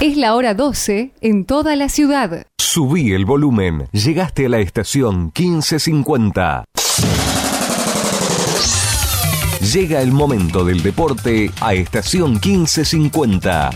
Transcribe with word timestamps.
Es 0.00 0.18
la 0.18 0.34
hora 0.34 0.52
12 0.52 1.12
en 1.22 1.46
toda 1.46 1.74
la 1.74 1.88
ciudad. 1.88 2.46
Subí 2.58 3.12
el 3.12 3.24
volumen. 3.24 3.88
Llegaste 3.92 4.44
a 4.44 4.48
la 4.50 4.58
estación 4.58 5.32
1550. 5.34 6.64
Llega 9.72 10.02
el 10.02 10.12
momento 10.12 10.66
del 10.66 10.82
deporte 10.82 11.50
a 11.62 11.72
estación 11.72 12.32
1550. 12.32 13.70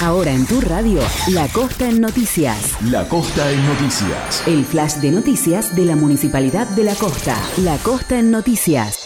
Ahora 0.00 0.30
en 0.30 0.46
tu 0.46 0.60
radio, 0.60 1.00
La 1.28 1.48
Costa 1.48 1.88
en 1.88 2.00
Noticias. 2.00 2.76
La 2.84 3.08
Costa 3.08 3.50
en 3.50 3.66
Noticias. 3.66 4.46
El 4.46 4.64
flash 4.64 4.94
de 4.94 5.10
noticias 5.10 5.74
de 5.74 5.86
la 5.86 5.96
Municipalidad 5.96 6.68
de 6.68 6.84
La 6.84 6.94
Costa. 6.94 7.36
La 7.58 7.76
Costa 7.78 8.18
en 8.20 8.30
Noticias. 8.30 9.04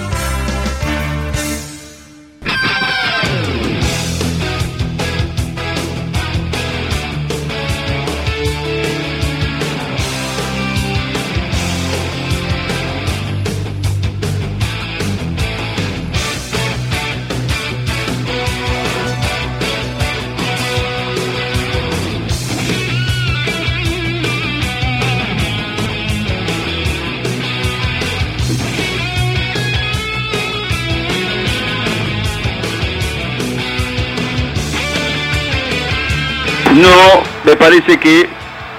No, 36.76 37.22
me 37.44 37.56
parece 37.56 37.98
que 37.98 38.28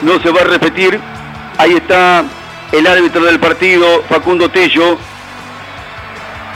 no 0.01 0.19
se 0.21 0.29
va 0.29 0.41
a 0.41 0.43
repetir. 0.43 0.99
Ahí 1.57 1.73
está 1.73 2.23
el 2.71 2.85
árbitro 2.85 3.23
del 3.23 3.39
partido, 3.39 4.03
Facundo 4.07 4.51
Tello, 4.51 4.99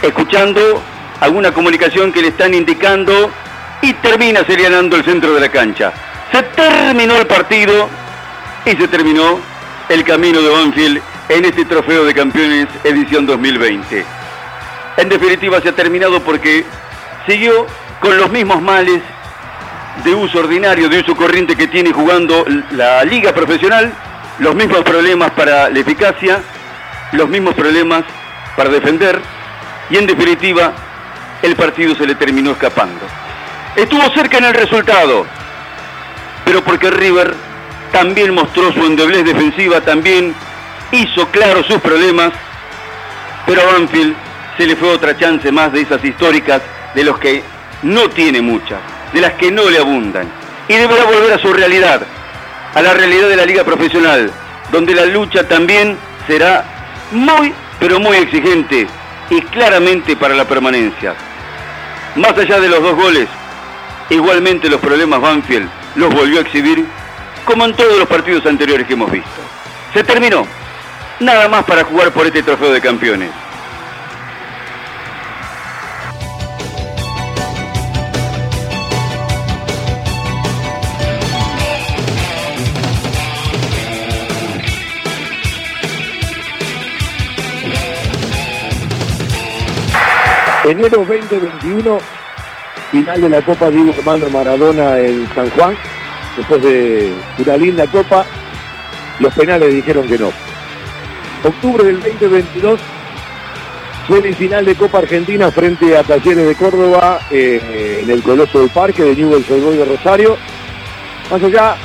escuchando 0.04 0.80
alguna 1.20 1.52
comunicación 1.52 2.14
que 2.14 2.22
le 2.22 2.28
están 2.28 2.54
indicando 2.54 3.32
y 3.82 3.94
termina 3.94 4.46
señalando 4.46 4.96
el 4.98 5.04
centro 5.04 5.34
de 5.34 5.42
la 5.42 5.50
cancha. 5.50 5.92
Se 6.32 6.44
terminó 6.44 7.18
el 7.18 7.26
partido 7.26 7.90
y 8.64 8.72
se 8.76 8.88
terminó 8.88 9.40
el 9.90 10.04
camino 10.04 10.42
de 10.42 10.50
Banfield 10.50 11.02
en 11.30 11.46
este 11.46 11.66
trofeo 11.66 12.06
de 12.06 12.14
campeones 12.14 12.68
edición 12.84 13.26
2020. 13.26 14.06
En 14.98 15.10
definitiva 15.10 15.60
se 15.60 15.70
ha 15.70 15.76
terminado 15.76 16.22
porque 16.22 16.64
siguió 17.26 17.66
con 18.00 18.16
los 18.18 18.30
mismos 18.30 18.62
males 18.62 19.02
de 20.04 20.16
uso 20.16 20.40
ordinario, 20.40 20.90
de 20.90 21.00
uso 21.00 21.16
corriente 21.16 21.56
que 21.56 21.68
tiene 21.68 21.92
jugando 21.92 22.46
la 22.72 23.04
liga 23.04 23.34
profesional, 23.34 23.94
los 24.40 24.56
mismos 24.56 24.84
problemas 24.84 25.32
para 25.32 25.70
la 25.70 25.80
eficacia, 25.80 26.42
los 27.12 27.30
mismos 27.30 27.54
problemas 27.54 28.04
para 28.56 28.70
defender 28.70 29.22
y 29.90 29.98
en 29.98 30.08
definitiva 30.08 30.74
el 31.42 31.56
partido 31.56 31.96
se 31.96 32.08
le 32.08 32.16
terminó 32.16 32.52
escapando. 32.52 33.06
Estuvo 33.76 34.02
cerca 34.14 34.38
en 34.38 34.46
el 34.46 34.54
resultado, 34.54 35.26
pero 36.46 36.64
porque 36.64 36.90
River 36.90 37.34
también 37.92 38.34
mostró 38.34 38.72
su 38.72 38.86
endeblez 38.86 39.26
defensiva, 39.26 39.82
también 39.82 40.34
hizo 40.92 41.28
claro 41.28 41.64
sus 41.64 41.80
problemas, 41.80 42.32
pero 43.46 43.62
a 43.62 43.74
Banfield 43.74 44.16
se 44.58 44.66
le 44.66 44.76
fue 44.76 44.90
otra 44.90 45.18
chance 45.18 45.52
más 45.52 45.72
de 45.74 45.82
esas 45.82 46.04
históricas 46.04 46.62
de 46.96 47.04
los 47.04 47.20
que 47.20 47.44
no 47.84 48.10
tiene 48.10 48.42
muchas 48.42 48.80
de 49.14 49.22
las 49.22 49.34
que 49.34 49.52
no 49.52 49.70
le 49.70 49.80
abundan. 49.80 50.28
Y 50.68 50.76
deberá 50.76 51.06
volver 51.06 51.34
a 51.34 51.40
su 51.40 51.52
realidad, 51.54 52.02
a 52.74 52.82
la 52.82 52.94
realidad 52.94 53.30
de 53.30 53.36
la 53.36 53.46
liga 53.46 53.64
profesional, 53.64 54.32
donde 54.72 54.96
la 54.96 55.06
lucha 55.06 55.48
también 55.48 55.98
será 56.28 56.64
muy, 57.12 57.54
pero 57.80 58.00
muy 58.00 58.18
exigente 58.18 58.88
y 59.30 59.42
claramente 59.42 60.16
para 60.16 60.36
la 60.36 60.46
permanencia. 60.46 61.16
Más 62.16 62.38
allá 62.38 62.60
de 62.60 62.70
los 62.70 62.82
dos 62.82 62.96
goles, 62.96 63.28
igualmente 64.10 64.70
los 64.70 64.80
problemas 64.80 65.22
Banfield 65.22 65.70
los 65.96 66.14
volvió 66.14 66.40
a 66.40 66.42
exhibir 66.42 66.86
como 67.46 67.66
en 67.66 67.74
todos 67.76 67.98
los 67.98 68.08
partidos 68.08 68.46
anteriores 68.46 68.88
que 68.88 68.94
hemos 68.94 69.12
visto. 69.12 69.30
Se 69.94 70.04
terminó. 70.04 70.46
Nada 71.20 71.48
más 71.48 71.64
para 71.66 71.84
jugar 71.84 72.12
por 72.12 72.26
este 72.26 72.44
trofeo 72.44 72.72
de 72.72 72.82
campeones. 72.82 73.30
Enero 90.72 91.04
2021, 91.06 92.00
final 92.92 93.22
de 93.22 93.28
la 93.28 93.42
Copa 93.42 93.70
Diego 93.70 93.94
Armando 93.98 94.30
Maradona 94.30 95.00
en 95.00 95.28
San 95.36 95.50
Juan, 95.50 95.76
después 96.38 96.64
de 96.64 97.12
una 97.40 97.58
linda 97.58 97.86
Copa, 97.88 98.26
los 99.20 99.34
penales 99.34 99.74
dijeron 99.74 100.08
que 100.08 100.18
no. 100.18 100.32
Octubre 101.44 101.84
del 101.84 102.02
2022, 102.02 102.80
semifinal 104.08 104.64
de 104.64 104.76
Copa 104.76 105.00
Argentina 105.00 105.52
frente 105.52 105.98
a 105.98 106.04
Talleres 106.04 106.48
de 106.48 106.56
Córdoba 106.56 107.20
eh, 107.30 108.00
en 108.04 108.10
el 108.10 108.24
Coloso 108.24 108.62
del 108.62 108.70
Parque 108.70 109.04
de 109.04 109.16
Newell's 109.18 109.52
Old 109.52 109.78
de 109.78 109.84
Rosario. 109.84 110.38
Más 111.30 111.44
allá 111.44 111.76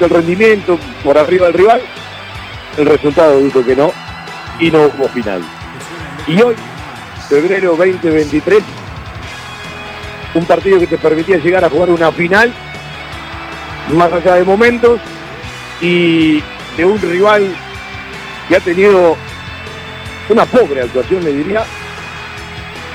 del 0.00 0.10
rendimiento 0.10 0.76
por 1.04 1.16
arriba 1.16 1.46
del 1.46 1.54
rival, 1.54 1.82
el 2.78 2.86
resultado 2.86 3.38
dijo 3.38 3.64
que 3.64 3.76
no 3.76 3.92
y 4.58 4.72
no 4.72 4.86
hubo 4.86 5.08
final. 5.10 5.40
Y 6.26 6.42
hoy 6.42 6.56
febrero 7.34 7.74
2023. 7.76 8.62
Un 10.34 10.44
partido 10.46 10.78
que 10.78 10.86
te 10.86 10.98
permitía 10.98 11.38
llegar 11.38 11.64
a 11.64 11.70
jugar 11.70 11.90
una 11.90 12.12
final, 12.12 12.52
más 13.92 14.12
allá 14.12 14.36
de 14.36 14.44
momentos, 14.44 15.00
y 15.80 16.40
de 16.76 16.84
un 16.84 17.00
rival 17.00 17.52
que 18.48 18.56
ha 18.56 18.60
tenido 18.60 19.16
una 20.28 20.46
pobre 20.46 20.82
actuación 20.82 21.24
le 21.24 21.32
diría, 21.32 21.64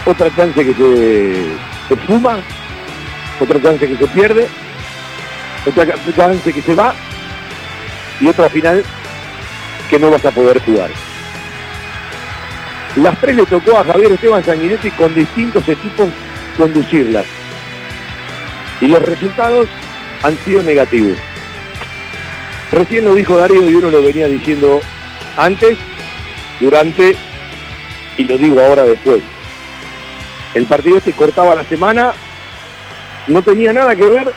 otra 0.05 0.33
chance 0.33 0.65
que 0.65 0.73
se, 0.73 1.45
se 1.89 1.95
fuma, 2.07 2.39
otra 3.41 3.61
chance 3.61 3.87
que 3.87 3.97
se 3.97 4.07
pierde, 4.07 4.47
otra 5.65 5.85
chance 6.15 6.53
que 6.53 6.61
se 6.61 6.75
va 6.75 6.93
y 8.21 8.27
otra 8.27 8.49
final 8.49 8.85
que 9.89 9.99
no 9.99 10.09
vas 10.11 10.23
a 10.23 10.31
poder 10.31 10.63
jugar. 10.63 11.08
Las 12.95 13.19
tres 13.19 13.35
le 13.35 13.45
tocó 13.45 13.77
a 13.77 13.83
Javier 13.83 14.13
Esteban 14.13 14.43
Sanguinetti 14.43 14.91
con 14.91 15.13
distintos 15.13 15.67
equipos 15.67 16.09
conducirlas. 16.57 17.25
Y 18.81 18.87
los 18.87 19.01
resultados 19.01 19.67
han 20.23 20.37
sido 20.39 20.63
negativos. 20.63 21.17
Recién 22.71 23.05
lo 23.05 23.15
dijo 23.15 23.37
Darío 23.37 23.69
y 23.69 23.75
uno 23.75 23.89
lo 23.89 24.03
venía 24.03 24.27
diciendo 24.27 24.79
antes, 25.37 25.77
durante 26.59 27.15
y 28.17 28.23
lo 28.25 28.37
digo 28.37 28.59
ahora 28.59 28.83
después. 28.83 29.21
El 30.53 30.65
partido 30.65 30.99
se 30.99 31.13
cortaba 31.13 31.55
la 31.55 31.63
semana, 31.63 32.13
no 33.27 33.41
tenía 33.41 33.71
nada 33.71 33.95
que 33.95 34.05
ver 34.05 34.33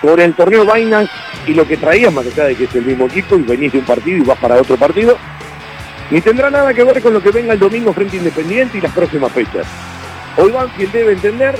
con 0.00 0.18
el 0.18 0.34
torneo 0.34 0.66
Binance 0.72 1.12
y 1.46 1.54
lo 1.54 1.66
que 1.66 1.76
traías, 1.76 2.12
más 2.12 2.26
allá 2.26 2.44
de 2.44 2.56
que 2.56 2.64
es 2.64 2.74
el 2.74 2.84
mismo 2.84 3.06
equipo 3.06 3.36
y 3.36 3.42
venís 3.42 3.72
de 3.72 3.78
un 3.78 3.84
partido 3.84 4.18
y 4.18 4.26
vas 4.26 4.38
para 4.38 4.56
otro 4.56 4.76
partido, 4.76 5.16
ni 6.12 6.20
tendrá 6.20 6.50
nada 6.50 6.74
que 6.74 6.84
ver 6.84 7.00
con 7.00 7.14
lo 7.14 7.22
que 7.22 7.30
venga 7.30 7.54
el 7.54 7.58
domingo 7.58 7.90
frente 7.94 8.18
Independiente 8.18 8.76
y 8.76 8.82
las 8.82 8.92
próximas 8.92 9.32
fechas. 9.32 9.66
Hoy 10.36 10.52
Banfield 10.52 10.92
debe 10.92 11.12
entender, 11.14 11.54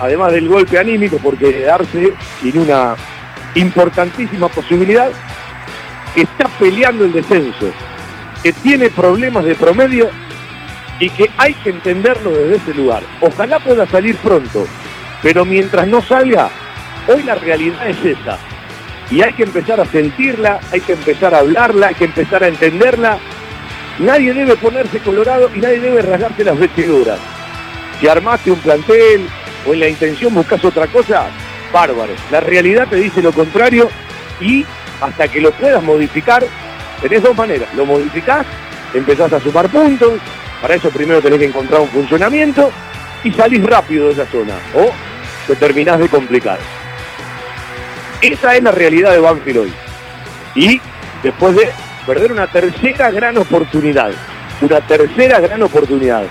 además 0.00 0.32
del 0.32 0.48
golpe 0.48 0.78
anímico, 0.78 1.18
porque 1.22 1.52
quedarse 1.52 2.14
sin 2.40 2.58
una 2.58 2.96
importantísima 3.54 4.48
posibilidad, 4.48 5.10
que 6.14 6.22
está 6.22 6.48
peleando 6.58 7.04
el 7.04 7.12
descenso, 7.12 7.70
que 8.42 8.54
tiene 8.54 8.88
problemas 8.88 9.44
de 9.44 9.54
promedio 9.54 10.08
y 10.98 11.10
que 11.10 11.30
hay 11.36 11.52
que 11.52 11.68
entenderlo 11.68 12.30
desde 12.30 12.56
ese 12.56 12.74
lugar. 12.74 13.02
Ojalá 13.20 13.58
pueda 13.58 13.86
salir 13.86 14.16
pronto, 14.16 14.66
pero 15.22 15.44
mientras 15.44 15.86
no 15.86 16.00
salga, 16.00 16.48
hoy 17.08 17.24
la 17.24 17.34
realidad 17.34 17.86
es 17.86 18.02
esa. 18.02 18.38
Y 19.10 19.20
hay 19.20 19.34
que 19.34 19.42
empezar 19.42 19.78
a 19.80 19.84
sentirla, 19.84 20.60
hay 20.72 20.80
que 20.80 20.94
empezar 20.94 21.34
a 21.34 21.40
hablarla, 21.40 21.88
hay 21.88 21.94
que 21.94 22.06
empezar 22.06 22.42
a 22.42 22.48
entenderla. 22.48 23.18
Nadie 23.98 24.32
debe 24.32 24.56
ponerse 24.56 25.00
colorado 25.00 25.50
y 25.54 25.58
nadie 25.58 25.80
debe 25.80 26.02
rasgarse 26.02 26.44
las 26.44 26.58
vestiduras. 26.58 27.18
Si 28.00 28.06
armaste 28.06 28.52
un 28.52 28.60
plantel 28.60 29.28
o 29.66 29.74
en 29.74 29.80
la 29.80 29.88
intención 29.88 30.32
buscas 30.32 30.64
otra 30.64 30.86
cosa, 30.86 31.26
bárbaro. 31.72 32.12
La 32.30 32.40
realidad 32.40 32.86
te 32.88 32.96
dice 32.96 33.20
lo 33.20 33.32
contrario 33.32 33.88
y 34.40 34.64
hasta 35.00 35.26
que 35.26 35.40
lo 35.40 35.50
puedas 35.52 35.82
modificar, 35.82 36.44
tenés 37.02 37.22
dos 37.22 37.36
maneras. 37.36 37.68
Lo 37.74 37.84
modificás, 37.86 38.46
empezás 38.94 39.32
a 39.32 39.40
sumar 39.40 39.68
puntos, 39.68 40.20
para 40.62 40.76
eso 40.76 40.90
primero 40.90 41.20
tenés 41.20 41.40
que 41.40 41.46
encontrar 41.46 41.80
un 41.80 41.88
funcionamiento 41.88 42.70
y 43.24 43.32
salís 43.32 43.64
rápido 43.64 44.06
de 44.06 44.12
esa 44.12 44.26
zona. 44.26 44.54
O 44.74 44.92
te 45.48 45.56
terminás 45.56 45.98
de 45.98 46.08
complicar. 46.08 46.58
Esa 48.20 48.56
es 48.56 48.62
la 48.62 48.70
realidad 48.70 49.10
de 49.10 49.18
Banfield 49.18 49.58
hoy. 49.58 49.72
Y 50.54 50.80
después 51.22 51.56
de 51.56 51.68
perder 52.08 52.32
una 52.32 52.46
tercera 52.46 53.10
gran 53.10 53.36
oportunidad, 53.36 54.10
una 54.62 54.80
tercera 54.80 55.40
gran 55.40 55.62
oportunidad 55.62 56.24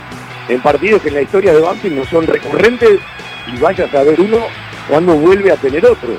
en 0.49 0.59
partidos 0.59 1.03
que 1.03 1.09
en 1.09 1.13
la 1.13 1.21
historia 1.21 1.53
de 1.53 1.59
Banfield 1.59 1.97
no 1.97 2.05
son 2.05 2.25
recurrentes 2.25 2.99
y 3.45 3.59
vaya 3.59 3.85
a 3.85 3.91
saber 3.91 4.19
uno 4.19 4.39
cuándo 4.89 5.13
vuelve 5.13 5.51
a 5.51 5.55
tener 5.55 5.85
otro. 5.85 6.17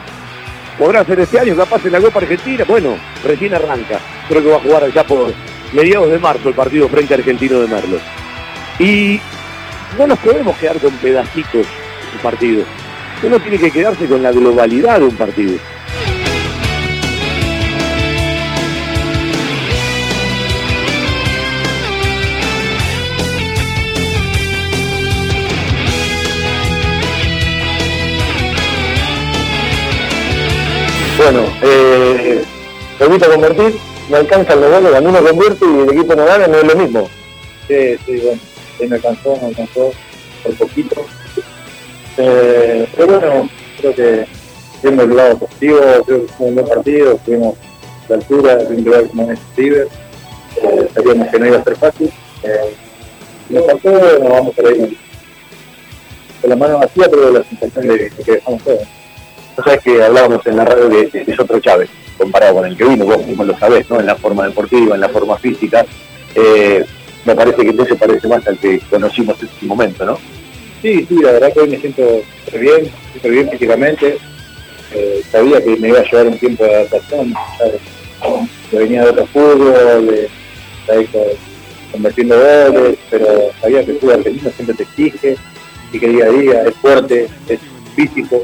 Podrá 0.79 1.05
ser 1.05 1.19
este 1.19 1.41
año, 1.41 1.57
capaz 1.57 1.85
en 1.85 1.91
la 1.91 2.01
Copa 2.01 2.21
Argentina, 2.21 2.65
bueno, 2.69 2.97
recién 3.25 3.53
arranca. 3.53 3.99
Creo 4.29 4.45
que 4.45 4.49
va 4.49 4.57
a 4.59 4.61
jugar 4.61 4.85
allá 4.85 5.03
por 5.03 5.35
mediados 5.73 6.09
de 6.09 6.21
marzo 6.21 6.51
el 6.51 6.55
partido 6.55 6.89
frente 6.89 7.15
Argentino 7.15 7.59
de 7.59 7.67
Merlo. 7.67 7.99
Y 8.79 9.21
no 9.99 10.07
nos 10.07 10.21
podemos 10.21 10.57
quedar 10.59 10.79
con 10.79 10.93
pedacitos 10.99 11.67
de 11.67 12.23
partido. 12.23 12.63
Uno 13.25 13.41
tiene 13.41 13.59
que 13.59 13.73
quedarse 13.73 14.07
con 14.07 14.23
la 14.23 14.31
globalidad 14.31 15.01
de 15.01 15.07
un 15.07 15.17
partido. 15.17 15.59
Bueno, 31.19 31.41
eh, 31.63 32.45
convertir, 32.97 33.75
me 34.09 34.19
alcanza 34.19 34.53
el 34.53 34.61
goles, 34.61 34.91
cuando 34.93 35.11
uno 35.11 35.25
convierte 35.25 35.65
y 35.65 35.81
el 35.81 35.91
equipo 35.91 36.15
no 36.15 36.25
gana, 36.25 36.47
no 36.47 36.59
es 36.59 36.65
lo 36.65 36.77
mismo. 36.77 37.09
Sí, 37.67 37.97
sí, 38.07 38.21
bueno, 38.23 38.41
sí 38.79 38.87
me 38.87 38.97
alcanzó, 38.97 39.37
me 39.43 39.49
alcanzó 39.49 39.91
por 40.45 40.55
poquito. 40.55 41.05
Eh, 42.19 42.87
pero 42.97 43.19
bueno, 43.19 43.51
creo 43.81 43.95
que 43.97 44.27
viendo 44.81 45.03
el 45.03 45.17
lado 45.17 45.39
positivo, 45.39 45.81
creo 46.07 46.27
que 46.27 46.33
fue 46.35 46.47
un 46.47 46.55
buen 46.55 46.69
partido, 46.69 47.21
la 48.09 48.15
altura 48.15 48.57
de 48.57 48.77
un 48.77 48.85
rival 48.85 49.09
como 49.09 49.33
es 49.33 49.41
River, 49.57 49.89
eh, 50.63 50.89
sabíamos 50.95 51.29
que 51.29 51.39
no 51.41 51.47
iba 51.47 51.59
a 51.59 51.65
ser 51.65 51.77
fácil. 51.77 52.13
Eh, 52.45 52.75
nos 53.49 53.67
faltó, 53.67 53.91
nos 53.91 54.31
vamos 54.31 54.55
a 54.57 54.71
ir 54.71 54.97
con 56.41 56.51
la 56.51 56.57
mano 56.57 56.79
vacía, 56.79 57.09
pero 57.11 57.33
la 57.33 57.43
sensación 57.43 57.89
de, 57.89 57.99
de 57.99 58.11
que 58.11 58.33
dejamos 58.33 58.63
todo. 58.63 58.79
Tú 59.59 59.65
sabes 59.65 59.81
que 59.81 60.01
hablábamos 60.01 60.47
en 60.47 60.57
la 60.57 60.65
radio 60.65 60.89
que 61.11 61.25
es 61.27 61.41
otro 61.41 61.59
Chávez, 61.59 61.91
comparado 62.17 62.55
con 62.55 62.67
el 62.67 62.77
que 62.77 62.85
vino, 62.85 63.05
vos 63.05 63.27
mismo 63.27 63.43
lo 63.43 63.59
sabés, 63.59 63.91
¿no? 63.91 63.99
En 63.99 64.07
la 64.07 64.15
forma 64.15 64.47
deportiva, 64.47 64.95
en 64.95 65.01
la 65.01 65.09
forma 65.09 65.37
física. 65.37 65.85
Eh, 66.37 66.85
me 67.25 67.35
parece 67.35 67.63
que 67.63 67.71
entonces 67.71 67.99
parece 67.99 68.29
más 68.29 68.47
al 68.47 68.57
que 68.57 68.79
conocimos 68.89 69.37
en 69.43 69.49
ese 69.49 69.67
momento, 69.67 70.07
¿no? 70.07 70.17
Sí, 70.81 71.05
sí, 71.09 71.17
la 71.21 71.33
verdad 71.33 71.53
que 71.53 71.59
hoy 71.59 71.71
me 71.71 71.81
siento 71.81 72.23
bien, 72.53 72.89
súper 73.13 73.33
bien 73.33 73.51
físicamente. 73.51 74.19
Eh, 74.95 75.23
sabía 75.29 75.61
que 75.61 75.77
me 75.77 75.89
iba 75.89 75.99
a 75.99 76.05
llevar 76.05 76.29
un 76.29 76.39
tiempo 76.39 76.63
de 76.63 76.77
adaptación. 76.77 77.35
Ya, 77.59 77.67
yo 78.71 78.79
venía 78.79 79.03
de 79.03 79.11
otro 79.11 79.27
fútbol, 79.27 80.07
de, 80.07 80.29
convirtiendo 81.91 82.37
goles, 82.37 82.97
pero 83.11 83.51
sabía 83.61 83.85
que 83.85 83.91
el 83.91 83.99
fútbol 83.99 84.21
argentino 84.21 84.53
siempre 84.53 84.77
te 84.77 84.83
exige 84.85 85.37
y 85.93 85.99
que 85.99 86.07
día 86.07 86.27
a 86.27 86.29
día 86.29 86.63
es 86.63 86.75
fuerte, 86.77 87.27
es 87.49 87.59
físico. 87.97 88.41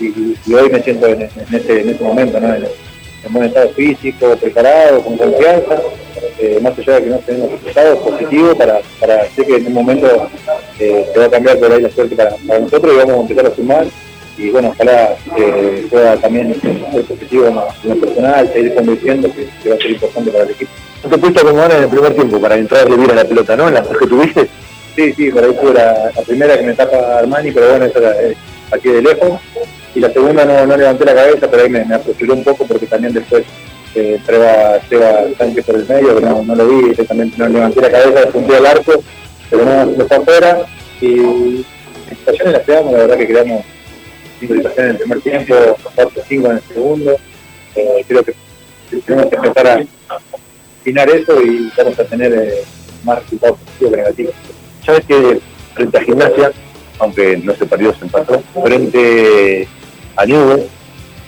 Y, 0.00 0.36
y 0.46 0.54
hoy 0.54 0.68
me 0.70 0.82
siento 0.82 1.06
en, 1.06 1.22
en, 1.22 1.30
ese 1.54 1.96
momento, 2.00 2.40
¿no? 2.40 2.54
En, 2.54 2.64
en 2.64 3.32
buen 3.32 3.46
estado 3.46 3.68
físico, 3.70 4.36
preparado, 4.36 5.02
con 5.02 5.16
confianza, 5.16 5.80
eh, 6.38 6.58
más 6.60 6.78
allá 6.78 6.94
de 6.94 7.04
que 7.04 7.10
no 7.10 7.18
tenemos 7.18 7.52
resultados 7.52 7.98
positivos, 7.98 8.54
para, 8.56 8.80
para 9.00 9.24
sé 9.30 9.46
que 9.46 9.56
en 9.56 9.66
un 9.68 9.72
momento 9.72 10.28
eh, 10.78 11.06
se 11.12 11.18
va 11.18 11.26
a 11.26 11.30
cambiar 11.30 11.58
por 11.58 11.72
ahí 11.72 11.80
la 11.80 11.90
suerte 11.90 12.14
para, 12.16 12.34
para, 12.46 12.60
nosotros 12.60 12.92
y 12.92 12.98
vamos 12.98 13.16
a 13.16 13.20
empezar 13.20 13.46
a 13.46 13.54
sumar 13.54 13.86
y 14.36 14.50
bueno, 14.50 14.70
ojalá 14.74 15.16
que 15.36 15.86
pueda 15.88 16.16
también 16.16 16.60
ser 16.60 17.04
positivo 17.04 17.46
en 17.46 17.54
lo, 17.54 17.96
personal, 18.00 18.52
seguir 18.52 18.74
convirtiendo, 18.74 19.32
que, 19.32 19.48
que, 19.62 19.68
va 19.68 19.76
a 19.76 19.78
ser 19.78 19.90
importante 19.92 20.30
para 20.32 20.44
el 20.44 20.50
equipo. 20.50 20.70
¿No 21.04 21.10
te 21.10 21.18
pudiste 21.18 21.40
acomodar 21.40 21.72
en 21.72 21.82
el 21.84 21.88
primer 21.88 22.14
tiempo 22.14 22.40
para 22.40 22.56
entrar 22.56 22.88
bien 22.88 23.10
a 23.10 23.14
la 23.14 23.24
pelota, 23.24 23.56
no? 23.56 23.68
En 23.68 23.74
las 23.74 23.86
que 23.86 24.06
tuviste. 24.06 24.48
Sí, 24.96 25.12
sí, 25.12 25.30
por 25.30 25.44
ahí 25.44 25.52
tuve 25.60 25.74
la, 25.74 26.10
la 26.16 26.22
primera 26.22 26.58
que 26.58 26.66
me 26.66 26.74
tapa 26.74 27.18
Armani, 27.18 27.52
pero 27.52 27.70
bueno, 27.70 27.84
esa 27.84 27.98
era 27.98 28.22
eh, 28.22 28.36
aquí 28.72 28.88
de 28.88 29.02
lejos 29.02 29.40
y 29.94 30.00
la 30.00 30.12
segunda 30.12 30.44
no, 30.44 30.66
no 30.66 30.76
levanté 30.76 31.04
la 31.04 31.14
cabeza, 31.14 31.48
pero 31.48 31.62
ahí 31.62 31.70
me, 31.70 31.84
me 31.84 32.32
un 32.32 32.44
poco 32.44 32.66
porque 32.66 32.86
también 32.86 33.14
después 33.14 33.44
eh, 33.94 34.16
entraba 34.18 34.80
Seba 34.88 35.24
Sánchez 35.38 35.64
por 35.64 35.76
el 35.76 35.86
medio, 35.86 36.16
que 36.16 36.20
no, 36.22 36.42
no 36.42 36.54
lo 36.54 36.68
vi, 36.68 36.94
también 36.94 37.32
no 37.36 37.48
levanté 37.48 37.80
la 37.80 37.90
cabeza, 37.90 38.28
apunté 38.28 38.56
al 38.56 38.66
arco, 38.66 39.04
pero 39.50 39.64
no 39.64 39.84
lo 39.84 40.02
está 40.02 40.16
afuera. 40.16 40.66
Y 41.00 41.64
situaciones 42.08 42.54
las 42.54 42.62
creamos, 42.62 42.92
la 42.92 42.98
verdad 42.98 43.18
que 43.18 43.26
creamos 43.28 43.64
cinco 44.40 44.54
situaciones 44.54 44.84
en 44.84 44.90
el 44.90 44.98
primer 44.98 45.20
tiempo, 45.20 45.54
cuatro 45.94 46.22
cinco 46.28 46.50
en 46.50 46.56
el 46.56 46.62
segundo. 46.62 47.16
Eh, 47.76 48.04
creo 48.08 48.24
que 48.24 48.34
tenemos 49.06 49.30
que 49.30 49.36
empezar 49.36 49.66
a 49.66 49.84
afinar 50.80 51.10
eso 51.10 51.40
y 51.40 51.70
vamos 51.76 51.98
a 51.98 52.04
tener 52.04 52.32
eh, 52.32 52.62
más 53.04 53.20
resultados 53.20 53.58
positivos 53.58 53.92
que 53.92 53.96
negativos. 53.96 54.34
Sabes 54.84 55.04
que 55.06 55.40
frente 55.74 55.98
a 55.98 56.02
gimnasia, 56.02 56.52
aunque 56.98 57.36
no 57.36 57.54
se 57.54 57.66
perdió, 57.66 57.94
se 57.94 58.04
empató, 58.04 58.42
frente 58.62 59.68
a 60.16 60.26
Nube, 60.26 60.66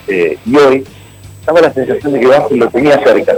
eh, 0.09 0.39
y 0.45 0.57
hoy 0.57 0.85
daba 1.45 1.61
la 1.61 1.73
sensación 1.73 2.13
de 2.13 2.21
que 2.21 2.27
Banfield 2.27 2.63
lo 2.65 2.71
tenía 2.71 3.03
cerca. 3.03 3.37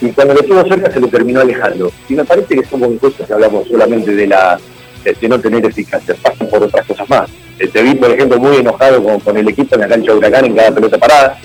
Y 0.00 0.10
cuando 0.10 0.34
lo 0.34 0.42
tuvo 0.42 0.64
cerca 0.68 0.90
se 0.90 1.00
lo 1.00 1.08
terminó 1.08 1.40
alejando. 1.40 1.90
Y 2.08 2.14
me 2.14 2.24
parece 2.24 2.54
que 2.54 2.64
son 2.66 2.98
cosas 2.98 3.26
que 3.26 3.32
hablamos 3.32 3.66
solamente 3.68 4.14
de 4.14 4.26
la 4.26 4.58
de 5.04 5.28
no 5.28 5.40
tener 5.40 5.64
eficacia, 5.64 6.14
pasan 6.22 6.48
por 6.48 6.62
otras 6.62 6.86
cosas 6.86 7.08
más. 7.08 7.30
Eh, 7.58 7.68
te 7.68 7.82
vi, 7.82 7.94
por 7.94 8.10
ejemplo, 8.10 8.38
muy 8.38 8.56
enojado 8.56 9.02
con, 9.02 9.20
con, 9.20 9.36
el 9.36 9.48
equipo 9.48 9.74
en 9.74 9.82
la 9.82 9.88
cancha 9.88 10.12
de 10.12 10.18
Huracán 10.18 10.44
en 10.44 10.56
cada 10.56 10.74
pelota 10.74 10.98
parada. 10.98 11.38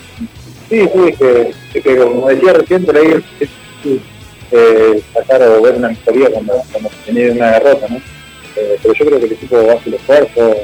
Sí, 0.69 0.89
sí, 0.93 0.99
es 1.07 1.17
que, 1.17 1.81
que 1.81 1.97
como 1.97 2.27
decía 2.27 2.53
recién, 2.53 2.83
por 2.83 2.97
ahí 2.97 3.23
es 3.39 3.49
eh, 4.51 5.01
sacar 5.13 5.41
o 5.43 5.61
ver 5.61 5.75
una 5.75 5.89
victoria 5.89 6.29
cuando, 6.31 6.53
cuando 6.71 6.89
se 6.89 7.11
tiene 7.11 7.31
una 7.31 7.51
derrota, 7.51 7.87
¿no? 7.89 7.97
Eh, 8.55 8.77
pero 8.81 8.93
yo 8.93 9.05
creo 9.05 9.19
que 9.19 9.25
el 9.25 9.31
equipo 9.31 9.57
hace 9.57 9.89
el 9.89 9.93
esfuerzo, 9.95 10.55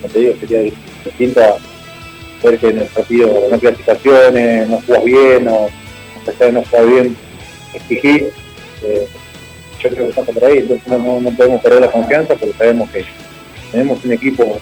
como 0.00 0.12
te 0.12 0.18
digo, 0.18 0.34
sería 0.40 0.72
distinto 1.04 1.40
a 1.40 1.56
ver 2.42 2.58
que 2.58 2.68
en 2.68 2.78
el 2.78 2.86
partido 2.86 3.48
no 3.50 3.58
clasificaciones, 3.58 4.68
no 4.68 4.80
juegas 4.86 5.04
bien, 5.04 5.48
o 5.48 5.68
a 6.26 6.44
de 6.44 6.52
no 6.52 6.62
jugar 6.64 6.86
bien, 6.86 7.16
exigir. 7.74 8.32
Eh, 8.82 9.06
yo 9.82 9.90
creo 9.90 10.06
que 10.08 10.12
pasa 10.12 10.32
por 10.32 10.44
ahí, 10.44 10.80
no, 10.86 11.30
podemos 11.36 11.62
perder 11.62 11.80
la 11.80 11.90
confianza 11.90 12.34
porque 12.34 12.54
sabemos 12.56 12.90
que 12.90 13.04
tenemos 13.72 14.04
un 14.04 14.12
equipo 14.12 14.58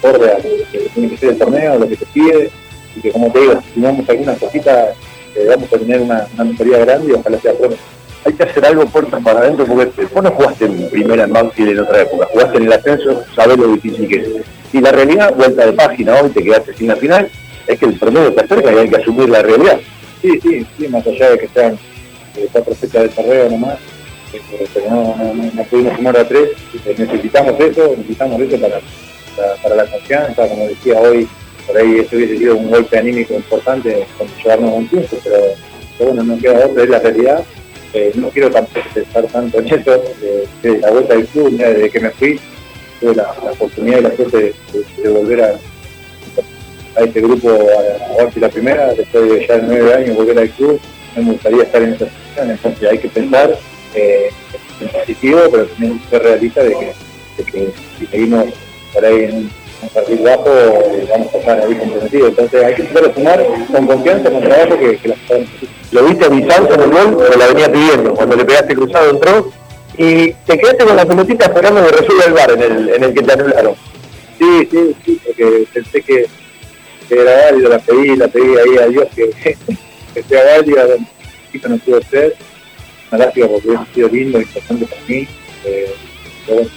acorde 0.00 0.30
a 0.30 0.38
lo 0.38 0.42
que 0.70 0.78
tiene 0.94 1.10
que 1.10 1.16
ser 1.16 1.28
el 1.30 1.38
torneo, 1.38 1.78
lo 1.78 1.88
que 1.88 1.96
se 1.96 2.06
pide, 2.06 2.50
y 2.96 3.00
que 3.00 3.12
como 3.12 3.30
te 3.30 3.40
digo, 3.40 3.60
si 3.62 3.80
tenemos 3.80 4.08
algunas 4.08 4.38
cositas, 4.38 4.96
eh, 5.34 5.46
vamos 5.48 5.72
a 5.72 5.78
tener 5.78 6.00
una, 6.00 6.26
una 6.38 6.78
grande 6.84 7.12
y 7.12 7.12
ojalá 7.12 7.38
sea 7.40 7.52
pronto 7.54 7.76
hay 8.24 8.32
que 8.34 8.42
hacer 8.44 8.64
algo 8.64 8.86
puerta 8.86 9.18
para 9.18 9.40
adentro, 9.40 9.66
porque 9.66 10.06
vos 10.12 10.22
no 10.22 10.30
jugaste 10.30 10.66
en 10.66 10.88
primera 10.90 11.24
en 11.24 11.32
Banfield 11.32 11.70
en 11.70 11.78
otra 11.80 12.02
época, 12.02 12.28
jugaste 12.30 12.58
en 12.58 12.64
el 12.64 12.72
ascenso, 12.72 13.24
sabés 13.34 13.58
lo 13.58 13.68
difícil 13.68 14.08
que 14.08 14.16
es. 14.16 14.28
Y 14.72 14.80
la 14.80 14.90
realidad, 14.90 15.34
vuelta 15.34 15.66
de 15.66 15.72
página 15.72 16.16
hoy, 16.16 16.30
te 16.30 16.42
quedaste 16.42 16.74
sin 16.74 16.88
la 16.88 16.96
final, 16.96 17.28
es 17.66 17.78
que 17.78 17.86
el 17.86 17.98
promedio 17.98 18.32
te 18.32 18.40
acerca 18.40 18.72
y 18.72 18.78
hay 18.78 18.88
que 18.88 18.96
asumir 18.96 19.28
la 19.28 19.42
realidad. 19.42 19.78
Sí, 20.22 20.40
sí, 20.40 20.66
sí, 20.78 20.88
más 20.88 21.06
allá 21.06 21.30
de 21.30 21.38
que 21.38 21.48
sean 21.48 21.78
eh, 22.36 22.48
cuatro 22.50 22.74
fechas 22.74 23.02
de 23.02 23.08
torneo 23.10 23.50
nomás, 23.50 23.78
eh, 24.32 24.66
pero 24.72 24.90
no, 24.90 25.64
pudimos 25.64 25.96
sumar 25.96 26.16
a 26.16 26.26
tres, 26.26 26.50
eh, 26.86 26.94
necesitamos 26.96 27.60
eso, 27.60 27.94
necesitamos 27.98 28.40
eso 28.40 28.58
para, 28.58 28.80
para, 29.62 29.74
la 29.74 29.86
confianza, 29.86 30.48
como 30.48 30.66
decía 30.68 30.98
hoy, 31.00 31.28
por 31.66 31.76
ahí 31.76 31.98
eso 31.98 32.16
hubiese 32.16 32.38
sido 32.38 32.56
un 32.56 32.70
golpe 32.70 32.98
anímico 32.98 33.34
importante 33.34 34.06
con 34.16 34.26
llevarnos 34.38 34.74
un 34.74 34.88
triunfo, 34.88 35.16
pero, 35.22 35.38
bueno, 35.98 36.22
no 36.22 36.38
queda 36.38 36.66
otra, 36.66 36.82
es 36.82 36.88
la 36.88 36.98
realidad 36.98 37.44
no 38.14 38.30
quiero 38.30 38.50
tampoco 38.50 38.88
estar 38.94 39.26
tanto 39.26 39.58
en 39.58 39.68
eso, 39.68 40.02
la 40.62 40.90
vuelta 40.90 41.14
del 41.14 41.26
club, 41.26 41.50
desde 41.58 41.90
que 41.90 42.00
me 42.00 42.10
fui, 42.10 42.40
tuve 43.02 43.14
la, 43.16 43.30
oportunidad 43.50 43.98
y 43.98 44.02
la 44.02 44.16
suerte 44.16 44.54
de, 45.02 45.08
volver 45.08 45.42
a, 45.42 45.48
a 46.96 47.04
este 47.04 47.20
grupo 47.20 47.50
a, 47.50 48.22
a 48.22 48.40
la 48.40 48.48
primera, 48.48 48.94
después 48.94 49.28
de 49.28 49.46
ya 49.46 49.58
nueve 49.58 49.92
años 49.92 50.16
volver 50.16 50.38
al 50.38 50.50
club, 50.50 50.80
me 51.16 51.32
gustaría 51.32 51.64
estar 51.64 51.82
en 51.82 51.94
esa 51.94 52.06
situación, 52.06 52.50
entonces 52.50 52.90
hay 52.90 52.98
que 52.98 53.08
pensar 53.08 53.58
eh, 53.94 54.30
en 54.80 54.88
positivo, 54.88 55.40
pero 55.50 55.66
también 55.66 56.00
ser 56.08 56.22
realista 56.22 56.62
de 56.62 56.70
que, 56.70 56.94
de 57.36 57.44
que 57.44 57.72
si 57.98 58.06
seguimos 58.06 58.46
por 58.94 59.04
ahí 59.04 59.24
en 59.24 59.50
un 59.82 59.88
partido 59.92 60.22
bajo, 60.22 60.48
eh, 60.48 61.08
vamos 61.10 61.34
a 61.34 61.38
estar 61.38 61.60
ahí 61.60 61.74
comprometidos. 61.74 62.28
Entonces 62.30 62.64
hay 62.64 62.74
que 62.74 62.82
tratar 62.84 63.14
sumar 63.14 63.46
con 63.70 63.86
confianza, 63.86 64.30
con 64.30 64.40
trabajo 64.40 64.78
que, 64.78 64.96
que 64.96 65.08
las 65.08 65.18
Lo 65.90 66.04
viste 66.04 66.24
a 66.24 66.28
distancia 66.28 66.74
en 66.74 66.80
el 66.80 66.90
gol, 66.90 67.16
pero 67.18 67.38
la 67.38 67.46
venía 67.48 67.72
pidiendo. 67.72 68.14
Cuando 68.14 68.36
le 68.36 68.44
pegaste 68.44 68.74
cruzado 68.74 69.10
entró 69.10 69.52
y 69.98 70.32
te 70.32 70.58
quedaste 70.58 70.84
con 70.84 70.96
la 70.96 71.06
pelotita 71.06 71.46
esperando 71.46 71.84
que 71.84 71.92
resuelva 71.92 72.24
el 72.24 72.32
bar 72.32 72.50
en 72.52 72.62
el, 72.62 72.88
en 72.90 73.04
el 73.04 73.14
que 73.14 73.22
te 73.22 73.32
anularon. 73.32 73.74
Sí, 74.38 74.68
sí, 74.70 74.96
sí, 75.04 75.20
porque 75.24 75.64
pensé 75.72 76.02
que, 76.02 76.26
que 77.08 77.20
era 77.20 77.44
válido, 77.44 77.68
la 77.68 77.78
pedí, 77.78 78.16
la 78.16 78.28
pedí 78.28 78.56
ahí 78.56 78.78
a 78.78 78.86
Dios 78.86 79.08
que, 79.14 79.30
que 80.14 80.22
sea 80.22 80.44
válida, 80.56 80.86
poquito 81.46 81.68
no 81.68 81.78
pudo 81.78 82.00
ser. 82.10 82.34
Una 83.10 83.26
lástima 83.26 83.48
porque 83.48 83.68
hubiera 83.68 83.86
sido 83.94 84.08
lindo, 84.08 84.38
y 84.38 84.42
importante 84.42 84.86
para 84.86 85.02
mí. 85.06 85.28
Eh, 85.64 85.94
bueno, 86.48 86.68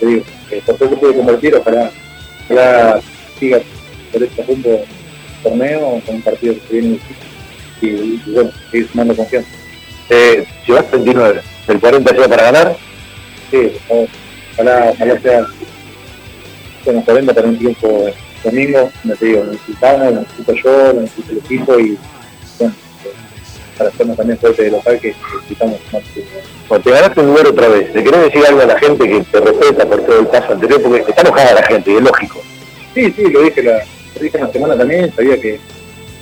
eh, 0.00 0.62
por 0.64 0.76
todo 0.76 0.98
pude 0.98 1.14
convertir, 1.14 1.54
ojalá 1.54 1.90
ya 2.48 3.00
siga 3.38 3.60
por 4.12 4.22
este 4.22 4.42
rumbo 4.42 4.84
torneo 5.42 6.02
con 6.04 6.16
un 6.16 6.22
partido 6.22 6.54
que 6.68 6.80
viene 6.80 6.98
y, 7.80 7.86
y, 7.86 8.22
bueno, 8.26 8.50
seguir 8.70 8.88
sumando 8.90 9.14
confianza. 9.14 9.50
Eh, 10.08 10.44
¿Llevas 10.66 10.90
29? 10.90 11.40
¿El 11.70 11.80
40 11.80 12.12
lleva 12.12 12.28
para 12.28 12.42
ganar? 12.50 12.76
Sí, 13.50 13.72
ojalá, 14.56 14.90
ojalá 14.92 15.20
sea 15.20 15.46
bueno, 16.84 17.02
40 17.04 17.34
para 17.34 17.48
un 17.48 17.58
tiempo 17.58 18.10
domingo, 18.42 18.90
me 19.04 19.14
te 19.14 19.26
digo, 19.26 19.44
necesitamos, 19.44 20.14
necesito 20.14 20.54
yo, 20.54 20.92
necesito 20.94 21.32
el 21.32 21.38
equipo 21.38 21.78
y 21.78 21.98
bueno, 22.58 22.74
para 23.76 23.90
hacernos 23.90 24.16
también 24.16 24.38
fuerte 24.38 24.62
de 24.64 24.70
local 24.70 24.98
que 24.98 25.14
necesitamos 25.34 25.78
más. 25.92 26.02
Bueno, 26.68 26.84
te 26.84 26.90
ganaste 26.90 27.20
un 27.20 27.26
lugar 27.26 27.46
otra 27.46 27.68
vez. 27.68 27.94
¿Le 27.94 28.02
querés 28.04 28.20
decir 28.22 28.46
algo 28.46 28.62
a 28.62 28.66
la 28.66 28.78
gente 28.78 29.08
que 29.08 29.20
te 29.20 29.40
respeta 29.40 29.86
por 29.86 30.00
todo 30.02 30.20
el 30.20 30.26
paso 30.26 30.52
anterior? 30.52 30.82
Porque 30.82 31.04
está 31.08 31.22
enojada 31.22 31.54
la 31.54 31.66
gente 31.66 31.92
y 31.92 31.96
es 31.96 32.02
lógico. 32.02 32.42
Sí, 32.94 33.12
sí, 33.12 33.30
lo 33.30 33.42
dije 33.42 33.62
la, 33.62 33.84
lo 34.14 34.20
dije 34.20 34.38
la 34.38 34.52
semana 34.52 34.76
también. 34.76 35.14
Sabía 35.14 35.40
que, 35.40 35.60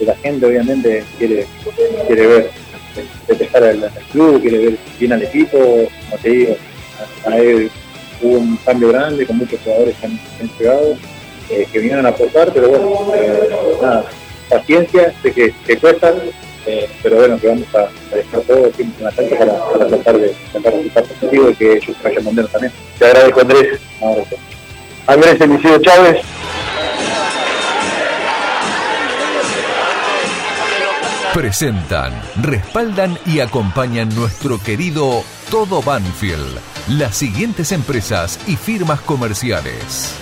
la 0.01 0.15
gente 0.17 0.47
obviamente 0.47 1.05
quiere, 1.19 1.47
quiere 2.07 2.27
ver 2.27 2.51
detestar 3.27 3.65
al, 3.65 3.85
al, 3.85 4.05
club, 4.13 4.41
quiere 4.41 4.59
ver 4.59 4.79
bien 4.99 5.13
al 5.13 5.23
equipo. 5.23 5.59
Como 5.59 6.23
te 6.23 6.29
digo, 6.31 6.57
a, 7.27 7.37
él 7.37 7.71
hubo 8.23 8.39
un 8.39 8.57
cambio 8.59 8.89
grande 8.89 9.27
con 9.27 9.39
muchos 9.39 9.61
jugadores 9.61 9.97
que 9.97 10.07
han, 10.07 10.51
llegado. 10.59 10.97
Eh, 11.51 11.67
que 11.73 11.79
vinieron 11.79 12.05
a 12.05 12.11
aportar, 12.11 12.53
pero 12.53 12.69
bueno, 12.69 13.15
eh, 13.15 13.49
nada, 13.81 14.05
paciencia, 14.51 15.15
de 15.23 15.33
que, 15.33 15.55
que 15.67 15.79
cuesta, 15.79 16.13
eh, 16.67 16.87
pero 17.03 17.17
bueno, 17.17 17.41
que 17.41 17.49
vamos 17.49 17.75
a, 17.75 17.89
dejar 18.15 18.41
todo 18.43 18.71
siempre 18.75 18.99
en 18.99 19.05
la 19.05 19.13
cancha 19.13 19.39
para, 19.39 19.89
tratar 19.89 20.19
de 20.19 20.35
sacar 20.53 20.75
resultar 20.75 21.05
positivo 21.05 21.49
y 21.49 21.55
que 21.55 21.73
ellos 21.73 21.97
vayan 22.03 22.25
mundial 22.25 22.49
también. 22.53 22.73
Te 22.99 23.07
agradezco 23.07 23.41
Andrés. 23.41 23.81
Andrés 25.07 25.41
Eliseo 25.41 25.81
Chávez. 25.81 26.19
Presentan, 31.39 32.21
respaldan 32.43 33.17
y 33.25 33.39
acompañan 33.39 34.13
nuestro 34.17 34.61
querido 34.61 35.23
Todo 35.53 35.81
Banfield, 35.83 36.59
las 36.89 37.17
siguientes 37.17 37.71
empresas 37.71 38.41
y 38.49 38.57
firmas 38.57 39.01
comerciales. 39.03 40.17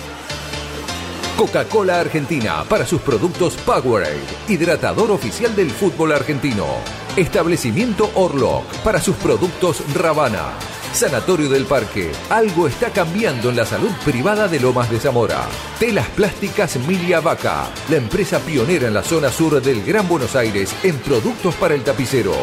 Coca-Cola 1.35 2.01
Argentina 2.01 2.63
para 2.69 2.85
sus 2.85 3.01
productos 3.01 3.55
Powerade, 3.55 4.21
hidratador 4.47 5.09
oficial 5.09 5.55
del 5.55 5.71
fútbol 5.71 6.11
argentino. 6.11 6.67
Establecimiento 7.15 8.11
Orlock 8.13 8.71
para 8.83 9.01
sus 9.01 9.15
productos 9.15 9.81
Ravana. 9.95 10.51
Sanatorio 10.93 11.49
del 11.49 11.65
Parque. 11.65 12.11
Algo 12.29 12.67
está 12.67 12.89
cambiando 12.91 13.49
en 13.49 13.55
la 13.55 13.65
salud 13.65 13.91
privada 14.03 14.47
de 14.47 14.59
Lomas 14.59 14.89
de 14.89 14.99
Zamora. 14.99 15.47
Telas 15.79 16.07
Plásticas 16.09 16.77
Milia 16.87 17.19
Vaca, 17.19 17.69
la 17.89 17.97
empresa 17.97 18.39
pionera 18.39 18.87
en 18.87 18.93
la 18.93 19.03
zona 19.03 19.29
sur 19.31 19.61
del 19.61 19.83
Gran 19.83 20.07
Buenos 20.07 20.35
Aires 20.35 20.75
en 20.83 20.97
productos 20.99 21.55
para 21.55 21.75
el 21.75 21.83
tapicero. 21.83 22.33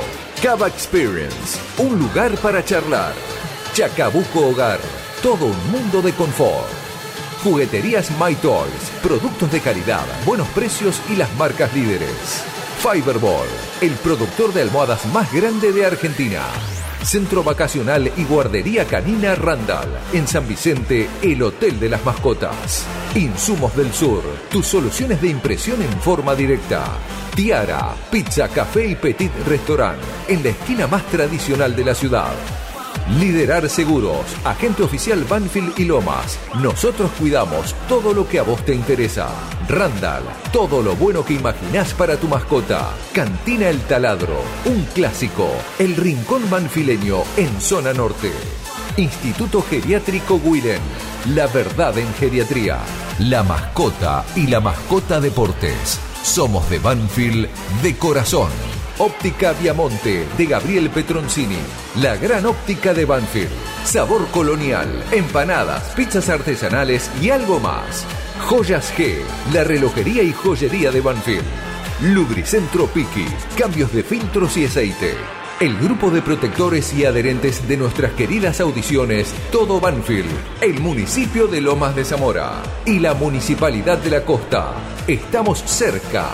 Cava 0.42 0.68
Experience, 0.68 1.58
un 1.78 1.98
lugar 1.98 2.36
para 2.38 2.64
charlar. 2.64 3.14
Chacabuco 3.72 4.48
Hogar, 4.48 4.80
todo 5.22 5.46
un 5.46 5.70
mundo 5.72 6.00
de 6.00 6.12
confort. 6.12 6.68
Jugueterías 7.42 8.10
My 8.12 8.34
Toys, 8.36 8.90
productos 9.02 9.50
de 9.50 9.60
calidad, 9.60 10.04
buenos 10.24 10.48
precios 10.48 11.00
y 11.10 11.16
las 11.16 11.34
marcas 11.36 11.74
líderes. 11.74 12.44
Fiberball, 12.78 13.48
el 13.80 13.92
productor 13.92 14.52
de 14.52 14.62
almohadas 14.62 15.04
más 15.06 15.32
grande 15.32 15.72
de 15.72 15.86
Argentina. 15.86 16.42
Centro 17.04 17.42
Vacacional 17.42 18.10
y 18.16 18.24
Guardería 18.24 18.86
Canina 18.86 19.34
Randall. 19.34 19.88
En 20.12 20.26
San 20.26 20.46
Vicente, 20.48 21.08
el 21.22 21.42
Hotel 21.42 21.78
de 21.78 21.88
las 21.88 22.04
Mascotas. 22.04 22.86
Insumos 23.14 23.76
del 23.76 23.92
Sur, 23.92 24.22
tus 24.50 24.66
soluciones 24.66 25.20
de 25.20 25.28
impresión 25.28 25.80
en 25.82 25.92
forma 26.00 26.34
directa. 26.34 26.84
Tiara, 27.34 27.94
Pizza, 28.10 28.48
Café 28.48 28.86
y 28.86 28.94
Petit 28.94 29.32
Restaurant, 29.46 29.98
en 30.28 30.42
la 30.42 30.50
esquina 30.50 30.86
más 30.86 31.04
tradicional 31.06 31.74
de 31.76 31.84
la 31.84 31.94
ciudad. 31.94 32.32
Liderar 33.10 33.68
Seguros, 33.68 34.24
agente 34.44 34.82
oficial 34.82 35.24
Banfield 35.24 35.78
y 35.78 35.84
Lomas. 35.84 36.38
Nosotros 36.62 37.10
cuidamos 37.18 37.74
todo 37.86 38.14
lo 38.14 38.26
que 38.26 38.38
a 38.38 38.42
vos 38.42 38.64
te 38.64 38.74
interesa. 38.74 39.28
Randall, 39.68 40.24
todo 40.52 40.82
lo 40.82 40.96
bueno 40.96 41.22
que 41.22 41.34
imaginás 41.34 41.92
para 41.92 42.16
tu 42.16 42.28
mascota. 42.28 42.92
Cantina 43.12 43.68
El 43.68 43.80
Taladro, 43.82 44.40
un 44.64 44.84
clásico. 44.94 45.50
El 45.78 45.96
Rincón 45.96 46.48
Banfileño 46.48 47.22
en 47.36 47.60
zona 47.60 47.92
norte. 47.92 48.32
Instituto 48.96 49.60
Geriátrico 49.60 50.40
Guilén, 50.40 50.80
la 51.34 51.46
verdad 51.48 51.98
en 51.98 52.12
geriatría. 52.14 52.78
La 53.18 53.42
mascota 53.42 54.24
y 54.34 54.46
la 54.46 54.60
mascota 54.60 55.20
deportes. 55.20 56.00
Somos 56.22 56.70
de 56.70 56.78
Banfield 56.78 57.48
de 57.82 57.96
corazón. 57.96 58.50
Óptica 58.98 59.52
Viamonte 59.54 60.24
de 60.38 60.46
Gabriel 60.46 60.88
Petroncini. 60.88 61.58
La 62.00 62.14
gran 62.16 62.46
óptica 62.46 62.94
de 62.94 63.04
Banfield. 63.04 63.50
Sabor 63.84 64.28
colonial, 64.28 65.02
empanadas, 65.10 65.82
pizzas 65.96 66.28
artesanales 66.28 67.10
y 67.20 67.30
algo 67.30 67.58
más. 67.58 68.06
Joyas 68.46 68.92
G, 68.96 69.16
la 69.52 69.64
relojería 69.64 70.22
y 70.22 70.32
joyería 70.32 70.92
de 70.92 71.00
Banfield. 71.00 71.42
Lubricentro 72.02 72.86
Piki, 72.86 73.26
cambios 73.58 73.92
de 73.92 74.04
filtros 74.04 74.56
y 74.56 74.66
aceite. 74.66 75.14
El 75.58 75.76
grupo 75.76 76.10
de 76.10 76.22
protectores 76.22 76.94
y 76.94 77.04
adherentes 77.04 77.66
de 77.66 77.76
nuestras 77.76 78.12
queridas 78.12 78.60
audiciones 78.60 79.34
Todo 79.50 79.80
Banfield, 79.80 80.30
el 80.60 80.80
municipio 80.80 81.48
de 81.48 81.60
Lomas 81.60 81.96
de 81.96 82.04
Zamora 82.04 82.62
y 82.86 83.00
la 83.00 83.14
Municipalidad 83.14 83.98
de 83.98 84.10
la 84.10 84.24
Costa. 84.24 84.72
Estamos 85.08 85.62
cerca. 85.64 86.28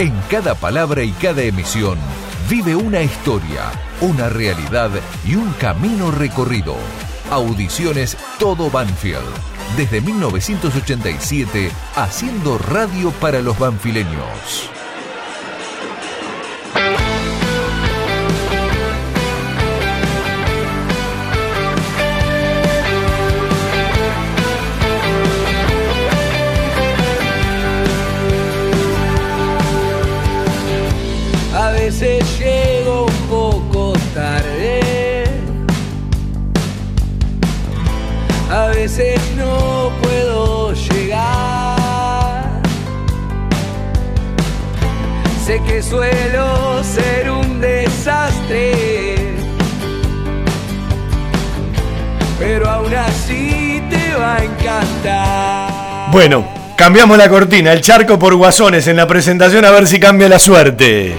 En 0.00 0.12
cada 0.28 0.56
palabra 0.56 1.04
y 1.04 1.12
cada 1.12 1.42
emisión 1.42 1.96
vive 2.50 2.74
una 2.74 3.00
historia, 3.00 3.70
una 4.00 4.28
realidad 4.28 4.90
y 5.24 5.36
un 5.36 5.52
camino 5.52 6.10
recorrido. 6.10 6.74
Audiciones 7.30 8.16
Todo 8.40 8.70
Banfield. 8.70 9.22
Desde 9.76 10.00
1987, 10.00 11.70
haciendo 11.94 12.58
radio 12.58 13.12
para 13.12 13.40
los 13.40 13.56
banfileños. 13.56 14.68
veces 32.00 32.38
llego 32.40 33.06
un 33.06 33.28
poco 33.28 33.92
tarde. 34.14 35.24
A 38.50 38.66
veces 38.68 39.20
no 39.36 39.92
puedo 40.02 40.72
llegar. 40.72 42.62
Sé 45.46 45.62
que 45.62 45.82
suelo 45.82 46.82
ser 46.82 47.30
un 47.30 47.60
desastre. 47.60 49.36
Pero 52.40 52.68
aún 52.68 52.94
así 52.94 53.82
te 53.88 54.14
va 54.18 54.36
a 54.36 54.44
encantar. 54.44 56.10
Bueno, 56.10 56.44
Cambiamos 56.76 57.16
la 57.16 57.28
cortina, 57.28 57.72
el 57.72 57.80
charco 57.80 58.18
por 58.18 58.34
guasones 58.34 58.88
en 58.88 58.96
la 58.96 59.06
presentación 59.06 59.64
a 59.64 59.70
ver 59.70 59.86
si 59.86 60.00
cambia 60.00 60.28
la 60.28 60.40
suerte. 60.40 61.14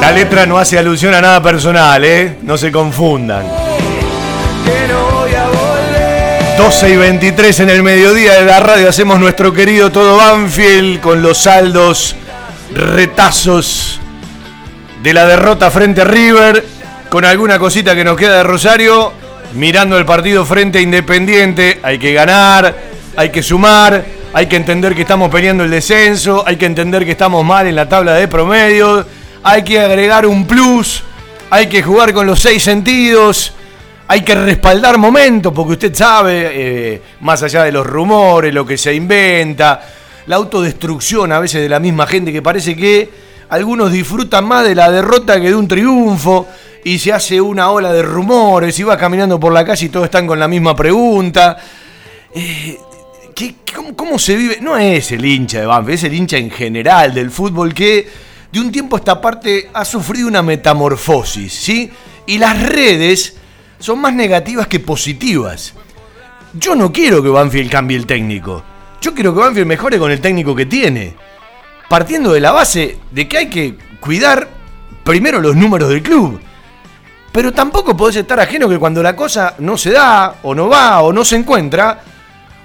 La 0.00 0.12
letra 0.12 0.46
no 0.46 0.58
hace 0.58 0.78
alusión 0.78 1.14
a 1.14 1.20
nada 1.20 1.42
personal, 1.42 2.04
¿eh? 2.04 2.38
No 2.42 2.58
se 2.58 2.70
confundan. 2.70 3.46
Que 4.64 4.92
no 4.92 5.10
voy 5.10 5.34
a 5.34 5.46
volver. 5.46 6.56
12 6.58 6.90
y 6.90 6.96
23 6.96 7.60
en 7.60 7.70
el 7.70 7.82
mediodía 7.82 8.34
de 8.34 8.44
la 8.44 8.60
radio 8.60 8.88
hacemos 8.88 9.18
nuestro 9.18 9.52
querido 9.52 9.90
Todo 9.90 10.16
Banfield 10.18 11.00
con 11.00 11.22
los 11.22 11.38
saldos, 11.38 12.14
retazos 12.72 14.00
de 15.02 15.12
la 15.12 15.26
derrota 15.26 15.70
frente 15.70 16.02
a 16.02 16.04
River, 16.04 16.64
con 17.10 17.24
alguna 17.24 17.58
cosita 17.58 17.94
que 17.94 18.04
nos 18.04 18.16
queda 18.16 18.38
de 18.38 18.42
Rosario, 18.42 19.12
mirando 19.54 19.98
el 19.98 20.04
partido 20.04 20.44
frente 20.44 20.78
a 20.78 20.80
Independiente, 20.80 21.80
hay 21.82 21.98
que 21.98 22.12
ganar, 22.12 22.74
hay 23.16 23.30
que 23.30 23.42
sumar, 23.42 24.04
hay 24.32 24.46
que 24.46 24.56
entender 24.56 24.94
que 24.94 25.02
estamos 25.02 25.30
peleando 25.30 25.62
el 25.62 25.70
descenso, 25.70 26.42
hay 26.46 26.56
que 26.56 26.66
entender 26.66 27.04
que 27.04 27.12
estamos 27.12 27.44
mal 27.44 27.66
en 27.66 27.76
la 27.76 27.88
tabla 27.88 28.14
de 28.14 28.28
promedio, 28.28 29.06
hay 29.44 29.62
que 29.62 29.78
agregar 29.78 30.26
un 30.26 30.46
plus, 30.46 31.02
hay 31.50 31.68
que 31.68 31.82
jugar 31.82 32.12
con 32.12 32.26
los 32.26 32.40
seis 32.40 32.62
sentidos 32.62 33.52
hay 34.06 34.20
que 34.20 34.34
respaldar 34.34 34.98
momentos, 34.98 35.50
porque 35.54 35.72
usted 35.72 35.94
sabe, 35.94 36.50
eh, 36.52 37.02
más 37.20 37.42
allá 37.42 37.62
de 37.64 37.72
los 37.72 37.86
rumores, 37.86 38.52
lo 38.52 38.66
que 38.66 38.76
se 38.76 38.94
inventa, 38.94 39.80
la 40.26 40.36
autodestrucción 40.36 41.32
a 41.32 41.40
veces 41.40 41.62
de 41.62 41.70
la 41.70 41.80
misma 41.80 42.06
gente, 42.06 42.30
que 42.30 42.42
parece 42.42 42.76
que 42.76 43.08
algunos 43.48 43.90
disfrutan 43.90 44.44
más 44.44 44.62
de 44.64 44.74
la 44.74 44.90
derrota 44.90 45.40
que 45.40 45.48
de 45.48 45.54
un 45.54 45.66
triunfo, 45.66 46.46
y 46.84 46.98
se 46.98 47.14
hace 47.14 47.40
una 47.40 47.70
ola 47.70 47.94
de 47.94 48.02
rumores, 48.02 48.78
y 48.78 48.82
va 48.82 48.98
caminando 48.98 49.40
por 49.40 49.54
la 49.54 49.64
calle 49.64 49.86
y 49.86 49.88
todos 49.88 50.04
están 50.04 50.26
con 50.26 50.38
la 50.38 50.48
misma 50.48 50.76
pregunta. 50.76 51.56
Eh, 52.34 52.78
¿qué- 53.34 53.54
cómo, 53.74 53.96
cómo 53.96 54.18
se 54.18 54.36
vive? 54.36 54.58
No 54.60 54.76
es 54.76 55.12
el 55.12 55.24
hincha 55.24 55.60
de 55.60 55.66
Banfield, 55.66 55.94
es 55.98 56.04
el 56.04 56.12
hincha 56.14 56.36
en 56.36 56.50
general 56.50 57.14
del 57.14 57.30
fútbol 57.30 57.72
que 57.72 58.06
de 58.54 58.60
un 58.60 58.70
tiempo 58.70 58.96
esta 58.96 59.20
parte 59.20 59.68
ha 59.72 59.84
sufrido 59.84 60.28
una 60.28 60.40
metamorfosis, 60.40 61.52
¿sí? 61.52 61.90
Y 62.24 62.38
las 62.38 62.62
redes 62.62 63.36
son 63.80 64.00
más 64.00 64.14
negativas 64.14 64.68
que 64.68 64.78
positivas. 64.78 65.74
Yo 66.52 66.76
no 66.76 66.92
quiero 66.92 67.20
que 67.20 67.30
Banfield 67.30 67.68
cambie 67.68 67.96
el 67.96 68.06
técnico. 68.06 68.62
Yo 69.00 69.12
quiero 69.12 69.34
que 69.34 69.40
Banfield 69.40 69.66
mejore 69.66 69.98
con 69.98 70.12
el 70.12 70.20
técnico 70.20 70.54
que 70.54 70.66
tiene. 70.66 71.16
Partiendo 71.88 72.32
de 72.32 72.40
la 72.40 72.52
base 72.52 72.98
de 73.10 73.26
que 73.26 73.38
hay 73.38 73.50
que 73.50 73.74
cuidar 73.98 74.48
primero 75.02 75.40
los 75.40 75.56
números 75.56 75.88
del 75.88 76.04
club. 76.04 76.40
Pero 77.32 77.52
tampoco 77.52 77.96
podés 77.96 78.14
estar 78.14 78.38
ajeno 78.38 78.68
que 78.68 78.78
cuando 78.78 79.02
la 79.02 79.16
cosa 79.16 79.56
no 79.58 79.76
se 79.76 79.90
da, 79.90 80.36
o 80.44 80.54
no 80.54 80.68
va, 80.68 81.02
o 81.02 81.12
no 81.12 81.24
se 81.24 81.34
encuentra, 81.34 82.04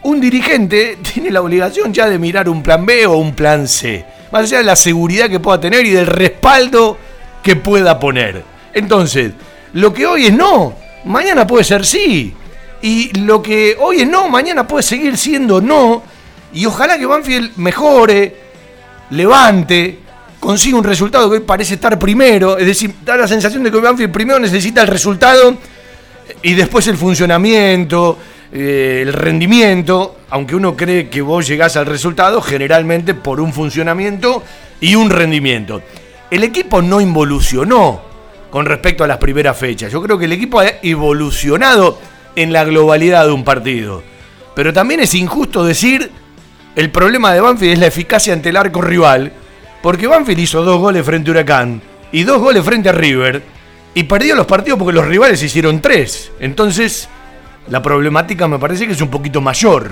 un 0.03 0.21
dirigente 0.21 0.99
tiene 1.13 1.31
la 1.31 1.41
obligación 1.41 1.91
ya 1.91 2.07
de 2.07 2.19
mirar 2.19 2.47
un 2.47 2.61
plan 2.61 2.85
B 2.85 3.07
o 3.07 3.17
un 3.17 3.33
plan 3.33 3.67
C. 3.67 4.18
Más 4.31 4.43
allá 4.43 4.59
de 4.59 4.63
la 4.63 4.75
seguridad 4.75 5.29
que 5.29 5.39
pueda 5.39 5.59
tener 5.59 5.85
y 5.85 5.91
del 5.91 6.07
respaldo 6.07 6.97
que 7.43 7.55
pueda 7.55 7.99
poner. 7.99 8.43
Entonces, 8.73 9.31
lo 9.73 9.93
que 9.93 10.05
hoy 10.05 10.27
es 10.27 10.33
no, 10.33 10.75
mañana 11.05 11.47
puede 11.47 11.63
ser 11.63 11.85
sí. 11.85 12.33
Y 12.81 13.17
lo 13.19 13.41
que 13.41 13.75
hoy 13.79 14.01
es 14.01 14.07
no, 14.07 14.29
mañana 14.29 14.67
puede 14.67 14.83
seguir 14.83 15.17
siendo 15.17 15.59
no. 15.61 16.03
Y 16.53 16.65
ojalá 16.65 16.97
que 16.97 17.05
Banfield 17.05 17.57
mejore, 17.57 18.35
levante, 19.11 19.99
consiga 20.39 20.77
un 20.77 20.83
resultado 20.83 21.29
que 21.29 21.37
hoy 21.37 21.43
parece 21.43 21.75
estar 21.75 21.97
primero. 21.99 22.57
Es 22.57 22.65
decir, 22.65 22.95
da 23.03 23.17
la 23.17 23.27
sensación 23.27 23.63
de 23.63 23.71
que 23.71 23.79
Banfield 23.79 24.11
primero 24.11 24.39
necesita 24.39 24.81
el 24.81 24.87
resultado 24.87 25.57
y 26.41 26.53
después 26.53 26.87
el 26.87 26.97
funcionamiento, 26.97 28.17
eh, 28.51 28.99
el 29.01 29.13
rendimiento. 29.13 30.17
Aunque 30.29 30.55
uno 30.55 30.75
cree 30.75 31.09
que 31.09 31.21
vos 31.21 31.47
llegás 31.47 31.75
al 31.75 31.85
resultado 31.85 32.41
generalmente 32.41 33.13
por 33.13 33.39
un 33.39 33.53
funcionamiento 33.53 34.43
y 34.79 34.95
un 34.95 35.09
rendimiento. 35.09 35.81
El 36.31 36.43
equipo 36.43 36.81
no 36.81 37.01
involucionó 37.01 38.01
con 38.49 38.65
respecto 38.65 39.03
a 39.03 39.07
las 39.07 39.17
primeras 39.17 39.57
fechas. 39.57 39.91
Yo 39.91 40.01
creo 40.01 40.17
que 40.17 40.25
el 40.25 40.31
equipo 40.31 40.59
ha 40.59 40.67
evolucionado 40.81 41.99
en 42.35 42.53
la 42.53 42.63
globalidad 42.63 43.25
de 43.25 43.31
un 43.31 43.43
partido. 43.43 44.03
Pero 44.55 44.73
también 44.73 44.99
es 44.99 45.13
injusto 45.13 45.63
decir 45.63 46.11
el 46.75 46.91
problema 46.91 47.33
de 47.33 47.41
Banfield 47.41 47.73
es 47.73 47.79
la 47.79 47.87
eficacia 47.87 48.33
ante 48.33 48.49
el 48.49 48.57
arco 48.57 48.81
rival, 48.81 49.33
porque 49.81 50.07
Banfield 50.07 50.39
hizo 50.39 50.63
dos 50.63 50.79
goles 50.79 51.05
frente 51.05 51.29
a 51.29 51.33
Huracán 51.33 51.81
y 52.11 52.23
dos 52.23 52.39
goles 52.39 52.63
frente 52.63 52.89
a 52.89 52.93
River 52.93 53.41
y 53.93 54.03
perdió 54.03 54.35
los 54.35 54.45
partidos 54.45 54.79
porque 54.79 54.93
los 54.93 55.07
rivales 55.07 55.41
hicieron 55.41 55.81
tres. 55.81 56.31
Entonces, 56.39 57.09
la 57.69 57.81
problemática 57.81 58.47
me 58.47 58.57
parece 58.57 58.87
que 58.87 58.93
es 58.93 59.01
un 59.01 59.09
poquito 59.09 59.41
mayor. 59.41 59.91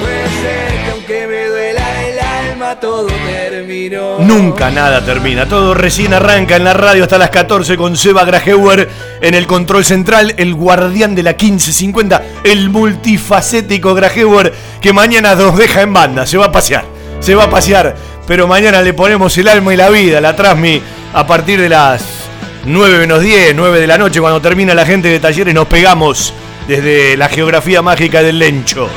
Puede 0.00 0.28
ser 0.40 0.84
que 0.84 0.90
aunque 0.90 1.26
me 1.26 1.46
duela 1.48 2.08
el 2.08 2.18
alma, 2.18 2.80
todo 2.80 3.06
terminó. 3.06 4.18
Nunca 4.20 4.70
nada 4.70 5.04
termina, 5.04 5.46
todo 5.46 5.74
recién 5.74 6.14
arranca 6.14 6.56
en 6.56 6.64
la 6.64 6.72
radio 6.72 7.02
hasta 7.04 7.18
las 7.18 7.30
14 7.30 7.76
con 7.76 7.96
Seba 7.96 8.24
Grajeuer 8.24 8.88
en 9.20 9.34
el 9.34 9.46
control 9.46 9.84
central, 9.84 10.34
el 10.38 10.54
guardián 10.54 11.14
de 11.14 11.22
la 11.22 11.32
1550, 11.32 12.22
el 12.44 12.70
multifacético 12.70 13.94
Grajeuer 13.94 14.52
que 14.80 14.92
mañana 14.92 15.34
nos 15.34 15.58
deja 15.58 15.82
en 15.82 15.92
banda, 15.92 16.26
se 16.26 16.38
va 16.38 16.46
a 16.46 16.52
pasear, 16.52 16.84
se 17.20 17.34
va 17.34 17.44
a 17.44 17.50
pasear, 17.50 17.94
pero 18.26 18.46
mañana 18.46 18.80
le 18.80 18.94
ponemos 18.94 19.36
el 19.36 19.48
alma 19.48 19.74
y 19.74 19.76
la 19.76 19.90
vida, 19.90 20.20
la 20.22 20.34
Trasmi, 20.34 20.80
a 21.12 21.26
partir 21.26 21.60
de 21.60 21.68
las 21.68 22.21
9 22.64 22.98
menos 22.98 23.20
10, 23.20 23.56
9 23.56 23.80
de 23.80 23.86
la 23.86 23.98
noche, 23.98 24.20
cuando 24.20 24.40
termina 24.40 24.74
la 24.74 24.86
gente 24.86 25.08
de 25.08 25.18
talleres, 25.18 25.52
nos 25.52 25.66
pegamos 25.66 26.32
desde 26.68 27.16
la 27.16 27.28
geografía 27.28 27.82
mágica 27.82 28.22
del 28.22 28.38
Lencho. 28.38 28.88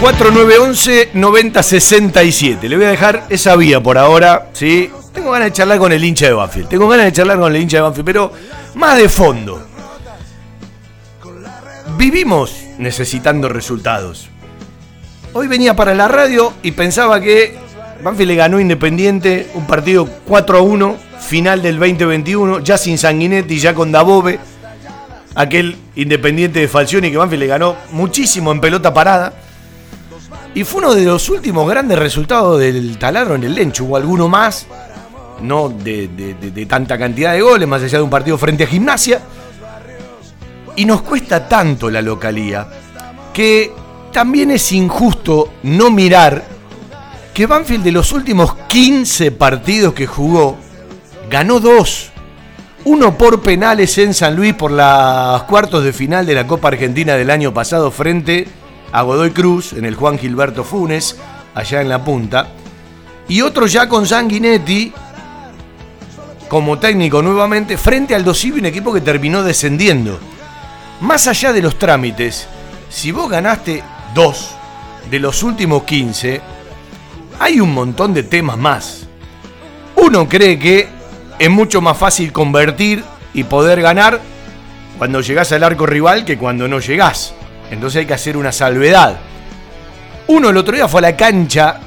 4911-9067. 0.00 2.62
Le 2.62 2.76
voy 2.76 2.86
a 2.86 2.90
dejar 2.90 3.26
esa 3.28 3.54
vía 3.54 3.80
por 3.80 3.98
ahora, 3.98 4.48
¿sí? 4.52 4.90
Tengo 5.12 5.30
ganas 5.30 5.48
de 5.48 5.52
charlar 5.52 5.78
con 5.78 5.92
el 5.92 6.02
hincha 6.02 6.26
de 6.26 6.32
Banfield. 6.32 6.68
Tengo 6.68 6.88
ganas 6.88 7.06
de 7.06 7.12
charlar 7.12 7.38
con 7.38 7.54
el 7.54 7.60
hincha 7.60 7.76
de 7.76 7.82
Banfield, 7.82 8.06
pero 8.06 8.32
más 8.74 8.96
de 8.96 9.08
fondo. 9.08 9.64
Vivimos 11.98 12.56
necesitando 12.78 13.48
resultados. 13.48 14.28
Hoy 15.34 15.46
venía 15.46 15.76
para 15.76 15.94
la 15.94 16.08
radio 16.08 16.52
y 16.62 16.72
pensaba 16.72 17.20
que 17.20 17.56
Banfield 18.02 18.28
le 18.28 18.36
ganó 18.36 18.58
Independiente 18.58 19.50
un 19.54 19.66
partido 19.66 20.08
4 20.26 20.58
a 20.58 20.62
1, 20.62 20.96
final 21.26 21.62
del 21.62 21.78
2021, 21.78 22.60
ya 22.60 22.76
sin 22.76 22.98
Sanguinetti, 22.98 23.58
ya 23.58 23.74
con 23.74 23.92
Dabove. 23.92 24.38
Aquel 25.34 25.76
Independiente 25.96 26.60
de 26.60 26.68
Falcioni 26.68 27.10
que 27.10 27.16
Banfield 27.16 27.40
le 27.40 27.46
ganó 27.46 27.76
muchísimo 27.92 28.52
en 28.52 28.60
pelota 28.60 28.92
parada. 28.92 29.32
Y 30.54 30.64
fue 30.64 30.82
uno 30.82 30.94
de 30.94 31.04
los 31.06 31.28
últimos 31.30 31.66
grandes 31.68 31.98
resultados 31.98 32.60
del 32.60 32.98
taladro 32.98 33.36
en 33.36 33.44
el 33.44 33.54
Lencho. 33.54 33.84
Hubo 33.84 33.96
alguno 33.96 34.28
más, 34.28 34.66
no 35.40 35.70
de, 35.70 36.08
de- 36.08 36.66
tanta 36.66 36.98
cantidad 36.98 37.32
de 37.32 37.40
goles, 37.40 37.66
más 37.66 37.82
allá 37.82 37.96
de 37.98 38.04
un 38.04 38.10
partido 38.10 38.36
frente 38.36 38.64
a 38.64 38.66
Gimnasia. 38.66 39.20
Y 40.76 40.84
nos 40.84 41.02
cuesta 41.02 41.48
tanto 41.48 41.90
la 41.90 42.02
localía 42.02 42.66
que 43.32 43.72
también 44.12 44.50
es 44.50 44.70
injusto 44.72 45.54
no 45.62 45.90
mirar 45.90 46.44
que 47.32 47.46
Banfield 47.46 47.84
de 47.84 47.92
los 47.92 48.12
últimos 48.12 48.54
15 48.68 49.32
partidos 49.32 49.94
que 49.94 50.06
jugó, 50.06 50.58
ganó 51.32 51.60
dos. 51.60 52.10
Uno 52.84 53.16
por 53.16 53.40
penales 53.40 53.96
en 53.96 54.12
San 54.12 54.36
Luis 54.36 54.52
por 54.52 54.70
los 54.70 55.42
cuartos 55.44 55.82
de 55.82 55.94
final 55.94 56.26
de 56.26 56.34
la 56.34 56.46
Copa 56.46 56.68
Argentina 56.68 57.14
del 57.14 57.30
año 57.30 57.54
pasado 57.54 57.90
frente 57.90 58.46
a 58.92 59.00
Godoy 59.00 59.30
Cruz 59.30 59.72
en 59.72 59.86
el 59.86 59.94
Juan 59.94 60.18
Gilberto 60.18 60.62
Funes, 60.62 61.16
allá 61.54 61.80
en 61.80 61.88
la 61.88 62.04
punta. 62.04 62.48
Y 63.28 63.40
otro 63.40 63.66
ya 63.66 63.88
con 63.88 64.06
Sanguinetti 64.06 64.92
como 66.48 66.78
técnico 66.78 67.22
nuevamente 67.22 67.78
frente 67.78 68.14
al 68.14 68.24
Dosivi, 68.24 68.60
un 68.60 68.66
equipo 68.66 68.92
que 68.92 69.00
terminó 69.00 69.42
descendiendo. 69.42 70.20
Más 71.00 71.28
allá 71.28 71.54
de 71.54 71.62
los 71.62 71.78
trámites, 71.78 72.46
si 72.90 73.10
vos 73.10 73.30
ganaste 73.30 73.82
dos 74.14 74.50
de 75.10 75.18
los 75.18 75.42
últimos 75.42 75.84
15, 75.84 76.42
hay 77.38 77.58
un 77.58 77.72
montón 77.72 78.12
de 78.12 78.22
temas 78.22 78.58
más. 78.58 79.06
Uno 79.96 80.28
cree 80.28 80.58
que 80.58 81.01
es 81.42 81.50
mucho 81.50 81.80
más 81.80 81.98
fácil 81.98 82.30
convertir 82.30 83.02
y 83.34 83.42
poder 83.42 83.82
ganar 83.82 84.20
cuando 84.96 85.20
llegás 85.20 85.50
al 85.50 85.64
arco 85.64 85.86
rival 85.86 86.24
que 86.24 86.38
cuando 86.38 86.68
no 86.68 86.78
llegás. 86.78 87.34
Entonces 87.68 87.98
hay 87.98 88.06
que 88.06 88.14
hacer 88.14 88.36
una 88.36 88.52
salvedad. 88.52 89.18
Uno 90.28 90.50
el 90.50 90.56
otro 90.56 90.76
día 90.76 90.86
fue 90.86 91.00
a 91.00 91.02
la 91.02 91.16
cancha 91.16 91.80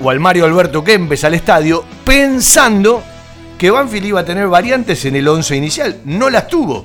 o 0.00 0.10
al 0.10 0.18
Mario 0.18 0.44
Alberto 0.44 0.82
Kempes 0.82 1.22
al 1.22 1.34
estadio 1.34 1.84
pensando 2.04 3.00
que 3.56 3.70
Banfield 3.70 4.06
iba 4.06 4.20
a 4.22 4.24
tener 4.24 4.48
variantes 4.48 5.04
en 5.04 5.14
el 5.14 5.28
11 5.28 5.54
inicial. 5.54 6.00
No 6.04 6.28
las 6.28 6.48
tuvo. 6.48 6.84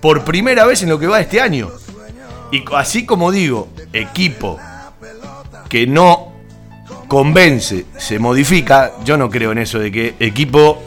Por 0.00 0.24
primera 0.24 0.64
vez 0.64 0.82
en 0.84 0.88
lo 0.88 0.98
que 0.98 1.06
va 1.06 1.20
este 1.20 1.38
año. 1.38 1.68
Y 2.50 2.64
así 2.74 3.04
como 3.04 3.30
digo, 3.30 3.68
equipo 3.92 4.58
que 5.68 5.86
no 5.86 6.32
convence, 7.08 7.84
se 7.98 8.18
modifica, 8.18 8.92
yo 9.04 9.18
no 9.18 9.28
creo 9.28 9.52
en 9.52 9.58
eso 9.58 9.78
de 9.78 9.92
que 9.92 10.14
equipo 10.18 10.82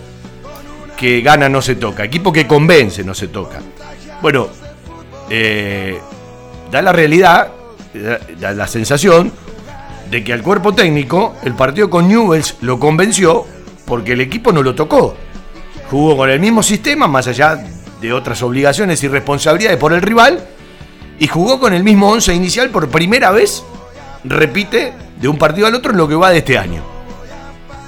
que 1.04 1.20
gana 1.20 1.50
no 1.50 1.62
se 1.62 1.76
toca, 1.76 2.06
equipo 2.06 2.32
que 2.32 2.48
convence 2.48 3.04
no 3.04 3.14
se 3.14 3.28
toca. 3.28 3.60
Bueno, 4.22 4.48
eh, 5.30 6.00
da 6.72 6.82
la 6.82 6.94
realidad, 6.94 7.50
da, 8.40 8.54
la 8.54 8.66
sensación 8.68 9.30
de 10.10 10.24
que 10.24 10.32
al 10.32 10.42
cuerpo 10.42 10.72
técnico 10.72 11.36
el 11.44 11.56
partido 11.56 11.90
con 11.90 12.08
Newells 12.08 12.56
lo 12.62 12.80
convenció 12.80 13.46
porque 13.84 14.14
el 14.14 14.22
equipo 14.22 14.54
no 14.54 14.64
lo 14.64 14.76
tocó. 14.76 15.18
Jugó 15.92 16.16
con 16.16 16.30
el 16.30 16.40
mismo 16.40 16.64
sistema, 16.64 17.06
más 17.10 17.28
allá 17.28 17.62
de 18.00 18.14
otras 18.14 18.42
obligaciones 18.42 19.04
y 19.04 19.10
responsabilidades 19.10 19.78
por 19.78 19.92
el 19.92 20.02
rival, 20.02 20.40
y 21.20 21.28
jugó 21.28 21.60
con 21.60 21.74
el 21.74 21.84
mismo 21.84 22.12
11 22.12 22.34
inicial 22.34 22.70
por 22.70 22.88
primera 22.88 23.30
vez, 23.32 23.62
repite, 24.24 24.94
de 25.20 25.28
un 25.28 25.38
partido 25.38 25.68
al 25.68 25.76
otro 25.76 25.92
en 25.92 25.98
lo 25.98 26.08
que 26.08 26.16
va 26.16 26.30
de 26.30 26.38
este 26.38 26.58
año. 26.58 26.82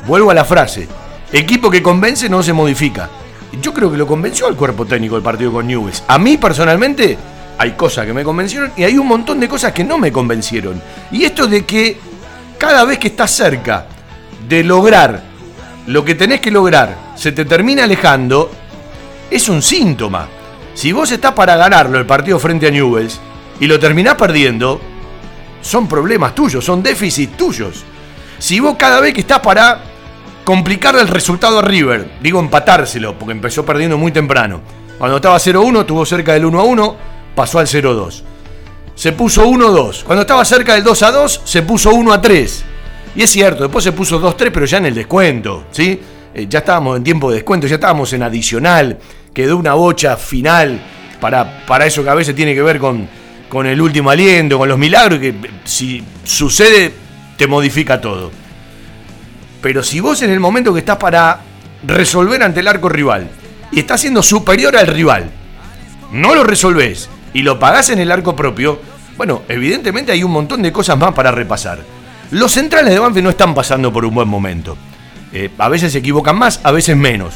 Vuelvo 0.06 0.32
a 0.32 0.34
la 0.34 0.44
frase, 0.44 0.90
equipo 1.36 1.70
que 1.70 1.82
convence 1.82 2.30
no 2.30 2.44
se 2.44 2.54
modifica. 2.54 3.10
Yo 3.62 3.74
creo 3.74 3.92
que 3.92 3.98
lo 3.98 4.08
convenció 4.08 4.48
al 4.48 4.56
cuerpo 4.56 4.86
técnico 4.86 5.18
el 5.18 5.24
partido 5.24 5.52
con 5.52 5.68
Newells. 5.68 6.04
A 6.08 6.18
mí 6.18 6.38
personalmente 6.38 7.18
hay 7.58 7.72
cosas 7.72 8.06
que 8.06 8.14
me 8.14 8.24
convencieron 8.24 8.72
y 8.76 8.84
hay 8.84 8.98
un 8.98 9.08
montón 9.08 9.40
de 9.40 9.48
cosas 9.48 9.72
que 9.72 9.84
no 9.84 9.98
me 9.98 10.12
convencieron. 10.12 10.82
Y 11.12 11.24
esto 11.24 11.48
de 11.48 11.66
que 11.66 11.98
cada 12.58 12.84
vez 12.84 13.00
que 13.00 13.08
estás 13.08 13.32
cerca 13.32 13.86
de 14.48 14.64
lograr 14.64 15.24
lo 15.88 16.04
que 16.04 16.16
tenés 16.16 16.42
que 16.42 16.52
lograr, 16.52 17.14
se 17.16 17.32
te 17.32 17.46
termina 17.46 17.84
alejando, 17.84 18.52
es 19.30 19.50
un 19.50 19.62
síntoma. 19.62 20.28
Si 20.74 20.92
vos 20.92 21.12
estás 21.12 21.34
para 21.34 21.56
ganarlo 21.56 22.00
el 22.00 22.06
partido 22.06 22.40
frente 22.40 22.68
a 22.68 22.72
Newells 22.72 23.20
y 23.60 23.68
lo 23.68 23.80
terminás 23.80 24.16
perdiendo, 24.16 24.82
son 25.62 25.88
problemas 25.88 26.36
tuyos, 26.36 26.66
son 26.66 26.84
déficits 26.84 27.38
tuyos. 27.38 27.84
Si 28.40 28.60
vos 28.60 28.76
cada 28.78 29.00
vez 29.00 29.14
que 29.14 29.22
estás 29.22 29.40
para 29.40 29.95
complicar 30.46 30.96
el 30.96 31.08
resultado 31.10 31.60
a 31.60 31.62
River, 31.62 32.12
digo 32.22 32.40
empatárselo, 32.40 33.18
porque 33.20 33.34
empezó 33.34 33.66
perdiendo 33.66 33.98
muy 33.98 34.14
temprano. 34.14 34.62
Cuando 34.98 35.18
estaba 35.18 35.38
0-1, 35.38 35.86
tuvo 35.86 36.06
cerca 36.06 36.34
del 36.34 36.46
1-1, 36.46 36.96
pasó 37.36 37.60
al 37.60 37.68
0-2. 37.68 38.22
Se 38.96 39.12
puso 39.12 39.46
1-2. 39.46 40.04
Cuando 40.04 40.22
estaba 40.22 40.46
cerca 40.46 40.76
del 40.76 40.86
2-2, 40.86 41.42
se 41.44 41.64
puso 41.64 41.92
1-3. 41.92 42.62
Y 43.18 43.24
es 43.24 43.30
cierto, 43.30 43.64
después 43.64 43.84
se 43.84 43.92
puso 43.92 44.22
2-3, 44.22 44.52
pero 44.54 44.66
ya 44.66 44.78
en 44.78 44.86
el 44.86 44.96
descuento, 44.96 45.66
¿sí? 45.72 46.00
Eh, 46.34 46.48
ya 46.48 46.60
estábamos 46.60 46.98
en 46.98 47.04
tiempo 47.04 47.30
de 47.30 47.38
descuento, 47.38 47.68
ya 47.68 47.76
estábamos 47.76 48.14
en 48.14 48.24
adicional. 48.24 49.00
Quedó 49.34 49.58
una 49.58 49.74
bocha 49.74 50.16
final 50.16 50.80
para, 51.20 51.66
para 51.66 51.86
eso 51.86 52.04
que 52.04 52.10
a 52.10 52.14
veces 52.14 52.36
tiene 52.36 52.54
que 52.54 52.62
ver 52.62 52.80
con, 52.80 53.08
con 53.50 53.66
el 53.66 53.82
último 53.82 54.12
aliento, 54.12 54.58
con 54.58 54.70
los 54.70 54.78
milagros, 54.78 55.20
que 55.20 55.34
si 55.66 56.04
sucede, 56.24 56.94
te 57.38 57.48
modifica 57.48 58.00
todo. 58.00 58.45
Pero 59.66 59.82
si 59.82 60.00
vos 60.00 60.22
en 60.22 60.30
el 60.30 60.40
momento 60.40 60.72
que 60.76 60.82
estás 60.82 60.98
para 60.98 61.40
resolver 61.82 62.44
ante 62.44 62.60
el 62.60 62.68
arco 62.68 62.88
rival 62.88 63.28
y 63.72 63.80
estás 63.80 64.02
siendo 64.02 64.22
superior 64.22 64.78
al 64.78 64.86
rival, 64.86 65.32
no 66.12 66.36
lo 66.36 66.44
resolvés 66.44 67.10
y 67.34 67.42
lo 67.42 67.58
pagás 67.58 67.90
en 67.90 67.98
el 67.98 68.12
arco 68.12 68.36
propio, 68.36 68.80
bueno, 69.18 69.42
evidentemente 69.50 70.12
hay 70.12 70.24
un 70.24 70.30
montón 70.30 70.62
de 70.62 70.72
cosas 70.72 71.00
más 71.00 71.16
para 71.16 71.32
repasar. 71.32 71.80
Los 72.30 72.52
centrales 72.52 72.94
de 72.94 73.00
Banfield 73.00 73.24
no 73.24 73.32
están 73.32 73.56
pasando 73.56 73.92
por 73.92 74.06
un 74.06 74.14
buen 74.14 74.28
momento. 74.28 74.78
Eh, 75.34 75.50
a 75.58 75.68
veces 75.68 75.94
se 75.94 75.98
equivocan 75.98 76.38
más, 76.38 76.60
a 76.62 76.70
veces 76.70 76.96
menos. 76.96 77.34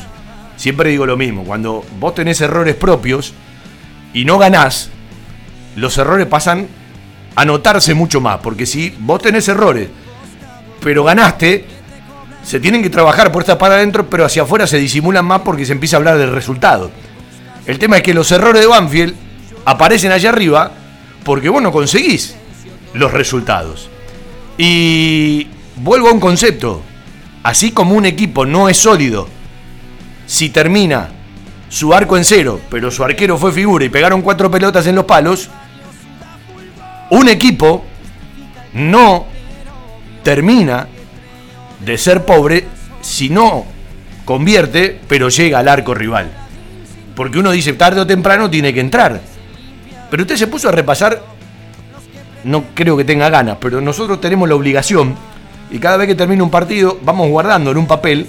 Siempre 0.56 0.92
digo 0.92 1.08
lo 1.08 1.18
mismo, 1.18 1.44
cuando 1.46 1.84
vos 2.00 2.14
tenés 2.14 2.40
errores 2.42 2.76
propios 2.76 3.34
y 4.14 4.24
no 4.26 4.38
ganás, 4.38 4.92
los 5.76 5.98
errores 5.98 6.28
pasan 6.28 6.68
a 7.36 7.44
notarse 7.44 7.96
mucho 7.96 8.22
más. 8.22 8.38
Porque 8.44 8.68
si 8.68 8.96
vos 9.00 9.20
tenés 9.20 9.48
errores, 9.48 9.90
pero 10.80 11.04
ganaste, 11.04 11.79
se 12.44 12.60
tienen 12.60 12.82
que 12.82 12.90
trabajar 12.90 13.32
puertas 13.32 13.58
para 13.58 13.76
adentro, 13.76 14.10
pero 14.10 14.26
hacia 14.26 14.44
afuera 14.44 14.68
se 14.68 14.78
disimulan 14.78 15.26
más 15.26 15.42
porque 15.42 15.66
se 15.66 15.74
empieza 15.74 15.98
a 15.98 16.00
hablar 16.00 16.18
del 16.18 16.32
resultado. 16.32 16.92
El 17.66 17.80
tema 17.80 17.98
es 17.98 18.04
que 18.04 18.14
los 18.14 18.32
errores 18.32 18.62
de 18.62 18.68
Banfield 18.68 19.16
aparecen 19.66 20.12
allá 20.12 20.30
arriba 20.30 20.72
porque 21.24 21.50
vos 21.50 21.62
no 21.62 21.72
conseguís 21.72 22.36
los 22.94 23.12
resultados. 23.12 23.90
Y 24.58 25.48
vuelvo 25.76 26.10
a 26.10 26.14
un 26.14 26.20
concepto. 26.20 26.82
Así 27.44 27.72
como 27.72 27.96
un 27.96 28.06
equipo 28.06 28.46
no 28.46 28.68
es 28.68 28.78
sólido 28.78 29.28
si 30.26 30.50
termina 30.50 31.10
su 31.70 31.94
arco 31.94 32.18
en 32.18 32.26
cero, 32.26 32.60
pero 32.70 32.92
su 32.92 33.04
arquero 33.04 33.38
fue 33.38 33.52
figura 33.52 33.86
y 33.86 33.90
pegaron 33.90 34.22
cuatro 34.22 34.52
pelotas 34.52 34.86
en 34.88 34.96
los 34.96 35.06
palos, 35.06 35.50
un 37.12 37.30
equipo 37.30 37.86
no 38.74 39.26
termina 40.24 40.88
de 41.80 41.98
ser 41.98 42.26
pobre 42.26 42.66
si 43.02 43.30
no 43.30 43.66
convierte, 44.26 45.00
pero 45.08 45.30
llega 45.30 45.60
al 45.60 45.68
arco 45.68 45.94
rival. 45.94 46.30
Porque 47.16 47.40
uno 47.40 47.52
dice, 47.52 47.74
tarde 47.74 48.02
o 48.02 48.08
temprano 48.08 48.50
tiene 48.50 48.74
que 48.74 48.80
entrar. 48.80 49.20
Pero 50.10 50.24
usted 50.24 50.36
se 50.36 50.48
puso 50.48 50.70
a 50.70 50.72
repasar, 50.72 51.22
no 52.44 52.64
creo 52.74 52.96
que 52.96 53.04
tenga 53.04 53.30
ganas, 53.30 53.58
pero 53.60 53.82
nosotros 53.82 54.22
tenemos 54.22 54.48
la 54.48 54.56
obligación, 54.56 55.16
y 55.72 55.80
cada 55.80 55.98
vez 55.98 56.08
que 56.08 56.16
termina 56.16 56.44
un 56.44 56.50
partido, 56.50 57.00
vamos 57.04 57.30
guardando 57.30 57.72
en 57.72 57.78
un 57.78 57.88
papel 57.88 58.28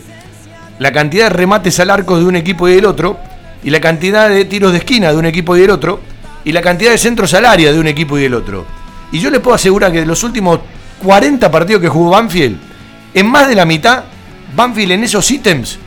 la 0.79 0.93
cantidad 0.93 1.25
de 1.25 1.31
remates 1.31 1.79
al 1.81 1.91
arco 1.91 2.19
de 2.19 2.25
un 2.25 2.37
equipo 2.37 2.69
y 2.69 2.75
del 2.75 2.87
otro, 2.87 3.19
y 3.63 3.71
la 3.71 3.81
cantidad 3.81 4.29
de 4.29 4.45
tiros 4.45 4.73
de 4.73 4.79
esquina 4.79 5.13
de 5.13 5.19
un 5.19 5.27
equipo 5.27 5.57
y 5.57 5.61
del 5.61 5.71
otro, 5.71 6.01
y 6.45 6.53
la 6.53 6.63
cantidad 6.63 6.91
de 6.91 6.99
centros 6.99 7.35
al 7.35 7.45
área 7.45 7.73
de 7.73 7.79
un 7.79 7.87
equipo 7.87 8.19
y 8.19 8.23
del 8.23 8.35
otro. 8.35 8.65
Y 9.13 9.21
yo 9.21 9.31
le 9.31 9.41
puedo 9.41 9.55
asegurar 9.55 9.93
que 9.93 10.01
de 10.01 10.07
los 10.07 10.25
últimos 10.25 10.61
40 11.03 11.51
partidos 11.51 11.83
que 11.83 11.89
jugó 11.89 12.11
Banfield, 12.11 12.70
en 13.15 13.27
más 13.27 13.49
de 13.49 13.55
la 13.55 13.65
mitad, 13.65 14.05
Banfield 14.55 14.93
en 14.93 15.05
esos 15.05 15.31
ítems 15.31 15.79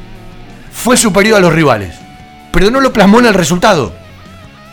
fue 0.71 0.97
superior 0.97 1.38
a 1.38 1.41
los 1.41 1.53
rivales. 1.53 1.95
Pero 2.51 2.69
no 2.69 2.81
lo 2.81 2.93
plasmó 2.93 3.19
en 3.19 3.27
el 3.27 3.33
resultado. 3.33 3.93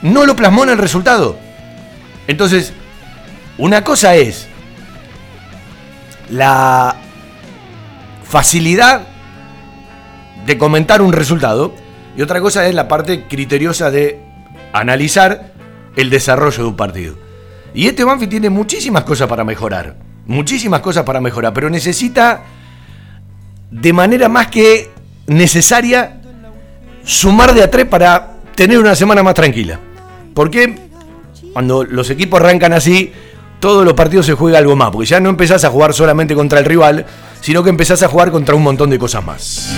No 0.03 0.27
lo 0.27 0.37
plasmó 0.37 0.65
en 0.65 0.71
el 0.71 0.79
resultado. 0.79 1.39
Entonces, 2.27 2.73
una 3.59 3.85
cosa 3.85 4.15
es 4.15 4.49
la 6.31 6.97
facilidad 8.25 9.07
de 10.47 10.59
comentar 10.59 11.03
un 11.03 11.13
resultado 11.13 11.75
y 12.17 12.23
otra 12.23 12.41
cosa 12.41 12.67
es 12.67 12.75
la 12.75 12.89
parte 12.89 13.27
criteriosa 13.27 13.91
de 13.91 14.21
analizar 14.73 15.53
el 15.97 16.11
desarrollo 16.11 16.63
de 16.63 16.69
un 16.69 16.77
partido. 16.77 17.17
Y 17.75 17.87
este 17.87 18.05
Banfield 18.05 18.31
tiene 18.31 18.51
muchísimas 18.51 19.05
cosas 19.05 19.29
para 19.29 19.45
mejorar, 19.45 19.97
muchísimas 20.31 20.81
cosas 20.81 21.05
para 21.05 21.21
mejorar, 21.21 21.53
pero 21.53 21.69
necesita 21.69 22.43
de 23.71 23.93
manera 23.93 24.29
más 24.29 24.47
que 24.47 24.91
necesaria 25.27 26.21
sumar 27.05 27.53
de 27.53 27.65
a 27.65 27.71
tres 27.71 27.87
para 27.87 28.37
tener 28.55 28.79
una 28.79 28.95
semana 28.95 29.23
más 29.23 29.35
tranquila. 29.35 29.81
Porque 30.33 30.79
cuando 31.53 31.85
los 31.85 32.09
equipos 32.11 32.41
arrancan 32.41 32.73
así, 32.73 33.13
todos 33.59 33.85
los 33.85 33.95
partidos 33.95 34.25
se 34.27 34.35
juega 34.35 34.59
algo 34.59 34.77
más, 34.77 34.91
porque 34.91 35.07
ya 35.07 35.19
no 35.19 35.29
empezás 35.29 35.65
a 35.65 35.71
jugar 35.71 35.93
solamente 35.93 36.35
contra 36.35 36.61
el 36.61 36.65
rival, 36.65 37.05
sino 37.41 37.65
que 37.65 37.71
empezás 37.71 38.03
a 38.05 38.09
jugar 38.09 38.31
contra 38.31 38.55
un 38.55 38.63
montón 38.63 38.89
de 38.89 38.99
cosas 38.99 39.25
más. 39.25 39.75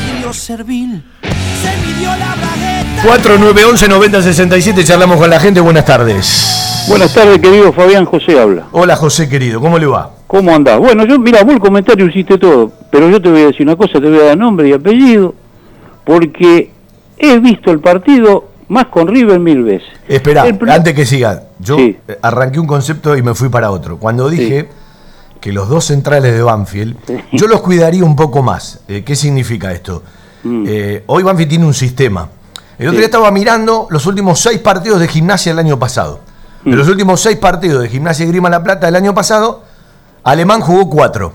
4911 3.04 3.88
9067 3.88 4.84
charlamos 4.84 5.16
con 5.16 5.30
la 5.30 5.40
gente. 5.40 5.60
Buenas 5.60 5.86
tardes. 5.86 6.84
Buenas 6.88 7.14
tardes, 7.14 7.38
querido 7.38 7.72
Fabián 7.72 8.04
José 8.04 8.38
habla. 8.38 8.66
Hola 8.72 8.96
José 8.96 9.28
querido, 9.28 9.60
¿cómo 9.60 9.78
le 9.78 9.86
va? 9.86 10.21
¿Cómo 10.32 10.54
andás? 10.54 10.78
Bueno, 10.78 11.04
yo, 11.04 11.18
mira, 11.18 11.44
vos 11.44 11.52
el 11.52 11.60
comentario 11.60 12.06
hiciste 12.06 12.38
todo, 12.38 12.72
pero 12.90 13.10
yo 13.10 13.20
te 13.20 13.28
voy 13.28 13.42
a 13.42 13.46
decir 13.48 13.66
una 13.66 13.76
cosa, 13.76 14.00
te 14.00 14.08
voy 14.08 14.18
a 14.18 14.24
dar 14.28 14.38
nombre 14.38 14.66
y 14.66 14.72
apellido, 14.72 15.34
porque 16.06 16.70
he 17.18 17.38
visto 17.38 17.70
el 17.70 17.80
partido 17.80 18.48
más 18.68 18.86
con 18.86 19.08
River 19.08 19.38
mil 19.38 19.62
veces. 19.62 19.90
Espera, 20.08 20.44
antes 20.70 20.94
que 20.94 21.04
siga, 21.04 21.42
yo 21.58 21.76
arranqué 22.22 22.58
un 22.58 22.66
concepto 22.66 23.14
y 23.14 23.20
me 23.20 23.34
fui 23.34 23.50
para 23.50 23.70
otro. 23.70 23.98
Cuando 23.98 24.30
dije 24.30 24.70
que 25.38 25.52
los 25.52 25.68
dos 25.68 25.84
centrales 25.84 26.32
de 26.32 26.40
Banfield, 26.40 26.96
yo 27.32 27.46
los 27.46 27.60
cuidaría 27.60 28.02
un 28.02 28.16
poco 28.16 28.42
más. 28.42 28.80
Eh, 28.88 29.02
¿Qué 29.04 29.14
significa 29.14 29.70
esto? 29.70 30.02
Mm. 30.44 30.64
Eh, 30.66 31.04
hoy 31.08 31.24
Banfield 31.24 31.50
tiene 31.50 31.66
un 31.66 31.74
sistema. 31.74 32.30
El 32.78 32.88
otro 32.88 32.96
día 32.96 33.06
estaba 33.06 33.30
mirando 33.30 33.86
los 33.90 34.06
últimos 34.06 34.40
seis 34.40 34.60
partidos 34.60 34.98
de 34.98 35.08
gimnasia 35.08 35.52
del 35.52 35.58
año 35.58 35.78
pasado. 35.78 36.20
Mm. 36.64 36.70
De 36.70 36.76
los 36.76 36.88
últimos 36.88 37.20
seis 37.20 37.36
partidos 37.36 37.82
de 37.82 37.90
gimnasia 37.90 38.24
y 38.24 38.28
Grima 38.28 38.48
La 38.48 38.62
Plata 38.62 38.86
del 38.86 38.96
año 38.96 39.12
pasado, 39.12 39.70
Alemán 40.24 40.61
jugó 40.61 40.88
cuatro. 40.88 41.35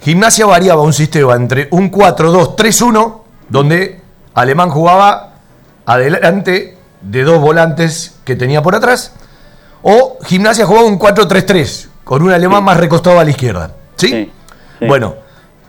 Gimnasia 0.00 0.44
variaba 0.44 0.82
un 0.82 0.92
sistema 0.92 1.34
entre 1.34 1.68
un 1.70 1.90
4-2-3-1, 1.90 3.20
donde 3.48 4.00
Alemán 4.34 4.68
jugaba 4.68 5.34
adelante 5.86 6.76
de 7.00 7.24
dos 7.24 7.40
volantes 7.40 8.16
que 8.24 8.36
tenía 8.36 8.62
por 8.62 8.74
atrás, 8.74 9.14
o 9.82 10.18
Gimnasia 10.22 10.66
jugaba 10.66 10.86
un 10.86 10.98
4-3-3, 10.98 11.88
con 12.04 12.22
un 12.22 12.30
alemán 12.30 12.62
más 12.62 12.76
recostado 12.76 13.18
a 13.18 13.24
la 13.24 13.30
izquierda. 13.30 13.72
¿Sí? 13.96 14.30
Bueno, 14.86 15.14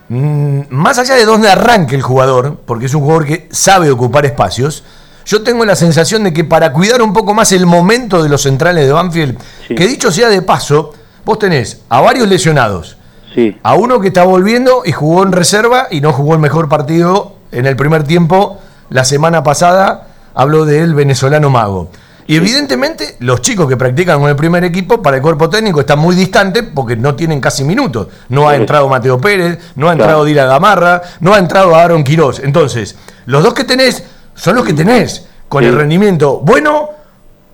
mm, 0.10 0.62
más 0.70 0.98
allá 0.98 1.16
de 1.16 1.26
dónde 1.26 1.50
arranque 1.50 1.96
el 1.96 2.02
jugador, 2.02 2.58
porque 2.66 2.88
es 2.88 2.94
un 2.94 3.02
jugador 3.02 3.26
que 3.26 3.48
sabe 3.52 3.90
ocupar 3.90 4.26
espacios, 4.26 4.84
yo 5.26 5.44
tengo 5.44 5.64
la 5.64 5.76
sensación 5.76 6.24
de 6.24 6.34
que 6.34 6.44
para 6.44 6.74
cuidar 6.74 7.02
un 7.02 7.14
poco 7.14 7.34
más 7.34 7.52
el 7.52 7.66
momento 7.66 8.22
de 8.22 8.30
los 8.30 8.42
centrales 8.42 8.86
de 8.86 8.92
Banfield, 8.92 9.38
que 9.68 9.88
dicho 9.88 10.12
sea 10.12 10.30
de 10.30 10.42
paso, 10.42 10.94
vos 11.26 11.40
tenés 11.40 11.82
a 11.90 12.02
varios 12.02 12.28
lesionados 12.28 12.98
Sí. 13.34 13.58
a 13.64 13.76
uno 13.76 14.00
que 14.02 14.08
está 14.10 14.24
volviendo 14.24 14.82
y 14.86 14.92
jugó 14.92 15.24
en 15.24 15.32
reserva 15.32 15.88
y 15.90 16.02
no 16.02 16.12
jugó 16.12 16.34
el 16.34 16.40
mejor 16.40 16.68
partido 16.68 17.36
en 17.52 17.66
el 17.66 17.76
primer 17.76 18.04
tiempo 18.04 18.60
la 18.90 19.06
semana 19.06 19.42
pasada, 19.42 20.08
habló 20.34 20.66
del 20.66 20.94
venezolano 20.94 21.50
Mago. 21.50 21.90
Y 22.28 22.36
evidentemente 22.36 23.16
los 23.20 23.42
chicos 23.42 23.68
que 23.68 23.78
practican 23.78 24.20
con 24.20 24.30
el 24.30 24.36
primer 24.36 24.64
equipo 24.66 25.02
para 25.02 25.18
el 25.18 25.24
cuerpo 25.24 25.50
técnico 25.50 25.80
están 25.80 26.00
muy 26.00 26.16
distantes 26.16 26.64
porque 26.76 26.96
no 26.98 27.16
tienen 27.16 27.40
casi 27.42 27.64
minutos. 27.64 28.08
No 28.30 28.48
ha 28.50 28.56
entrado 28.56 28.88
Mateo 28.90 29.20
Pérez, 29.20 29.60
no 29.76 29.88
ha 29.90 29.94
Claro. 29.96 30.04
entrado 30.04 30.26
Dila 30.26 30.46
Gamarra, 30.46 31.02
no 31.22 31.34
ha 31.34 31.40
entrado 31.40 31.74
Aaron 31.76 32.04
Quirós. 32.04 32.40
Entonces, 32.40 32.96
los 33.26 33.44
dos 33.44 33.54
que 33.54 33.64
tenés 33.64 34.04
son 34.36 34.56
los 34.56 34.66
que 34.66 34.74
tenés, 34.74 35.26
con 35.50 35.64
Sí. 35.64 35.70
el 35.70 35.76
rendimiento 35.76 36.40
bueno, 36.40 36.90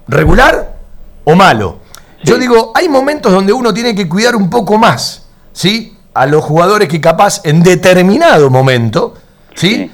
regular 0.07 0.73
o 1.23 1.35
malo. 1.35 1.77
Yo 2.23 2.37
digo, 2.37 2.71
hay 2.75 2.89
momentos 2.89 3.31
donde 3.31 3.53
uno 3.53 3.73
tiene 3.73 3.93
que 3.95 4.07
cuidar 4.09 4.35
un 4.35 4.49
poco 4.49 4.77
más, 4.77 5.27
¿sí? 5.53 5.95
A 6.13 6.25
los 6.25 6.43
jugadores 6.43 6.87
que 6.89 6.99
capaz 6.99 7.41
en 7.45 7.61
determinado 7.61 8.49
momento, 8.49 9.13
¿sí? 9.55 9.91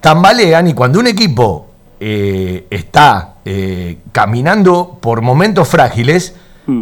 Tambalean 0.00 0.68
y 0.68 0.74
cuando 0.74 1.00
un 1.00 1.06
equipo 1.08 1.66
eh, 1.98 2.66
está 2.70 3.34
eh, 3.44 3.98
caminando 4.12 4.98
por 5.00 5.22
momentos 5.22 5.66
frágiles, 5.68 6.34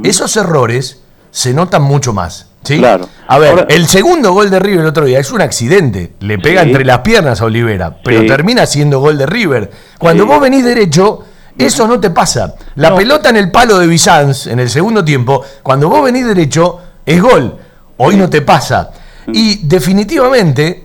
esos 0.03 0.37
errores 0.37 1.01
se 1.31 1.53
notan 1.55 1.83
mucho 1.83 2.13
más. 2.13 2.49
¿sí? 2.63 2.79
Claro. 2.79 3.07
A 3.29 3.39
ver, 3.39 3.51
Ahora- 3.51 3.67
el 3.69 3.87
segundo 3.87 4.33
gol 4.33 4.49
de 4.51 4.59
River 4.59 4.81
el 4.81 4.87
otro 4.87 5.05
día 5.05 5.19
es 5.21 5.31
un 5.33 5.43
accidente. 5.43 6.15
Le 6.21 6.39
pega 6.39 6.63
Sí. 6.63 6.69
entre 6.69 6.85
las 6.87 7.01
piernas 7.01 7.41
a 7.43 7.45
Olivera, 7.45 7.99
pero 8.03 8.23
Sí. 8.23 8.27
termina 8.27 8.65
siendo 8.67 9.01
gol 9.01 9.19
de 9.19 9.27
River. 9.27 9.71
Cuando 9.99 10.25
vos 10.27 10.41
venís 10.41 10.65
derecho, 10.65 11.21
eso 11.59 11.87
no 11.87 12.01
te 12.01 12.11
pasa. 12.11 12.55
La 12.77 12.91
No. 12.91 12.97
pelota 12.97 13.29
en 13.31 13.37
el 13.37 13.51
palo 13.51 13.79
de 13.79 13.87
Bizanz 13.87 14.47
en 14.47 14.59
el 14.61 14.69
segundo 14.71 15.05
tiempo, 15.05 15.43
cuando 15.63 15.89
vos 15.89 16.03
venís 16.05 16.27
derecho, 16.27 16.79
es 17.07 17.21
gol. 17.23 17.57
Hoy 17.97 18.17
no 18.17 18.29
te 18.29 18.43
pasa. 18.43 18.91
Y 19.33 19.67
definitivamente, 19.67 20.85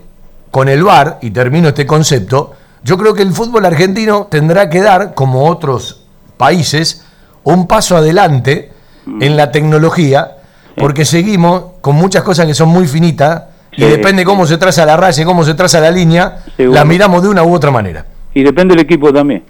con 0.51 0.69
el 0.69 0.83
VAR, 0.83 1.17
y 1.21 1.31
termino 1.31 1.69
este 1.69 1.85
concepto, 1.85 2.53
yo 2.83 2.97
creo 2.97 3.13
que 3.13 3.21
el 3.23 3.33
fútbol 3.33 3.65
argentino 3.65 4.27
tendrá 4.29 4.69
que 4.69 4.81
dar, 4.81 5.13
como 5.13 5.45
otros 5.47 6.01
países, 6.37 7.03
un 7.43 7.67
paso 7.67 7.97
adelante 7.97 8.71
en 9.19 9.35
la 9.35 9.51
tecnología, 9.51 10.35
porque 10.77 11.03
seguimos 11.03 11.63
con 11.81 11.95
muchas 11.95 12.23
cosas 12.23 12.45
que 12.45 12.53
son 12.53 12.69
muy 12.69 12.87
finitas, 12.87 13.43
y 13.71 13.81
Sí. 13.83 13.87
depende 13.89 14.23
cómo 14.23 14.45
se 14.47 14.57
traza 14.57 14.85
la 14.85 14.95
raya 14.97 15.21
y 15.21 15.25
cómo 15.25 15.43
se 15.43 15.53
traza 15.55 15.79
la 15.79 15.91
línea, 15.91 16.39
Seguro. 16.55 16.75
las 16.75 16.85
miramos 16.85 17.21
de 17.21 17.29
una 17.29 17.43
u 17.43 17.53
otra 17.53 17.71
manera. 17.71 18.05
Y 18.33 18.43
depende 18.43 18.75
del 18.75 18.83
equipo 18.85 19.11
también. 19.11 19.43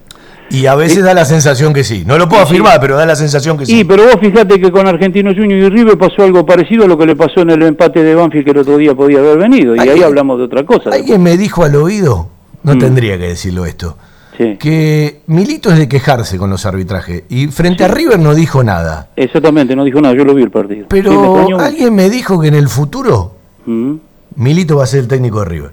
Y 0.51 0.65
a 0.65 0.75
veces 0.75 1.03
da 1.03 1.13
la 1.13 1.25
sensación 1.25 1.73
que 1.73 1.83
sí. 1.83 2.03
No 2.05 2.17
lo 2.17 2.27
puedo 2.27 2.41
afirmar, 2.43 2.79
pero 2.81 2.95
da 2.97 3.05
la 3.05 3.15
sensación 3.15 3.57
que 3.57 3.65
Sí, 3.65 3.79
sí. 3.79 3.83
pero 3.83 4.03
vos 4.03 4.15
fíjate 4.19 4.59
que 4.59 4.71
con 4.71 4.87
Argentinos 4.87 5.35
Juniors 5.35 5.67
y 5.67 5.69
River 5.69 5.97
pasó 5.97 6.23
algo 6.23 6.45
parecido 6.45 6.85
a 6.85 6.87
lo 6.87 6.97
que 6.97 7.05
le 7.05 7.15
pasó 7.15 7.41
en 7.41 7.51
el 7.51 7.61
empate 7.63 8.03
de 8.03 8.15
Banfield 8.15 8.45
que 8.45 8.51
el 8.51 8.57
otro 8.57 8.77
día 8.77 8.95
podía 8.95 9.19
haber 9.19 9.37
venido. 9.37 9.75
Y 9.75 9.79
ahí 9.79 9.89
Alguien- 9.89 10.05
hablamos 10.07 10.37
de 10.39 10.45
otra 10.45 10.63
cosa. 10.65 10.89
Alguien 10.91 11.21
me 11.21 11.37
dijo 11.37 11.63
al 11.63 11.75
oído, 11.75 12.29
no 12.63 12.75
Mm. 12.75 12.79
tendría 12.79 13.17
que 13.17 13.27
decirlo 13.27 13.65
esto, 13.65 13.97
Sí. 14.37 14.57
que 14.59 15.21
Milito 15.27 15.71
es 15.71 15.77
de 15.77 15.87
quejarse 15.87 16.37
con 16.37 16.49
los 16.49 16.65
arbitrajes. 16.65 17.23
Y 17.29 17.47
frente 17.47 17.83
a 17.83 17.87
River 17.89 18.17
no 18.19 18.33
dijo 18.33 18.63
nada. 18.63 19.09
Exactamente, 19.15 19.75
no 19.75 19.83
dijo 19.83 20.01
nada, 20.01 20.15
yo 20.15 20.23
lo 20.25 20.33
vi 20.33 20.43
el 20.43 20.51
partido. 20.51 20.87
Sí, 20.89 20.95
me 20.95 21.01
Pero 21.03 21.59
alguien 21.59 21.93
me 21.93 22.09
dijo 22.09 22.39
que 22.41 22.47
en 22.47 22.55
el 22.55 22.69
futuro 22.69 23.35
Mm. 23.65 23.95
Milito 24.35 24.77
va 24.77 24.83
a 24.85 24.87
ser 24.87 25.01
el 25.01 25.07
técnico 25.07 25.39
de 25.41 25.45
River. 25.45 25.71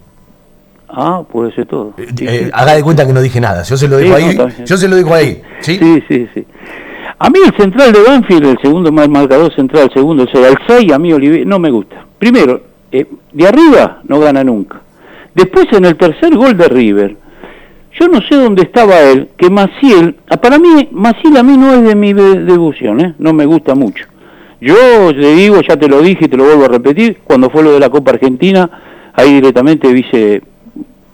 Ah, 0.88 1.22
puede 1.30 1.52
ser 1.54 1.66
todo. 1.66 1.94
Sí, 1.96 2.24
Eh, 2.26 2.44
sí. 2.44 2.50
haga 2.52 2.74
de 2.74 2.82
cuenta 2.82 3.06
que 3.06 3.12
no 3.12 3.20
dije 3.20 3.40
nada. 3.40 3.62
Yo 3.64 3.76
se 3.76 3.88
lo 3.88 3.98
digo 3.98 4.16
Sí, 4.16 4.22
no, 4.22 4.28
ahí. 4.28 4.36
bien. 4.36 4.66
yo 4.66 4.76
se 4.76 4.88
lo 4.88 4.96
digo 4.96 5.14
ahí. 5.14 5.42
¿sí? 5.60 5.78
Sí, 5.78 6.02
sí, 6.08 6.28
sí. 6.34 6.46
A 7.18 7.30
mí 7.30 7.38
el 7.44 7.54
central 7.56 7.92
de 7.92 8.02
Banfield, 8.02 8.44
el 8.46 8.58
segundo 8.60 8.92
más 8.92 9.08
marcador 9.08 9.54
central, 9.54 9.84
el 9.84 9.92
segundo, 9.92 10.24
o 10.24 10.28
sea, 10.28 10.48
el 10.48 10.56
6, 10.66 10.92
a 10.92 10.98
mí 10.98 11.12
Olivier 11.12 11.46
no 11.46 11.58
me 11.58 11.70
gusta. 11.70 12.04
Primero, 12.18 12.60
eh, 12.92 13.06
de 13.32 13.46
arriba 13.48 14.00
no 14.04 14.20
gana 14.20 14.44
nunca. 14.44 14.80
Después 15.34 15.66
en 15.72 15.86
el 15.86 15.96
tercer 15.96 16.34
gol 16.36 16.56
de 16.56 16.68
River, 16.68 17.16
yo 17.98 18.08
no 18.08 18.20
sé 18.20 18.36
dónde 18.36 18.62
estaba 18.62 19.00
él, 19.00 19.30
que 19.38 19.48
Maciel, 19.50 20.16
ah, 20.30 20.36
para 20.36 20.58
mí, 20.58 20.88
Maciel 20.92 21.36
a 21.38 21.42
mí 21.42 21.56
no 21.56 21.72
es 21.74 21.82
de 21.82 21.94
mi 21.94 22.12
de- 22.12 22.44
devoción, 22.44 23.00
¿eh? 23.00 23.14
no 23.18 23.32
me 23.32 23.46
gusta 23.46 23.74
mucho. 23.74 24.04
Yo 24.60 25.12
le 25.12 25.34
digo, 25.34 25.60
ya 25.62 25.76
te 25.78 25.88
lo 25.88 26.00
dije 26.02 26.26
y 26.26 26.28
te 26.28 26.36
lo 26.36 26.44
vuelvo 26.44 26.64
a 26.66 26.68
repetir, 26.68 27.18
cuando 27.24 27.48
fue 27.50 27.62
lo 27.62 27.72
de 27.72 27.80
la 27.80 27.88
Copa 27.90 28.10
Argentina, 28.12 28.68
ahí 29.14 29.34
directamente 29.34 29.88
hubiese, 29.88 30.42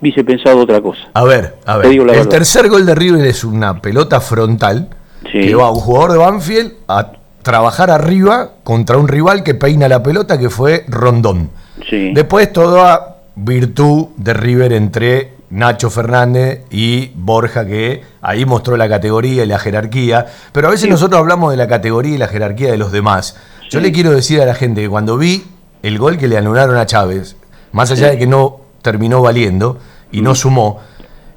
hubiese 0.03 0.25
pensado 0.25 0.59
otra 0.59 0.81
cosa. 0.83 1.01
A 1.15 1.25
ver, 1.25 1.57
a 1.65 1.79
ver. 1.79 1.87
El 1.87 2.05
verdad. 2.05 2.27
tercer 2.29 2.69
gol 2.69 2.85
de 2.85 2.95
River 2.95 3.25
es 3.25 3.45
una 3.45 3.81
pelota 3.81 4.21
frontal 4.21 4.89
Sí. 5.31 5.41
que 5.47 5.55
va 5.55 5.71
un 5.71 5.79
jugador 5.81 6.13
de 6.13 6.19
Banfield 6.19 6.73
a 6.89 7.13
trabajar 7.43 7.91
arriba 7.91 8.51
contra 8.65 8.97
un 8.99 9.07
rival 9.09 9.45
que 9.45 9.55
peina 9.55 9.89
la 9.89 10.03
pelota 10.03 10.39
que 10.39 10.51
fue 10.51 10.85
Rondón. 10.89 11.51
Sí. 11.89 12.13
Después 12.13 12.53
toda 12.53 13.19
virtud 13.37 14.09
de 14.17 14.35
River 14.35 14.73
entre 14.73 15.35
Nacho 15.51 15.91
Fernández 15.91 16.63
y 16.71 17.13
Borja, 17.15 17.65
que 17.67 18.03
ahí 18.21 18.45
mostró 18.45 18.77
la 18.77 18.89
categoría 18.89 19.45
y 19.45 19.47
la 19.47 19.59
jerarquía. 19.61 20.27
Pero 20.53 20.69
a 20.69 20.71
veces 20.73 20.89
nosotros 20.91 21.21
hablamos 21.21 21.51
de 21.53 21.57
la 21.57 21.69
categoría 21.69 22.15
y 22.15 22.19
la 22.19 22.27
jerarquía 22.29 22.71
de 22.73 22.79
los 22.79 22.91
demás. 22.91 23.37
Yo 23.71 23.79
le 23.81 23.93
quiero 23.93 24.11
decir 24.11 24.41
a 24.41 24.45
la 24.47 24.55
gente 24.55 24.83
que 24.83 24.89
cuando 24.89 25.17
vi 25.17 25.45
el 25.83 25.99
gol 25.99 26.19
que 26.19 26.27
le 26.29 26.37
anularon 26.37 26.77
a 26.77 26.87
Chávez, 26.87 27.37
más 27.73 27.91
allá 27.91 28.09
de 28.11 28.19
que 28.19 28.27
no 28.27 28.61
terminó 28.83 29.23
valiendo 29.23 29.79
y 30.13 30.21
Mm. 30.21 30.25
no 30.25 30.35
sumó, 30.35 30.81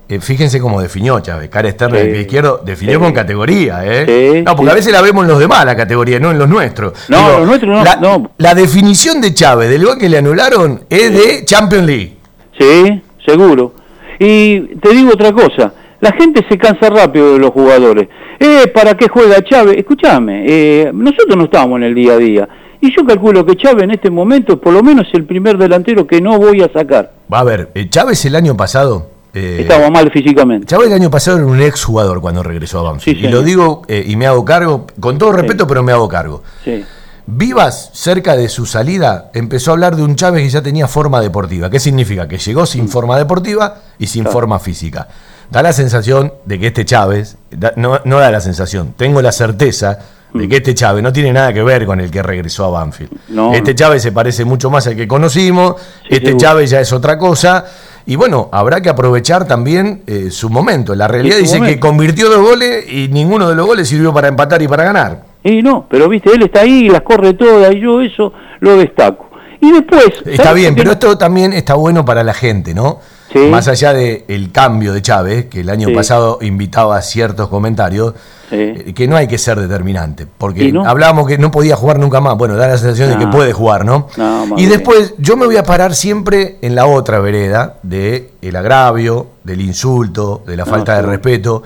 eh, 0.07 0.19
fíjense 0.19 0.59
cómo 0.59 0.79
definió 0.81 1.19
Chávez, 1.19 1.49
cara 1.49 1.67
externa 1.69 1.97
del 1.97 2.11
pie 2.11 2.21
izquierdo, 2.21 2.61
definió 2.63 2.99
con 2.99 3.11
categoría, 3.11 3.81
¿eh? 3.83 4.43
No, 4.45 4.55
porque 4.55 4.71
a 4.71 4.75
veces 4.75 4.93
la 4.93 5.01
vemos 5.01 5.23
en 5.23 5.29
los 5.31 5.39
demás, 5.39 5.65
la 5.65 5.75
categoría, 5.75 6.19
no 6.19 6.29
en 6.31 6.37
los 6.37 6.47
nuestros. 6.47 6.93
No, 7.09 7.39
los 7.39 7.47
nuestros 7.47 7.75
no, 7.77 7.83
La, 7.83 7.95
no. 7.95 8.31
la 8.37 8.53
definición 8.53 9.19
de 9.21 9.33
Chávez 9.33 9.69
del 9.69 9.83
gol 9.85 9.97
que 9.97 10.07
le 10.09 10.19
anularon 10.19 10.81
es 10.89 11.11
de 11.11 11.43
Champions 11.45 11.85
League. 11.87 12.17
Sí, 12.59 13.01
seguro. 13.25 13.73
Y 14.19 14.59
te 14.77 14.89
digo 14.93 15.11
otra 15.13 15.31
cosa, 15.31 15.73
la 15.99 16.11
gente 16.13 16.45
se 16.47 16.57
cansa 16.57 16.89
rápido 16.89 17.33
de 17.33 17.39
los 17.39 17.49
jugadores. 17.51 18.07
Eh, 18.39 18.67
¿para 18.73 18.95
qué 18.95 19.07
juega 19.07 19.41
Chávez? 19.43 19.75
Escúchame, 19.77 20.43
eh, 20.47 20.91
nosotros 20.93 21.35
no 21.35 21.45
estamos 21.45 21.77
en 21.77 21.83
el 21.83 21.95
día 21.95 22.13
a 22.13 22.17
día. 22.17 22.49
Y 22.85 22.95
yo 22.95 23.03
calculo 23.05 23.43
que 23.43 23.55
Chávez 23.57 23.83
en 23.83 23.91
este 23.91 24.11
momento 24.11 24.59
por 24.61 24.71
lo 24.71 24.83
menos 24.83 25.07
es 25.07 25.13
el 25.15 25.25
primer 25.25 25.57
delantero 25.57 26.05
que 26.05 26.21
no 26.21 26.37
voy 26.37 26.61
a 26.61 26.71
sacar. 26.71 27.11
Va 27.33 27.39
a 27.39 27.43
ver, 27.43 27.71
eh, 27.73 27.89
Chávez 27.89 28.23
el 28.25 28.35
año 28.35 28.55
pasado. 28.55 29.09
eh, 29.33 29.57
Estaba 29.61 29.89
mal 29.89 30.11
físicamente. 30.11 30.67
Chávez 30.67 30.87
el 30.87 30.93
año 30.93 31.09
pasado 31.09 31.37
era 31.37 31.47
un 31.47 31.59
ex 31.61 31.83
jugador 31.83 32.21
cuando 32.21 32.43
regresó 32.43 32.79
a 32.79 32.83
Banfield. 32.91 33.19
Sí, 33.21 33.25
y 33.25 33.29
lo 33.29 33.41
digo 33.41 33.81
eh, 33.87 34.03
y 34.07 34.15
me 34.17 34.27
hago 34.27 34.45
cargo, 34.45 34.85
con 34.99 35.17
todo 35.17 35.31
respeto, 35.31 35.65
pero 35.65 35.81
me 35.81 35.91
hago 35.93 36.07
cargo. 36.07 36.43
Sí. 36.63 36.83
Vivas, 37.27 37.89
cerca 37.93 38.35
de 38.37 38.47
su 38.49 38.67
salida, 38.67 39.31
empezó 39.33 39.71
a 39.71 39.73
hablar 39.73 39.95
de 39.95 40.03
un 40.03 40.15
Chávez 40.15 40.43
que 40.43 40.49
ya 40.49 40.61
tenía 40.61 40.87
forma 40.87 41.21
deportiva. 41.21 41.71
¿Qué 41.71 41.79
significa? 41.79 42.27
Que 42.27 42.37
llegó 42.37 42.67
sin 42.67 42.87
forma 42.87 43.17
deportiva 43.17 43.79
y 43.97 44.05
sin 44.05 44.21
Claro. 44.25 44.33
forma 44.33 44.59
física. 44.59 45.07
Da 45.49 45.63
la 45.63 45.73
sensación 45.73 46.33
de 46.45 46.59
que 46.59 46.67
este 46.67 46.85
Chávez, 46.85 47.37
da- 47.49 47.73
no, 47.77 47.99
no 48.05 48.19
da 48.19 48.29
la 48.29 48.41
sensación, 48.41 48.93
tengo 48.95 49.23
la 49.23 49.31
certeza 49.31 49.97
de 50.35 50.49
que 50.49 50.57
este 50.57 50.73
Chávez 50.73 51.01
no 51.01 51.13
tiene 51.13 51.31
nada 51.31 51.53
que 51.53 51.63
ver 51.63 51.85
con 51.85 51.99
el 51.99 52.11
que 52.11 52.21
regresó 52.21 52.65
a 52.65 52.69
Banfield. 52.69 53.11
No, 53.29 53.53
este. 53.53 53.73
Chávez 53.73 54.01
se 54.01 54.11
parece 54.11 54.45
mucho 54.45 54.69
más 54.69 54.85
al 54.87 54.95
que 54.95 55.07
conocimos, 55.07 55.75
Sí, 56.03 56.15
este. 56.15 56.35
Chávez 56.37 56.69
ya 56.69 56.79
es 56.81 56.91
otra 56.91 57.17
cosa. 57.17 57.65
Y 58.07 58.15
bueno, 58.17 58.49
habrá 58.51 58.81
que 58.81 58.89
aprovechar 58.89 59.47
también 59.47 60.03
eh, 60.05 60.29
su 60.29 60.49
momento. 60.49 60.93
La 60.93 61.07
realidad 61.07 61.37
su 61.37 61.41
dice 61.41 61.61
que 61.61 61.79
convirtió 61.79 62.29
dos 62.29 62.41
goles 62.41 62.85
y 62.87 63.07
ninguno 63.07 63.49
de 63.49 63.55
los 63.55 63.65
goles 63.65 63.87
sirvió 63.87 64.13
para 64.13 64.27
empatar 64.27 64.61
y 64.61 64.67
para 64.67 64.83
ganar. 64.83 65.23
Y 65.43 65.61
no, 65.63 65.87
pero 65.89 66.07
viste, 66.07 66.31
él 66.31 66.43
está 66.43 66.61
ahí, 66.61 66.89
las 66.89 67.01
corre 67.01 67.33
todas 67.33 67.73
y 67.73 67.79
yo 67.79 68.01
eso 68.01 68.33
lo 68.59 68.77
destaco. 68.77 69.29
Y 69.61 69.71
después... 69.71 70.05
Está 70.25 70.43
¿sabes 70.43 70.61
bien, 70.61 70.75
pero 70.75 70.87
no? 70.87 70.91
esto 70.93 71.17
también 71.17 71.53
está 71.53 71.73
bueno 71.75 72.05
para 72.05 72.23
la 72.23 72.33
gente, 72.33 72.73
¿no? 72.73 72.99
Sí. 73.35 73.49
Más 73.49 73.67
allá 73.67 73.91
del 73.93 74.49
cambio 74.53 74.93
de 74.93 75.01
Chávez, 75.01 75.47
que 75.47 75.59
el 75.59 75.69
año 75.69 75.89
Sí. 75.89 75.93
pasado 75.93 76.39
invitaba 76.41 76.95
a 76.95 77.01
ciertos 77.01 77.49
comentarios, 77.49 78.13
Sí. 78.49 78.55
eh, 78.55 78.93
que 78.95 79.09
no 79.09 79.17
hay 79.17 79.27
que 79.27 79.37
ser 79.37 79.59
determinante. 79.59 80.25
Porque 80.37 80.63
¿Y 80.63 80.71
no? 80.71 80.85
hablábamos 80.87 81.27
que 81.27 81.37
no 81.37 81.51
podía 81.51 81.75
jugar 81.75 81.99
nunca 81.99 82.21
más. 82.21 82.37
Bueno, 82.37 82.55
da 82.55 82.67
la 82.69 82.77
sensación 82.77 83.09
de 83.09 83.17
que 83.17 83.25
No. 83.25 83.31
puede 83.31 83.51
jugar, 83.51 83.83
¿no? 83.83 84.07
Y 84.55 84.67
después 84.67 85.15
yo 85.17 85.35
me 85.35 85.45
voy 85.45 85.57
a 85.57 85.63
parar 85.63 85.93
siempre 85.95 86.57
en 86.61 86.75
la 86.75 86.85
otra 86.85 87.19
vereda 87.19 87.75
de 87.83 88.29
el 88.41 88.55
agravio, 88.55 89.27
del 89.43 89.59
insulto, 89.59 90.41
de 90.47 90.55
la 90.55 90.63
No, 90.63 90.71
falta 90.71 90.95
de 90.95 91.01
respeto. 91.01 91.61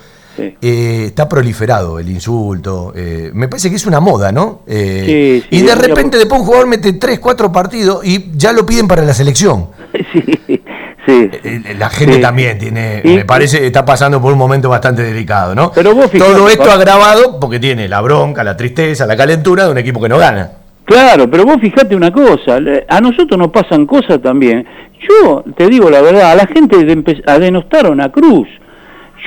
Eh, 0.62 1.04
está 1.08 1.28
proliferado 1.30 2.00
el 2.00 2.10
insulto. 2.10 2.94
eh, 2.96 3.30
me 3.34 3.48
parece 3.50 3.70
que 3.70 3.76
es 3.76 3.86
una 3.86 4.00
moda, 4.00 4.32
¿no? 4.32 4.62
Eh, 4.66 5.44
y 5.52 5.62
de 5.62 5.76
repente 5.76 6.18
después 6.18 6.40
un 6.40 6.46
jugador 6.48 6.68
mete 6.68 6.94
3, 6.94 7.20
4 7.20 7.52
partidos 7.52 8.04
y 8.06 8.32
ya 8.36 8.54
lo 8.54 8.66
piden 8.66 8.88
para 8.88 9.04
la 9.04 9.14
selección. 9.14 9.68
Sí, 10.48 10.62
sí. 11.10 11.64
La 11.78 11.90
gente 11.90 12.16
Sí. 12.16 12.22
también 12.22 12.58
tiene, 12.58 13.02
Y- 13.04 13.16
me 13.16 13.26
parece, 13.26 13.66
está 13.66 13.84
pasando 13.86 14.22
por 14.22 14.32
un 14.32 14.38
momento 14.40 14.70
bastante 14.70 15.02
delicado, 15.04 15.56
¿no? 15.56 15.72
Pero 15.74 15.94
vos 15.96 16.10
fijate, 16.12 16.32
Todo 16.32 16.48
esto 16.50 16.72
agravado 16.72 17.40
porque 17.40 17.60
tiene 17.60 17.88
la 17.88 18.02
bronca, 18.02 18.44
la 18.44 18.56
tristeza, 18.56 19.06
la 19.06 19.16
calentura 19.18 19.66
de 19.66 19.72
un 19.72 19.78
equipo 19.78 20.02
que 20.02 20.10
no 20.10 20.18
gana. 20.18 20.52
Claro, 20.86 21.30
pero 21.30 21.46
vos 21.46 21.58
fijate 21.62 21.96
una 21.96 22.12
cosa, 22.12 22.58
a 22.88 23.02
nosotros 23.02 23.38
nos 23.38 23.50
pasan 23.52 23.86
cosas 23.86 24.20
también. 24.22 24.66
Yo 25.08 25.44
te 25.56 25.68
digo 25.68 25.90
la 25.90 26.02
verdad, 26.02 26.32
a 26.32 26.36
la 26.36 26.48
gente 26.48 26.76
a 27.28 27.40
denostaron 27.40 28.02
a 28.02 28.12
Cruz. 28.12 28.48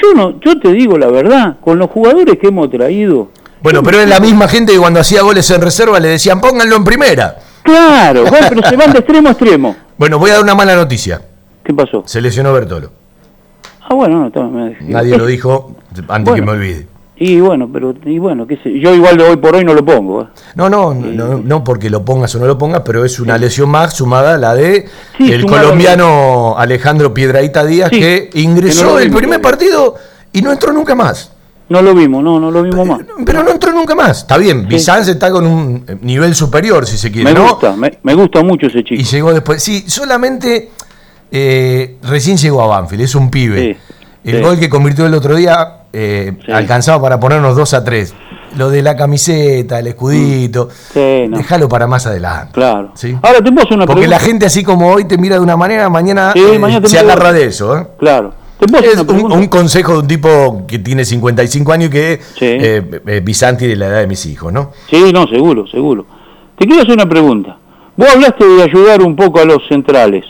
Yo 0.03 0.15
no, 0.15 0.41
yo 0.41 0.59
te 0.59 0.73
digo 0.73 0.99
la 0.99 1.07
verdad, 1.09 1.57
con 1.61 1.79
los 1.79 1.89
jugadores 1.91 2.37
que 2.41 2.49
hemos 2.49 2.71
traído. 2.71 3.31
Bueno, 3.63 3.83
pero 3.83 4.01
es 4.01 4.09
la 4.09 4.19
misma 4.19 4.49
gente 4.49 4.73
que 4.73 4.79
cuando 4.79 4.99
hacía 5.01 5.23
goles 5.23 5.49
en 5.51 5.61
reserva 5.61 6.01
le 6.01 6.09
decían 6.09 6.41
pónganlo 6.41 6.75
en 6.77 6.85
primera. 6.85 7.37
Claro, 7.63 8.25
bueno, 8.25 8.47
pero 8.49 8.69
se 8.69 8.77
van 8.77 8.93
de 8.93 8.99
extremo 9.01 9.29
a 9.29 9.31
extremo. 9.33 9.77
Bueno, 9.97 10.19
voy 10.19 10.31
a 10.31 10.35
dar 10.35 10.43
una 10.43 10.57
mala 10.57 10.75
noticia. 10.75 11.21
¿Qué 11.65 11.73
pasó? 11.75 12.03
Se 12.07 12.21
lesionó 12.21 12.53
Bertolo. 12.53 12.91
Ah, 13.89 13.95
bueno, 13.95 14.21
no, 14.21 14.27
está- 14.29 14.43
me- 14.43 14.77
Nadie 14.83 15.17
lo 15.17 15.27
dijo 15.27 15.75
antes 16.09 16.35
que 16.35 16.43
me 16.43 16.51
olvide. 16.53 16.87
Y 17.15 17.39
bueno, 17.41 17.69
pero 17.73 17.95
y 18.05 18.19
bueno, 18.19 18.47
qué 18.49 18.57
sé, 18.57 18.81
yo 18.81 18.93
igual 18.95 19.17
de 19.17 19.23
hoy 19.25 19.37
por 19.37 19.55
hoy 19.55 19.65
no 19.65 19.75
lo 19.75 19.85
pongo. 19.85 20.23
¿eh? 20.23 20.27
No, 20.57 20.69
no, 20.69 20.93
no, 20.95 21.39
no 21.39 21.63
porque 21.63 21.89
lo 21.89 22.05
pongas 22.05 22.35
o 22.35 22.41
no 22.41 22.47
lo 22.47 22.59
pongas, 22.59 22.81
pero 22.85 23.05
es 23.05 23.21
una 23.21 23.39
lesión 23.39 23.69
más 23.69 23.95
sumada 23.95 24.35
a 24.35 24.39
la 24.39 24.55
de 24.55 24.89
Sí, 25.19 25.31
el 25.31 25.47
colombiano 25.47 26.57
Alejandro 26.59 27.15
Piedraíta 27.15 27.65
Díaz 27.65 27.91
Sí, 27.91 28.01
que 28.01 28.31
que 28.33 28.41
ingresó 28.41 28.85
no 28.85 28.99
el 28.99 29.11
primer 29.13 29.41
partido 29.41 29.95
y 30.33 30.43
no 30.43 30.51
entró 30.51 30.73
nunca 30.73 30.95
más. 30.97 31.31
No 31.69 31.81
lo 31.81 31.95
vimos, 31.95 32.25
no, 32.25 32.41
no 32.41 32.51
lo 32.51 32.63
vimos 32.63 32.87
más. 32.87 33.01
Pero 33.25 33.43
no 33.45 33.51
entró 33.51 33.73
nunca 33.73 33.95
más. 33.95 34.19
Está 34.23 34.37
bien, 34.37 34.67
Bizanz 34.67 35.07
está 35.09 35.31
con 35.31 35.47
un 35.47 35.85
eh, 35.87 35.97
nivel 36.03 36.35
superior, 36.35 36.87
si 36.87 36.99
se 36.99 37.13
quiere, 37.13 37.33
Me 37.33 37.39
¿no? 37.39 37.49
gusta, 37.51 37.77
me, 37.77 37.99
me 38.03 38.15
gusta 38.15 38.43
mucho 38.43 38.67
ese 38.67 38.83
chico. 38.83 39.01
Y 39.01 39.05
llegó 39.05 39.33
después. 39.33 39.63
Sí, 39.63 39.85
solamente 39.87 40.71
eh, 41.33 41.97
recién 42.03 42.37
llegó 42.37 42.63
a 42.63 42.67
Banfield, 42.67 43.03
es 43.03 43.15
un 43.15 43.31
pibe. 43.31 43.59
Sí, 43.59 44.31
el 44.31 44.37
sí. 44.37 44.43
gol 44.43 44.59
que 44.61 44.69
convirtió 44.69 45.07
el 45.07 45.15
otro 45.15 45.35
día 45.35 45.79
eh, 45.93 46.33
alcanzaba 46.53 47.03
para 47.03 47.19
ponernos 47.19 47.57
2 47.57 47.75
a 47.75 47.85
3. 47.85 48.15
Lo 48.57 48.69
de 48.69 48.83
la 48.83 48.97
camiseta, 48.97 49.79
el 49.79 49.87
escudito, 49.87 50.69
no. 50.95 51.39
déjalo 51.39 51.69
para 51.69 51.87
más 51.87 52.07
adelante. 52.07 52.53
Claro. 52.53 52.93
Ahora 53.23 53.39
te 53.43 53.51
puedo 53.51 53.63
hacer 53.65 53.77
una 53.77 53.87
Porque 53.87 54.03
pregunta. 54.03 54.09
la 54.09 54.19
gente 54.19 54.47
así 54.47 54.63
como 54.63 54.93
hoy 54.93 55.07
te 55.07 55.17
mira 55.17 55.37
de 55.37 55.41
una 55.41 55.57
manera, 55.57 55.89
mañana, 55.89 56.33
eh, 56.35 56.59
mañana 56.59 56.87
se 56.87 56.99
agarra 56.99 57.33
de 57.33 57.47
eso. 57.47 57.79
¿eh? 57.79 57.87
Claro. 57.99 58.35
Es 58.61 58.97
un, 59.09 59.47
consejo 59.49 59.93
de 59.93 59.99
un 59.99 60.07
tipo 60.07 60.65
que 60.69 60.79
tiene 60.79 61.05
55 61.05 61.73
años 61.73 61.89
y 61.89 61.91
que 61.91 62.21
eh, 62.41 63.21
Bizanti 63.25 63.67
de 63.67 63.75
la 63.75 63.87
edad 63.87 64.01
de 64.01 64.07
mis 64.07 64.25
hijos, 64.27 64.53
¿no? 64.53 64.71
Sí, 64.89 65.11
no, 65.13 65.27
seguro, 65.27 65.67
seguro. 65.67 66.07
Te 66.57 66.67
quiero 66.67 66.83
hacer 66.83 66.95
una 66.95 67.09
pregunta. 67.09 67.57
Vos 67.97 68.09
hablaste 68.09 68.45
de 68.47 68.63
ayudar 68.63 69.03
un 69.03 69.17
poco 69.17 69.41
a 69.41 69.45
los 69.45 69.67
centrales. 69.69 70.25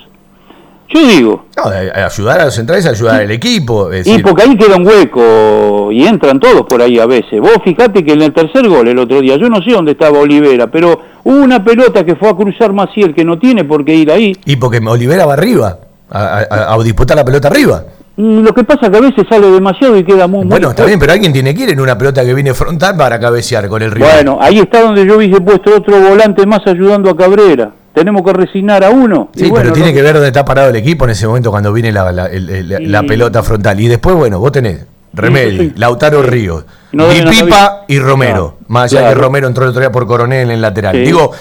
Yo 0.95 1.01
digo, 1.07 1.45
No, 1.57 1.71
ayudar 2.05 2.41
a 2.41 2.45
los 2.47 2.55
centrales, 2.55 2.87
ayudar 2.87 3.23
al 3.23 3.31
equipo. 3.31 3.91
es 3.91 4.07
y 4.07 4.11
decir, 4.11 4.25
porque 4.25 4.43
ahí 4.43 4.57
queda 4.57 4.77
un 4.77 4.87
hueco 4.87 5.91
y 5.91 6.05
entran 6.07 6.39
todos 6.41 6.67
por 6.67 6.83
ahí 6.83 6.99
a 6.99 7.07
veces. 7.07 7.41
Vos 7.41 7.55
fijate 7.65 8.05
que 8.05 8.13
en 8.13 8.23
el 8.23 8.33
tercer 8.33 8.69
gol 8.69 8.89
el 8.89 8.99
otro 8.99 9.21
día, 9.21 9.37
yo 9.37 9.49
no 9.49 9.63
sé 9.63 9.71
dónde 9.73 9.93
estaba 9.93 10.19
Olivera, 10.19 10.67
pero 10.67 11.01
hubo 11.25 11.37
una 11.43 11.63
pelota 11.65 12.05
que 12.05 12.15
fue 12.17 12.29
a 12.29 12.35
cruzar 12.35 12.73
Maciel 12.73 13.15
que 13.15 13.25
no 13.25 13.39
tiene 13.39 13.65
por 13.65 13.85
qué 13.85 13.95
ir 13.95 14.11
ahí. 14.11 14.37
Y 14.45 14.57
porque 14.57 14.79
Olivera 14.87 15.25
va 15.25 15.35
arriba, 15.35 15.79
a, 16.11 16.45
a- 16.51 16.75
a 16.75 16.83
disputar 16.83 17.17
la 17.17 17.25
pelota 17.25 17.49
arriba. 17.49 17.85
Mm, 18.17 18.41
Lo 18.45 18.53
que 18.53 18.63
pasa 18.65 18.91
que 18.91 18.99
a 18.99 19.01
veces 19.01 19.25
sale 19.31 19.51
demasiado 19.51 19.97
y 19.97 20.05
queda 20.05 20.27
muy... 20.27 20.41
muy 20.41 20.49
Bueno, 20.51 20.69
está 20.71 20.85
bien, 20.85 20.99
pero 20.99 21.13
alguien 21.13 21.33
tiene 21.33 21.55
que 21.55 21.63
ir 21.63 21.71
en 21.71 21.81
una 21.81 21.97
pelota 21.97 22.23
que 22.23 22.35
viene 22.35 22.53
frontal 22.53 22.95
para 22.99 23.19
cabecear 23.19 23.67
con 23.69 23.81
el 23.81 23.91
rival. 23.91 24.11
Bueno, 24.17 24.39
ahí 24.41 24.59
está 24.59 24.83
donde 24.83 25.07
yo 25.07 25.17
hubiese 25.17 25.41
puesto 25.41 25.75
otro 25.75 25.99
volante 25.99 26.45
más 26.45 26.61
ayudando 26.67 27.09
a 27.09 27.17
Cabrera. 27.17 27.71
Tenemos 27.95 28.23
que 28.23 28.33
resignar 28.33 28.83
a 28.85 28.91
uno. 28.91 29.31
y 29.35 29.41
Sí, 29.41 29.51
bueno, 29.51 29.65
pero 29.65 29.75
tiene 29.75 29.93
que 29.93 30.01
ver 30.03 30.15
dónde 30.15 30.29
está 30.29 30.45
parado 30.45 30.71
el 30.71 30.77
equipo 30.77 31.05
en 31.05 31.11
ese 31.11 31.27
momento 31.27 31.51
cuando 31.51 31.73
viene 31.73 31.93
la, 31.93 32.11
la- 32.13 32.27
el- 32.27 32.49
el- 32.49 32.91
la 32.93 33.03
Y- 33.03 33.07
pelota 33.07 33.43
frontal. 33.43 33.79
Y 33.81 33.89
después, 33.89 34.17
bueno, 34.17 34.39
vos 34.39 34.53
tenés 34.53 34.85
Remedi, 35.15 35.51
Sí, 35.59 35.65
sí. 35.69 35.73
Lautaro 35.77 36.23
Ríos, 36.23 36.65
No 36.93 37.05
haber 37.05 37.29
Pipa 37.29 37.85
y 37.87 37.99
Romero. 37.99 38.33
Claro, 38.57 38.57
Más 38.69 38.91
allá 38.91 39.01
de 39.01 39.07
que 39.09 39.13
claro. 39.13 39.27
Romero 39.27 39.47
entró 39.47 39.65
el 39.65 39.71
otro 39.71 39.81
día 39.81 39.93
por 39.93 40.07
Coronel 40.07 40.45
en 40.45 40.51
el 40.53 40.63
lateral. 40.63 40.97
Sí, 40.97 41.03
Digo, 41.03 41.33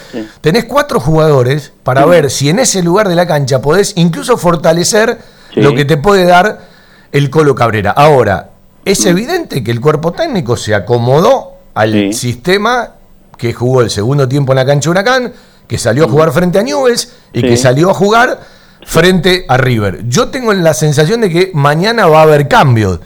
tenés 0.42 0.66
cuatro 0.66 1.00
jugadores 1.00 1.72
para 1.84 2.06
ver 2.06 2.30
si 2.30 2.50
en 2.50 2.60
ese 2.60 2.84
lugar 2.84 3.08
de 3.08 3.16
la 3.16 3.26
cancha 3.26 3.62
podés 3.62 3.94
incluso 3.96 4.36
fortalecer 4.38 5.20
lo 5.56 5.74
que 5.74 5.86
te 5.86 5.96
puede 5.96 6.26
dar 6.26 6.60
el 7.14 7.30
Colo 7.30 7.56
Cabrera. 7.56 7.92
Ahora, 7.92 8.50
es 8.84 9.06
evidente 9.06 9.64
que 9.64 9.72
el 9.72 9.80
cuerpo 9.80 10.12
técnico 10.12 10.58
se 10.58 10.76
acomodó 10.76 11.52
al 11.74 12.14
sistema 12.14 12.96
que 13.38 13.54
jugó 13.54 13.80
el 13.82 13.90
segundo 13.90 14.28
tiempo 14.28 14.52
en 14.52 14.58
la 14.58 14.66
cancha 14.66 14.90
Huracán, 14.90 15.32
que 15.72 15.78
salió 15.78 16.04
a 16.04 16.10
jugar 16.10 16.34
frente 16.34 16.60
a 16.60 16.64
Newells 16.64 17.14
y 17.32 17.40
Sí. 17.40 17.48
que 17.48 17.56
salió 17.56 17.90
a 17.90 17.94
jugar 17.94 18.42
frente 18.86 19.46
a 19.48 19.56
River. 19.56 20.02
Yo 20.06 20.28
tengo 20.28 20.52
la 20.54 20.74
sensación 20.74 21.22
de 21.22 21.30
que 21.30 21.52
mañana 21.54 22.08
va 22.08 22.20
a 22.20 22.24
haber 22.24 22.50
cambios, 22.50 23.00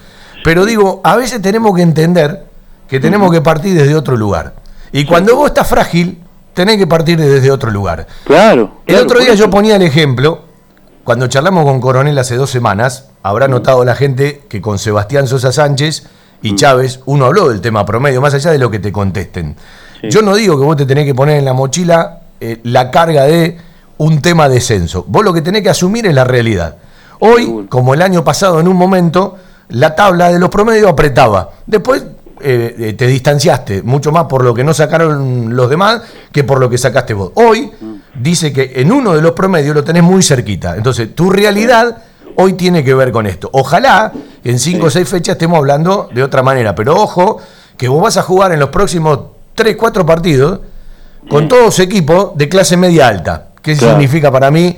pero 0.44 0.66
digo, 0.66 1.00
a 1.04 1.16
veces 1.16 1.44
tenemos 1.44 1.76
que 1.76 1.84
entender 1.84 2.44
que 2.88 3.00
tenemos 3.00 3.32
que 3.32 3.40
partir 3.42 3.76
desde 3.76 3.94
otro 3.94 4.18
lugar. 4.18 4.56
Y 4.92 5.06
cuando 5.06 5.36
vos 5.36 5.50
estás 5.50 5.68
frágil, 5.68 6.24
tenés 6.56 6.78
que 6.78 6.88
partir 6.88 7.20
desde 7.20 7.52
otro 7.52 7.70
lugar. 7.70 8.08
Claro. 8.24 8.78
El 8.88 8.96
otro 8.96 9.20
día 9.20 9.36
yo 9.36 9.48
ponía 9.52 9.76
el 9.76 9.84
ejemplo, 9.84 10.46
cuando 11.04 11.28
charlamos 11.28 11.66
con 11.66 11.80
Coronel 11.80 12.18
hace 12.18 12.36
dos 12.36 12.50
semanas, 12.50 13.10
habrá 13.22 13.48
notado 13.48 13.86
la 13.86 13.94
gente 13.94 14.42
que 14.50 14.60
con 14.60 14.80
Sebastián 14.80 15.28
Sosa 15.28 15.52
Sánchez 15.52 16.08
y 16.42 16.56
Chávez, 16.56 17.02
uno 17.06 17.26
habló 17.28 17.50
del 17.50 17.62
tema 17.62 17.86
promedio, 17.86 18.22
más 18.22 18.34
allá 18.34 18.50
de 18.50 18.58
lo 18.58 18.72
que 18.72 18.80
te 18.80 18.92
contesten. 18.92 19.56
Yo 20.10 20.24
no 20.24 20.34
digo 20.34 20.58
que 20.58 20.66
vos 20.66 20.76
te 20.76 20.88
tenés 20.88 21.06
que 21.06 21.14
poner 21.14 21.38
en 21.38 21.46
la 21.46 21.54
mochila 21.54 22.22
eh, 22.40 22.60
la 22.64 22.92
carga 22.92 23.24
de 23.26 23.58
un 23.98 24.22
tema 24.22 24.50
descenso. 24.50 25.06
Vos 25.08 25.24
lo 25.24 25.34
que 25.34 25.42
tenés 25.42 25.62
que 25.62 25.70
asumir 25.70 26.06
es 26.06 26.14
la 26.14 26.24
realidad. 26.24 26.78
Hoy, 27.20 27.68
como 27.70 27.94
el 27.94 28.02
año 28.02 28.24
pasado 28.24 28.60
en 28.60 28.68
un 28.68 28.76
momento, 28.76 29.38
la 29.70 29.96
tabla 29.96 30.32
de 30.32 30.40
los 30.40 30.50
promedios 30.50 30.90
apretaba. 30.90 31.52
Después 31.66 32.04
eh, 32.42 32.76
eh, 32.78 32.94
te 32.94 33.08
distanciaste 33.08 33.82
mucho 33.82 34.12
más 34.12 34.26
por 34.26 34.44
lo 34.44 34.54
que 34.54 34.64
no 34.64 34.74
sacaron 34.74 35.56
los 35.56 35.70
demás 35.70 36.02
que 36.32 36.44
por 36.44 36.60
lo 36.60 36.70
que 36.70 36.78
sacaste 36.78 37.14
vos. 37.14 37.32
Hoy 37.36 37.72
dice 38.14 38.52
que 38.52 38.74
en 38.76 38.92
uno 38.92 39.14
de 39.14 39.22
los 39.22 39.32
promedios 39.32 39.74
lo 39.74 39.84
tenés 39.84 40.04
muy 40.04 40.22
cerquita. 40.22 40.76
Entonces, 40.76 41.16
tu 41.16 41.30
realidad 41.30 42.04
hoy 42.36 42.54
tiene 42.54 42.84
que 42.84 42.94
ver 42.94 43.12
con 43.12 43.26
esto. 43.28 43.50
Ojalá 43.54 44.12
en 44.44 44.60
cinco 44.60 44.88
o 44.88 44.90
seis 44.90 45.08
fechas 45.08 45.36
estemos 45.36 45.58
hablando 45.58 46.10
de 46.14 46.22
otra 46.22 46.44
manera. 46.44 46.76
Pero 46.76 46.96
ojo, 46.96 47.40
que 47.78 47.88
vos 47.88 48.02
vas 48.02 48.18
a 48.18 48.22
jugar 48.22 48.52
en 48.52 48.60
los 48.60 48.70
próximos 48.70 49.20
3, 49.56 49.76
4 49.78 50.06
partidos 50.06 50.60
con 51.30 51.48
todos 51.48 51.80
equipos 51.80 52.32
de 52.38 52.50
clase 52.50 52.78
media 52.78 53.08
alta. 53.08 53.48
¿Qué 53.62 53.76
Claro. 53.76 53.94
significa 53.94 54.32
para 54.32 54.52
mí 54.52 54.78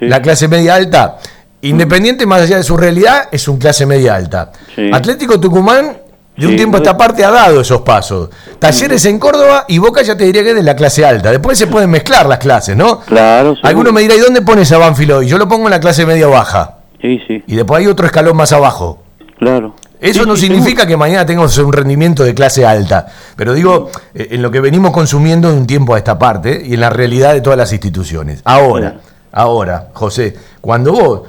la 0.00 0.20
clase 0.20 0.48
media 0.48 0.74
alta? 0.74 1.18
Independiente, 1.62 2.26
más 2.26 2.42
allá 2.42 2.56
de 2.58 2.62
su 2.62 2.76
realidad, 2.76 3.28
es 3.32 3.48
un 3.48 3.58
clase 3.58 3.86
media 3.86 4.14
alta. 4.16 4.52
Sí. 4.74 4.90
Atlético 4.92 5.40
Tucumán, 5.40 5.96
de 6.36 6.46
un 6.46 6.56
tiempo 6.56 6.76
a 6.76 6.80
esta 6.80 6.96
parte, 6.96 7.24
ha 7.24 7.30
dado 7.30 7.60
esos 7.60 7.80
pasos. 7.82 8.28
Talleres 8.58 9.04
en 9.06 9.18
Córdoba 9.18 9.64
y 9.68 9.78
Boca 9.78 10.02
ya 10.02 10.16
te 10.16 10.24
diría 10.24 10.42
que 10.42 10.50
es 10.50 10.56
de 10.56 10.62
la 10.62 10.74
clase 10.76 11.06
alta. 11.06 11.30
Después 11.30 11.56
se 11.56 11.68
pueden 11.68 11.90
mezclar 11.90 12.26
las 12.26 12.38
clases, 12.38 12.76
¿no? 12.76 13.00
Claro. 13.00 13.54
Alguno 13.62 13.92
me 13.92 14.00
dirá, 14.02 14.14
¿y 14.14 14.18
dónde 14.18 14.42
pones 14.42 14.70
a 14.72 14.78
Banfield 14.78 15.12
hoy? 15.12 15.28
Yo 15.28 15.38
lo 15.38 15.48
pongo 15.48 15.64
en 15.66 15.70
la 15.70 15.80
clase 15.80 16.04
media 16.04 16.26
baja. 16.26 16.78
Sí, 17.00 17.20
sí, 17.28 17.42
Y 17.46 17.54
después 17.54 17.80
hay 17.80 17.86
otro 17.86 18.04
escalón 18.06 18.36
más 18.36 18.52
abajo. 18.52 19.02
claro. 19.38 19.74
Eso 20.04 20.26
no 20.26 20.36
significa 20.36 20.86
que 20.86 20.96
mañana 20.96 21.24
tengamos 21.24 21.56
un 21.58 21.72
rendimiento 21.72 22.24
de 22.24 22.34
clase 22.34 22.66
alta, 22.66 23.06
pero 23.36 23.54
digo, 23.54 23.90
eh, 24.14 24.28
en 24.32 24.42
lo 24.42 24.50
que 24.50 24.60
venimos 24.60 24.92
consumiendo 24.92 25.50
de 25.50 25.56
un 25.56 25.66
tiempo 25.66 25.94
a 25.94 25.98
esta 25.98 26.18
parte 26.18 26.62
y 26.64 26.74
en 26.74 26.80
la 26.80 26.90
realidad 26.90 27.32
de 27.32 27.40
todas 27.40 27.58
las 27.58 27.72
instituciones. 27.72 28.42
Ahora, 28.44 29.00
ahora, 29.32 29.88
José, 29.94 30.36
cuando 30.60 30.92
vos 30.92 31.22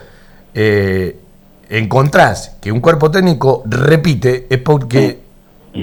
eh, 0.54 1.18
encontrás 1.70 2.58
que 2.60 2.72
un 2.72 2.82
cuerpo 2.82 3.10
técnico 3.10 3.64
repite, 3.66 4.48
es 4.50 4.60
porque, 4.60 5.22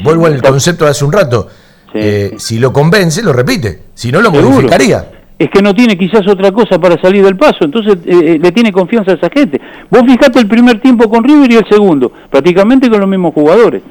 vuelvo 0.03 0.27
al 0.27 0.43
concepto 0.43 0.85
de 0.85 0.91
hace 0.91 1.05
un 1.05 1.13
rato, 1.13 1.49
eh, 1.95 2.35
si 2.39 2.59
lo 2.59 2.73
convence, 2.73 3.23
lo 3.23 3.33
repite, 3.33 3.85
si 3.95 4.13
no 4.13 4.21
lo 4.21 4.31
modificaría. 4.31 5.22
Es 5.43 5.51
que 5.51 5.61
no 5.63 5.75
tiene 5.75 5.97
quizás 5.99 6.27
otra 6.29 6.53
cosa 6.53 6.79
para 6.79 7.01
salir 7.01 7.25
del 7.25 7.37
paso, 7.37 7.65
entonces 7.65 7.95
eh, 8.07 8.35
eh, 8.35 8.39
le 8.41 8.53
tiene 8.53 8.71
confianza 8.71 9.11
a 9.13 9.15
esa 9.15 9.29
gente. 9.29 9.61
Vos 9.91 10.03
fijate 10.07 10.39
el 10.39 10.47
primer 10.47 10.81
tiempo 10.81 11.09
con 11.11 11.25
River 11.25 11.51
y 11.51 11.57
el 11.57 11.67
segundo, 11.69 12.13
prácticamente 12.31 12.89
con 12.89 13.01
los 13.01 13.09
mismos 13.09 13.35
jugadores. 13.35 13.83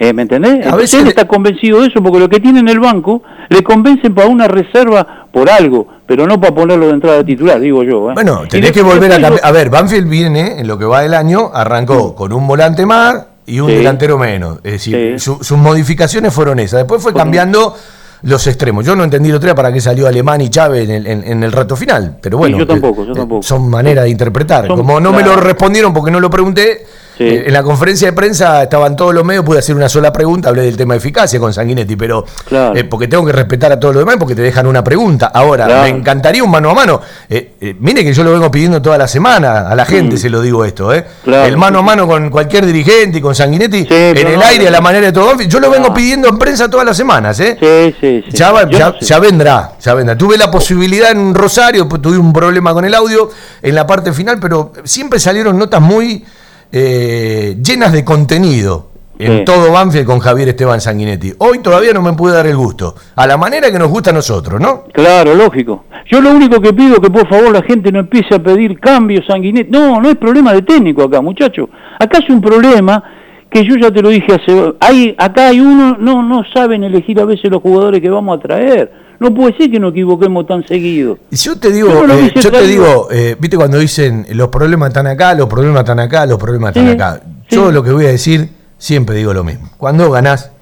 Eh, 0.00 0.12
¿Me 0.12 0.22
entendés? 0.22 0.52
Entonces 0.56 0.76
veces 0.76 1.00
él 1.02 1.08
está 1.08 1.26
convencido 1.26 1.80
de 1.80 1.88
eso, 1.88 2.02
porque 2.02 2.18
lo 2.20 2.28
que 2.28 2.38
tiene 2.38 2.60
en 2.60 2.68
el 2.68 2.78
banco 2.80 3.22
le 3.48 3.62
convencen 3.62 4.14
para 4.14 4.28
una 4.28 4.46
reserva 4.46 5.26
por 5.32 5.48
algo, 5.48 5.88
pero 6.06 6.26
no 6.26 6.38
para 6.40 6.54
ponerlo 6.54 6.86
de 6.88 6.92
entrada 6.92 7.24
titular, 7.24 7.58
digo 7.60 7.82
yo. 7.82 8.10
¿eh? 8.10 8.14
Bueno, 8.14 8.42
tenés 8.48 8.72
que 8.72 8.82
volver 8.82 9.10
a 9.12 9.20
cambiar. 9.20 9.40
A 9.44 9.50
ver, 9.50 9.70
Banfield 9.70 10.08
viene, 10.08 10.60
en 10.60 10.68
lo 10.68 10.78
que 10.78 10.84
va 10.84 11.00
del 11.00 11.14
año, 11.14 11.50
arrancó 11.52 12.14
con 12.14 12.32
un 12.32 12.46
volante 12.46 12.84
más 12.86 13.26
y 13.46 13.58
un 13.60 13.70
Sí. 13.70 13.76
delantero 13.76 14.18
menos. 14.18 14.58
Es 14.62 14.72
decir, 14.72 15.18
su- 15.18 15.42
sus 15.42 15.56
modificaciones 15.58 16.32
fueron 16.34 16.58
esas. 16.60 16.80
Después 16.80 17.02
fue 17.02 17.14
cambiando 17.14 17.74
los 18.22 18.46
extremos. 18.46 18.84
Yo 18.84 18.96
no 18.96 19.04
entendí 19.04 19.30
día 19.30 19.54
para 19.54 19.72
qué 19.72 19.80
salió 19.80 20.06
Alemán 20.08 20.40
y 20.40 20.48
Chávez 20.50 20.88
en 20.88 20.94
el, 20.94 21.06
en- 21.06 21.24
en 21.24 21.42
el 21.44 21.52
rato 21.52 21.76
final. 21.76 22.16
Pero 22.20 22.38
bueno, 22.38 22.58
yo 22.58 22.66
tampoco, 22.66 23.04
yo 23.04 23.12
tampoco. 23.12 23.42
son 23.42 23.68
maneras 23.68 24.04
de 24.04 24.10
interpretar. 24.10 24.66
Son- 24.66 24.76
Como 24.76 25.00
no 25.00 25.12
me 25.12 25.22
lo 25.22 25.36
respondieron 25.36 25.92
porque 25.94 26.10
no 26.10 26.18
lo 26.20 26.28
pregunté, 26.30 26.86
eh, 27.18 27.44
en 27.46 27.52
la 27.52 27.62
conferencia 27.62 28.08
de 28.08 28.12
prensa 28.12 28.62
estaban 28.62 28.96
todos 28.96 29.14
los 29.14 29.24
medios, 29.24 29.44
pude 29.44 29.58
hacer 29.58 29.74
una 29.76 29.88
sola 29.88 30.12
pregunta, 30.12 30.48
hablé 30.48 30.62
del 30.62 30.76
tema 30.76 30.94
de 30.94 30.98
eficacia 30.98 31.38
con 31.40 31.52
Sanguinetti, 31.52 31.96
pero 31.96 32.24
Claro. 32.46 32.76
eh, 32.76 32.84
porque 32.84 33.08
tengo 33.08 33.24
que 33.26 33.32
respetar 33.32 33.72
a 33.72 33.78
todos 33.80 33.94
los 33.94 34.02
demás 34.02 34.16
porque 34.18 34.34
te 34.34 34.42
dejan 34.42 34.66
una 34.66 34.82
pregunta. 34.84 35.26
Ahora, 35.34 35.66
Claro. 35.66 35.82
me 35.82 35.88
encantaría 35.88 36.42
un 36.44 36.50
mano 36.50 36.70
a 36.70 36.74
mano. 36.74 37.00
Eh, 37.28 37.54
eh, 37.60 37.76
mire 37.78 38.04
que 38.04 38.12
yo 38.12 38.24
lo 38.24 38.32
vengo 38.32 38.50
pidiendo 38.50 38.80
toda 38.82 38.98
la 38.98 39.08
semana, 39.08 39.68
a 39.68 39.74
la 39.74 39.84
gente 39.84 40.16
Mm. 40.16 40.18
se 40.18 40.30
lo 40.30 40.40
digo 40.40 40.64
esto, 40.64 40.92
¿eh? 40.94 41.04
Claro, 41.24 41.44
El 41.46 41.56
mano 41.56 41.80
a 41.80 41.82
mano 41.82 42.06
con 42.06 42.30
cualquier 42.30 42.64
dirigente 42.66 43.18
y 43.18 43.20
con 43.20 43.34
Sanguinetti 43.34 43.86
en 43.90 44.26
el 44.26 44.42
aire, 44.42 44.68
a 44.68 44.70
la 44.70 44.80
manera 44.80 45.06
de 45.06 45.12
todo. 45.12 45.38
Yo 45.40 45.60
lo 45.60 45.70
vengo 45.70 45.92
pidiendo 45.94 46.28
en 46.28 46.38
prensa 46.38 46.68
todas 46.70 46.86
las 46.86 46.96
semanas, 46.96 47.38
¿eh? 47.40 47.56
Sí, 47.60 47.94
sí, 48.00 48.24
sí. 48.30 48.36
Ya, 48.36 48.52
va- 48.52 48.64
Yo 48.68 48.78
ya- 48.78 48.88
no 48.90 48.94
sé. 49.00 49.04
ya 49.06 49.18
vendrá, 49.18 49.72
ya 49.80 49.94
vendrá. 49.94 50.16
Tuve 50.16 50.36
la 50.38 50.50
posibilidad 50.50 51.10
en 51.10 51.34
Rosario, 51.34 51.88
pues 51.88 52.00
tuve 52.02 52.18
un 52.18 52.32
problema 52.32 52.72
con 52.72 52.84
el 52.84 52.94
audio 52.94 53.30
en 53.62 53.74
la 53.74 53.86
parte 53.86 54.12
final, 54.12 54.38
pero 54.40 54.72
siempre 54.84 55.18
salieron 55.18 55.58
notas 55.58 55.80
muy 55.80 56.24
eh, 56.72 57.56
llenas 57.62 57.92
de 57.92 58.04
contenido. 58.04 58.86
en 59.20 59.38
Sí. 59.38 59.44
todo 59.44 59.72
Banfield 59.72 60.06
con 60.06 60.20
Javier 60.20 60.50
Esteban 60.50 60.80
Sanguinetti. 60.80 61.32
Hoy 61.38 61.58
todavía 61.58 61.92
no 61.92 62.00
me 62.02 62.12
pude 62.12 62.34
dar 62.34 62.46
el 62.46 62.56
gusto. 62.56 62.94
A 63.16 63.26
la 63.26 63.36
manera 63.36 63.68
que 63.72 63.76
nos 63.78 63.88
gusta 63.88 64.10
a 64.10 64.12
nosotros, 64.12 64.60
¿no? 64.60 64.84
Claro, 64.92 65.34
lógico. 65.34 65.86
Yo 66.08 66.20
lo 66.20 66.30
único 66.30 66.60
que 66.60 66.72
pido 66.72 66.94
es 66.94 67.00
que 67.00 67.10
por 67.10 67.28
favor 67.28 67.50
la 67.52 67.62
gente 67.62 67.90
no 67.90 67.98
empiece 67.98 68.36
a 68.36 68.38
pedir 68.38 68.78
cambios 68.78 69.26
sanguinetos. 69.26 69.72
No, 69.72 70.00
no 70.00 70.08
es 70.08 70.14
problema 70.16 70.52
de 70.52 70.62
técnico 70.62 71.02
acá, 71.02 71.20
muchacho. 71.20 71.68
Acá 71.98 72.18
es 72.18 72.30
un 72.30 72.40
problema 72.40 73.02
que 73.50 73.64
yo 73.64 73.74
ya 73.74 73.90
te 73.90 74.02
lo 74.02 74.10
dije 74.10 74.34
hace... 74.34 74.74
Hay, 74.78 75.16
acá 75.18 75.48
hay 75.48 75.58
uno, 75.58 75.96
no, 75.98 76.22
no 76.22 76.44
saben 76.54 76.84
elegir 76.84 77.18
a 77.20 77.24
veces 77.24 77.50
los 77.50 77.60
jugadores 77.60 78.00
que 78.00 78.10
vamos 78.10 78.38
a 78.38 78.40
traer. 78.40 78.92
No 79.20 79.34
puede 79.34 79.56
ser 79.56 79.70
que 79.70 79.80
nos 79.80 79.92
equivoquemos 79.92 80.46
tan 80.46 80.66
seguido. 80.66 81.18
Yo 81.30 81.58
te 81.58 81.72
digo, 81.72 82.06
no 82.06 82.14
eh, 82.14 82.32
yo 82.36 82.52
te 82.52 82.66
digo, 82.66 83.08
eh, 83.10 83.36
viste 83.38 83.56
cuando 83.56 83.78
dicen 83.78 84.26
los 84.30 84.48
problemas 84.48 84.88
están 84.88 85.06
acá, 85.08 85.34
los 85.34 85.48
problemas 85.48 85.80
están 85.80 85.98
acá, 85.98 86.24
los 86.24 86.38
problemas 86.38 86.70
están 86.70 86.86
Sí, 86.86 86.92
acá. 86.92 87.20
Yo 87.50 87.72
lo 87.72 87.82
que 87.82 87.90
voy 87.90 88.06
a 88.06 88.10
decir, 88.10 88.50
siempre 88.78 89.16
digo 89.16 89.34
lo 89.34 89.42
mismo. 89.42 89.70
Cuando 89.76 90.10
ganás, 90.10 90.52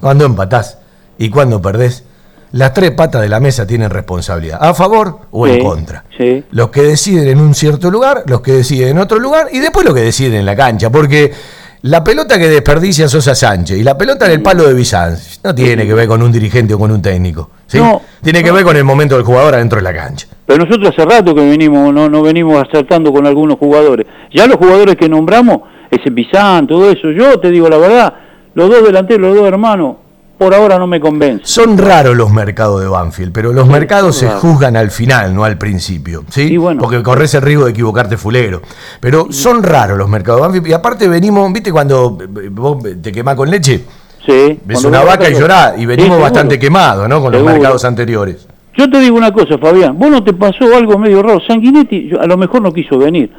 cuando 0.00 0.24
empatás 0.24 0.78
y 1.18 1.30
cuando 1.30 1.60
perdés, 1.60 2.04
las 2.52 2.72
tres 2.72 2.92
patas 2.92 3.22
de 3.22 3.28
la 3.28 3.40
mesa 3.40 3.66
tienen 3.66 3.90
responsabilidad, 3.90 4.58
a 4.60 4.72
favor 4.72 5.20
o 5.32 5.46
en 5.48 5.62
contra. 5.62 6.04
Sí. 6.16 6.44
Los 6.52 6.70
que 6.70 6.82
deciden 6.82 7.28
en 7.28 7.40
un 7.40 7.54
cierto 7.54 7.90
lugar, 7.90 8.22
los 8.26 8.40
que 8.40 8.52
deciden 8.52 8.90
en 8.90 8.98
otro 8.98 9.18
lugar 9.18 9.48
y 9.52 9.58
después 9.58 9.84
los 9.84 9.94
que 9.94 10.02
deciden 10.02 10.34
en 10.34 10.46
la 10.46 10.54
cancha, 10.54 10.90
porque 10.90 11.32
la 11.82 12.02
pelota 12.02 12.38
que 12.38 12.48
desperdicia 12.48 13.08
Sosa 13.08 13.34
Sánchez 13.34 13.78
y 13.78 13.82
la 13.82 13.96
pelota 13.96 14.26
en 14.26 14.32
el 14.32 14.42
palo 14.42 14.66
de 14.66 14.74
Bizanz 14.74 15.40
no 15.44 15.54
tiene 15.54 15.86
que 15.86 15.94
ver 15.94 16.08
con 16.08 16.22
un 16.22 16.32
dirigente 16.32 16.74
o 16.74 16.78
con 16.78 16.90
un 16.90 17.02
técnico, 17.02 17.50
¿sí? 17.66 17.78
No, 17.78 18.02
tiene 18.22 18.42
que 18.42 18.50
ver 18.50 18.64
con 18.64 18.76
el 18.76 18.84
momento 18.84 19.16
del 19.16 19.24
jugador 19.24 19.54
adentro 19.54 19.78
de 19.78 19.84
la 19.84 19.94
cancha. 19.94 20.26
Pero 20.46 20.64
nosotros 20.64 20.90
hace 20.90 21.04
rato 21.04 21.34
que 21.34 21.48
venimos, 21.48 21.92
no, 21.92 22.08
no 22.08 22.22
venimos 22.22 22.62
acertando 22.66 23.12
con 23.12 23.26
algunos 23.26 23.58
jugadores. 23.58 24.06
Ya 24.32 24.46
los 24.46 24.56
jugadores 24.56 24.96
que 24.96 25.08
nombramos, 25.08 25.60
ese 25.90 26.10
Pizán, 26.10 26.66
todo 26.66 26.90
eso, 26.90 27.10
yo 27.10 27.38
te 27.38 27.50
digo 27.50 27.68
la 27.68 27.78
verdad, 27.78 28.14
los 28.54 28.70
dos 28.70 28.84
delanteros, 28.84 29.28
los 29.28 29.36
dos 29.36 29.48
hermanos, 29.48 29.96
por 30.38 30.54
ahora 30.54 30.78
no 30.78 30.86
me 30.86 31.00
convencen. 31.00 31.40
Son 31.46 31.78
raros 31.78 32.16
los 32.16 32.30
mercados 32.30 32.80
de 32.82 32.88
Banfield, 32.88 33.32
pero 33.32 33.52
los 33.52 33.66
mercados 33.66 34.16
se 34.16 34.28
juzgan 34.28 34.76
al 34.76 34.90
final, 34.90 35.34
no 35.34 35.44
al 35.44 35.56
principio, 35.58 36.24
¿sí? 36.28 36.58
Porque 36.78 37.02
corres 37.02 37.32
el 37.34 37.42
riesgo 37.42 37.64
de 37.64 37.70
equivocarte 37.70 38.16
fulero. 38.16 38.60
Pero 39.00 39.28
son 39.30 39.62
raros 39.62 39.96
los 39.96 40.08
mercados 40.08 40.40
de 40.40 40.46
Banfield. 40.46 40.66
Y 40.68 40.72
aparte 40.72 41.08
venimos, 41.08 41.52
¿viste 41.52 41.72
cuando 41.72 42.18
vos 42.50 42.78
te 43.02 43.12
quemás 43.12 43.34
con 43.36 43.50
leche? 43.50 43.84
Sí. 44.26 44.58
Ves 44.64 44.80
cuando 44.82 44.88
una 44.88 45.04
vaca 45.04 45.30
y 45.30 45.34
llorás. 45.34 45.78
Y 45.78 45.86
venimos 45.86 46.20
bastante 46.20 46.58
quemados, 46.58 47.08
¿no? 47.08 47.20
Con 47.22 47.32
los 47.32 47.42
mercados 47.42 47.84
anteriores. 47.84 48.46
Yo 48.76 48.90
te 48.90 49.00
digo 49.00 49.16
una 49.16 49.32
cosa, 49.32 49.56
Fabián, 49.56 49.98
vos 49.98 50.10
no 50.10 50.22
te 50.22 50.34
pasó 50.34 50.76
algo 50.76 50.98
medio 50.98 51.22
raro. 51.22 51.40
Sanguinetti, 51.46 52.08
yo- 52.08 52.20
a 52.20 52.26
lo 52.26 52.36
mejor 52.36 52.60
no 52.60 52.74
quiso 52.74 52.98
venir. 52.98 53.32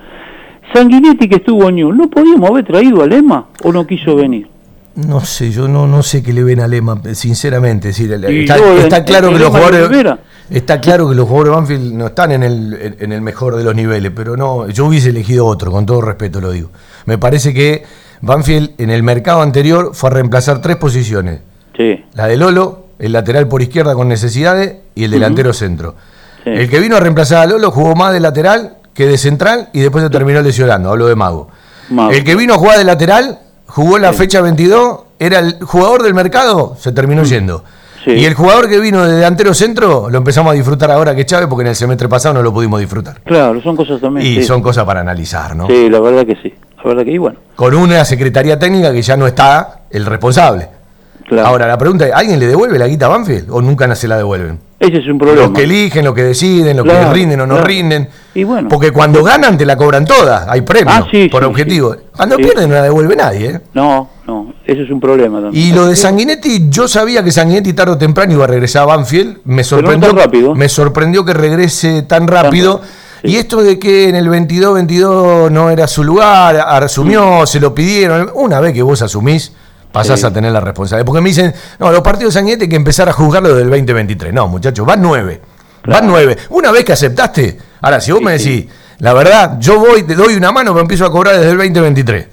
Sanguinetti 0.74 1.30
que 1.30 1.36
estuvo 1.36 1.70
en 1.70 1.76
New, 1.76 1.94
¿no 1.94 2.10
podíamos 2.10 2.50
haber 2.50 2.66
traído 2.66 3.04
a 3.04 3.06
Lema 3.08 3.46
o 3.64 3.72
no 3.72 3.86
quiso 3.86 4.16
venir? 4.16 4.48
No 4.98 5.24
sé, 5.24 5.52
yo 5.52 5.68
no, 5.68 5.86
no 5.86 6.02
sé 6.02 6.24
qué 6.24 6.34
le 6.34 6.44
ven 6.44 6.60
a 6.60 6.68
Lema, 6.68 7.00
sinceramente. 7.14 7.90
es 7.90 7.98
decir, 7.98 8.12
está, 8.14 8.58
yo, 8.58 8.78
está 8.80 8.98
en- 8.98 9.04
claro 9.04 9.28
en 9.28 9.34
que 9.34 9.40
los 9.40 9.50
jugadores. 9.50 10.18
Está 10.50 10.82
claro 10.82 11.08
que 11.10 11.14
los 11.16 11.28
jugadores 11.28 11.52
de 11.52 11.56
Banfield 11.58 11.94
no 11.94 12.08
están 12.08 12.32
en 12.32 12.42
el, 12.44 12.96
en- 13.00 13.12
el 13.12 13.22
mejor 13.22 13.56
de 13.58 13.64
los 13.64 13.76
niveles, 13.76 14.12
pero 14.16 14.36
no, 14.36 14.68
yo 14.70 14.86
hubiese 14.86 15.10
elegido 15.10 15.46
otro, 15.46 15.72
con 15.72 15.86
todo 15.86 16.02
respeto 16.02 16.42
lo 16.42 16.52
digo. 16.52 16.70
Me 17.06 17.18
parece 17.18 17.54
que 17.54 17.84
Banfield 18.22 18.72
en 18.80 18.90
el 18.90 19.04
mercado 19.04 19.42
anterior 19.42 19.92
fue 19.94 20.10
a 20.10 20.14
reemplazar 20.14 20.62
tres 20.62 20.78
posiciones. 20.78 21.42
Sí. 21.76 22.04
La 22.14 22.26
de 22.28 22.38
Lolo, 22.38 22.86
el 22.98 23.12
lateral 23.12 23.48
por 23.48 23.62
izquierda 23.62 23.94
con 23.94 24.08
necesidades 24.08 24.78
y 24.96 25.04
el 25.04 25.12
delantero 25.12 25.54
centro. 25.54 25.94
Sí. 26.44 26.50
El 26.50 26.70
que 26.70 26.80
vino 26.80 26.96
a 26.96 27.00
reemplazar 27.02 27.40
a 27.40 27.46
Lolo 27.46 27.70
jugó 27.70 27.94
más 27.94 28.14
de 28.14 28.20
lateral 28.20 28.78
que 28.96 29.06
de 29.06 29.18
central 29.20 29.70
y 29.74 29.82
después 29.82 30.04
se 30.04 30.10
terminó 30.10 30.42
lesionando, 30.42 30.90
hablo 30.90 31.06
de 31.06 31.16
Mago. 31.16 31.50
Mago. 31.90 32.12
El 32.12 32.24
que 32.24 32.36
vino 32.36 32.56
a 32.56 32.58
jugar 32.58 32.80
de 32.80 32.84
lateral, 32.86 33.40
jugó 33.68 33.98
la 34.00 34.14
fecha 34.14 34.42
22, 34.42 35.00
era 35.20 35.40
el 35.40 35.60
jugador 35.64 36.04
del 36.04 36.14
mercado, 36.14 36.76
se 36.80 36.92
terminó 36.92 37.24
yendo. 37.24 37.64
Y 38.06 38.24
el 38.24 38.36
jugador 38.36 38.70
que 38.70 38.80
vino 38.80 39.06
de 39.06 39.16
delantero 39.16 39.54
centro, 39.54 40.10
lo 40.10 40.18
empezamos 40.18 40.52
a 40.52 40.56
disfrutar 40.56 40.90
ahora 40.92 41.14
que 41.14 41.26
Chávez, 41.26 41.48
porque 41.48 41.64
en 41.64 41.68
el 41.70 41.76
semestre 41.76 42.08
pasado 42.08 42.36
no 42.36 42.42
lo 42.42 42.54
pudimos 42.54 42.80
disfrutar. 42.80 43.20
Claro, 43.26 43.62
son 43.62 43.76
cosas 43.76 44.00
también. 44.00 44.26
Y 44.26 44.36
sí. 44.36 44.44
son 44.44 44.62
cosas 44.62 44.86
para 44.86 45.02
analizar, 45.02 45.56
¿no? 45.56 45.68
Sí, 45.68 45.90
la 45.90 46.00
verdad 46.00 46.26
que 46.26 46.36
sí. 46.42 46.54
La 46.78 46.84
verdad 46.86 47.04
que 47.04 47.12
y 47.12 47.18
bueno. 47.18 47.38
Con 47.56 47.76
una 47.76 48.06
secretaría 48.06 48.58
técnica 48.58 48.94
que 48.94 49.02
ya 49.02 49.18
no 49.18 49.28
está 49.28 49.82
el 49.90 50.06
responsable. 50.06 50.70
Ahora, 51.44 51.68
la 51.68 51.78
pregunta 51.78 52.08
es, 52.08 52.14
¿alguien 52.14 52.40
le 52.40 52.48
devuelve 52.48 52.80
la 52.80 52.88
guita 52.88 53.08
a 53.08 53.10
Banfield 53.10 53.50
o 53.52 53.62
nunca 53.62 53.94
se 53.94 54.08
la 54.08 54.16
devuelven? 54.16 54.60
Ese 54.80 54.98
es 55.00 55.08
un 55.08 55.18
problema. 55.18 55.42
Los 55.48 55.52
que 55.58 55.64
eligen, 55.64 56.06
los 56.06 56.14
que 56.14 56.24
deciden, 56.24 56.78
los 56.78 56.86
Claro, 56.86 57.08
que 57.08 57.14
rinden 57.16 57.42
o 57.42 57.48
no 57.48 57.56
claro. 57.56 57.68
rinden. 57.68 58.10
Y 58.36 58.44
bueno. 58.44 58.70
Porque 58.70 58.92
cuando 58.92 59.24
ganan 59.24 59.58
te 59.58 59.66
la 59.66 59.76
cobran 59.76 60.06
todas, 60.06 60.48
hay 60.48 60.62
premios 60.62 60.96
Ah, 60.96 61.08
sí, 61.10 61.28
por 61.30 61.42
sí, 61.42 61.50
objetivo. 61.50 61.94
sí. 61.96 62.00
Cuando 62.16 62.38
pierden 62.38 62.70
no 62.70 62.76
la 62.76 62.84
devuelve 62.84 63.16
nadie. 63.16 63.48
¿eh? 63.50 63.62
No, 63.74 64.08
no, 64.28 64.54
ese 64.66 64.84
es 64.84 64.90
un 64.92 65.00
problema 65.00 65.42
también. 65.42 65.66
Y 65.66 65.72
lo 65.74 65.88
de 65.88 65.96
Sanguinetti, 65.96 66.68
yo 66.70 66.88
sabía 66.88 67.24
que 67.24 67.32
Sanguinetti 67.32 67.74
tarde 67.74 67.94
o 67.94 67.98
temprano 67.98 68.34
iba 68.34 68.44
a 68.44 68.48
regresar 68.48 68.84
a 68.84 68.86
Banfield. 68.86 69.38
Me 69.46 69.64
sorprendió, 69.64 70.10
tan 70.10 70.18
rápido. 70.18 70.54
Me 70.54 70.70
sorprendió 70.70 71.26
que 71.26 71.34
regrese 71.34 72.04
tan 72.04 72.28
rápido. 72.28 72.82
Y 73.24 73.38
esto 73.38 73.64
de 73.64 73.80
que 73.80 74.10
en 74.10 74.16
el 74.16 74.30
22-22 74.30 75.50
no 75.50 75.72
era 75.72 75.88
su 75.88 76.04
lugar, 76.04 76.56
asumió, 76.58 77.48
se 77.48 77.60
lo 77.60 77.74
pidieron. 77.74 78.30
Una 78.36 78.60
vez 78.60 78.74
que 78.74 78.84
vos 78.84 79.02
asumís, 79.02 79.54
pasás 79.92 80.24
a 80.24 80.32
tener 80.32 80.52
la 80.52 80.60
responsabilidad. 80.60 81.06
Porque 81.06 81.22
me 81.22 81.30
dicen, 81.30 81.54
no, 81.80 81.92
los 81.92 82.02
partidos 82.02 82.34
de 82.34 82.40
Sanguinetti 82.40 82.64
hay 82.64 82.70
que 82.70 82.76
empezar 82.76 83.10
a 83.10 83.14
juzgarlo 83.14 83.56
del 83.56 83.70
2023. 83.70 84.34
No, 84.34 84.48
muchachos, 84.48 84.86
van 84.86 85.02
nueve. 85.02 85.42
Van 85.86 86.06
nueve. 86.06 86.38
Una 86.50 86.72
vez 86.72 86.84
que 86.84 86.94
aceptaste, 86.94 87.58
ahora 87.82 88.02
si 88.02 88.12
vos 88.12 88.22
me 88.22 88.34
decís, 88.38 88.68
la 89.00 89.14
verdad, 89.14 89.58
yo 89.60 89.80
voy, 89.80 90.04
te 90.04 90.16
doy 90.16 90.36
una 90.36 90.52
mano, 90.52 90.72
pero 90.72 90.82
empiezo 90.82 91.06
a 91.06 91.12
cobrar 91.12 91.36
desde 91.36 91.52
el 91.52 91.58
2023. 91.58 92.28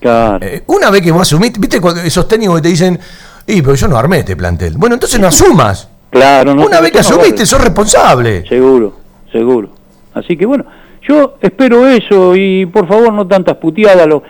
Claro. 0.00 0.38
Eh, 0.44 0.62
una 0.66 0.90
vez 0.90 1.02
que 1.02 1.10
vos 1.10 1.22
asumiste, 1.22 1.58
viste 1.58 1.80
cuando 1.80 2.00
esos 2.00 2.26
técnicos 2.28 2.56
que 2.56 2.62
te 2.62 2.68
dicen, 2.68 2.98
y 3.46 3.62
pero 3.62 3.74
yo 3.74 3.88
no 3.88 3.96
armé 3.96 4.20
este 4.20 4.36
plantel. 4.36 4.74
Bueno, 4.76 4.94
entonces 4.94 5.18
no 5.18 5.26
asumas. 5.26 5.88
Claro, 6.10 6.54
no. 6.54 6.64
Una 6.64 6.80
vez 6.80 6.90
que 6.90 6.98
no 6.98 7.08
asumiste, 7.08 7.46
sos 7.46 7.60
responsable. 7.60 8.46
Seguro, 8.48 8.96
seguro. 9.32 9.70
Así 10.14 10.36
que 10.36 10.46
bueno, 10.46 10.64
yo 11.06 11.36
espero 11.40 11.86
eso 11.86 12.34
y 12.36 12.66
por 12.66 12.86
favor 12.86 13.12
no 13.12 13.26
tantas 13.26 13.56
puteadas 13.56 14.06
los, 14.06 14.22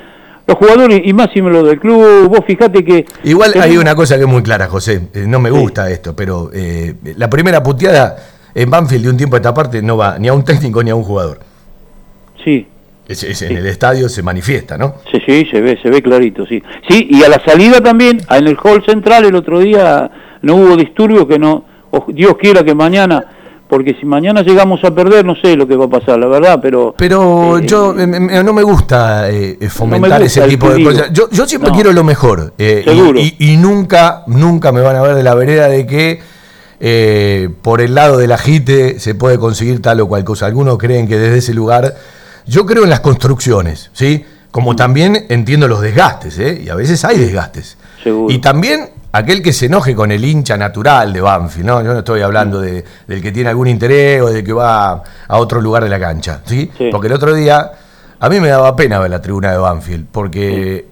los 0.50 0.58
jugadores 0.58 1.00
y 1.04 1.12
lo 1.40 1.62
del 1.62 1.78
club. 1.78 2.28
Vos 2.28 2.40
fijate 2.46 2.84
que... 2.84 3.06
Igual 3.24 3.52
hay 3.60 3.76
una 3.76 3.94
cosa 3.94 4.16
que 4.16 4.22
es 4.22 4.28
muy 4.28 4.42
clara, 4.42 4.66
José. 4.66 5.02
eh, 5.14 5.24
no 5.26 5.38
me 5.38 5.50
gusta 5.50 5.88
esto, 5.90 6.14
pero 6.16 6.50
eh, 6.52 6.94
la 7.16 7.30
primera 7.30 7.62
puteada 7.62 8.16
en 8.54 8.68
Banfield 8.68 9.04
de 9.04 9.10
un 9.10 9.16
tiempo 9.16 9.36
a 9.36 9.38
esta 9.38 9.54
parte 9.54 9.80
no 9.80 9.96
va 9.96 10.18
ni 10.18 10.28
a 10.28 10.32
un 10.32 10.44
técnico 10.44 10.82
ni 10.82 10.90
a 10.90 10.94
un 10.96 11.04
jugador. 11.04 11.38
Sí. 12.44 12.66
Es- 13.06 13.22
es 13.24 13.42
en 13.42 13.56
el 13.56 13.66
estadio 13.66 14.08
se 14.08 14.22
manifiesta, 14.22 14.76
¿no? 14.78 14.94
Sí, 15.10 15.18
sí, 15.26 15.46
se 15.50 15.60
ve, 15.60 15.78
se 15.82 15.90
ve 15.90 16.00
clarito, 16.02 16.46
sí. 16.46 16.62
Sí, 16.88 17.08
y 17.10 17.22
a 17.24 17.28
la 17.28 17.42
salida 17.44 17.80
también, 17.80 18.20
en 18.30 18.46
el 18.48 18.56
hall 18.62 18.84
central 18.84 19.24
el 19.24 19.34
otro 19.34 19.58
día 19.60 20.10
no 20.42 20.54
hubo 20.56 20.76
disturbios 20.76 21.26
que 21.26 21.38
no, 21.38 21.64
Dios 22.08 22.36
quiera 22.40 22.62
que 22.62 22.74
mañana, 22.74 23.24
porque 23.70 23.94
si 23.94 24.04
mañana 24.04 24.42
llegamos 24.42 24.82
a 24.84 24.90
perder, 24.94 25.24
no 25.24 25.34
sé 25.36 25.56
lo 25.56 25.66
que 25.66 25.76
va 25.76 25.84
a 25.86 25.88
pasar, 25.88 26.18
la 26.18 26.26
verdad, 26.26 26.58
pero... 26.60 26.92
Pero 26.98 27.58
eh, 27.58 27.66
yo 27.66 27.94
eh, 27.98 28.06
no 28.44 28.52
me 28.52 28.62
gusta 28.64 29.30
eh, 29.30 29.56
fomentar 29.70 30.20
gusta 30.20 30.24
ese 30.42 30.48
tipo 30.50 30.68
de 30.70 30.82
cosas. 30.82 31.12
Yo, 31.12 31.30
yo 31.30 31.46
siempre 31.46 31.70
No. 31.70 31.74
quiero 31.76 31.92
lo 31.92 32.02
mejor. 32.04 32.52
y- 32.58 32.82
Seguro. 32.82 33.18
y, 33.20 33.36
y 33.38 33.56
nunca, 33.56 34.24
nunca 34.26 34.72
me 34.72 34.80
van 34.80 34.96
a 34.96 35.02
ver 35.02 35.14
de 35.14 35.22
la 35.22 35.34
vereda 35.36 35.68
de 35.68 35.86
que 35.86 36.20
por 37.62 37.80
el 37.80 37.94
lado 37.94 38.18
del 38.18 38.32
agite 38.32 38.98
se 38.98 39.14
puede 39.14 39.38
conseguir 39.38 39.80
tal 39.82 40.00
o 40.00 40.08
cual 40.08 40.24
cosa. 40.24 40.46
Algunos 40.46 40.76
creen 40.78 41.06
que 41.06 41.16
desde 41.18 41.38
ese 41.38 41.54
lugar. 41.54 41.94
Yo 42.46 42.66
creo 42.66 42.84
en 42.84 42.90
las 42.90 43.00
construcciones, 43.00 43.90
¿sí? 43.92 44.24
Mm. 44.26 44.50
Como 44.50 44.74
también 44.74 45.26
entiendo 45.28 45.68
los 45.68 45.80
desgastes, 45.80 46.38
¿eh? 46.38 46.62
Y 46.64 46.68
a 46.70 46.74
veces 46.74 47.04
hay 47.04 47.18
desgastes. 47.18 47.76
Seguro. 48.02 48.34
Y 48.34 48.38
también 48.40 48.88
aquel 49.12 49.42
que 49.42 49.52
se 49.52 49.66
enoje 49.66 49.94
con 49.94 50.12
el 50.12 50.24
hincha 50.24 50.56
natural 50.56 51.12
de 51.12 51.20
Banfield, 51.20 51.66
¿no? 51.66 51.82
Yo 51.82 51.92
no 51.92 51.98
estoy 51.98 52.20
hablando 52.22 52.58
Mm. 52.58 52.62
de, 52.62 52.84
del 53.08 53.22
que 53.22 53.32
tiene 53.32 53.50
algún 53.50 53.66
interés 53.68 54.22
o 54.22 54.26
de 54.28 54.44
que 54.44 54.52
va 54.52 55.02
a 55.28 55.36
otro 55.38 55.60
lugar 55.60 55.82
de 55.82 55.88
la 55.90 55.98
cancha, 55.98 56.40
¿sí? 56.44 56.70
Porque 56.90 57.08
el 57.08 57.12
otro 57.14 57.34
día 57.34 57.72
a 58.20 58.28
mí 58.28 58.38
me 58.40 58.48
daba 58.48 58.76
pena 58.76 58.98
ver 58.98 59.10
la 59.10 59.20
tribuna 59.20 59.50
de 59.50 59.58
Banfield, 59.58 60.06
porque 60.12 60.86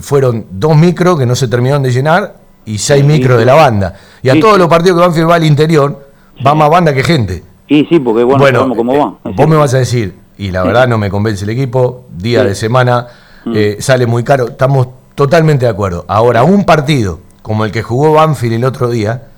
fueron 0.00 0.46
dos 0.50 0.76
micros 0.76 1.18
que 1.18 1.26
no 1.26 1.34
se 1.34 1.48
terminaron 1.48 1.82
de 1.82 1.90
llenar 1.92 2.34
y 2.64 2.78
seis 2.78 3.02
Sí, 3.02 3.06
micros 3.06 3.34
sí. 3.36 3.40
de 3.40 3.44
la 3.46 3.54
banda. 3.54 3.94
Y 4.22 4.28
a 4.28 4.32
Sí, 4.34 4.40
todos 4.40 4.54
sí. 4.54 4.58
los 4.60 4.68
partidos 4.68 4.98
que 4.98 5.06
Banfield 5.06 5.30
va 5.30 5.34
al 5.36 5.44
interior, 5.44 6.08
va 6.46 6.54
más 6.54 6.70
banda 6.70 6.92
que 6.92 7.02
gente. 7.04 7.42
Y 7.68 7.84
sí, 7.86 7.98
porque 8.00 8.22
bueno, 8.24 8.44
sabemos 8.44 8.76
cómo 8.76 8.94
eh, 8.94 8.98
van. 9.24 9.34
Vos 9.36 9.48
me 9.48 9.56
vas 9.56 9.72
a 9.74 9.78
decir, 9.78 10.14
y 10.38 10.50
la 10.50 10.62
verdad 10.62 10.88
no 10.88 10.98
me 10.98 11.08
convence 11.10 11.44
el 11.44 11.50
equipo, 11.50 12.04
día 12.16 12.40
Sí. 12.40 12.44
Mm. 12.44 12.48
de 12.48 12.54
semana, 12.54 13.06
eh, 13.54 13.76
sale 13.80 14.06
muy 14.06 14.22
caro, 14.24 14.48
estamos 14.48 14.88
totalmente 15.14 15.64
de 15.66 15.70
acuerdo. 15.70 16.04
Ahora, 16.08 16.42
un 16.42 16.64
partido 16.64 17.20
como 17.42 17.64
el 17.64 17.72
que 17.72 17.82
jugó 17.82 18.12
Banfield 18.12 18.54
el 18.54 18.64
otro 18.64 18.88
día, 18.90 19.28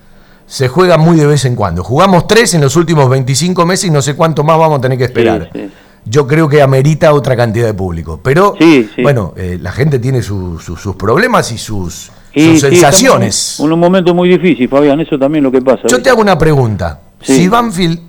se 0.47 0.67
juega 0.67 0.97
muy 0.97 1.17
de 1.17 1.25
vez 1.25 1.43
en 1.45 1.55
cuando. 1.55 1.83
Jugamos 1.83 2.27
tres 2.27 2.53
en 2.53 2.61
los 2.61 2.75
últimos 2.75 3.09
25 3.09 3.65
meses 3.65 3.85
y 3.85 3.91
no 3.91 4.01
sé 4.01 4.15
cuánto 4.15 4.43
más 4.43 4.57
vamos 4.59 4.77
a 4.77 4.81
tener 4.81 4.97
que 4.97 5.05
esperar. 5.05 5.49
Sí, 5.51 5.59
sí. 5.59 5.71
Yo 6.07 6.27
creo 6.27 6.47
que 6.47 6.61
amerita 6.61 7.11
otra 7.13 7.35
cantidad 7.35 7.65
de 7.65 7.73
público. 7.73 8.19
Pero, 8.21 8.53
Sí, 8.59 8.87
bueno, 9.01 9.33
eh, 9.35 9.57
la 9.59 9.71
gente 9.71 9.97
tiene 9.97 10.21
su- 10.21 10.59
su- 10.59 10.75
sus 10.77 10.95
problemas 10.95 11.51
y 11.51 11.57
sus, 11.57 12.11
sensaciones. 12.31 13.59
En 13.59 13.71
un 13.71 13.79
momento 13.79 14.13
muy 14.13 14.29
difícil, 14.29 14.69
Fabián, 14.69 14.99
eso 14.99 15.17
también 15.17 15.43
es 15.45 15.51
lo 15.51 15.57
que 15.59 15.65
pasa. 15.65 15.87
Yo 15.87 16.01
te 16.01 16.09
hago 16.11 16.21
una 16.21 16.37
pregunta. 16.37 16.99
Si 17.21 17.47
Banfield 17.47 17.99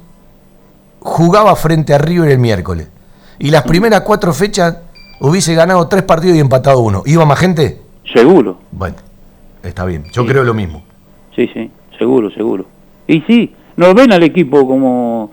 jugaba 1.01 1.55
frente 1.57 1.94
a 1.94 1.99
River 1.99 2.30
el 2.30 2.38
miércoles 2.38 2.88
y 3.38 3.51
las 3.51 3.62
primeras 3.62 4.01
cuatro 4.03 4.32
fechas 4.32 4.76
hubiese 5.20 5.55
ganado 5.55 5.86
tres 5.88 6.03
partidos 6.03 6.36
y 6.36 6.40
empatado 6.40 6.80
uno, 6.80 7.03
¿iba 7.07 7.24
más 7.24 7.38
gente? 7.38 7.80
Seguro. 8.12 8.59
Bueno, 8.72 8.97
está 9.68 9.84
bien. 9.84 10.04
Yo 10.12 10.24
creo 10.26 10.44
lo 10.44 10.54
mismo. 10.54 10.82
Sí, 11.34 11.48
sí, 11.52 11.70
seguro, 11.98 12.30
seguro. 12.30 12.66
Y 13.06 13.20
sí, 13.22 13.52
no 13.76 13.94
ven 13.94 14.12
al 14.12 14.22
equipo 14.22 14.66
como... 14.66 15.30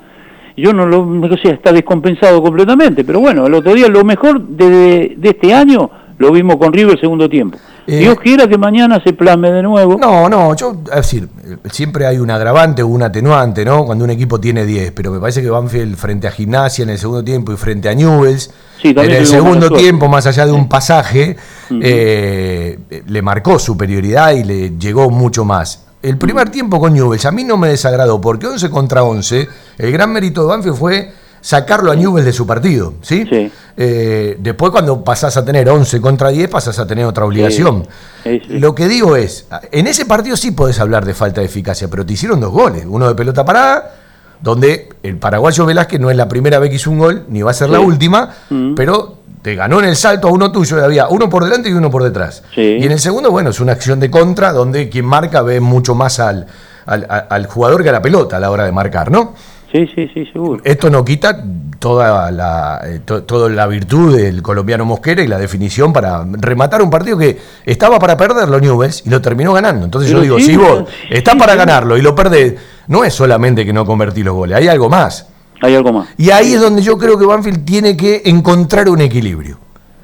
Yo 0.56 0.72
no 0.74 0.86
lo... 0.86 1.02
O 1.02 1.38
sea, 1.38 1.54
está 1.54 1.72
descompensado 1.72 2.42
completamente, 2.42 3.04
pero 3.04 3.20
bueno, 3.20 3.48
el 3.48 3.54
otro 3.54 3.74
día 3.74 3.88
lo 3.88 4.04
mejor 4.04 4.42
de, 4.42 5.16
de 5.18 5.30
este 5.30 5.54
año 5.54 5.90
lo 6.18 6.32
vimos 6.32 6.58
con 6.58 6.72
River 6.72 6.94
el 6.94 7.00
segundo 7.00 7.28
tiempo. 7.28 7.58
Eh, 7.86 8.00
Dios 8.00 8.18
quiera 8.20 8.48
que 8.48 8.58
mañana 8.58 9.02
se 9.04 9.14
plame 9.14 9.52
de 9.52 9.62
nuevo. 9.62 9.98
No, 10.00 10.30
no, 10.30 10.56
yo, 10.56 10.78
es 10.86 10.96
decir, 10.96 11.28
siempre 11.70 12.06
hay 12.06 12.18
un 12.18 12.32
agravante 12.32 12.82
o 12.82 12.88
un 12.88 13.04
atenuante, 13.04 13.66
¿no? 13.66 13.86
Cuando 13.86 14.06
un 14.06 14.12
equipo 14.12 14.40
tiene 14.40 14.66
10, 14.66 14.92
pero 14.92 15.12
me 15.12 15.20
parece 15.20 15.42
que 15.42 15.50
Banfield 15.50 15.98
frente 15.98 16.28
a 16.28 16.32
Gimnasia 16.32 16.84
en 16.84 16.90
el 16.90 16.98
segundo 16.98 17.24
tiempo 17.24 17.52
y 17.52 17.58
frente 17.58 17.90
a 17.90 17.94
Newells, 17.94 18.52
Sí, 18.82 18.90
en 18.90 19.12
el 19.12 19.26
segundo 19.26 19.70
tiempo, 19.70 20.10
más 20.10 20.26
allá 20.28 20.46
de 20.46 20.52
un 20.52 20.68
pasaje, 20.68 21.38
eh, 21.82 22.80
le 23.08 23.22
marcó 23.22 23.58
superioridad 23.58 24.32
y 24.34 24.44
le 24.44 24.78
llegó 24.78 25.10
mucho 25.10 25.46
más. 25.46 25.86
El 26.02 26.18
primer 26.18 26.50
tiempo 26.50 26.82
con 26.82 26.94
Newells 26.94 27.26
a 27.26 27.32
mí 27.32 27.46
no 27.46 27.56
me 27.56 27.70
desagradó, 27.70 28.20
porque 28.20 28.46
11 28.46 28.70
contra 28.70 29.04
11, 29.04 29.48
el 29.78 29.92
gran 29.92 30.12
mérito 30.12 30.42
de 30.42 30.48
Banfield 30.48 30.76
fue 30.76 31.14
sacarlo 31.44 31.92
a 31.92 31.96
Newells 31.96 32.26
de 32.26 32.32
su 32.32 32.48
partido, 32.48 32.94
¿sí? 33.02 33.28
Eh, 33.76 34.38
después 34.40 34.72
cuando 34.72 35.04
pasás 35.04 35.36
a 35.36 35.44
tener 35.44 35.68
11 35.70 36.00
contra 36.00 36.30
10, 36.30 36.48
pasás 36.48 36.80
a 36.80 36.88
tener 36.88 37.06
otra 37.06 37.26
obligación. 37.26 37.86
Sí, 38.24 38.42
sí. 38.48 38.60
Lo 38.60 38.74
que 38.74 38.88
digo 38.88 39.18
es, 39.18 39.46
en 39.72 39.88
ese 39.88 40.06
partido 40.06 40.38
sí 40.38 40.52
podés 40.52 40.80
hablar 40.80 41.04
de 41.06 41.14
falta 41.14 41.42
de 41.42 41.48
eficacia, 41.48 41.90
pero 41.90 42.06
te 42.06 42.14
hicieron 42.14 42.40
dos 42.40 42.52
goles. 42.54 42.86
Uno 42.88 43.10
de 43.10 43.16
pelota 43.16 43.44
parada, 43.44 43.94
donde 44.40 44.88
el 45.04 45.18
paraguayo 45.18 45.66
Velázquez 45.66 46.00
no 46.00 46.10
es 46.10 46.16
la 46.16 46.30
primera 46.30 46.60
vez 46.60 46.70
que 46.70 46.78
hizo 46.78 46.90
un 46.92 47.00
gol, 47.00 47.26
ni 47.28 47.42
va 47.42 47.52
a 47.52 47.54
ser 47.54 47.70
la 47.70 47.80
Sí. 47.80 47.84
última, 47.86 48.30
Mm. 48.50 48.76
pero 48.76 49.18
te 49.42 49.56
ganó 49.56 49.80
en 49.80 49.86
el 49.86 49.98
salto 49.98 50.30
a 50.30 50.32
uno 50.32 50.50
tuyo, 50.50 50.80
y 50.80 50.82
había 50.82 51.10
uno 51.10 51.30
por 51.30 51.44
delante 51.44 51.68
y 51.70 51.74
uno 51.74 51.92
por 51.92 52.04
detrás. 52.04 52.42
Sí. 52.56 52.62
Y 52.80 52.86
en 52.86 52.92
el 52.94 53.00
segundo, 53.02 53.32
bueno, 53.32 53.50
es 53.50 53.60
una 53.60 53.74
acción 53.74 54.00
de 54.00 54.10
contra, 54.10 54.54
donde 54.54 54.88
quien 54.88 55.04
marca 55.06 55.42
ve 55.42 55.60
mucho 55.60 55.94
más 55.94 56.20
al, 56.22 56.48
al 56.86 57.46
jugador 57.48 57.84
que 57.84 57.90
a 57.90 57.92
la 57.92 58.02
pelota 58.02 58.38
a 58.38 58.40
la 58.40 58.50
hora 58.52 58.64
de 58.66 58.72
marcar, 58.72 59.12
¿no? 59.12 59.34
Sí, 59.74 59.88
sí, 59.96 60.08
sí, 60.14 60.26
seguro. 60.32 60.62
Esto 60.64 60.90
no 60.92 61.04
quita 61.04 61.44
toda 61.80 62.30
la, 62.30 62.80
eh, 62.86 63.02
to- 63.04 63.24
toda 63.24 63.50
la 63.50 63.66
virtud 63.66 64.16
del 64.16 64.44
colombiano 64.44 64.86
Mosquera 64.86 65.24
y 65.24 65.28
la 65.28 65.40
definición 65.40 65.92
para 65.92 66.24
rematar 66.32 66.84
un 66.84 66.92
partido 66.92 67.18
que 67.18 67.40
estaba 67.66 67.98
para 67.98 68.16
perderlo 68.16 68.60
Newells 68.60 69.02
y 69.06 69.10
lo 69.10 69.20
terminó 69.20 69.52
ganando. 69.52 69.84
Entonces 69.84 70.12
yo 70.12 70.22
digo, 70.22 70.38
sí, 70.38 70.46
si 70.46 70.58
vos 70.58 70.86
sí, 70.88 71.08
estás 71.10 71.34
sí, 71.34 71.40
para 71.40 71.56
ganarlo 71.56 71.98
y 71.98 72.04
lo 72.04 72.14
perdés, 72.14 72.54
no 72.88 73.04
es 73.04 73.16
solamente 73.16 73.66
que 73.66 73.74
no 73.74 73.84
convertís 73.84 74.24
los 74.24 74.36
goles, 74.36 74.56
hay 74.58 74.68
algo 74.68 74.90
más. 74.90 75.28
Hay 75.60 75.74
algo 75.74 75.92
más. 75.92 76.08
Y 76.18 76.30
ahí 76.30 76.54
es 76.54 76.62
donde 76.62 76.84
yo 76.84 76.98
creo 77.00 77.18
que 77.18 77.26
Banfield 77.26 77.66
tiene 77.66 77.98
que 77.98 78.22
encontrar 78.26 78.88
un 78.90 79.02
equilibrio. 79.02 79.58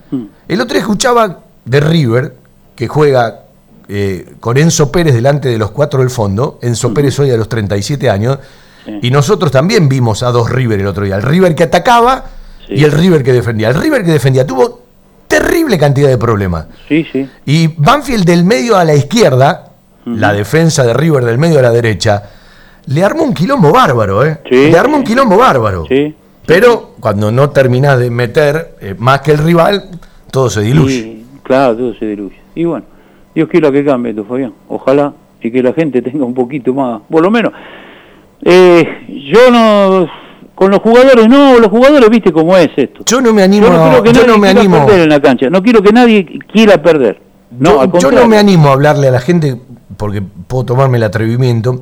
Hmm. 0.09 0.23
El 0.47 0.61
otro 0.61 0.73
día 0.73 0.81
escuchaba 0.81 1.41
de 1.63 1.79
River, 1.79 2.35
que 2.75 2.87
juega 2.87 3.41
eh, 3.87 4.33
con 4.39 4.57
Enzo 4.57 4.91
Pérez 4.91 5.13
delante 5.13 5.47
de 5.49 5.57
los 5.59 5.69
cuatro 5.71 5.99
del 5.99 6.09
fondo. 6.09 6.57
Enzo 6.63 6.91
Pérez 6.93 7.19
hoy 7.19 7.29
a 7.29 7.37
los 7.37 7.47
37 7.49 8.09
años. 8.09 8.39
Y 9.01 9.11
nosotros 9.11 9.51
también 9.51 9.89
vimos 9.89 10.23
a 10.23 10.31
dos 10.31 10.49
River 10.49 10.79
el 10.79 10.87
otro 10.87 11.05
día. 11.05 11.15
El 11.15 11.23
River 11.23 11.55
que 11.55 11.63
atacaba 11.63 12.25
y 12.67 12.83
el 12.83 12.91
River 12.91 13.23
que 13.23 13.33
defendía. 13.33 13.69
El 13.69 13.75
River 13.75 14.03
que 14.03 14.11
defendía 14.11 14.45
tuvo 14.45 14.81
terrible 15.27 15.77
cantidad 15.77 16.09
de 16.09 16.17
problemas. 16.17 16.67
Sí, 16.87 17.05
sí. 17.11 17.27
Y 17.45 17.67
Banfield 17.67 18.25
del 18.25 18.43
medio 18.43 18.77
a 18.77 18.83
la 18.83 18.95
izquierda, 18.95 19.71
la 20.05 20.33
defensa 20.33 20.83
de 20.83 20.93
River 20.93 21.23
del 21.23 21.37
medio 21.37 21.59
a 21.59 21.61
la 21.61 21.71
derecha, 21.71 22.23
le 22.87 23.03
armó 23.03 23.23
un 23.23 23.33
quilombo 23.33 23.71
bárbaro, 23.71 24.25
¿eh? 24.25 24.39
le 24.49 24.77
armó 24.77 24.97
un 24.97 25.03
quilombo 25.03 25.37
bárbaro. 25.37 25.85
Pero 26.45 26.95
cuando 26.99 27.31
no 27.31 27.51
terminás 27.51 27.99
de 27.99 28.09
meter 28.09 28.75
eh, 28.81 28.95
más 28.97 29.21
que 29.21 29.31
el 29.31 29.37
rival, 29.37 29.83
todo 30.31 30.49
se 30.49 30.61
diluye. 30.61 31.21
Claro, 31.43 31.77
todo 31.77 31.93
se 31.93 32.05
diluye. 32.05 32.39
Y 32.55 32.65
bueno, 32.65 32.85
Dios 33.35 33.47
quiera 33.49 33.71
que 33.71 33.85
cambie 33.85 34.11
esto, 34.11 34.25
Fabián. 34.25 34.53
Ojalá 34.67 35.13
y 35.41 35.51
que 35.51 35.63
la 35.63 35.73
gente 35.73 36.01
tenga 36.01 36.25
un 36.25 36.33
poquito 36.33 36.73
más, 36.73 37.01
por 37.09 37.21
lo 37.21 37.31
menos. 37.31 37.53
Eh, 38.41 39.27
yo 39.31 39.51
no, 39.51 40.07
con 40.55 40.71
los 40.71 40.79
jugadores 40.81 41.27
no, 41.27 41.59
los 41.59 41.69
jugadores, 41.69 42.09
viste 42.09 42.31
cómo 42.31 42.55
es 42.57 42.69
esto. 42.75 43.03
Yo 43.05 43.21
no 43.21 43.33
me 43.33 43.43
animo, 43.43 43.67
Yo 43.67 43.91
no 43.91 44.03
que 44.03 44.13
yo 44.13 44.25
no 44.25 44.37
me 44.37 44.49
animo. 44.49 44.85
perder 44.85 45.01
en 45.01 45.09
la 45.09 45.21
cancha. 45.21 45.49
No 45.49 45.61
quiero 45.61 45.81
que 45.81 45.91
nadie 45.91 46.25
quiera 46.51 46.81
perder. 46.81 47.21
No, 47.51 47.71
yo, 47.71 47.81
al 47.81 47.87
yo 47.87 47.91
contrario. 47.91 48.19
no 48.21 48.27
me 48.27 48.37
animo 48.37 48.69
a 48.69 48.73
hablarle 48.73 49.07
a 49.07 49.11
la 49.11 49.19
gente 49.21 49.59
porque 49.97 50.21
puedo 50.21 50.65
tomarme 50.65 50.97
el 50.97 51.03
atrevimiento, 51.03 51.81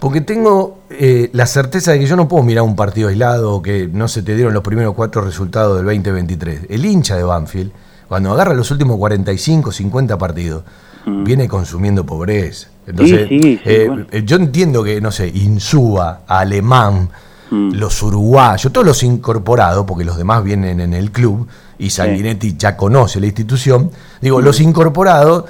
porque 0.00 0.20
tengo 0.20 0.80
eh, 0.90 1.30
la 1.32 1.46
certeza 1.46 1.92
de 1.92 2.00
que 2.00 2.06
yo 2.06 2.16
no 2.16 2.28
puedo 2.28 2.42
mirar 2.42 2.64
un 2.64 2.76
partido 2.76 3.08
aislado 3.08 3.62
que 3.62 3.88
no 3.90 4.08
se 4.08 4.22
te 4.22 4.34
dieron 4.34 4.52
los 4.52 4.62
primeros 4.62 4.94
cuatro 4.94 5.22
resultados 5.22 5.76
del 5.76 5.86
2023. 5.86 6.66
El 6.68 6.84
hincha 6.84 7.16
de 7.16 7.22
Banfield, 7.22 7.72
cuando 8.08 8.32
agarra 8.32 8.52
los 8.54 8.70
últimos 8.70 8.98
45, 8.98 9.72
50 9.72 10.18
partidos, 10.18 10.64
viene 11.06 11.48
consumiendo 11.48 12.04
pobreza. 12.04 12.68
Entonces, 12.86 13.26
Mm. 13.26 13.28
Sí, 13.28 13.38
sí, 13.40 13.42
sí, 13.56 13.60
eh, 13.64 13.84
bueno. 13.88 14.06
eh, 14.10 14.22
yo 14.24 14.36
entiendo 14.36 14.82
que, 14.84 15.00
no 15.00 15.10
sé, 15.10 15.28
Insúa, 15.28 16.20
Alemán, 16.26 17.08
Mm. 17.50 17.72
los 17.74 18.02
uruguayos, 18.02 18.72
todos 18.72 18.86
los 18.86 19.02
incorporados, 19.02 19.84
porque 19.86 20.04
los 20.04 20.16
demás 20.16 20.42
vienen 20.42 20.80
en 20.80 20.94
el 20.94 21.10
club 21.12 21.46
y 21.78 21.90
Sanguinetti 21.90 22.56
ya 22.56 22.76
conoce 22.76 23.20
la 23.20 23.26
institución, 23.26 23.90
digo, 24.20 24.40
Mm. 24.40 24.44
los 24.44 24.60
incorporados 24.60 25.44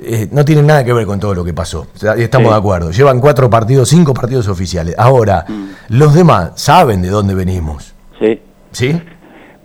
eh, 0.00 0.28
no 0.30 0.44
tienen 0.44 0.64
nada 0.68 0.84
que 0.84 0.92
ver 0.92 1.06
con 1.06 1.18
todo 1.18 1.34
lo 1.34 1.44
que 1.44 1.52
pasó. 1.52 1.88
O 1.92 1.98
sea, 1.98 2.14
estamos 2.14 2.52
de 2.52 2.56
acuerdo. 2.58 2.92
Llevan 2.92 3.18
cuatro 3.20 3.50
partidos, 3.50 3.88
cinco 3.88 4.14
partidos 4.14 4.46
oficiales. 4.46 4.94
Ahora, 4.96 5.44
los 5.88 6.14
demás 6.14 6.52
saben 6.54 7.02
de 7.02 7.08
dónde 7.08 7.34
venimos. 7.34 7.94
Sí. 8.20 8.40
¿Sí? 8.70 9.02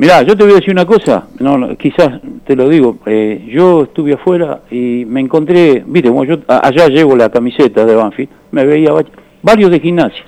Mirá, 0.03 0.21
yo 0.23 0.35
te 0.35 0.43
voy 0.43 0.51
a 0.51 0.55
decir 0.57 0.71
una 0.73 0.85
cosa, 0.85 1.27
no, 1.39 1.57
no, 1.57 1.77
quizás 1.77 2.19
te 2.45 2.57
lo 2.57 2.67
digo, 2.67 2.97
eh, 3.05 3.47
yo 3.49 3.83
estuve 3.83 4.15
afuera 4.15 4.59
y 4.69 5.05
me 5.07 5.21
encontré, 5.21 5.81
viste, 5.87 6.09
como 6.09 6.25
yo 6.25 6.39
allá 6.45 6.89
llevo 6.89 7.15
la 7.15 7.29
camiseta 7.29 7.85
de 7.85 7.95
Banfield, 7.95 8.29
me 8.51 8.65
veía 8.65 8.91
va- 8.91 9.05
varios 9.41 9.71
de 9.71 9.79
gimnasia. 9.79 10.25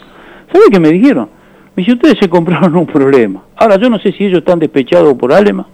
¿Sabes 0.50 0.70
qué 0.72 0.80
me 0.80 0.88
dijeron? 0.92 1.28
Me 1.76 1.82
dice, 1.82 1.92
ustedes 1.92 2.16
se 2.22 2.30
compraron 2.30 2.74
un 2.78 2.86
problema. 2.86 3.44
Ahora, 3.58 3.76
yo 3.76 3.90
no 3.90 4.00
sé 4.00 4.14
si 4.14 4.24
ellos 4.24 4.40
están 4.40 4.60
despechados 4.60 5.14
por 5.16 5.34
Alema 5.34 5.68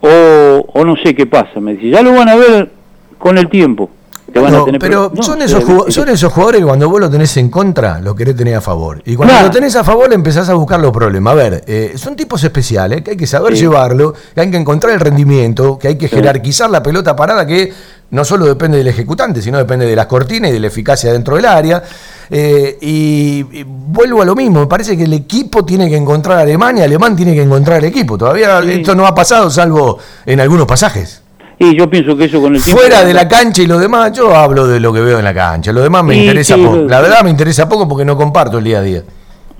o, 0.00 0.64
o 0.74 0.84
no 0.84 0.96
sé 0.96 1.14
qué 1.14 1.26
pasa. 1.26 1.60
Me 1.60 1.74
dice, 1.76 1.90
ya 1.90 2.02
lo 2.02 2.12
van 2.12 2.28
a 2.28 2.34
ver 2.34 2.70
con 3.18 3.38
el 3.38 3.48
tiempo. 3.48 3.88
Van 4.34 4.52
No, 4.52 4.62
a 4.62 4.64
tener 4.64 4.80
pero 4.80 5.10
no, 5.14 5.22
son, 5.22 5.42
esos 5.42 5.64
jugó- 5.64 5.90
son 5.90 6.08
esos 6.08 6.32
jugadores 6.32 6.60
que 6.60 6.66
cuando 6.66 6.88
vos 6.88 7.00
lo 7.00 7.10
tenés 7.10 7.36
en 7.36 7.48
contra, 7.50 8.00
lo 8.00 8.14
querés 8.14 8.36
tener 8.36 8.54
a 8.54 8.60
favor. 8.60 9.02
Y 9.04 9.16
cuando 9.16 9.32
Claro. 9.34 9.48
lo 9.48 9.52
tenés 9.52 9.74
a 9.76 9.84
favor, 9.84 10.12
empezás 10.12 10.48
a 10.48 10.54
buscar 10.54 10.78
los 10.80 10.92
problemas. 10.92 11.32
A 11.32 11.34
ver, 11.34 11.64
eh, 11.66 11.92
son 11.96 12.16
tipos 12.16 12.42
especiales 12.44 13.02
que 13.02 13.12
hay 13.12 13.16
que 13.16 13.26
saber 13.26 13.54
Sí. 13.54 13.62
llevarlo, 13.62 14.14
que 14.34 14.40
hay 14.40 14.50
que 14.50 14.56
encontrar 14.56 14.92
el 14.94 15.00
rendimiento, 15.00 15.78
que 15.78 15.88
hay 15.88 15.96
que 15.98 16.08
Sí. 16.08 16.16
jerarquizar 16.16 16.70
la 16.70 16.82
pelota 16.82 17.14
parada, 17.16 17.46
que 17.46 17.72
no 18.10 18.24
solo 18.24 18.46
depende 18.46 18.78
del 18.78 18.88
ejecutante, 18.88 19.40
sino 19.42 19.58
depende 19.58 19.86
de 19.86 19.94
las 19.96 20.06
cortinas 20.06 20.50
y 20.50 20.54
de 20.54 20.60
la 20.60 20.66
eficacia 20.68 21.12
dentro 21.12 21.36
del 21.36 21.46
área. 21.46 21.82
Eh, 22.30 22.78
y, 22.80 23.46
y 23.52 23.64
vuelvo 23.66 24.22
a 24.22 24.24
lo 24.24 24.34
mismo, 24.36 24.60
me 24.60 24.66
parece 24.66 24.96
que 24.96 25.04
el 25.04 25.12
equipo 25.12 25.64
tiene 25.64 25.88
que 25.88 25.96
encontrar 25.96 26.38
a 26.38 26.42
Alemania, 26.42 26.84
Alemán 26.84 27.16
tiene 27.16 27.34
que 27.34 27.42
encontrar 27.42 27.78
al 27.78 27.84
equipo. 27.84 28.16
Todavía 28.16 28.60
esto 28.60 28.94
no 28.94 29.06
ha 29.06 29.14
pasado, 29.14 29.50
salvo 29.50 29.98
en 30.26 30.40
algunos 30.40 30.66
pasajes. 30.66 31.22
Y 31.62 31.76
yo 31.76 31.90
pienso 31.90 32.16
que 32.16 32.24
eso 32.24 32.40
con 32.40 32.56
el 32.56 32.62
tiempo... 32.62 32.80
Fuera 32.80 33.04
de 33.04 33.12
la 33.12 33.28
cancha 33.28 33.60
y 33.62 33.66
lo 33.66 33.78
demás, 33.78 34.12
yo 34.12 34.34
hablo 34.34 34.66
de 34.66 34.80
lo 34.80 34.94
que 34.94 35.00
veo 35.02 35.18
en 35.18 35.24
la 35.26 35.34
cancha. 35.34 35.72
Lo 35.72 35.82
demás 35.82 36.02
me 36.02 36.14
Sí, 36.14 36.20
interesa 36.20 36.54
sí, 36.54 36.62
poco. 36.64 36.76
La 36.88 37.02
verdad 37.02 37.22
me 37.22 37.28
interesa 37.28 37.68
poco 37.68 37.86
porque 37.86 38.02
no 38.06 38.16
comparto 38.16 38.56
el 38.56 38.64
día 38.64 38.78
a 38.78 38.82
día. 38.82 39.02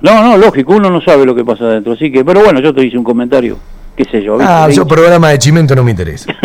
No, 0.00 0.22
no, 0.22 0.38
lógico, 0.38 0.72
uno 0.72 0.88
no 0.88 1.02
sabe 1.02 1.26
lo 1.26 1.34
que 1.34 1.44
pasa 1.44 1.64
adentro, 1.64 1.92
así 1.92 2.10
que, 2.10 2.24
pero 2.24 2.40
bueno, 2.42 2.58
yo 2.60 2.72
te 2.74 2.82
hice 2.82 2.96
un 2.96 3.04
comentario, 3.04 3.58
qué 3.94 4.04
sé 4.06 4.22
yo. 4.22 4.38
¿viste? 4.38 4.50
Ah, 4.50 4.66
yo 4.70 4.86
programa 4.86 5.28
de 5.28 5.38
chimento 5.38 5.76
no 5.76 5.84
me 5.84 5.90
interesa. 5.90 6.32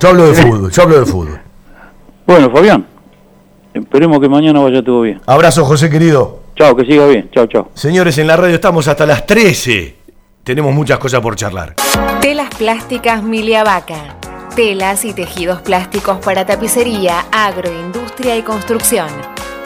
Yo 0.00 0.08
hablo 0.08 0.26
de 0.26 0.34
fútbol, 0.34 0.70
yo 0.72 0.82
hablo 0.82 0.98
de 1.00 1.06
fútbol. 1.06 1.38
Bueno, 2.26 2.50
Fabián, 2.50 2.86
esperemos 3.74 4.18
que 4.18 4.28
mañana 4.30 4.60
vaya 4.60 4.82
todo 4.82 5.02
bien. 5.02 5.20
Abrazo, 5.26 5.64
José 5.66 5.90
querido. 5.90 6.40
Chao, 6.56 6.74
que 6.74 6.84
siga 6.86 7.06
bien. 7.06 7.28
Chao, 7.32 7.46
chao. 7.46 7.68
Señores, 7.74 8.16
en 8.18 8.26
la 8.26 8.36
radio 8.36 8.54
estamos 8.54 8.88
hasta 8.88 9.04
las 9.04 9.26
13. 9.26 10.03
Tenemos 10.44 10.74
muchas 10.74 10.98
cosas 10.98 11.22
por 11.22 11.36
charlar. 11.36 11.74
Telas 12.20 12.54
plásticas 12.54 13.22
Milia 13.22 13.64
Vaca. 13.64 14.16
Telas 14.54 15.06
y 15.06 15.14
tejidos 15.14 15.62
plásticos 15.62 16.18
para 16.18 16.44
tapicería, 16.44 17.24
agroindustria 17.32 18.36
y 18.36 18.42
construcción. 18.42 19.08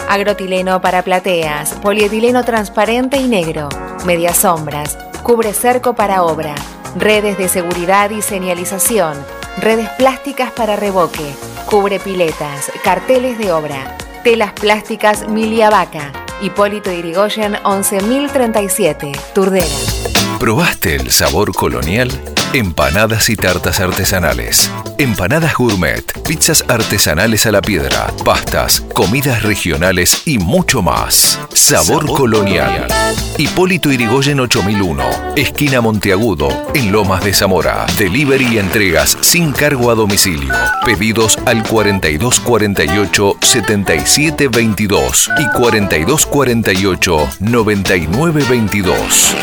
Agrotileno 0.08 0.80
para 0.80 1.02
plateas, 1.02 1.72
polietileno 1.82 2.44
transparente 2.44 3.18
y 3.18 3.26
negro, 3.26 3.68
medias 4.06 4.38
sombras, 4.38 4.96
cubre 5.22 5.52
cerco 5.52 5.94
para 5.94 6.22
obra, 6.22 6.54
redes 6.96 7.36
de 7.36 7.48
seguridad 7.48 8.08
y 8.10 8.22
señalización, 8.22 9.14
redes 9.58 9.90
plásticas 9.98 10.52
para 10.52 10.76
revoque, 10.76 11.34
cubre 11.66 11.98
piletas, 11.98 12.70
carteles 12.84 13.36
de 13.36 13.52
obra. 13.52 13.98
Telas 14.22 14.52
plásticas 14.52 15.28
Milia 15.28 15.70
Vaca. 15.70 16.12
Hipólito 16.40 16.92
Irigoyen 16.92 17.56
11037, 17.64 19.10
Turdera. 19.34 20.07
¿Probaste 20.38 20.94
el 20.94 21.10
sabor 21.10 21.52
colonial? 21.52 22.10
Empanadas 22.54 23.28
y 23.28 23.36
tartas 23.36 23.78
artesanales. 23.78 24.70
Empanadas 24.96 25.54
gourmet, 25.54 26.02
pizzas 26.26 26.64
artesanales 26.66 27.44
a 27.44 27.52
la 27.52 27.60
piedra, 27.60 28.06
pastas, 28.24 28.80
comidas 28.94 29.42
regionales 29.42 30.22
y 30.24 30.38
mucho 30.38 30.80
más. 30.80 31.38
Sabor, 31.52 32.06
colonial. 32.06 32.88
Hipólito 33.36 33.92
Irigoyen 33.92 34.40
8001, 34.40 35.34
esquina 35.36 35.82
Monteagudo, 35.82 36.48
en 36.74 36.90
Lomas 36.90 37.22
de 37.22 37.34
Zamora. 37.34 37.86
Delivery 37.98 38.54
y 38.54 38.58
entregas 38.58 39.18
sin 39.20 39.52
cargo 39.52 39.90
a 39.90 39.94
domicilio. 39.94 40.54
Pedidos 40.86 41.38
al 41.44 41.62
4248 41.62 43.36
7722 43.42 45.30
y 45.38 45.46
4248 45.50 47.28
9922. 47.40 49.36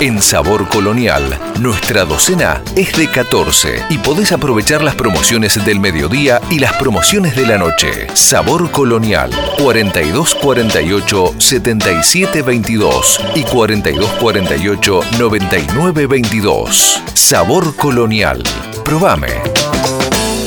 En 0.00 0.20
Sabor 0.20 0.68
Colonial, 0.68 1.38
nuestra 1.60 2.04
docena 2.04 2.47
es 2.76 2.92
de 2.96 3.10
14 3.10 3.84
y 3.90 3.98
podés 3.98 4.32
aprovechar 4.32 4.82
las 4.82 4.94
promociones 4.94 5.64
del 5.64 5.80
mediodía 5.80 6.40
y 6.50 6.58
las 6.58 6.72
promociones 6.74 7.36
de 7.36 7.46
la 7.46 7.58
noche. 7.58 8.06
Sabor 8.14 8.70
Colonial 8.70 9.30
4248 9.58 11.34
7722 11.38 13.20
y 13.34 13.42
4248 13.42 15.00
9922. 15.18 17.02
Sabor 17.14 17.74
Colonial. 17.76 18.42
Probame. 18.84 19.42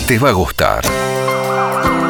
Te 0.08 0.18
va 0.18 0.30
a 0.30 0.34
gustar. 0.34 1.11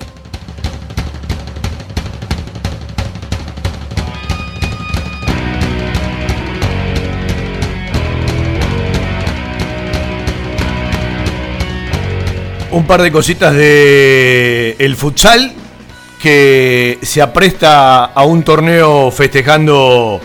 Un 12.70 12.86
par 12.86 13.02
de 13.02 13.12
cositas 13.12 13.56
de 13.56 14.76
el 14.78 14.96
futsal 14.96 15.57
que 16.22 17.00
se 17.02 17.22
apresta 17.22 18.06
a 18.06 18.24
un 18.24 18.44
torneo 18.44 19.12
festejando 19.12 20.20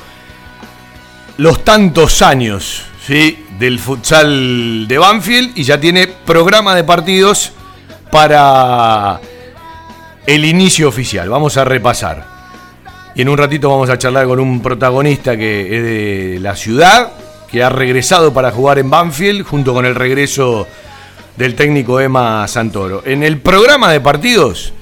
los 1.38 1.64
tantos 1.64 2.22
años 2.22 2.84
¿sí? 3.06 3.46
del 3.58 3.78
futsal 3.78 4.86
de 4.88 4.98
Banfield 4.98 5.56
y 5.56 5.64
ya 5.64 5.78
tiene 5.78 6.06
programa 6.06 6.74
de 6.74 6.84
partidos 6.84 7.52
para 8.10 9.20
el 10.26 10.44
inicio 10.44 10.88
oficial. 10.88 11.28
Vamos 11.28 11.56
a 11.56 11.64
repasar. 11.64 12.26
Y 13.14 13.22
en 13.22 13.28
un 13.28 13.36
ratito 13.36 13.68
vamos 13.68 13.90
a 13.90 13.98
charlar 13.98 14.26
con 14.26 14.40
un 14.40 14.62
protagonista 14.62 15.36
que 15.36 15.76
es 15.76 15.82
de 15.82 16.38
la 16.40 16.56
ciudad, 16.56 17.12
que 17.50 17.62
ha 17.62 17.68
regresado 17.68 18.32
para 18.32 18.50
jugar 18.50 18.78
en 18.78 18.88
Banfield 18.88 19.44
junto 19.44 19.74
con 19.74 19.84
el 19.84 19.94
regreso 19.94 20.66
del 21.36 21.54
técnico 21.54 22.00
Emma 22.00 22.48
Santoro. 22.48 23.02
En 23.04 23.22
el 23.22 23.38
programa 23.38 23.92
de 23.92 24.00
partidos 24.00 24.72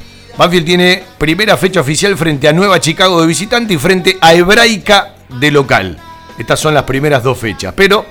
Banfield 0.40 0.64
tiene 0.64 1.02
primera 1.18 1.54
fecha 1.58 1.80
oficial 1.80 2.16
frente 2.16 2.48
a 2.48 2.54
Nueva 2.54 2.80
Chicago 2.80 3.20
de 3.20 3.26
visitante 3.26 3.74
y 3.74 3.76
frente 3.76 4.16
a 4.22 4.32
Hebraica 4.32 5.16
de 5.38 5.50
local. 5.50 5.98
Estas 6.38 6.58
son 6.58 6.72
las 6.72 6.84
primeras 6.84 7.22
dos 7.22 7.36
fechas, 7.36 7.74
pero 7.76 8.06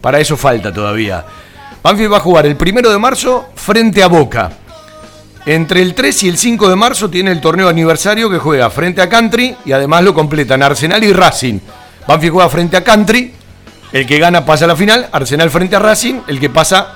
para 0.00 0.18
eso 0.18 0.34
falta 0.34 0.72
todavía. 0.72 1.26
Banfield 1.82 2.10
va 2.10 2.16
a 2.16 2.20
jugar 2.20 2.46
el 2.46 2.56
primero 2.56 2.90
de 2.90 2.98
marzo 2.98 3.50
frente 3.54 4.02
a 4.02 4.06
Boca. 4.06 4.50
Entre 5.44 5.82
el 5.82 5.92
3 5.92 6.22
y 6.22 6.28
el 6.30 6.38
5 6.38 6.70
de 6.70 6.76
marzo 6.76 7.10
tiene 7.10 7.30
el 7.30 7.42
torneo 7.42 7.68
aniversario 7.68 8.30
que 8.30 8.38
juega 8.38 8.70
frente 8.70 9.02
a 9.02 9.10
Country 9.10 9.54
y 9.66 9.72
además 9.72 10.04
lo 10.04 10.14
completan 10.14 10.62
Arsenal 10.62 11.04
y 11.04 11.12
Racing. 11.12 11.58
Banfield 12.08 12.32
juega 12.32 12.48
frente 12.48 12.78
a 12.78 12.82
Country, 12.82 13.30
el 13.92 14.06
que 14.06 14.18
gana 14.18 14.46
pasa 14.46 14.64
a 14.64 14.68
la 14.68 14.76
final, 14.76 15.10
Arsenal 15.12 15.50
frente 15.50 15.76
a 15.76 15.80
Racing, 15.80 16.22
el 16.28 16.40
que 16.40 16.48
pasa 16.48 16.94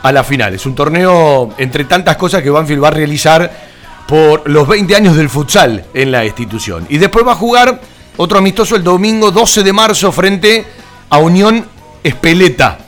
a 0.00 0.12
la 0.12 0.22
final. 0.22 0.54
Es 0.54 0.64
un 0.64 0.76
torneo 0.76 1.54
entre 1.58 1.86
tantas 1.86 2.16
cosas 2.16 2.40
que 2.40 2.50
Banfield 2.50 2.84
va 2.84 2.86
a 2.86 2.92
realizar 2.92 3.67
por 4.08 4.48
los 4.48 4.66
20 4.66 4.96
años 4.96 5.16
del 5.16 5.28
futsal 5.28 5.84
en 5.92 6.10
la 6.10 6.24
institución. 6.24 6.86
Y 6.88 6.96
después 6.96 7.26
va 7.26 7.32
a 7.32 7.36
jugar 7.36 7.78
otro 8.16 8.38
amistoso 8.38 8.74
el 8.74 8.82
domingo 8.82 9.30
12 9.30 9.62
de 9.62 9.72
marzo 9.74 10.10
frente 10.12 10.64
a 11.10 11.18
Unión 11.18 11.66
Espeleta. 12.02 12.78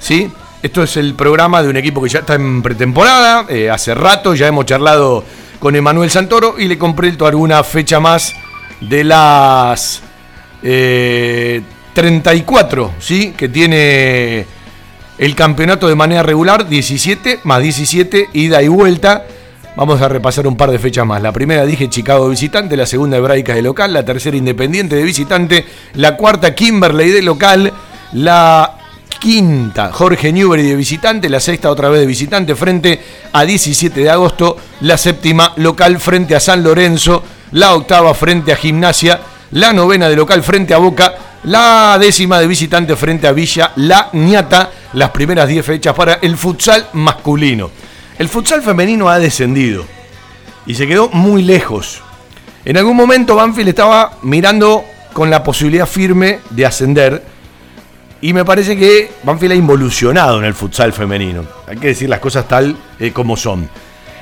¿Sí? 0.00 0.30
Esto 0.62 0.82
es 0.82 0.96
el 0.96 1.14
programa 1.14 1.62
de 1.62 1.68
un 1.68 1.76
equipo 1.76 2.02
que 2.02 2.08
ya 2.08 2.20
está 2.20 2.36
en 2.36 2.62
pretemporada. 2.62 3.44
Eh, 3.50 3.68
hace 3.68 3.94
rato 3.94 4.34
ya 4.34 4.46
hemos 4.46 4.64
charlado 4.64 5.22
con 5.58 5.76
Emanuel 5.76 6.10
Santoro 6.10 6.54
y 6.58 6.68
le 6.68 6.78
compré 6.78 7.14
alguna 7.20 7.62
fecha 7.64 8.00
más 8.00 8.32
de 8.80 9.04
las 9.04 10.00
34, 10.62 12.86
eh, 12.86 12.90
¿sí? 12.98 13.34
Que 13.36 13.50
tiene 13.50 14.46
el 15.18 15.34
campeonato 15.34 15.86
de 15.86 15.96
manera 15.96 16.22
regular, 16.22 16.66
17 16.66 17.40
más 17.44 17.62
17, 17.62 18.30
ida 18.32 18.62
y 18.62 18.68
vuelta. 18.68 19.26
Vamos 19.74 20.02
a 20.02 20.08
repasar 20.08 20.46
un 20.46 20.56
par 20.56 20.70
de 20.70 20.78
fechas 20.78 21.06
más. 21.06 21.22
La 21.22 21.32
primera 21.32 21.64
dije 21.64 21.88
Chicago 21.88 22.28
visitante, 22.28 22.76
la 22.76 22.84
segunda 22.84 23.16
Hebraica 23.16 23.54
de 23.54 23.62
local, 23.62 23.94
la 23.94 24.04
tercera 24.04 24.36
Independiente 24.36 24.96
de 24.96 25.02
visitante, 25.02 25.64
la 25.94 26.14
cuarta 26.14 26.54
Kimberley 26.54 27.10
de 27.10 27.22
local, 27.22 27.72
la 28.12 28.76
quinta 29.18 29.90
Jorge 29.90 30.30
Newbery 30.30 30.64
de 30.64 30.76
visitante, 30.76 31.30
la 31.30 31.40
sexta 31.40 31.70
otra 31.70 31.88
vez 31.88 32.00
de 32.00 32.06
visitante 32.06 32.54
frente 32.54 33.00
a 33.32 33.44
17 33.44 34.00
de 34.00 34.10
agosto, 34.10 34.58
la 34.82 34.98
séptima 34.98 35.54
local 35.56 35.98
frente 35.98 36.34
a 36.34 36.40
San 36.40 36.62
Lorenzo, 36.62 37.22
la 37.52 37.74
octava 37.74 38.12
frente 38.12 38.52
a 38.52 38.56
Gimnasia, 38.56 39.20
la 39.52 39.72
novena 39.72 40.10
de 40.10 40.16
local 40.16 40.42
frente 40.42 40.74
a 40.74 40.78
Boca, 40.78 41.14
la 41.44 41.96
décima 41.98 42.38
de 42.40 42.46
visitante 42.46 42.94
frente 42.94 43.26
a 43.26 43.32
Villa, 43.32 43.72
la 43.76 44.10
Ñata, 44.12 44.70
las 44.92 45.10
primeras 45.10 45.48
10 45.48 45.64
fechas 45.64 45.94
para 45.94 46.14
el 46.14 46.36
futsal 46.36 46.88
masculino. 46.92 47.70
El 48.18 48.28
futsal 48.28 48.62
femenino 48.62 49.08
ha 49.08 49.18
descendido 49.18 49.84
y 50.66 50.74
se 50.74 50.86
quedó 50.86 51.08
muy 51.10 51.42
lejos. 51.42 52.02
En 52.64 52.76
algún 52.76 52.96
momento 52.96 53.36
Banfield 53.36 53.70
estaba 53.70 54.12
mirando 54.22 54.84
con 55.12 55.30
la 55.30 55.42
posibilidad 55.42 55.86
firme 55.86 56.40
de 56.50 56.66
ascender 56.66 57.22
y 58.20 58.32
me 58.32 58.44
parece 58.44 58.76
que 58.76 59.10
Banfield 59.24 59.52
ha 59.52 59.56
involucionado 59.56 60.38
en 60.38 60.44
el 60.44 60.54
futsal 60.54 60.92
femenino. 60.92 61.44
Hay 61.66 61.76
que 61.76 61.88
decir 61.88 62.08
las 62.08 62.20
cosas 62.20 62.46
tal 62.46 62.76
eh, 63.00 63.10
como 63.10 63.36
son. 63.36 63.68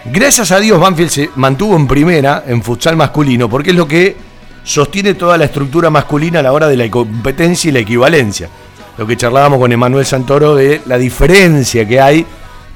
Gracias 0.07 0.51
a 0.53 0.59
Dios 0.59 0.81
Banfield 0.81 1.11
se 1.11 1.31
mantuvo 1.37 1.77
en 1.77 1.87
primera 1.87 2.45
en 2.47 2.63
futsal 2.63 2.97
masculino 2.97 3.51
porque 3.51 3.71
es 3.71 3.77
lo 3.77 3.87
que 3.87 4.17
sostiene 4.65 5.15
toda 5.15 5.37
la 5.37 5.45
estructura 5.45 5.91
masculina 5.91 6.41
a 6.41 6.43
la 6.43 6.53
hora 6.53 6.69
de 6.69 6.77
la 6.77 6.89
competencia 6.91 7.69
y 7.69 7.73
la 7.73 7.81
equivalencia. 7.81 8.49
Lo 8.97 9.07
que 9.07 9.17
charlábamos 9.17 9.59
con 9.59 9.73
Emanuel 9.73 10.07
Santoro 10.07 10.55
de 10.55 10.81
la 10.87 10.97
diferencia 10.97 11.87
que 11.87 12.01
hay 12.01 12.27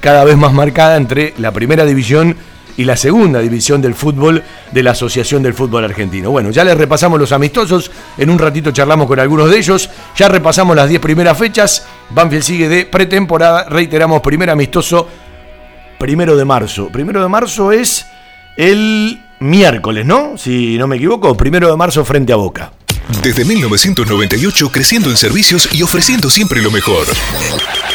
cada 0.05 0.23
vez 0.23 0.37
más 0.37 0.53
marcada 0.53 0.97
entre 0.97 1.33
la 1.39 1.51
primera 1.51 1.83
división 1.83 2.37
y 2.77 2.83
la 2.83 2.95
segunda 2.95 3.39
división 3.39 3.81
del 3.81 3.95
fútbol 3.95 4.43
de 4.71 4.83
la 4.83 4.91
Asociación 4.91 5.41
del 5.41 5.55
Fútbol 5.55 5.83
Argentino. 5.83 6.29
Bueno, 6.29 6.51
ya 6.51 6.63
les 6.63 6.77
repasamos 6.77 7.19
los 7.19 7.31
amistosos, 7.31 7.89
en 8.15 8.29
un 8.29 8.37
ratito 8.37 8.69
charlamos 8.69 9.07
con 9.07 9.19
algunos 9.19 9.49
de 9.49 9.57
ellos, 9.57 9.89
ya 10.15 10.27
repasamos 10.27 10.75
las 10.75 10.89
10 10.89 11.01
primeras 11.01 11.35
fechas, 11.35 11.87
Banfield 12.11 12.43
sigue 12.43 12.69
de 12.69 12.85
pretemporada, 12.85 13.67
reiteramos, 13.67 14.21
primer 14.21 14.51
amistoso, 14.51 15.07
primero 15.97 16.37
de 16.37 16.45
marzo. 16.45 16.89
Primero 16.89 17.23
de 17.23 17.27
marzo 17.27 17.71
es 17.71 18.05
el 18.57 19.19
miércoles, 19.39 20.05
¿no? 20.05 20.37
Si 20.37 20.77
no 20.77 20.85
me 20.85 20.97
equivoco, 20.97 21.35
primero 21.35 21.67
de 21.67 21.77
marzo 21.77 22.05
frente 22.05 22.31
a 22.31 22.35
Boca. 22.35 22.71
Desde 23.21 23.45
1998 23.45 24.71
creciendo 24.71 25.09
en 25.09 25.17
servicios 25.17 25.69
y 25.71 25.81
ofreciendo 25.81 26.29
siempre 26.29 26.61
lo 26.61 26.71
mejor. 26.71 27.07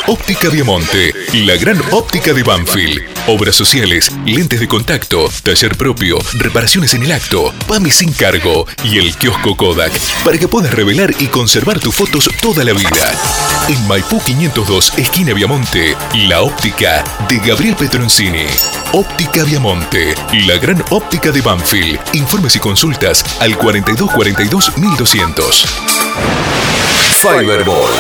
Óptica 0.07 0.48
Diamante, 0.48 1.12
la 1.34 1.57
gran 1.57 1.80
óptica 1.92 2.32
de 2.32 2.42
Banfield 2.42 3.09
Obras 3.26 3.54
sociales, 3.54 4.10
lentes 4.24 4.60
de 4.60 4.66
contacto, 4.66 5.28
taller 5.42 5.76
propio, 5.76 6.18
reparaciones 6.34 6.94
en 6.94 7.02
el 7.02 7.12
acto, 7.12 7.52
PAMI 7.68 7.90
sin 7.90 8.12
cargo 8.12 8.66
y 8.82 8.98
el 8.98 9.14
kiosco 9.16 9.56
Kodak 9.56 9.92
para 10.24 10.38
que 10.38 10.48
puedas 10.48 10.72
revelar 10.72 11.14
y 11.18 11.26
conservar 11.26 11.78
tus 11.78 11.94
fotos 11.94 12.28
toda 12.40 12.64
la 12.64 12.72
vida. 12.72 13.12
En 13.68 13.86
Maipú 13.86 14.20
502, 14.24 14.98
esquina 14.98 15.34
Viamonte, 15.34 15.96
la 16.14 16.40
óptica 16.42 17.04
de 17.28 17.38
Gabriel 17.38 17.76
Petroncini. 17.76 18.46
Óptica 18.92 19.44
Viamonte, 19.44 20.14
la 20.46 20.56
gran 20.56 20.82
óptica 20.90 21.30
de 21.30 21.42
Banfield. 21.42 22.00
Informes 22.14 22.56
y 22.56 22.58
consultas 22.58 23.24
al 23.38 23.56
4242 23.56 24.78
1200. 24.78 25.66
Fiberball. 27.20 27.92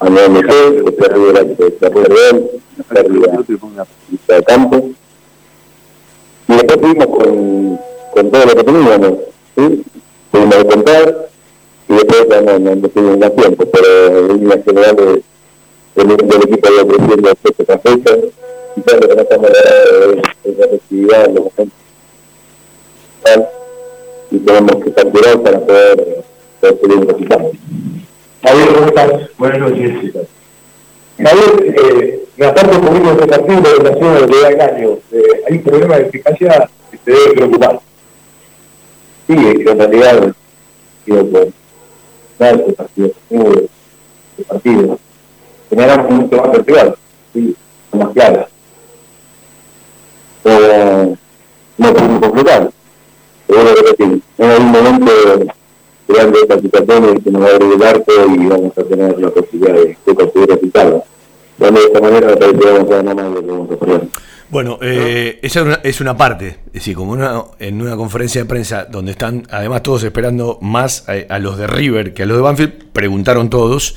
a 0.00 0.08
9 0.08 0.40
que 0.42 0.96
se 0.96 1.10
arriba 1.10 1.40
que 1.44 1.86
arriba 1.86 2.14
de 2.32 2.50
una 2.72 2.84
pérdida 2.88 4.36
de 4.36 4.44
campo. 4.44 4.90
Y 6.48 6.52
después 6.52 6.80
fuimos 6.80 7.06
con, 7.06 7.80
con 8.12 8.30
todo 8.30 8.46
lo 8.46 8.54
que 8.54 8.64
teníamos, 8.64 9.12
¿sí? 9.56 9.82
Pudimos 10.30 10.64
contar 10.64 11.28
y 11.88 11.92
después 11.92 12.26
ya 12.28 12.40
no, 12.40 12.88
tuvimos 12.88 13.18
más 13.18 13.36
tiempo, 13.36 13.64
pero 13.66 14.18
en 14.18 14.40
líneas 14.40 14.64
generales 14.64 15.20
el, 15.96 16.16
del 16.16 16.42
equipo 16.42 16.68
iba 16.72 16.86
creciendo 16.86 17.34
fecha 17.42 17.64
tras 17.64 17.82
fecha. 17.82 18.16
Quizás 18.74 19.00
lo 19.00 19.08
que 19.08 19.14
no 19.16 19.22
estamos 19.22 19.50
logrando 19.50 20.22
es 20.44 20.58
la 20.58 20.64
efectividad, 20.66 21.28
lo 21.30 21.44
que 21.44 21.68
y 24.30 24.38
tenemos 24.38 24.84
que 24.84 24.92
capturar 24.92 25.42
para 25.42 25.60
poder 25.60 26.24
conseguir 26.60 26.96
un 26.96 27.08
resultado. 27.08 27.50
Javier, 28.42 28.74
¿cómo 28.74 28.86
estás? 28.86 29.36
Buenas 29.36 29.58
noches. 29.58 30.14
Javier, 31.18 31.74
eh, 31.76 32.24
la 32.38 32.54
parte 32.54 32.76
un 32.76 32.86
poquito 32.86 33.14
de 33.14 33.26
partido 33.26 33.60
de 33.60 33.74
relación 33.74 34.14
lo 34.20 34.26
que. 34.26 35.00
Eh, 35.12 35.42
hay 35.46 35.56
un 35.56 35.62
problema 35.62 35.96
de 35.96 36.06
eficacia 36.06 36.70
que 36.90 36.96
te 36.96 37.10
debe 37.10 37.32
preocupar. 37.34 37.80
Sí, 39.26 39.36
que 39.36 39.70
en 39.70 39.78
realidad 39.78 40.34
digo, 41.04 41.28
por 41.28 41.52
el 42.48 42.74
partido, 42.74 43.10
el 43.30 44.44
partido, 44.48 44.98
generamos 45.68 46.10
mucho 46.10 46.36
más 46.38 46.52
vertical, 46.52 46.96
sí, 47.34 47.56
más 47.92 48.08
clara. 48.10 48.48
Pero 50.42 51.16
no 51.76 51.92
podemos 51.92 52.20
completar. 52.20 52.70
Pero 53.46 53.62
bueno, 53.62 53.76
creo 53.76 53.94
que 53.96 54.04
en 54.38 54.50
algún 54.50 54.70
momento 54.70 55.12
esta 56.20 56.60
situación 56.60 57.20
que 57.20 57.30
nos 57.30 57.42
va 57.42 57.46
a 57.46 57.50
abrir 57.50 57.72
el 57.74 57.82
arco 57.82 58.12
y 58.28 58.46
vamos 58.46 58.72
a 58.76 58.82
tener 58.84 59.18
la 59.18 59.30
posibilidad 59.30 59.74
de, 59.74 59.96
de 60.06 60.14
conseguir 60.14 60.48
resultados. 60.48 61.02
De 61.58 61.68
esta 61.68 62.00
manera 62.00 62.34
vamos 62.36 62.90
a 62.90 63.02
ganar 63.02 63.30
de. 63.30 64.08
Bueno, 64.50 64.78
eh, 64.82 65.38
esa 65.42 65.60
es 65.60 65.66
una, 65.66 65.80
es 65.84 66.00
una 66.00 66.16
parte, 66.16 66.58
es 66.66 66.72
decir, 66.72 66.96
como 66.96 67.12
una, 67.12 67.44
en 67.60 67.80
una 67.80 67.96
conferencia 67.96 68.40
de 68.40 68.48
prensa 68.48 68.84
donde 68.84 69.12
están 69.12 69.46
además 69.48 69.82
todos 69.82 70.02
esperando 70.02 70.58
más 70.60 71.08
a, 71.08 71.34
a 71.34 71.38
los 71.38 71.56
de 71.56 71.68
River 71.68 72.14
que 72.14 72.24
a 72.24 72.26
los 72.26 72.36
de 72.36 72.42
Banfield, 72.42 72.72
preguntaron 72.92 73.48
todos. 73.48 73.96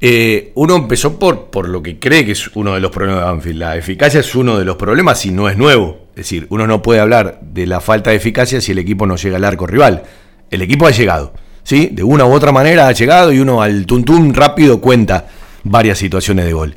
Eh, 0.00 0.52
uno 0.54 0.76
empezó 0.76 1.18
por, 1.18 1.46
por 1.46 1.68
lo 1.68 1.82
que 1.82 1.98
cree 1.98 2.24
que 2.24 2.32
es 2.32 2.54
uno 2.54 2.74
de 2.74 2.80
los 2.80 2.90
problemas 2.92 3.22
de 3.22 3.26
Banfield. 3.30 3.58
La 3.58 3.76
eficacia 3.76 4.20
es 4.20 4.34
uno 4.34 4.58
de 4.58 4.64
los 4.64 4.76
problemas 4.76 5.24
y 5.26 5.32
no 5.32 5.48
es 5.48 5.56
nuevo. 5.56 6.06
Es 6.10 6.16
decir, 6.16 6.46
uno 6.50 6.66
no 6.66 6.82
puede 6.82 7.00
hablar 7.00 7.40
de 7.40 7.66
la 7.66 7.80
falta 7.80 8.10
de 8.10 8.16
eficacia 8.16 8.60
si 8.60 8.72
el 8.72 8.78
equipo 8.78 9.06
no 9.06 9.16
llega 9.16 9.36
al 9.36 9.44
arco 9.44 9.66
rival. 9.66 10.04
El 10.50 10.62
equipo 10.62 10.86
ha 10.86 10.90
llegado, 10.90 11.32
¿sí? 11.62 11.88
De 11.92 12.02
una 12.02 12.24
u 12.24 12.32
otra 12.32 12.52
manera 12.52 12.88
ha 12.88 12.92
llegado 12.92 13.32
y 13.32 13.38
uno 13.38 13.62
al 13.62 13.86
tuntum 13.86 14.32
rápido 14.32 14.80
cuenta 14.80 15.26
varias 15.64 15.98
situaciones 15.98 16.44
de 16.44 16.52
gol. 16.52 16.76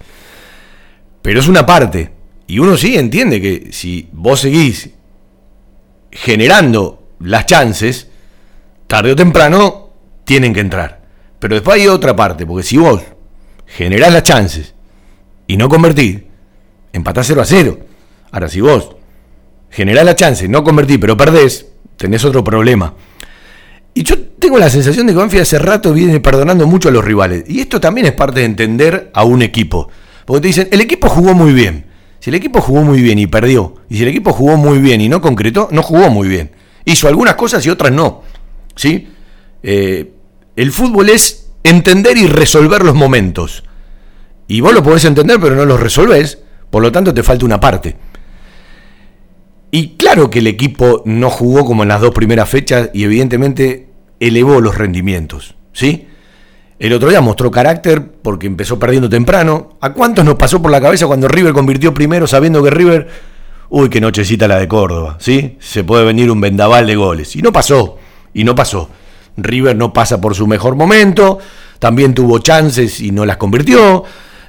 Pero 1.21 1.39
es 1.39 1.47
una 1.47 1.65
parte. 1.65 2.11
Y 2.47 2.59
uno 2.59 2.77
sí 2.77 2.97
entiende 2.97 3.39
que 3.39 3.71
si 3.71 4.09
vos 4.11 4.39
seguís 4.39 4.89
generando 6.11 7.09
las 7.19 7.45
chances, 7.45 8.07
tarde 8.87 9.11
o 9.11 9.15
temprano 9.15 9.89
tienen 10.23 10.53
que 10.53 10.61
entrar. 10.61 11.01
Pero 11.37 11.55
después 11.55 11.79
hay 11.79 11.87
otra 11.87 12.15
parte, 12.15 12.45
porque 12.45 12.63
si 12.63 12.77
vos 12.77 13.01
generás 13.67 14.11
las 14.11 14.23
chances 14.23 14.73
y 15.47 15.57
no 15.57 15.69
convertís, 15.69 16.21
empatás 16.91 17.27
0 17.27 17.41
a 17.41 17.45
0. 17.45 17.79
Ahora, 18.31 18.49
si 18.49 18.61
vos 18.61 18.95
generás 19.69 20.05
las 20.05 20.15
chances, 20.15 20.49
no 20.49 20.63
convertís, 20.63 20.97
pero 20.97 21.15
perdés, 21.15 21.67
tenés 21.97 22.25
otro 22.25 22.43
problema. 22.43 22.93
Y 23.93 24.03
yo 24.03 24.15
tengo 24.39 24.57
la 24.57 24.69
sensación 24.69 25.07
de 25.07 25.13
que 25.13 25.19
Banfield 25.19 25.43
hace 25.43 25.59
rato 25.59 25.93
viene 25.93 26.19
perdonando 26.19 26.67
mucho 26.67 26.89
a 26.89 26.91
los 26.91 27.03
rivales. 27.03 27.43
Y 27.47 27.59
esto 27.59 27.79
también 27.81 28.07
es 28.07 28.13
parte 28.13 28.39
de 28.39 28.45
entender 28.45 29.11
a 29.13 29.23
un 29.23 29.41
equipo. 29.41 29.89
Porque 30.25 30.41
te 30.41 30.47
dicen, 30.47 30.69
el 30.71 30.81
equipo 30.81 31.09
jugó 31.09 31.33
muy 31.33 31.53
bien. 31.53 31.85
Si 32.19 32.29
el 32.29 32.35
equipo 32.35 32.61
jugó 32.61 32.81
muy 32.81 33.01
bien 33.01 33.17
y 33.17 33.27
perdió, 33.27 33.75
y 33.89 33.97
si 33.97 34.03
el 34.03 34.09
equipo 34.09 34.33
jugó 34.33 34.57
muy 34.57 34.79
bien 34.79 34.99
y 34.99 35.07
no 35.07 35.21
concretó, 35.21 35.69
no 35.71 35.81
jugó 35.81 36.09
muy 36.09 36.27
bien. 36.27 36.51
Hizo 36.85 37.07
algunas 37.07 37.35
cosas 37.35 37.65
y 37.65 37.69
otras 37.69 37.91
no. 37.91 38.23
¿Sí? 38.75 39.07
Eh, 39.63 40.11
el 40.55 40.71
fútbol 40.71 41.09
es 41.09 41.51
entender 41.63 42.17
y 42.17 42.27
resolver 42.27 42.83
los 42.83 42.95
momentos. 42.95 43.63
Y 44.47 44.61
vos 44.61 44.73
lo 44.73 44.83
podés 44.83 45.05
entender, 45.05 45.39
pero 45.39 45.55
no 45.55 45.65
los 45.65 45.79
resolvés. 45.79 46.39
Por 46.69 46.81
lo 46.81 46.91
tanto, 46.91 47.13
te 47.13 47.23
falta 47.23 47.45
una 47.45 47.59
parte. 47.59 47.95
Y 49.71 49.97
claro 49.97 50.29
que 50.29 50.39
el 50.39 50.47
equipo 50.47 51.03
no 51.05 51.29
jugó 51.29 51.65
como 51.65 51.83
en 51.83 51.89
las 51.89 52.01
dos 52.01 52.13
primeras 52.13 52.49
fechas 52.49 52.89
y 52.93 53.03
evidentemente 53.03 53.89
elevó 54.19 54.61
los 54.61 54.77
rendimientos. 54.77 55.55
¿Sí? 55.73 56.07
El 56.79 56.93
otro 56.93 57.09
día 57.09 57.21
mostró 57.21 57.51
carácter 57.51 58.09
porque 58.21 58.47
empezó 58.47 58.79
perdiendo 58.79 59.09
temprano. 59.09 59.77
¿A 59.81 59.93
cuántos 59.93 60.23
nos 60.25 60.35
pasó 60.35 60.61
por 60.61 60.71
la 60.71 60.81
cabeza 60.81 61.07
cuando 61.07 61.27
River 61.27 61.53
convirtió 61.53 61.93
primero 61.93 62.25
sabiendo 62.25 62.63
que 62.63 62.69
River, 62.69 63.07
uy, 63.69 63.89
qué 63.89 63.99
nochecita 63.99 64.47
la 64.47 64.57
de 64.57 64.67
Córdoba, 64.67 65.17
¿sí? 65.19 65.57
Se 65.59 65.83
puede 65.83 66.05
venir 66.05 66.31
un 66.31 66.39
vendaval 66.39 66.87
de 66.87 66.95
goles. 66.95 67.35
Y 67.35 67.41
no 67.41 67.51
pasó, 67.51 67.97
y 68.33 68.45
no 68.45 68.55
pasó. 68.55 68.89
River 69.35 69.75
no 69.75 69.93
pasa 69.93 70.19
por 70.21 70.35
su 70.35 70.47
mejor 70.47 70.75
momento, 70.75 71.39
también 71.79 72.13
tuvo 72.13 72.39
chances 72.39 72.99
y 73.01 73.11
no 73.11 73.25
las 73.25 73.37
convirtió. 73.37 74.03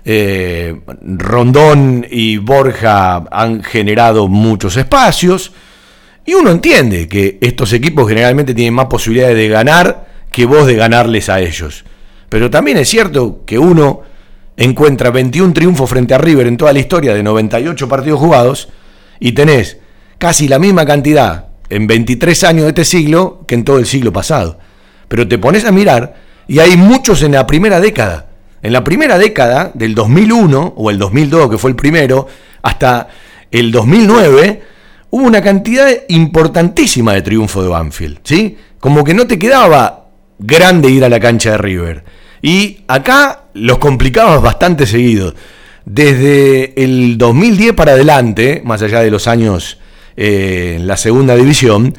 Eh, 0.05 0.80
Rondón 1.03 2.07
y 2.11 2.38
Borja 2.38 3.24
han 3.30 3.62
generado 3.62 4.28
muchos 4.28 4.76
espacios. 4.76 5.53
Y 6.24 6.34
uno 6.34 6.51
entiende 6.51 7.09
que 7.09 7.38
estos 7.40 7.72
equipos 7.72 8.09
generalmente 8.09 8.55
tienen 8.55 8.74
más 8.74 8.86
posibilidades 8.86 9.36
de 9.36 9.48
ganar 9.48 10.07
que 10.30 10.46
vos 10.46 10.66
de 10.66 10.76
ganarles 10.76 11.28
a 11.28 11.40
ellos. 11.40 11.84
Pero 12.28 12.51
también 12.51 12.78
es 12.78 12.88
cierto 12.88 13.42
que 13.44 13.59
uno 13.59 14.03
encuentra 14.57 15.11
21 15.11 15.53
triunfos 15.53 15.88
frente 15.90 16.14
a 16.14 16.18
River 16.18 16.46
en 16.46 16.57
toda 16.57 16.72
la 16.72 16.78
historia 16.78 17.14
de 17.14 17.22
98 17.22 17.88
partidos 17.88 18.20
jugados 18.20 18.68
y 19.18 19.32
tenés 19.32 19.78
casi 20.18 20.48
la 20.48 20.59
misma 20.59 20.84
cantidad 20.84 21.46
en 21.68 21.86
23 21.86 22.44
años 22.44 22.62
de 22.64 22.68
este 22.68 22.84
siglo 22.84 23.44
que 23.48 23.55
en 23.55 23.64
todo 23.64 23.78
el 23.78 23.86
siglo 23.86 24.12
pasado. 24.12 24.59
Pero 25.09 25.26
te 25.26 25.38
pones 25.38 25.64
a 25.64 25.72
mirar 25.72 26.14
y 26.46 26.59
hay 26.59 26.76
muchos 26.76 27.22
en 27.22 27.32
la 27.32 27.46
primera 27.46 27.80
década. 27.80 28.30
En 28.63 28.73
la 28.73 28.85
primera 28.85 29.19
década, 29.19 29.71
del 29.75 29.95
2001 29.95 30.75
o 30.77 30.91
el 30.91 30.99
2002, 30.99 31.51
que 31.51 31.59
fue 31.59 31.71
el 31.71 31.77
primero, 31.77 32.27
hasta 32.63 33.09
el 33.51 33.73
2009, 33.73 34.63
hubo 35.11 35.25
una 35.25 35.41
cantidad 35.41 35.89
importantísima 36.09 37.15
de 37.15 37.23
triunfo 37.23 37.63
de 37.63 37.69
Banfield. 37.69 38.19
¿sí? 38.23 38.57
Como 38.79 39.03
que 39.03 39.15
no 39.15 39.27
te 39.27 39.39
quedaba 39.39 40.09
grande 40.39 40.91
ir 40.91 41.05
a 41.05 41.09
la 41.09 41.21
cancha 41.21 41.53
de 41.53 41.59
River. 41.59 42.05
Y 42.43 42.81
acá 42.89 43.45
los 43.55 43.79
complicabas 43.79 44.43
bastante 44.43 44.87
seguido. 44.87 45.35
Desde 45.85 46.83
el 46.83 47.17
2010 47.17 47.73
para 47.73 47.93
adelante, 47.93 48.63
más 48.65 48.83
allá 48.83 49.01
de 49.01 49.11
los 49.11 49.27
años 49.27 49.79
eh, 50.17 50.77
en 50.77 50.87
la 50.87 50.97
segunda 50.97 51.35
división, 51.35 51.95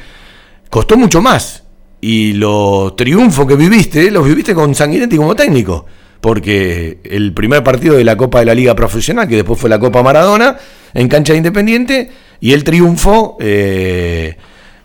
costó 0.70 0.98
mucho 0.98 1.22
más. 1.22 1.64
y 2.04 2.34
los 2.34 2.96
triunfos 2.96 3.46
que 3.46 3.56
viviste, 3.56 4.10
los 4.10 4.26
viviste 4.26 4.56
con 4.56 4.74
Sanguinetti 4.74 5.18
como 5.18 5.36
técnico. 5.36 5.86
Porque 6.22 7.00
el 7.04 7.34
primer 7.34 7.64
partido 7.64 7.96
de 7.96 8.04
la 8.04 8.16
Copa 8.16 8.40
de 8.40 8.46
la 8.46 8.56
Liga 8.56 8.76
Profesional, 8.76 9.28
que 9.28 9.36
después 9.36 9.60
fue 9.60 9.70
la 9.70 9.80
Copa 9.80 10.04
Maradona, 10.04 10.58
en 10.94 11.08
cancha 11.08 11.34
de 11.34 11.38
Independiente, 11.38 12.12
y 12.40 12.54
el 12.54 12.64
triunfo 12.64 13.38
eh, 13.40 14.38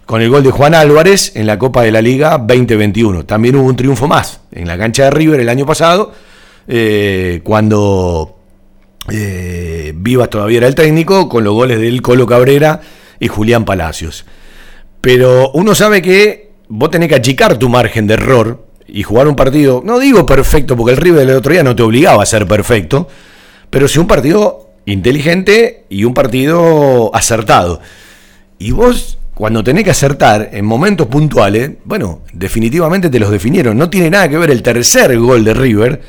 con 0.06 0.22
el 0.22 0.30
gol 0.30 0.42
de 0.42 0.50
Juan 0.50 0.74
Álvarez 0.74 1.32
en 1.34 1.46
la 1.46 1.58
Copa 1.58 1.82
de 1.82 1.90
la 1.90 2.00
Liga 2.00 2.38
2021. 2.38 3.26
También 3.26 3.56
hubo 3.56 3.66
un 3.66 3.76
triunfo 3.76 4.06
más 4.06 4.40
en 4.52 4.66
la 4.66 4.78
cancha 4.78 5.04
de 5.04 5.10
River 5.10 5.40
el 5.40 5.48
año 5.48 5.66
pasado, 5.66 6.12
eh, 6.68 7.40
cuando 7.44 8.36
eh, 9.10 9.92
Vivas 9.96 10.30
todavía 10.30 10.58
era 10.58 10.66
el 10.66 10.74
técnico, 10.74 11.28
con 11.28 11.44
los 11.44 11.54
goles 11.54 11.80
del 11.80 12.02
Colo 12.02 12.26
Cabrera 12.26 12.80
y 13.20 13.28
Julián 13.28 13.64
Palacios. 13.64 14.24
Pero 15.00 15.50
uno 15.52 15.74
sabe 15.74 16.02
que 16.02 16.50
vos 16.68 16.90
tenés 16.90 17.08
que 17.08 17.14
achicar 17.14 17.58
tu 17.58 17.68
margen 17.68 18.06
de 18.06 18.14
error 18.14 18.65
y 18.88 19.02
jugar 19.02 19.28
un 19.28 19.36
partido, 19.36 19.82
no 19.84 19.98
digo 19.98 20.26
perfecto, 20.26 20.76
porque 20.76 20.92
el 20.92 20.98
River 20.98 21.26
del 21.26 21.36
otro 21.36 21.52
día 21.52 21.62
no 21.62 21.74
te 21.74 21.82
obligaba 21.82 22.22
a 22.22 22.26
ser 22.26 22.46
perfecto, 22.46 23.08
pero 23.70 23.88
sí 23.88 23.98
un 23.98 24.06
partido 24.06 24.70
inteligente 24.86 25.84
y 25.88 26.04
un 26.04 26.14
partido 26.14 27.10
acertado. 27.14 27.80
Y 28.58 28.70
vos, 28.70 29.18
cuando 29.34 29.62
tenés 29.62 29.84
que 29.84 29.90
acertar 29.90 30.50
en 30.52 30.64
momentos 30.64 31.08
puntuales, 31.08 31.72
bueno, 31.84 32.22
definitivamente 32.32 33.10
te 33.10 33.18
los 33.18 33.30
definieron. 33.30 33.76
No 33.76 33.90
tiene 33.90 34.10
nada 34.10 34.28
que 34.28 34.38
ver 34.38 34.50
el 34.50 34.62
tercer 34.62 35.18
gol 35.18 35.44
de 35.44 35.54
River 35.54 36.02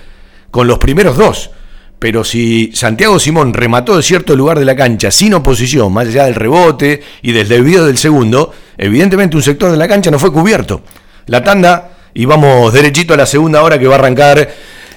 con 0.52 0.68
los 0.68 0.78
primeros 0.80 1.18
dos. 1.18 1.52
Pero 2.00 2.24
si 2.24 2.72
Santiago 2.74 3.18
Simón 3.20 3.54
remató 3.54 3.98
de 3.98 4.04
cierto 4.04 4.36
lugar 4.36 4.60
de 4.60 4.66
la 4.66 4.76
cancha 4.76 5.10
sin 5.10 5.34
oposición, 5.34 5.92
más 5.92 6.08
allá 6.08 6.26
del 6.26 6.36
rebote 6.36 7.02
y 7.24 7.32
del 7.32 7.48
desvío 7.48 7.86
del 7.86 7.98
segundo, 7.98 8.54
evidentemente 8.78 9.36
un 9.36 9.42
sector 9.42 9.72
de 9.72 9.78
la 9.78 9.88
cancha 9.88 10.12
no 10.12 10.20
fue 10.20 10.32
cubierto. 10.32 10.84
La 11.26 11.44
tanda, 11.44 11.97
y 12.18 12.26
vamos 12.26 12.74
derechito 12.74 13.14
a 13.14 13.18
la 13.18 13.28
segunda 13.28 13.62
hora 13.62 13.78
que 13.78 13.86
va 13.86 13.94
a 13.94 14.00
arrancar 14.00 14.50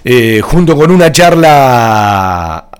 eh, 0.05 0.41
junto 0.43 0.75
con 0.75 0.91
una 0.91 1.12
charla 1.12 2.71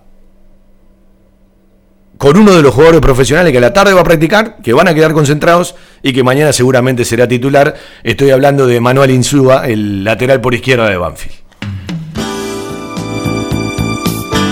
con 2.16 2.38
uno 2.38 2.55
de 2.55 2.62
los 2.62 2.72
jugadores 2.72 3.03
profesionales 3.03 3.53
que 3.53 3.59
a 3.59 3.61
la 3.61 3.74
tarde 3.74 3.93
va 3.93 4.01
a 4.01 4.05
practicar, 4.05 4.57
que 4.62 4.72
van 4.72 4.88
a 4.88 4.95
quedar 4.95 5.12
concentrados 5.12 5.74
y 6.03 6.14
que 6.14 6.22
mañana 6.22 6.55
seguramente 6.55 7.05
será 7.05 7.28
titular. 7.28 7.74
Estoy 8.03 8.30
hablando 8.30 8.66
de 8.66 8.80
Manuel 8.80 9.11
Insúa, 9.11 9.66
el 9.66 10.05
lateral 10.05 10.41
por 10.41 10.55
izquierda 10.55 10.88
de 10.88 10.97
Banfield. 10.97 11.36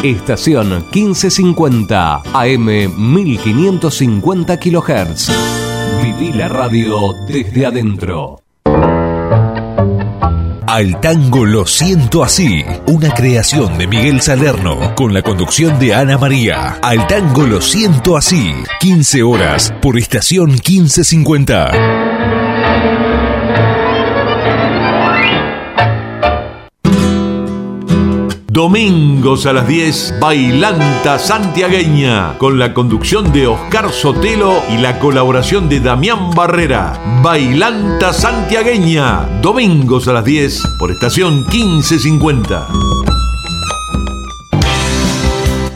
Estación 0.02 0.84
1550 0.92 2.22
AM 2.34 2.66
1550 3.14 4.60
kHz. 4.60 5.30
Viví 6.02 6.34
la 6.34 6.48
radio 6.48 7.14
desde 7.26 7.64
adentro. 7.64 8.42
Al 10.68 11.00
tango 11.00 11.46
lo 11.46 11.64
siento 11.64 12.22
así, 12.22 12.62
una 12.88 13.14
creación 13.14 13.78
de 13.78 13.86
Miguel 13.86 14.20
Salerno 14.20 14.94
con 14.96 15.14
la 15.14 15.22
conducción 15.22 15.78
de 15.78 15.94
Ana 15.94 16.18
María. 16.18 16.78
Al 16.82 17.06
tango 17.06 17.46
lo 17.46 17.62
siento 17.62 18.18
así, 18.18 18.52
15 18.78 19.22
horas 19.22 19.72
por 19.80 19.96
estación 19.96 20.50
1550. 20.50 22.27
Domingos 28.50 29.44
a 29.44 29.52
las 29.52 29.68
10, 29.68 30.14
Bailanta 30.20 31.18
Santiagueña, 31.18 32.38
con 32.38 32.58
la 32.58 32.72
conducción 32.72 33.30
de 33.30 33.46
Oscar 33.46 33.92
Sotelo 33.92 34.62
y 34.70 34.78
la 34.78 34.98
colaboración 34.98 35.68
de 35.68 35.80
Damián 35.80 36.30
Barrera. 36.30 36.98
Bailanta 37.22 38.14
Santiagueña, 38.14 39.28
domingos 39.42 40.08
a 40.08 40.14
las 40.14 40.24
10 40.24 40.62
por 40.78 40.90
estación 40.90 41.44
1550. 41.52 43.17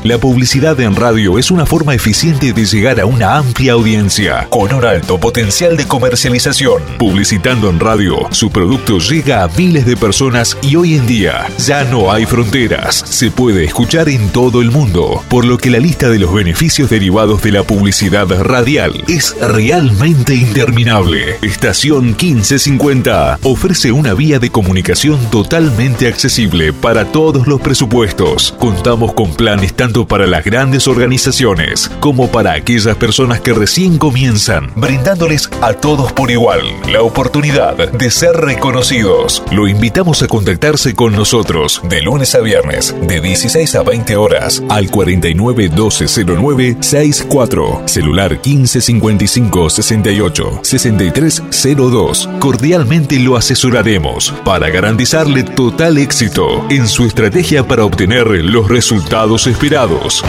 La 0.04 0.18
publicidad 0.18 0.80
en 0.80 0.96
radio 0.96 1.38
es 1.38 1.52
una 1.52 1.64
forma 1.64 1.94
eficiente 1.94 2.52
de 2.52 2.64
llegar 2.66 2.98
a 2.98 3.06
una 3.06 3.36
amplia 3.36 3.74
audiencia 3.74 4.48
con 4.50 4.74
un 4.74 4.84
alto 4.84 5.20
potencial 5.20 5.76
de 5.76 5.86
comercialización. 5.86 6.82
Publicitando 6.98 7.70
en 7.70 7.78
radio, 7.78 8.26
su 8.32 8.50
producto 8.50 8.98
llega 8.98 9.44
a 9.44 9.48
miles 9.56 9.86
de 9.86 9.96
personas 9.96 10.58
y 10.60 10.74
hoy 10.74 10.96
en 10.96 11.06
día 11.06 11.46
ya 11.56 11.84
no 11.84 12.10
hay 12.10 12.26
fronteras. 12.26 12.96
Se 12.96 13.30
puede 13.30 13.64
escuchar 13.64 14.08
en 14.08 14.30
todo 14.30 14.60
el 14.60 14.72
mundo, 14.72 15.22
por 15.28 15.44
lo 15.44 15.56
que 15.56 15.70
la 15.70 15.78
lista 15.78 16.08
de 16.08 16.18
los 16.18 16.34
beneficios 16.34 16.90
derivados 16.90 17.40
de 17.42 17.52
la 17.52 17.62
publicidad 17.62 18.26
radial 18.42 19.04
es 19.06 19.36
realmente 19.40 20.34
interminable. 20.34 21.36
Estación 21.42 22.06
1550 22.06 23.38
ofrece 23.44 23.92
una 23.92 24.14
vía 24.14 24.40
de 24.40 24.50
comunicación 24.50 25.30
totalmente 25.30 26.08
accesible 26.08 26.72
para 26.72 27.04
todos 27.04 27.46
los 27.46 27.60
presupuestos. 27.60 28.52
Contamos 28.58 29.12
con 29.12 29.32
planes 29.32 29.72
tanto 29.92 30.06
para 30.08 30.26
las 30.26 30.42
grandes 30.42 30.88
organizaciones 30.88 31.90
como 32.00 32.30
para 32.30 32.54
aquellas 32.54 32.96
personas 32.96 33.40
que 33.40 33.52
recién 33.52 33.98
comienzan, 33.98 34.70
brindándoles 34.74 35.50
a 35.60 35.74
todos 35.74 36.12
por 36.12 36.30
igual 36.30 36.60
la 36.90 37.02
oportunidad 37.02 37.76
de 37.76 38.10
ser 38.10 38.34
reconocidos. 38.34 39.42
Lo 39.50 39.68
invitamos 39.68 40.22
a 40.22 40.28
contactarse 40.28 40.94
con 40.94 41.12
nosotros 41.12 41.82
de 41.90 42.00
lunes 42.00 42.34
a 42.34 42.40
viernes 42.40 42.94
de 43.02 43.20
16 43.20 43.74
a 43.74 43.82
20 43.82 44.16
horas 44.16 44.62
al 44.70 44.90
49 44.90 45.68
12 45.68 46.24
09 46.24 46.76
64, 46.80 47.82
celular 47.84 48.40
15 48.40 48.80
55 48.80 49.68
68 49.68 50.60
63 50.62 51.42
02. 51.76 52.30
Cordialmente 52.38 53.18
lo 53.18 53.36
asesoraremos 53.36 54.32
para 54.42 54.70
garantizarle 54.70 55.42
total 55.42 55.98
éxito 55.98 56.64
en 56.70 56.88
su 56.88 57.04
estrategia 57.04 57.66
para 57.68 57.84
obtener 57.84 58.26
los 58.26 58.68
resultados 58.68 59.46
esperados 59.46 59.81
invitados. 59.82 60.22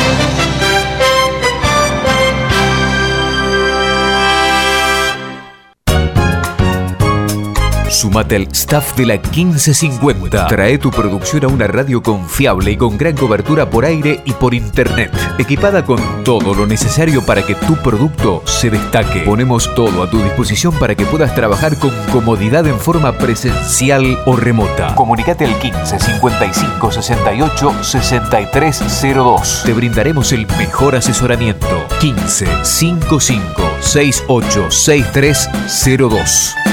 Sumate 8.04 8.36
al 8.36 8.50
staff 8.52 8.98
de 8.98 9.06
la 9.06 9.14
1550. 9.14 10.48
Trae 10.48 10.78
tu 10.78 10.92
producción 10.92 11.46
a 11.46 11.48
una 11.48 11.68
radio 11.68 12.04
confiable 12.04 12.72
y 12.72 12.76
con 12.76 12.98
gran 12.98 13.16
cobertura 13.16 13.70
por 13.70 13.86
aire 13.86 14.20
y 14.26 14.34
por 14.34 14.54
internet. 14.54 15.10
Equipada 15.38 15.86
con 15.86 16.02
todo 16.26 16.54
lo 16.54 16.66
necesario 16.66 17.26
para 17.26 17.46
que 17.46 17.56
tu 17.56 17.78
producto 17.78 18.44
se 18.46 18.70
destaque. 18.70 19.22
Ponemos 19.22 19.74
todo 19.74 20.04
a 20.04 20.10
tu 20.10 20.22
disposición 20.22 20.78
para 20.80 20.96
que 20.96 21.06
puedas 21.06 21.34
trabajar 21.34 21.80
con 21.80 21.92
comodidad 22.12 22.68
en 22.68 22.78
forma 22.78 23.14
presencial 23.14 24.20
o 24.26 24.36
remota. 24.36 24.96
Comunicate 24.96 25.46
al 25.46 25.58
15 25.58 25.98
55 25.98 26.92
68 26.92 27.84
6302. 27.84 29.62
Te 29.64 29.72
brindaremos 29.72 30.34
el 30.34 30.46
mejor 30.58 30.98
asesoramiento. 30.98 31.88
15 32.02 32.66
55 32.66 33.64
68 33.80 34.72
6302. 34.72 36.73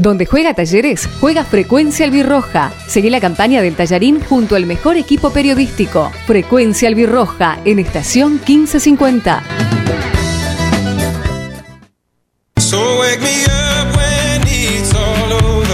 Donde 0.00 0.24
juega 0.24 0.54
Talleres, 0.54 1.06
juega 1.20 1.44
Frecuencia 1.44 2.06
Albirroja. 2.06 2.72
Seguí 2.86 3.10
la 3.10 3.20
campaña 3.20 3.60
del 3.60 3.76
Tallarín 3.76 4.18
junto 4.18 4.56
al 4.56 4.64
mejor 4.64 4.96
equipo 4.96 5.30
periodístico. 5.30 6.10
Frecuencia 6.26 6.88
Albirroja 6.88 7.58
en 7.66 7.78
estación 7.80 8.40
1550. 8.46 9.42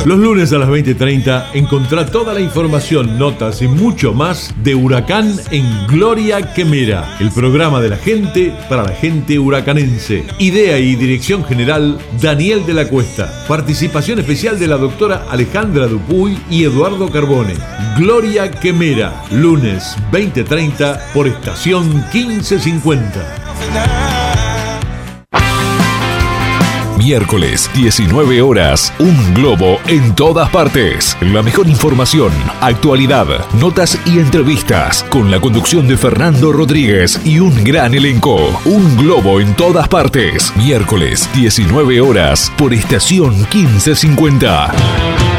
Los 0.07 0.21
lunes 0.21 0.53
a 0.53 0.59
las 0.59 0.69
20:30 0.69 1.51
encontrá 1.55 2.07
toda 2.07 2.33
la 2.33 2.39
información, 2.39 3.19
notas 3.19 3.61
y 3.61 3.67
mucho 3.67 4.15
más 4.15 4.55
de 4.63 4.77
Huracán 4.77 5.35
en 5.51 5.67
Gloria 5.89 6.55
Quemera, 6.55 7.17
el 7.19 7.33
programa 7.33 7.81
de 7.81 7.89
la 7.89 7.97
gente 7.97 8.55
para 8.69 8.85
la 8.85 8.93
gente 8.93 9.37
huracanense. 9.37 10.25
Idea 10.39 10.79
y 10.79 10.95
dirección 10.95 11.45
general 11.45 11.99
Daniel 12.23 12.65
de 12.65 12.75
la 12.75 12.87
Cuesta. 12.87 13.33
Participación 13.49 14.21
especial 14.21 14.61
de 14.61 14.69
la 14.69 14.77
doctora 14.77 15.27
Alejandra 15.29 15.89
Dupuy 15.89 16.39
y 16.49 16.63
Eduardo 16.63 17.11
Carbone. 17.11 17.55
Gloria 17.99 18.49
Quemera, 18.49 19.25
lunes 19.33 19.97
20:30 20.13 21.01
por 21.15 21.27
estación 21.27 22.05
1550. 22.13 24.16
Miércoles, 27.07 27.71
19 27.73 28.43
horas, 28.43 28.93
un 28.99 29.33
globo 29.33 29.79
en 29.87 30.13
todas 30.17 30.51
partes. 30.51 31.17
La 31.21 31.41
mejor 31.41 31.69
información, 31.69 32.33
actualidad, 32.61 33.49
notas 33.61 33.97
y 34.07 34.19
entrevistas 34.19 35.05
con 35.05 35.31
la 35.31 35.39
conducción 35.41 35.87
de 35.87 35.97
Fernando 35.97 36.51
Rodríguez 36.51 37.21
y 37.25 37.39
un 37.39 37.63
gran 37.63 37.95
elenco. 37.95 38.61
Un 38.65 38.97
globo 38.97 39.41
en 39.41 39.55
todas 39.55 39.87
partes. 39.87 40.53
Miércoles, 40.57 41.31
19 41.33 42.01
horas, 42.01 42.53
por 42.59 42.75
estación 42.75 43.39
1550. 43.53 45.36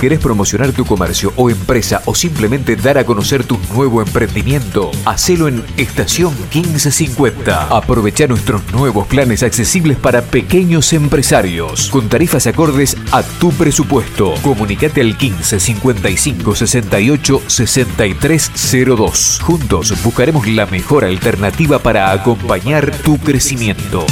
¿Querés 0.00 0.18
promocionar 0.18 0.72
tu 0.72 0.84
comercio 0.84 1.32
o 1.36 1.48
empresa 1.48 2.02
o 2.04 2.14
simplemente 2.14 2.76
dar 2.76 2.98
a 2.98 3.04
conocer 3.04 3.44
tu 3.44 3.58
nuevo 3.72 4.02
emprendimiento? 4.02 4.90
Hacelo 5.06 5.48
en 5.48 5.64
Estación 5.78 6.34
1550. 6.52 7.68
Aprovecha 7.68 8.26
nuestros 8.26 8.70
nuevos 8.72 9.06
planes 9.06 9.42
accesibles 9.42 9.96
para 9.96 10.20
pequeños 10.20 10.92
empresarios 10.92 11.88
con 11.90 12.10
tarifas 12.10 12.46
acordes 12.46 12.96
a 13.10 13.22
tu 13.22 13.50
presupuesto. 13.52 14.34
Comunicate 14.42 15.00
al 15.00 15.16
15 15.16 15.60
55 15.60 16.54
68 16.54 17.42
6302. 17.46 19.40
Juntos 19.42 19.94
buscaremos 20.02 20.46
la 20.46 20.66
mejor 20.66 21.06
alternativa 21.06 21.78
para 21.78 22.12
acompañar 22.12 22.90
tu 22.98 23.18
crecimiento. 23.18 24.04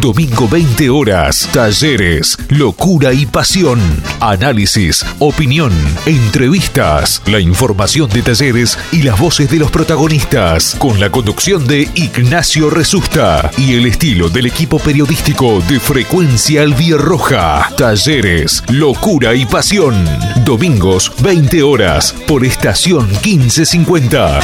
Domingo 0.00 0.48
20 0.48 0.90
horas. 0.90 1.48
Talleres, 1.52 2.38
locura 2.50 3.12
y 3.12 3.26
pasión. 3.26 3.80
Análisis, 4.20 5.04
opinión, 5.18 5.72
entrevistas. 6.06 7.20
La 7.26 7.40
información 7.40 8.08
de 8.10 8.22
talleres 8.22 8.78
y 8.92 9.02
las 9.02 9.18
voces 9.18 9.50
de 9.50 9.58
los 9.58 9.70
protagonistas. 9.70 10.76
Con 10.78 11.00
la 11.00 11.10
conducción 11.10 11.66
de 11.66 11.88
Ignacio 11.94 12.70
Resusta 12.70 13.50
y 13.56 13.74
el 13.74 13.86
estilo 13.86 14.28
del 14.28 14.46
equipo 14.46 14.78
periodístico 14.78 15.60
de 15.68 15.80
Frecuencia 15.80 16.62
Albierroja. 16.62 17.68
Talleres, 17.76 18.62
locura 18.68 19.34
y 19.34 19.46
pasión. 19.46 20.04
Domingos 20.44 21.12
20 21.22 21.62
horas 21.62 22.14
por 22.26 22.44
estación 22.44 23.08
1550. 23.24 24.40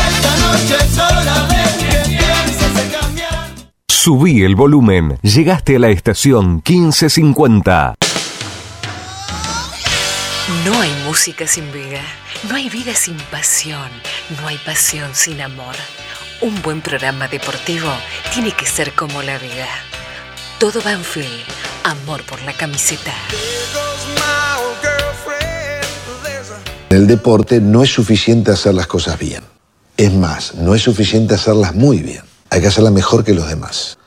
Subí 4.05 4.45
el 4.45 4.55
volumen. 4.55 5.19
Llegaste 5.23 5.77
a 5.77 5.79
la 5.79 5.89
estación 5.89 6.57
1550. 6.57 7.95
No 10.67 10.79
hay 10.79 10.91
música 11.07 11.47
sin 11.47 11.73
vida, 11.73 12.03
no 12.47 12.55
hay 12.55 12.69
vida 12.69 12.95
sin 12.95 13.17
pasión, 13.31 13.89
no 14.39 14.47
hay 14.47 14.59
pasión 14.59 15.09
sin 15.15 15.41
amor. 15.41 15.75
Un 16.43 16.61
buen 16.61 16.83
programa 16.83 17.29
deportivo 17.29 17.89
tiene 18.35 18.53
que 18.53 18.67
ser 18.67 18.93
como 18.93 19.23
la 19.23 19.39
vida. 19.39 19.69
Todo 20.61 20.83
Banfield, 20.83 21.41
amor 21.85 22.21
por 22.25 22.43
la 22.43 22.53
camiseta. 22.53 23.15
En 26.91 26.97
el 26.99 27.07
deporte 27.07 27.59
no 27.59 27.83
es 27.83 27.89
suficiente 27.89 28.51
hacer 28.51 28.75
las 28.75 28.87
cosas 28.87 29.19
bien. 29.19 29.43
Es 29.97 30.13
más, 30.13 30.57
no 30.57 30.75
es 30.75 30.83
suficiente 30.83 31.37
hacerlas 31.37 31.75
muy 31.75 32.01
bien. 32.01 32.34
Hay 32.55 32.61
que 32.61 32.69
hacerlas 32.69 32.93
mejor 32.93 33.25
que 33.25 33.35
los 33.35 33.49
demás. 33.49 33.99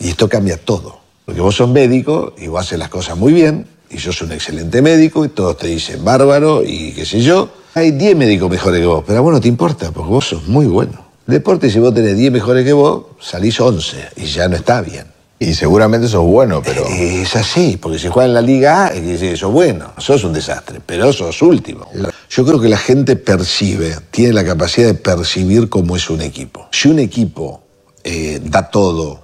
Y 0.00 0.08
esto 0.08 0.28
cambia 0.28 0.56
todo. 0.56 0.98
Porque 1.24 1.40
vos 1.40 1.54
sos 1.54 1.68
médico 1.68 2.34
y 2.36 2.48
vos 2.48 2.62
haces 2.62 2.76
las 2.76 2.88
cosas 2.88 3.16
muy 3.16 3.32
bien, 3.32 3.68
y 3.88 3.98
yo 3.98 4.12
soy 4.12 4.26
un 4.26 4.32
excelente 4.32 4.82
médico, 4.82 5.24
y 5.24 5.28
todos 5.28 5.58
te 5.58 5.68
dicen 5.68 6.04
bárbaro, 6.04 6.64
y 6.64 6.90
qué 6.90 7.06
sé 7.06 7.20
yo. 7.20 7.50
Hay 7.74 7.92
10 7.92 8.16
médicos 8.16 8.50
mejores 8.50 8.80
que 8.80 8.86
vos, 8.86 9.04
pero 9.06 9.20
a 9.20 9.22
vos 9.22 9.32
no 9.32 9.40
te 9.40 9.46
importa, 9.46 9.92
porque 9.92 10.10
vos 10.10 10.26
sos 10.26 10.48
muy 10.48 10.66
bueno. 10.66 11.04
Deporte, 11.24 11.70
si 11.70 11.78
vos 11.78 11.94
tenés 11.94 12.16
10 12.16 12.32
mejores 12.32 12.64
que 12.64 12.72
vos, 12.72 13.04
salís 13.20 13.60
11, 13.60 14.08
y 14.16 14.24
ya 14.24 14.48
no 14.48 14.56
está 14.56 14.80
bien. 14.80 15.06
Y 15.38 15.54
seguramente 15.54 16.08
sos 16.08 16.24
bueno, 16.24 16.62
pero... 16.64 16.84
Es 16.88 17.36
así, 17.36 17.76
porque 17.76 18.00
si 18.00 18.08
juegas 18.08 18.30
en 18.30 18.34
la 18.34 18.42
Liga 18.42 18.86
A, 18.86 18.88
es 18.88 19.20
que 19.20 19.36
sos 19.36 19.52
bueno, 19.52 19.92
sos 19.98 20.24
un 20.24 20.32
desastre, 20.32 20.80
pero 20.84 21.12
sos 21.12 21.40
último. 21.42 21.86
Yo 22.28 22.44
creo 22.44 22.60
que 22.60 22.68
la 22.68 22.78
gente 22.78 23.14
percibe, 23.14 23.98
tiene 24.10 24.32
la 24.32 24.44
capacidad 24.44 24.88
de 24.88 24.94
percibir 24.94 25.68
cómo 25.68 25.94
es 25.94 26.10
un 26.10 26.22
equipo. 26.22 26.66
Si 26.72 26.88
un 26.88 26.98
equipo 26.98 27.63
eh, 28.04 28.40
da 28.44 28.70
todo, 28.70 29.22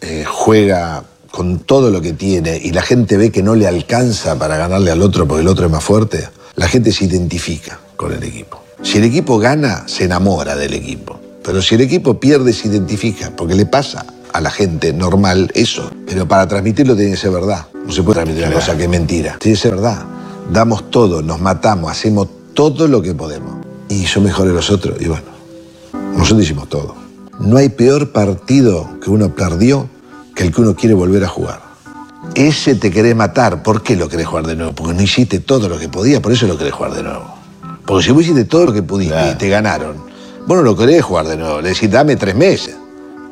eh, 0.00 0.24
juega 0.26 1.02
con 1.30 1.58
todo 1.60 1.90
lo 1.90 2.00
que 2.00 2.12
tiene 2.12 2.56
y 2.62 2.70
la 2.70 2.82
gente 2.82 3.16
ve 3.16 3.30
que 3.30 3.42
no 3.42 3.54
le 3.54 3.66
alcanza 3.66 4.38
para 4.38 4.56
ganarle 4.56 4.90
al 4.90 5.02
otro 5.02 5.26
porque 5.26 5.42
el 5.42 5.48
otro 5.48 5.66
es 5.66 5.72
más 5.72 5.82
fuerte, 5.82 6.28
la 6.54 6.68
gente 6.68 6.92
se 6.92 7.06
identifica 7.06 7.80
con 7.96 8.12
el 8.12 8.22
equipo. 8.22 8.62
Si 8.82 8.98
el 8.98 9.04
equipo 9.04 9.38
gana, 9.38 9.88
se 9.88 10.04
enamora 10.04 10.54
del 10.54 10.74
equipo. 10.74 11.18
Pero 11.42 11.62
si 11.62 11.74
el 11.76 11.80
equipo 11.80 12.20
pierde, 12.20 12.52
se 12.52 12.68
identifica, 12.68 13.30
porque 13.34 13.54
le 13.54 13.66
pasa 13.66 14.04
a 14.32 14.40
la 14.40 14.50
gente 14.50 14.92
normal 14.92 15.50
eso. 15.54 15.90
Pero 16.06 16.28
para 16.28 16.46
transmitirlo 16.46 16.94
tiene 16.94 17.12
que 17.12 17.16
ser 17.16 17.30
verdad. 17.30 17.66
No 17.72 17.92
se 17.92 18.02
puede 18.02 18.16
transmitir 18.16 18.46
una 18.46 18.54
cosa 18.54 18.76
que 18.76 18.84
es 18.84 18.88
mentira. 18.88 19.36
Tiene 19.38 19.56
que 19.56 19.62
ser 19.62 19.72
verdad. 19.72 20.04
Damos 20.52 20.90
todo, 20.90 21.22
nos 21.22 21.40
matamos, 21.40 21.90
hacemos 21.90 22.28
todo 22.52 22.88
lo 22.88 23.00
que 23.00 23.14
podemos. 23.14 23.64
Y 23.88 24.06
son 24.06 24.24
mejores 24.24 24.52
los 24.52 24.70
otros. 24.70 25.00
Y 25.00 25.06
bueno, 25.06 25.26
nosotros 26.16 26.42
hicimos 26.42 26.68
todo. 26.68 27.05
No 27.40 27.56
hay 27.58 27.68
peor 27.68 28.12
partido 28.12 28.88
que 29.02 29.10
uno 29.10 29.34
perdió 29.34 29.88
que 30.34 30.44
el 30.44 30.54
que 30.54 30.60
uno 30.60 30.74
quiere 30.74 30.94
volver 30.94 31.24
a 31.24 31.28
jugar. 31.28 31.60
Ese 32.34 32.74
te 32.74 32.90
querés 32.90 33.14
matar. 33.14 33.62
¿Por 33.62 33.82
qué 33.82 33.96
lo 33.96 34.08
querés 34.08 34.26
jugar 34.26 34.46
de 34.46 34.56
nuevo? 34.56 34.72
Porque 34.72 34.94
no 34.94 35.02
hiciste 35.02 35.40
todo 35.40 35.68
lo 35.68 35.78
que 35.78 35.88
podías, 35.88 36.20
por 36.20 36.32
eso 36.32 36.46
lo 36.46 36.58
querés 36.58 36.72
jugar 36.72 36.92
de 36.94 37.02
nuevo. 37.02 37.34
Porque 37.84 38.04
si 38.04 38.12
vos 38.12 38.22
hiciste 38.22 38.44
todo 38.44 38.66
lo 38.66 38.72
que 38.72 38.82
pudiste 38.82 39.14
y 39.32 39.34
te 39.36 39.48
ganaron, 39.48 39.96
vos 40.46 40.56
no 40.56 40.62
lo 40.62 40.76
querés 40.76 41.04
jugar 41.04 41.26
de 41.28 41.36
nuevo. 41.36 41.60
Le 41.60 41.70
decís, 41.70 41.90
dame 41.90 42.16
tres 42.16 42.34
meses 42.34 42.76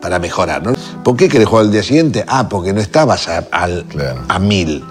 para 0.00 0.18
mejorar, 0.18 0.62
¿no? 0.64 0.74
¿Por 1.02 1.16
qué 1.16 1.28
querés 1.28 1.48
jugar 1.48 1.64
el 1.66 1.72
día 1.72 1.82
siguiente? 1.82 2.24
Ah, 2.28 2.48
porque 2.48 2.72
no 2.72 2.80
estabas 2.80 3.26
a, 3.28 3.38
al- 3.50 3.84
a 4.28 4.38
mil. 4.38 4.84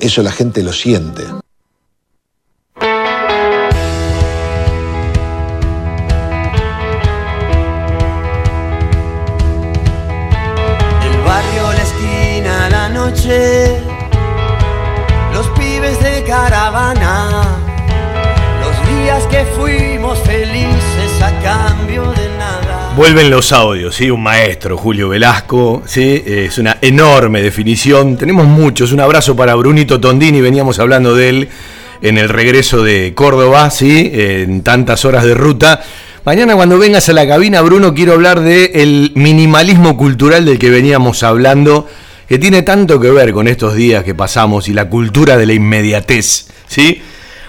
Eso 0.00 0.22
la 0.22 0.30
gente 0.32 0.62
lo 0.62 0.72
siente. 0.72 1.24
Los 15.34 15.46
pibes 15.50 16.02
de 16.02 16.24
caravana, 16.26 17.58
los 18.62 18.88
días 18.88 19.22
que 19.26 19.44
fuimos 19.54 20.18
felices 20.20 21.22
a 21.22 21.38
cambio 21.42 22.10
de 22.12 22.28
nada. 22.38 22.94
Vuelven 22.96 23.30
los 23.30 23.52
audios, 23.52 23.94
¿sí? 23.96 24.10
Un 24.10 24.22
maestro, 24.22 24.78
Julio 24.78 25.10
Velasco, 25.10 25.82
¿sí? 25.84 26.22
Es 26.24 26.56
una 26.56 26.78
enorme 26.80 27.42
definición. 27.42 28.16
Tenemos 28.16 28.46
muchos. 28.46 28.92
Un 28.92 29.00
abrazo 29.00 29.36
para 29.36 29.54
Brunito 29.56 30.00
Tondini, 30.00 30.40
veníamos 30.40 30.78
hablando 30.78 31.14
de 31.14 31.28
él 31.28 31.48
en 32.00 32.16
el 32.16 32.30
regreso 32.30 32.82
de 32.82 33.12
Córdoba, 33.14 33.70
¿sí? 33.70 34.10
En 34.14 34.62
tantas 34.62 35.04
horas 35.04 35.24
de 35.24 35.34
ruta. 35.34 35.82
Mañana 36.24 36.56
cuando 36.56 36.78
vengas 36.78 37.08
a 37.10 37.12
la 37.12 37.28
cabina, 37.28 37.60
Bruno, 37.60 37.92
quiero 37.92 38.14
hablar 38.14 38.40
del 38.40 39.12
minimalismo 39.14 39.98
cultural 39.98 40.46
del 40.46 40.58
que 40.58 40.70
veníamos 40.70 41.22
hablando, 41.22 41.86
que 42.28 42.38
tiene 42.38 42.62
tanto 42.62 43.00
que 43.00 43.10
ver 43.10 43.32
con 43.32 43.48
estos 43.48 43.74
días 43.74 44.04
que 44.04 44.14
pasamos 44.14 44.68
y 44.68 44.74
la 44.74 44.88
cultura 44.88 45.36
de 45.36 45.46
la 45.46 45.54
inmediatez, 45.54 46.48
¿sí? 46.66 47.00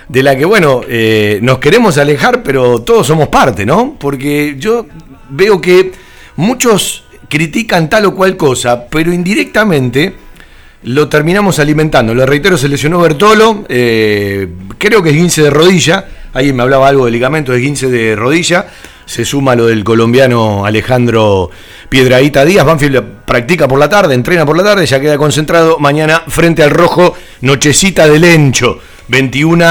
de 0.09 0.23
la 0.23 0.35
que, 0.35 0.45
bueno, 0.45 0.81
eh, 0.87 1.39
nos 1.43 1.59
queremos 1.59 1.97
alejar, 1.97 2.41
pero 2.41 2.81
todos 2.81 3.05
somos 3.05 3.27
parte, 3.27 3.65
¿no? 3.65 3.95
Porque 3.99 4.55
yo 4.57 4.87
veo 5.29 5.61
que 5.61 5.91
muchos 6.35 7.03
critican 7.29 7.89
tal 7.89 8.05
o 8.05 8.15
cual 8.15 8.35
cosa, 8.35 8.87
pero 8.87 9.13
indirectamente 9.13 10.15
lo 10.83 11.07
terminamos 11.09 11.59
alimentando. 11.59 12.15
Lo 12.15 12.25
reitero, 12.25 12.57
se 12.57 12.67
lesionó 12.67 12.99
Bertolo, 12.99 13.65
eh, 13.69 14.47
creo 14.79 15.03
que 15.03 15.11
es 15.11 15.15
15 15.15 15.43
de 15.43 15.49
rodilla, 15.51 16.05
alguien 16.33 16.55
me 16.55 16.63
hablaba 16.63 16.87
algo 16.87 17.05
de 17.05 17.11
ligamento, 17.11 17.53
es 17.53 17.61
15 17.61 17.89
de 17.89 18.15
rodilla, 18.15 18.65
se 19.09 19.25
suma 19.25 19.55
lo 19.55 19.65
del 19.65 19.83
colombiano 19.83 20.67
Alejandro 20.67 21.49
Piedraíta 21.89 22.45
Díaz, 22.45 22.63
Banfield 22.63 23.03
practica 23.25 23.67
por 23.67 23.79
la 23.79 23.89
tarde, 23.89 24.13
entrena 24.13 24.45
por 24.45 24.55
la 24.55 24.63
tarde, 24.63 24.85
ya 24.85 24.99
queda 24.99 25.17
concentrado 25.17 25.79
mañana 25.79 26.21
frente 26.27 26.61
al 26.61 26.69
rojo, 26.69 27.17
nochecita 27.41 28.07
de 28.07 28.19
Lencho, 28.19 28.77
21 29.07 29.65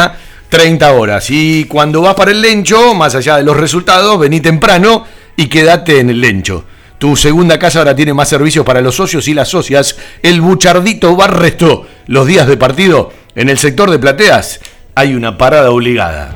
30 0.49 0.93
horas. 0.93 1.30
Y 1.30 1.66
cuando 1.66 2.03
vas 2.03 2.16
para 2.16 2.32
el 2.32 2.41
Lencho, 2.41 2.95
más 2.95 3.14
allá 3.14 3.36
de 3.36 3.45
los 3.45 3.57
resultados, 3.57 4.18
vení 4.18 4.41
temprano 4.41 5.07
y 5.36 5.47
quédate 5.47 6.01
en 6.01 6.11
el 6.11 6.20
Lencho. 6.20 6.64
Tu 6.99 7.14
segunda 7.14 7.61
casa 7.61 7.78
ahora 7.78 7.95
tiene 7.95 8.14
más 8.14 8.28
servicios 8.28 8.66
para 8.66 8.80
los 8.80 8.97
socios 8.97 9.28
y 9.28 9.34
las 9.34 9.49
socias. 9.49 9.97
El 10.20 10.41
Buchardito 10.41 11.14
Barresto. 11.14 11.86
Los 12.09 12.26
días 12.26 12.49
de 12.49 12.57
partido 12.57 13.12
en 13.36 13.51
el 13.51 13.59
sector 13.59 13.89
de 13.89 14.01
plateas 14.01 14.59
hay 14.97 15.14
una 15.14 15.39
parada 15.39 15.70
obligada. 15.70 16.34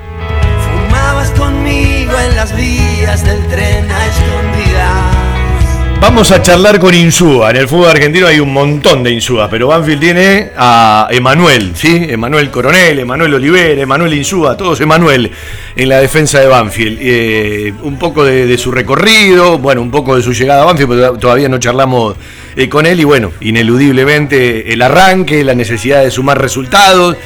Fumabas 0.86 1.30
conmigo 1.32 2.12
en 2.16 2.36
las 2.36 2.54
vías 2.56 2.91
Vamos 6.00 6.32
a 6.32 6.42
charlar 6.42 6.80
con 6.80 6.94
Insúa. 6.94 7.50
En 7.50 7.56
el 7.56 7.68
fútbol 7.68 7.90
argentino 7.90 8.26
hay 8.26 8.40
un 8.40 8.52
montón 8.52 9.02
de 9.02 9.10
Insúas, 9.12 9.48
pero 9.50 9.68
Banfield 9.68 10.00
tiene 10.00 10.50
a 10.56 11.06
Emanuel, 11.10 11.72
¿sí? 11.74 12.06
Emanuel 12.08 12.50
Coronel, 12.50 12.98
Emanuel 12.98 13.34
Olivera, 13.34 13.80
Emanuel 13.80 14.14
Insúa, 14.14 14.56
todos 14.56 14.80
Emanuel 14.80 15.30
en 15.76 15.88
la 15.88 16.00
defensa 16.00 16.40
de 16.40 16.46
Banfield. 16.46 16.98
Eh, 17.00 17.72
un 17.82 17.98
poco 17.98 18.24
de, 18.24 18.58
su 18.58 18.72
recorrido, 18.72 19.58
bueno, 19.58 19.80
un 19.80 19.90
poco 19.90 20.16
de 20.16 20.22
su 20.22 20.32
llegada 20.32 20.62
a 20.62 20.66
Banfield, 20.66 20.90
pero 20.90 21.18
todavía 21.18 21.48
no 21.48 21.58
charlamos 21.58 22.16
eh, 22.56 22.68
con 22.68 22.84
él. 22.86 23.00
Y 23.00 23.04
bueno, 23.04 23.32
ineludiblemente 23.40 24.72
el 24.72 24.82
arranque, 24.82 25.44
la 25.44 25.54
necesidad 25.54 26.02
de 26.02 26.10
sumar 26.10 26.40
resultados 26.40 27.16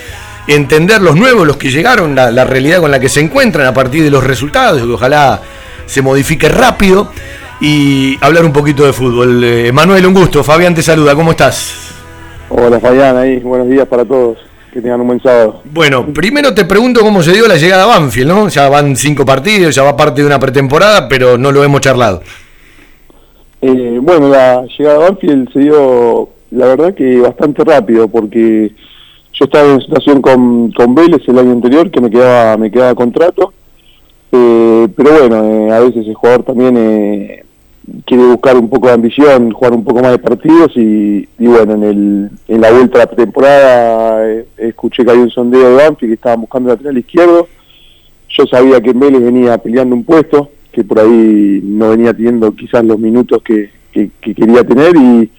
entender 0.48 1.00
los 1.02 1.16
nuevos, 1.16 1.46
los 1.46 1.56
que 1.56 1.70
llegaron, 1.70 2.14
la, 2.14 2.44
realidad 2.44 2.80
con 2.80 2.90
la 2.90 3.00
que 3.00 3.08
se 3.08 3.20
encuentran 3.20 3.66
a 3.66 3.74
partir 3.74 4.04
de 4.04 4.10
los 4.10 4.22
resultados, 4.22 4.82
ojalá 4.82 5.42
se 5.86 6.02
modifique 6.02 6.48
rápido 6.48 7.10
y 7.60 8.18
hablar 8.20 8.44
un 8.44 8.52
poquito 8.52 8.84
de 8.84 8.92
fútbol. 8.92 9.42
Eh, 9.42 9.72
Manuel, 9.72 10.06
un 10.06 10.14
gusto. 10.14 10.44
Fabián 10.44 10.74
te 10.74 10.82
saluda, 10.82 11.14
¿cómo 11.14 11.30
estás? 11.30 11.94
Hola 12.48 12.78
Fabián, 12.78 13.16
ahí, 13.16 13.38
buenos 13.40 13.68
días 13.68 13.88
para 13.88 14.04
todos. 14.04 14.38
Que 14.72 14.82
tengan 14.82 15.00
un 15.00 15.06
buen 15.06 15.22
sábado. 15.22 15.62
Bueno, 15.64 16.04
primero 16.12 16.52
te 16.52 16.66
pregunto 16.66 17.00
cómo 17.00 17.22
se 17.22 17.32
dio 17.32 17.48
la 17.48 17.56
llegada 17.56 17.84
a 17.84 17.98
Banfield, 17.98 18.28
¿no? 18.28 18.48
Ya 18.48 18.68
van 18.68 18.94
cinco 18.94 19.24
partidos, 19.24 19.74
ya 19.74 19.82
va 19.82 19.96
parte 19.96 20.20
de 20.20 20.26
una 20.26 20.38
pretemporada, 20.38 21.08
pero 21.08 21.38
no 21.38 21.50
lo 21.50 21.64
hemos 21.64 21.80
charlado. 21.80 22.20
Eh, 23.62 23.98
bueno, 24.02 24.28
la 24.28 24.66
llegada 24.66 24.96
a 24.96 25.08
Banfield 25.10 25.50
se 25.50 25.60
dio, 25.60 26.28
la 26.50 26.66
verdad 26.66 26.94
que 26.94 27.20
bastante 27.20 27.64
rápido, 27.64 28.06
porque 28.06 28.70
yo 29.32 29.44
estaba 29.46 29.72
en 29.72 29.80
situación 29.80 30.20
con, 30.20 30.70
con 30.72 30.94
Vélez 30.94 31.22
el 31.26 31.38
año 31.38 31.52
anterior, 31.52 31.90
que 31.90 32.00
me 32.02 32.10
quedaba, 32.10 32.58
me 32.58 32.70
quedaba 32.70 32.94
contrato. 32.94 33.54
Eh, 34.32 34.88
pero 34.96 35.10
bueno, 35.18 35.44
eh, 35.44 35.72
a 35.72 35.80
veces 35.80 36.06
el 36.06 36.14
jugador 36.14 36.44
también 36.44 36.76
eh, 36.76 37.44
quiere 38.04 38.24
buscar 38.24 38.56
un 38.56 38.68
poco 38.68 38.88
de 38.88 38.94
ambición, 38.94 39.52
jugar 39.52 39.72
un 39.72 39.84
poco 39.84 40.02
más 40.02 40.12
de 40.12 40.18
partidos 40.18 40.72
y, 40.76 41.26
bueno, 41.38 41.74
en, 41.74 41.82
el, 41.82 42.30
en 42.48 42.60
la 42.60 42.72
vuelta 42.72 43.02
a 43.02 43.06
la 43.06 43.10
temporada 43.10 44.28
eh, 44.28 44.46
escuché 44.56 45.04
que 45.04 45.10
había 45.10 45.22
un 45.22 45.30
sondeo 45.30 45.70
de 45.70 45.74
Banfield 45.76 46.10
que 46.10 46.14
estaban 46.14 46.40
buscando 46.40 46.70
lateral 46.70 46.98
izquierdo. 46.98 47.48
Yo 48.28 48.46
sabía 48.46 48.80
que 48.80 48.92
Vélez 48.92 49.22
venía 49.22 49.56
peleando 49.58 49.94
un 49.94 50.04
puesto, 50.04 50.50
que 50.72 50.84
por 50.84 50.98
ahí 50.98 51.60
no 51.64 51.90
venía 51.90 52.12
teniendo 52.12 52.54
quizás 52.54 52.84
los 52.84 52.98
minutos 52.98 53.42
que, 53.42 53.70
que, 53.92 54.10
que 54.20 54.34
quería 54.34 54.64
tener 54.64 54.94
y, 54.96 55.30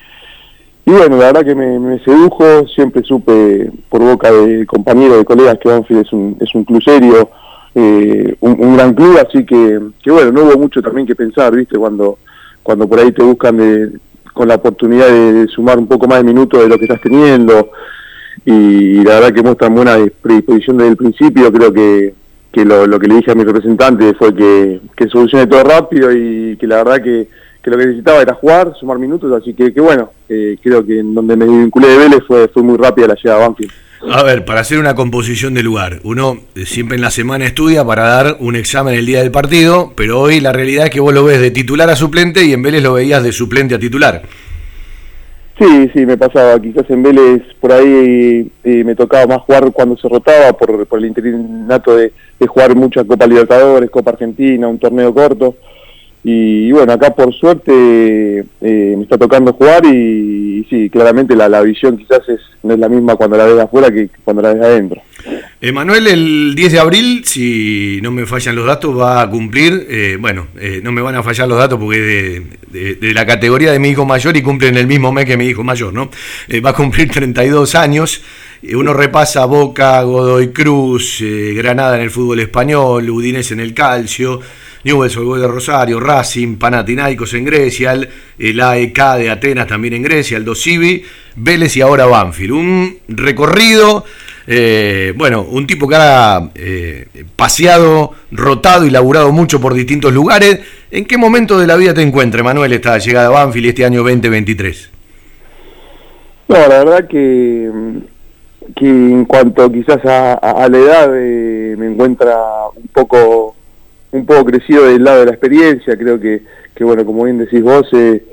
y 0.86 0.92
bueno, 0.92 1.18
la 1.18 1.28
verdad 1.28 1.46
que 1.46 1.54
me, 1.54 1.80
me, 1.80 2.00
sedujo, 2.00 2.66
siempre 2.68 3.04
supe 3.04 3.70
por 3.90 4.02
boca 4.02 4.32
de 4.32 4.66
compañeros, 4.66 5.18
de 5.18 5.26
colegas 5.26 5.60
que 5.60 5.70
Banfield 5.70 6.06
es 6.06 6.14
un, 6.14 6.38
es 6.40 6.56
un 6.56 6.64
club 6.64 6.82
serio, 6.82 7.30
eh, 7.80 8.36
un, 8.40 8.76
gran 8.76 8.96
club, 8.96 9.20
así 9.20 9.46
que, 9.46 9.80
que 10.02 10.10
bueno, 10.10 10.32
no 10.32 10.46
hubo 10.46 10.58
mucho 10.58 10.82
también 10.82 11.06
que 11.06 11.16
pensar, 11.16 11.56
viste, 11.56 11.78
cuando 11.78 12.18
cuando 12.64 12.88
por 12.88 13.00
ahí 13.00 13.12
te 13.12 13.22
buscan 13.22 13.56
de, 13.56 13.92
con 14.34 14.48
la 14.48 14.56
oportunidad 14.56 15.08
de, 15.10 15.48
sumar 15.48 15.78
un 15.78 15.86
poco 15.86 16.08
más 16.08 16.18
de 16.18 16.24
minutos 16.24 16.60
de 16.60 16.68
lo 16.68 16.80
que 16.80 16.86
estás 16.86 17.00
teniendo 17.02 17.70
y, 18.44 19.04
la 19.04 19.20
verdad 19.20 19.34
que 19.34 19.44
muestran 19.44 19.76
buena 19.76 19.98
predisposición 20.22 20.78
desde 20.78 20.90
el 20.90 20.98
principio, 20.98 21.54
creo 21.54 21.72
que, 21.72 22.16
que 22.52 22.66
lo, 22.66 22.88
lo, 22.88 23.00
que 23.00 23.08
le 23.08 23.16
dije 23.18 23.30
a 23.30 23.36
mi 23.36 23.44
representante 23.44 24.16
fue 24.16 24.34
que, 24.34 24.82
que 24.96 25.08
solucione 25.08 25.46
todo 25.46 25.64
rápido 25.64 26.12
y 26.12 26.58
que 26.58 26.66
la 26.66 26.78
verdad 26.78 27.04
que, 27.04 27.28
que 27.62 27.70
lo 27.70 27.78
que 27.78 27.86
necesitaba 27.86 28.24
era 28.24 28.34
jugar, 28.34 28.74
sumar 28.80 28.98
minutos, 28.98 29.32
así 29.40 29.54
que, 29.54 29.72
que 29.72 29.82
bueno, 29.82 30.10
eh, 30.28 30.58
creo 30.64 30.84
que 30.84 31.00
en 31.00 31.14
donde 31.14 31.36
me 31.36 31.46
vinculé 31.46 31.90
de 31.90 31.98
Vélez 32.00 32.24
fue, 32.26 32.48
fue 32.48 32.64
muy 32.64 32.78
rápida 32.78 33.10
la 33.10 33.16
llegada 33.16 33.44
a 33.44 33.48
Banfield. 33.48 33.72
A 34.02 34.24
ver, 34.24 34.46
para 34.46 34.62
hacer 34.62 34.78
una 34.78 34.94
composición 34.94 35.56
de 35.56 35.64
lugar, 35.64 36.00
uno 36.04 36.38
siempre 36.66 36.96
en 36.96 37.02
la 37.02 37.10
semana 37.10 37.46
estudia 37.46 37.84
para 37.84 38.04
dar 38.04 38.38
un 38.40 38.56
examen 38.56 38.94
el 38.94 39.08
día 39.08 39.20
del 39.20 39.32
partido, 39.32 39.94
pero 39.96 40.20
hoy 40.20 40.40
la 40.40 40.54
realidad 40.54 40.86
es 40.86 40.92
que 40.92 41.00
vos 41.00 41.14
lo 41.14 41.24
ves 41.24 41.42
de 41.42 41.50
titular 41.50 41.90
a 41.90 41.96
suplente 41.96 42.46
y 42.46 42.54
en 42.54 42.62
Vélez 42.62 42.84
lo 42.84 42.94
veías 42.94 43.24
de 43.24 43.32
suplente 43.32 43.74
a 43.74 43.80
titular. 43.80 44.22
Sí, 45.58 45.90
sí, 45.92 46.06
me 46.06 46.16
pasaba. 46.16 46.62
Quizás 46.62 46.88
en 46.90 47.02
Vélez 47.02 47.42
por 47.60 47.72
ahí 47.72 48.48
eh, 48.64 48.84
me 48.84 48.94
tocaba 48.94 49.26
más 49.26 49.42
jugar 49.42 49.72
cuando 49.72 49.98
se 49.98 50.08
rotaba 50.08 50.54
por, 50.54 50.86
por 50.86 51.00
el 51.00 51.06
interinato 51.06 51.96
de, 51.96 52.14
de 52.40 52.48
jugar 52.48 52.76
muchas 52.76 53.06
Copa 53.06 53.26
Libertadores, 53.26 53.90
Copa 53.90 54.12
Argentina, 54.12 54.68
un 54.68 54.78
torneo 54.78 55.12
corto. 55.12 55.56
Y, 56.24 56.72
bueno, 56.72 56.94
acá 56.94 57.12
por 57.12 57.34
suerte 57.34 57.72
eh, 58.40 58.94
me 58.98 59.04
está 59.04 59.18
tocando 59.18 59.54
jugar 59.54 59.86
y, 59.86 60.66
sí, 60.70 60.90
claramente 60.90 61.36
la, 61.36 61.48
la, 61.48 61.62
visión 61.62 61.98
quizás 61.98 62.28
es, 62.28 62.42
no 62.64 62.74
es 62.74 62.80
la 62.80 62.90
misma 62.90 63.16
cuando 63.16 63.38
la 63.38 63.46
ves 63.46 63.60
afuera 63.60 63.90
que 63.92 64.10
cuando 64.24 64.42
la 64.42 64.54
ves 64.54 64.62
adentro. 64.64 65.02
Emanuel, 65.62 66.08
el 66.08 66.54
10 66.56 66.72
de 66.72 66.80
abril, 66.80 67.24
si 67.26 68.00
no 68.02 68.12
me 68.12 68.26
fallan 68.26 68.56
los 68.56 68.66
datos, 68.66 68.98
va 68.98 69.22
a 69.22 69.30
cumplir, 69.30 69.88
eh, 69.90 70.18
bueno, 70.20 70.48
eh, 70.60 70.82
no 70.84 70.92
me 70.92 71.02
van 71.02 71.16
a 71.16 71.24
fallar 71.24 71.48
los 71.48 71.58
datos 71.58 71.80
porque 71.80 72.00
de, 72.68 72.96
de, 72.96 73.14
la 73.14 73.26
categoría 73.26 73.72
de 73.72 73.80
mi 73.80 73.90
hijo 73.90 74.06
mayor 74.06 74.36
y 74.38 74.42
cumple 74.42 74.68
en 74.68 74.78
el 74.78 74.86
mismo 74.86 75.12
mes 75.12 75.26
que 75.26 75.38
mi 75.38 75.46
hijo 75.46 75.64
mayor, 75.64 75.94
¿no? 75.94 76.10
Va 76.64 76.72
a 76.72 76.74
cumplir 76.74 77.10
32 77.12 77.76
años. 77.76 78.24
Uno 78.74 78.94
repasa 78.94 79.46
Boca, 79.46 80.02
Godoy 80.02 80.50
Cruz, 80.50 81.24
Granada 81.56 81.96
en 81.96 82.04
el 82.04 82.12
fútbol 82.12 82.40
español, 82.40 83.10
Udinese 83.10 83.54
en 83.54 83.60
el 83.60 83.74
calcio. 83.74 84.42
Newell's 84.88 85.18
Old 85.18 85.42
de 85.42 85.48
Rosario, 85.50 86.00
Racing, 86.00 86.56
Panathinaikos 86.56 87.34
en 87.34 87.44
Grecia, 87.44 87.92
el, 88.40 88.62
AEK 88.62 89.18
de 89.18 89.30
Atenas 89.30 89.68
también 89.68 89.94
en 89.96 90.02
Grecia, 90.02 90.38
el 90.38 90.46
Dosivi, 90.46 91.04
Vélez 91.36 91.76
y 91.76 91.82
ahora 91.82 92.06
Banfield. 92.06 92.54
Un 92.54 92.98
recorrido, 93.10 94.06
eh, 94.48 95.14
bueno, 95.18 95.42
un 95.42 95.68
tipo 95.68 95.90
que 95.90 95.96
ha 95.98 96.52
eh, 96.56 97.06
paseado, 97.36 98.14
rotado 98.32 98.86
y 98.86 98.90
laburado 98.90 99.34
mucho 99.34 99.60
por 99.60 99.74
distintos 99.74 100.14
lugares. 100.14 100.62
¿En 100.90 101.04
qué 101.04 101.18
momento 101.18 101.60
de 101.60 101.68
la 101.68 101.76
vida 101.76 101.94
te 101.94 102.02
encuentra, 102.02 102.42
Manuel, 102.42 102.72
esta 102.72 102.98
llegada 102.98 103.28
a 103.28 103.32
Banfield 103.32 103.68
este 103.68 103.84
año 103.84 104.04
2023? 104.04 104.92
No, 106.48 106.56
la 106.56 106.86
verdad 106.86 107.08
que, 107.10 107.70
en 108.80 109.26
cuanto 109.26 109.70
quizás 109.70 110.06
a, 110.06 110.36
a 110.36 110.70
la 110.70 110.78
edad 110.78 111.12
eh, 111.14 111.76
me 111.78 111.88
encuentra 111.88 112.38
un 112.74 112.88
poco 112.94 113.57
un 114.12 114.26
poco 114.26 114.46
crecido 114.46 114.86
del 114.86 115.04
lado 115.04 115.22
de 115.22 115.26
la 115.26 115.32
experiencia, 115.32 115.98
creo 115.98 116.20
que, 116.20 116.42
que 116.76 116.84
bueno, 116.84 117.06
como 117.06 117.24
bien 117.24 117.38
decís 117.38 117.62
vos, 117.62 117.88
eh, 117.94 118.24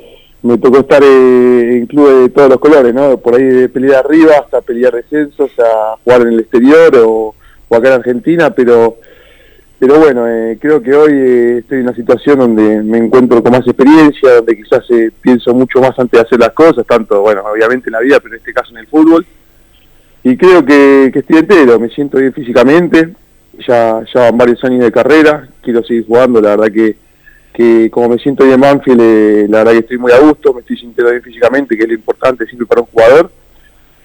me 0.43 0.59
tocó 0.59 0.81
estar 0.81 1.03
eh, 1.03 1.79
en 1.79 1.87
clubes 1.87 2.19
de 2.19 2.29
todos 2.29 2.51
los 2.51 2.59
colores, 2.59 2.95
¿no? 2.95 3.17
Por 3.19 3.35
ahí 3.35 3.45
de 3.45 3.69
pelear 3.69 4.05
arriba 4.05 4.35
hasta 4.43 4.61
pelear 4.61 4.93
descensos, 4.93 5.51
a 5.59 5.97
jugar 6.05 6.23
en 6.23 6.29
el 6.29 6.41
exterior 6.41 6.95
o, 6.99 7.35
o 7.69 7.77
acá 7.77 7.89
en 7.89 7.95
Argentina, 7.95 8.51
pero 8.51 8.99
pero 9.77 9.99
bueno, 9.99 10.27
eh, 10.27 10.57
creo 10.59 10.81
que 10.81 10.95
hoy 10.95 11.59
estoy 11.59 11.79
en 11.79 11.85
una 11.85 11.95
situación 11.95 12.39
donde 12.39 12.83
me 12.83 12.99
encuentro 12.99 13.43
con 13.43 13.53
más 13.53 13.67
experiencia, 13.67 14.37
donde 14.37 14.57
quizás 14.57 14.85
pienso 15.21 15.53
mucho 15.53 15.81
más 15.81 15.99
antes 15.99 16.13
de 16.13 16.27
hacer 16.27 16.39
las 16.39 16.53
cosas, 16.53 16.87
tanto, 16.87 17.21
bueno, 17.21 17.43
obviamente 17.43 17.91
en 17.91 17.93
la 17.93 18.01
vida, 18.01 18.19
pero 18.21 18.35
en 18.35 18.39
este 18.39 18.55
caso 18.55 18.71
en 18.71 18.79
el 18.79 18.87
fútbol. 18.87 19.27
Y 20.23 20.39
creo 20.39 20.65
que, 20.65 21.11
que 21.13 21.19
estoy 21.19 21.39
entero, 21.39 21.79
me 21.79 21.91
siento 21.91 22.17
bien 22.17 22.33
físicamente, 22.33 23.11
ya, 23.67 24.03
ya 24.13 24.21
van 24.21 24.39
varios 24.39 24.63
años 24.65 24.85
de 24.85 24.93
carrera, 24.93 25.49
quiero 25.63 25.83
seguir 25.83 26.07
jugando, 26.07 26.41
la 26.41 26.51
verdad 26.51 26.73
que, 26.73 26.97
que 27.53 27.91
como 27.91 28.11
me 28.11 28.19
siento 28.19 28.45
bien 28.45 28.55
en 28.55 28.61
Manfield, 28.61 29.01
eh, 29.01 29.47
la 29.49 29.59
verdad 29.59 29.73
que 29.73 29.79
estoy 29.79 29.99
muy 29.99 30.13
a 30.13 30.19
gusto, 30.19 30.53
me 30.53 30.61
estoy 30.61 30.77
sintiendo 30.77 31.11
bien 31.11 31.23
físicamente, 31.23 31.77
que 31.77 31.83
es 31.83 31.89
lo 31.89 31.95
importante 31.95 32.47
siempre 32.47 32.67
para 32.67 32.81
un 32.81 32.89
jugador. 32.89 33.31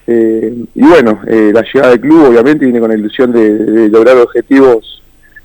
Eh, 0.06 0.64
y 0.74 0.82
bueno, 0.82 1.20
eh, 1.26 1.50
la 1.52 1.62
llegada 1.62 1.90
del 1.90 2.00
club 2.00 2.28
obviamente 2.28 2.64
viene 2.64 2.80
con 2.80 2.90
la 2.90 2.96
ilusión 2.96 3.32
de, 3.32 3.88
lograr 3.88 4.16
objetivos 4.16 4.96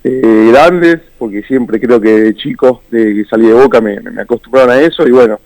grandes, 0.04 1.00
porque 1.18 1.42
siempre 1.42 1.80
creo 1.80 2.00
que 2.00 2.22
de 2.22 2.36
chico, 2.36 2.84
de 2.92 3.16
que 3.16 3.26
salí 3.26 3.48
de 3.48 3.54
Boca, 3.54 3.82
me, 3.82 4.00
me 4.02 4.22
acostumbraron 4.22 4.70
a 4.70 4.80
eso, 4.80 5.08
y 5.08 5.10
bueno, 5.10 5.40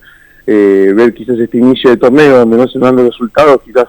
ver 0.45 1.13
quizás 1.13 1.39
este 1.39 1.59
inicio 1.59 1.91
de 1.91 1.95
torneo 1.95 2.39
donde 2.39 2.57
no 2.57 2.67
se 2.67 2.77
dan 2.77 2.97
los 2.97 3.05
resultados, 3.05 3.61
quizás 3.63 3.87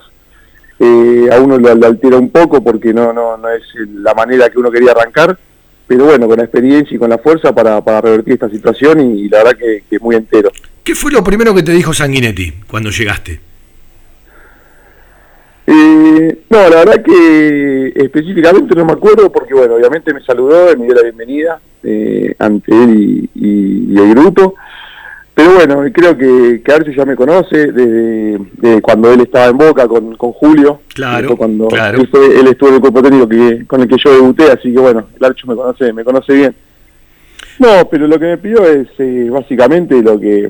eh, 0.83 1.29
a 1.31 1.39
uno 1.39 1.59
lo, 1.59 1.75
lo, 1.75 1.87
altera 1.87 2.17
un 2.17 2.31
poco 2.31 2.65
porque 2.65 2.95
no, 2.95 3.13
no, 3.13 3.37
no 3.37 3.51
es 3.51 3.63
la 3.95 4.15
manera 4.15 4.49
que 4.49 4.59
uno 4.59 4.71
quería 4.71 4.93
arrancar, 4.93 5.39
pero 5.87 6.07
bueno, 6.07 6.27
con 6.27 6.39
la 6.39 6.45
experiencia 6.45 6.95
y 6.95 6.99
con 6.99 7.11
la 7.11 7.19
fuerza 7.19 7.55
para, 7.55 7.83
para 7.85 8.01
revertir 8.01 8.35
esta 8.35 8.49
situación 8.49 8.99
y, 9.01 9.21
y 9.23 9.29
la 9.29 9.39
verdad 9.39 9.59
que, 9.59 9.85
que, 9.89 9.99
muy 9.99 10.17
entero. 10.17 10.51
¿Qué 10.83 10.95
fue 10.95 11.13
lo 11.13 11.23
primero 11.23 11.55
que 11.55 11.63
te 11.63 11.73
dijo 11.73 11.93
Sanguinetti 11.93 12.53
cuando 12.67 12.89
llegaste? 12.89 13.41
Eh, 15.67 16.39
no, 16.49 16.69
la 16.71 16.77
verdad 16.77 17.03
que 17.03 17.93
específicamente 17.95 18.75
no 18.75 18.87
me 18.87 18.93
acuerdo 18.93 19.31
porque 19.31 19.53
bueno, 19.53 19.75
obviamente 19.75 20.15
me 20.15 20.23
saludó, 20.23 20.75
me 20.79 20.87
dio 20.87 20.95
la 20.95 21.03
bienvenida 21.03 21.61
eh, 21.83 22.35
ante 22.39 22.73
él 22.73 22.91
y, 22.91 23.31
y, 23.35 23.95
y 23.95 23.99
el 23.99 24.15
grupo. 24.15 24.55
Pero 25.35 25.55
bueno, 25.55 25.83
creo 25.93 26.17
que, 26.19 26.61
que 26.63 26.73
Archo 26.73 26.91
ya 26.91 27.05
me 27.05 27.17
conoce 27.17 27.73
desde, 27.73 28.39
desde, 28.59 28.83
cuando 28.83 29.13
él 29.13 29.21
estaba 29.21 29.47
en 29.47 29.59
Boca 29.59 29.89
con, 29.89 30.15
con 30.17 30.33
Julio. 30.33 30.81
Claro, 30.95 31.37
cuando 31.37 31.69
claro. 31.69 31.99
Él, 31.99 32.09
fue, 32.09 32.39
él, 32.39 32.49
estuvo 32.49 32.69
en 32.69 32.75
el 32.77 32.81
cuerpo 32.81 33.03
técnico 33.03 33.29
que, 33.29 33.65
con 33.67 33.81
el 33.81 33.89
que 33.89 33.97
yo 33.97 34.13
debuté, 34.13 34.51
así 34.51 34.73
que 34.73 34.81
bueno, 34.81 35.07
el 35.19 35.25
Archo 35.25 35.47
me 35.47 35.55
conoce, 35.55 35.93
me 35.93 36.05
conoce 36.05 36.33
bien. 36.35 36.55
No, 37.59 37.89
pero 37.91 38.07
lo 38.07 38.19
que 38.19 38.27
me 38.27 38.39
pidió 38.39 38.65
es 38.65 38.89
eh, 38.99 39.29
básicamente 39.31 40.03
lo 40.03 40.19
que 40.19 40.49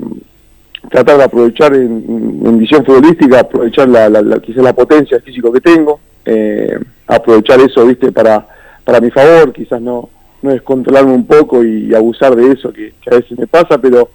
tratar 0.89 1.17
de 1.17 1.23
aprovechar 1.23 1.73
en, 1.75 2.41
en 2.45 2.57
visión 2.57 2.83
futbolística, 2.83 3.41
aprovechar 3.41 3.87
la, 3.87 4.09
la, 4.09 4.21
la, 4.21 4.39
quizás 4.39 4.63
la 4.63 4.73
potencia 4.73 5.19
físico 5.19 5.51
que 5.51 5.61
tengo, 5.61 5.99
eh, 6.25 6.77
aprovechar 7.07 7.59
eso, 7.59 7.85
viste, 7.85 8.11
para, 8.11 8.47
para 8.83 8.99
mi 8.99 9.11
favor, 9.11 9.53
quizás 9.53 9.81
no, 9.81 10.09
no 10.41 10.51
descontrolarme 10.51 11.13
un 11.13 11.25
poco 11.25 11.63
y 11.63 11.93
abusar 11.93 12.35
de 12.35 12.51
eso 12.51 12.71
que, 12.73 12.93
que 13.01 13.09
a 13.13 13.19
veces 13.19 13.37
me 13.37 13.47
pasa, 13.47 13.77
pero 13.77 14.09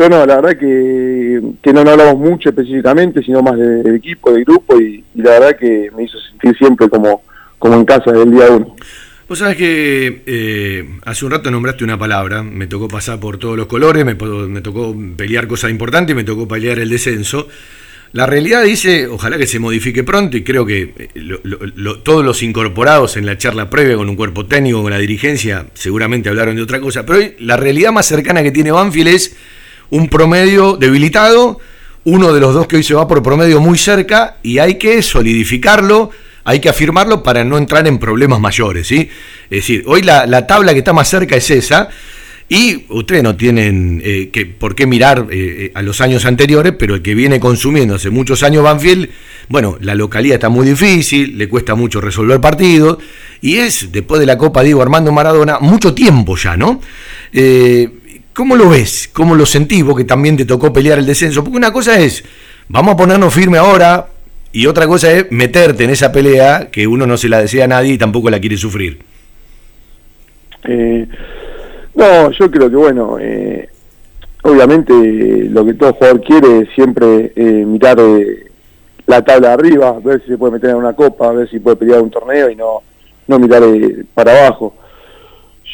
pero 0.00 0.16
no, 0.16 0.24
la 0.24 0.40
verdad 0.40 0.58
que, 0.58 1.72
no, 1.74 1.84
no 1.84 1.90
hablamos 1.90 2.16
mucho 2.16 2.48
específicamente, 2.48 3.22
sino 3.22 3.42
más 3.42 3.58
del 3.58 3.82
de 3.82 3.96
equipo, 3.96 4.32
del 4.32 4.46
grupo, 4.46 4.80
y, 4.80 5.04
la 5.16 5.32
verdad 5.32 5.56
que 5.58 5.90
me 5.94 6.04
hizo 6.04 6.18
sentir 6.18 6.56
siempre 6.56 6.88
como, 6.88 7.22
como 7.58 7.74
en 7.74 7.84
casa 7.84 8.10
desde 8.10 8.22
el 8.22 8.30
día 8.30 8.46
uno. 8.50 8.74
Vos 9.28 9.38
sabés 9.38 9.58
que 9.58 10.22
eh, 10.24 10.88
hace 11.04 11.26
un 11.26 11.32
rato 11.32 11.50
nombraste 11.50 11.84
una 11.84 11.98
palabra, 11.98 12.42
me 12.42 12.66
tocó 12.66 12.88
pasar 12.88 13.20
por 13.20 13.36
todos 13.36 13.58
los 13.58 13.66
colores, 13.66 14.06
me, 14.06 14.14
tocó 14.62 14.96
pelear 15.18 15.46
cosas 15.46 15.70
importantes, 15.70 16.16
me 16.16 16.24
tocó 16.24 16.48
pelear 16.48 16.78
el 16.78 16.88
descenso. 16.88 17.46
La 18.12 18.24
realidad 18.24 18.64
dice, 18.64 19.06
ojalá 19.06 19.36
que 19.36 19.46
se 19.46 19.58
modifique 19.58 20.02
pronto 20.02 20.34
y 20.38 20.42
creo 20.42 20.64
que 20.64 20.94
eh, 20.96 21.10
todos 22.02 22.24
los 22.24 22.42
incorporados 22.42 23.18
en 23.18 23.26
la 23.26 23.36
charla 23.36 23.68
previa 23.68 23.96
con 23.96 24.08
un 24.08 24.16
cuerpo 24.16 24.46
técnico, 24.46 24.80
con 24.80 24.92
la 24.92 24.98
dirigencia, 24.98 25.66
seguramente 25.74 26.30
hablaron 26.30 26.56
de 26.56 26.62
otra 26.62 26.80
cosa, 26.80 27.04
pero 27.04 27.18
hoy 27.18 27.34
la 27.40 27.58
realidad 27.58 27.92
más 27.92 28.06
cercana 28.06 28.42
que 28.42 28.50
tiene 28.50 28.72
Banfield 28.72 29.08
es 29.08 29.36
un 29.90 30.08
promedio 30.08 30.76
debilitado, 30.76 31.58
uno 32.04 32.32
de 32.32 32.40
los 32.40 32.54
dos 32.54 32.66
que 32.66 32.76
hoy 32.76 32.82
se 32.82 32.94
va 32.94 33.06
por 33.06 33.22
promedio 33.22 33.60
muy 33.60 33.76
cerca 33.76 34.36
y 34.42 34.58
hay 34.58 34.76
que 34.76 35.02
solidificarlo, 35.02 36.10
hay 36.44 36.60
que 36.60 36.68
afirmarlo 36.68 37.22
para 37.22 37.44
no 37.44 37.58
entrar 37.58 37.86
en 37.86 37.98
problemas 37.98 38.40
mayores, 38.40 38.86
¿sí? 38.86 39.08
Es 39.44 39.58
decir, 39.58 39.84
hoy 39.86 40.02
la, 40.02 40.26
la 40.26 40.46
tabla 40.46 40.72
que 40.72 40.78
está 40.78 40.92
más 40.92 41.08
cerca 41.08 41.36
es 41.36 41.50
esa 41.50 41.90
y 42.52 42.84
ustedes 42.88 43.22
no 43.22 43.36
tienen 43.36 44.02
eh, 44.04 44.30
que, 44.32 44.44
por 44.44 44.74
qué 44.74 44.84
mirar 44.84 45.28
eh, 45.30 45.66
eh, 45.66 45.72
a 45.72 45.82
los 45.82 46.00
años 46.00 46.24
anteriores, 46.24 46.74
pero 46.76 46.96
el 46.96 47.02
que 47.02 47.14
viene 47.14 47.38
consumiendo 47.38 47.94
hace 47.94 48.10
muchos 48.10 48.42
años 48.42 48.64
Banfield, 48.64 49.08
bueno, 49.48 49.78
la 49.80 49.94
localidad 49.94 50.34
está 50.34 50.48
muy 50.48 50.66
difícil, 50.66 51.38
le 51.38 51.48
cuesta 51.48 51.76
mucho 51.76 52.00
resolver 52.00 52.40
partidos, 52.40 52.98
y 53.40 53.58
es, 53.58 53.92
después 53.92 54.18
de 54.18 54.26
la 54.26 54.36
Copa 54.36 54.64
Diego 54.64 54.82
Armando 54.82 55.12
Maradona, 55.12 55.60
mucho 55.60 55.94
tiempo 55.94 56.36
ya, 56.36 56.56
¿no? 56.56 56.80
¿Cómo 58.40 58.56
lo 58.56 58.70
ves? 58.70 59.10
¿Cómo 59.12 59.34
lo 59.34 59.44
sentís 59.44 59.84
vos 59.84 59.94
que 59.94 60.04
también 60.04 60.34
te 60.34 60.46
tocó 60.46 60.72
pelear 60.72 60.98
el 60.98 61.04
descenso? 61.04 61.44
Porque 61.44 61.58
una 61.58 61.74
cosa 61.74 62.00
es, 62.00 62.24
vamos 62.68 62.94
a 62.94 62.96
ponernos 62.96 63.34
firme 63.34 63.58
ahora, 63.58 64.06
y 64.50 64.64
otra 64.64 64.86
cosa 64.86 65.12
es 65.12 65.30
meterte 65.30 65.84
en 65.84 65.90
esa 65.90 66.10
pelea 66.10 66.70
que 66.72 66.86
uno 66.86 67.06
no 67.06 67.18
se 67.18 67.28
la 67.28 67.42
desea 67.42 67.66
a 67.66 67.68
nadie 67.68 67.92
y 67.92 67.98
tampoco 67.98 68.30
la 68.30 68.40
quiere 68.40 68.56
sufrir. 68.56 68.98
Eh, 70.64 71.06
no, 71.94 72.30
yo 72.30 72.50
creo 72.50 72.70
que 72.70 72.76
bueno, 72.76 73.18
eh, 73.20 73.68
obviamente 74.42 74.94
lo 75.50 75.62
que 75.66 75.74
todo 75.74 75.92
jugador 75.92 76.22
quiere 76.22 76.60
es 76.60 76.70
siempre 76.74 77.34
eh, 77.36 77.42
mirar 77.66 77.98
eh, 78.00 78.46
la 79.06 79.22
tabla 79.22 79.48
de 79.48 79.52
arriba, 79.52 79.98
ver 80.02 80.22
si 80.22 80.28
se 80.28 80.38
puede 80.38 80.54
meter 80.54 80.70
en 80.70 80.76
una 80.76 80.94
copa, 80.94 81.30
ver 81.32 81.50
si 81.50 81.58
puede 81.58 81.76
pelear 81.76 82.00
un 82.00 82.10
torneo 82.10 82.48
y 82.48 82.56
no, 82.56 82.80
no 83.26 83.38
mirar 83.38 83.64
para 84.14 84.32
abajo. 84.32 84.74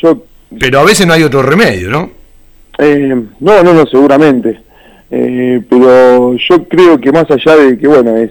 Yo, 0.02 0.24
Pero 0.58 0.80
a 0.80 0.84
veces 0.84 1.06
no 1.06 1.12
hay 1.12 1.22
otro 1.22 1.42
remedio, 1.42 1.90
¿no? 1.90 2.25
No, 2.78 3.62
no, 3.62 3.74
no, 3.74 3.86
seguramente. 3.86 4.60
pero 5.08 6.34
yo 6.36 6.64
creo 6.68 7.00
que 7.00 7.12
más 7.12 7.30
allá 7.30 7.56
de 7.56 7.78
que, 7.78 7.88
bueno, 7.88 8.16
es 8.16 8.30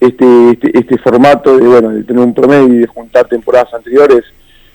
este, 0.00 0.50
este, 0.50 0.78
este 0.78 0.98
formato 0.98 1.58
de, 1.58 1.66
bueno, 1.66 1.90
de 1.90 2.04
tener 2.04 2.22
un 2.22 2.34
promedio 2.34 2.74
y 2.74 2.78
de 2.78 2.86
juntar 2.86 3.28
temporadas 3.28 3.72
anteriores, 3.74 4.24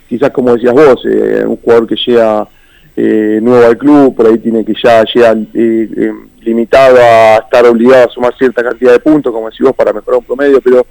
quizás 0.08 0.30
como 0.30 0.54
decías 0.54 0.74
vos, 0.74 1.04
eh, 1.06 1.44
un 1.46 1.58
jugador 1.58 1.88
que 1.88 1.96
llega 1.96 2.48
eh, 2.96 3.40
nuevo 3.42 3.66
al 3.66 3.78
club, 3.78 4.16
por 4.16 4.28
ahí 4.28 4.38
tiene 4.38 4.64
que 4.64 4.74
ya 4.82 5.04
llegar 5.04 5.38
eh, 5.54 6.14
limitado 6.42 6.98
a 6.98 7.38
estar 7.38 7.66
obligado 7.66 8.08
a 8.08 8.12
sumar 8.12 8.38
cierta 8.38 8.64
cantidad 8.64 8.92
de 8.92 9.00
puntos, 9.00 9.34
como 9.34 9.50
decís 9.50 9.66
vos, 9.66 9.76
para 9.76 9.92
mejorar 9.92 10.20
un 10.20 10.26
promedio, 10.26 10.62
pero 10.62 10.86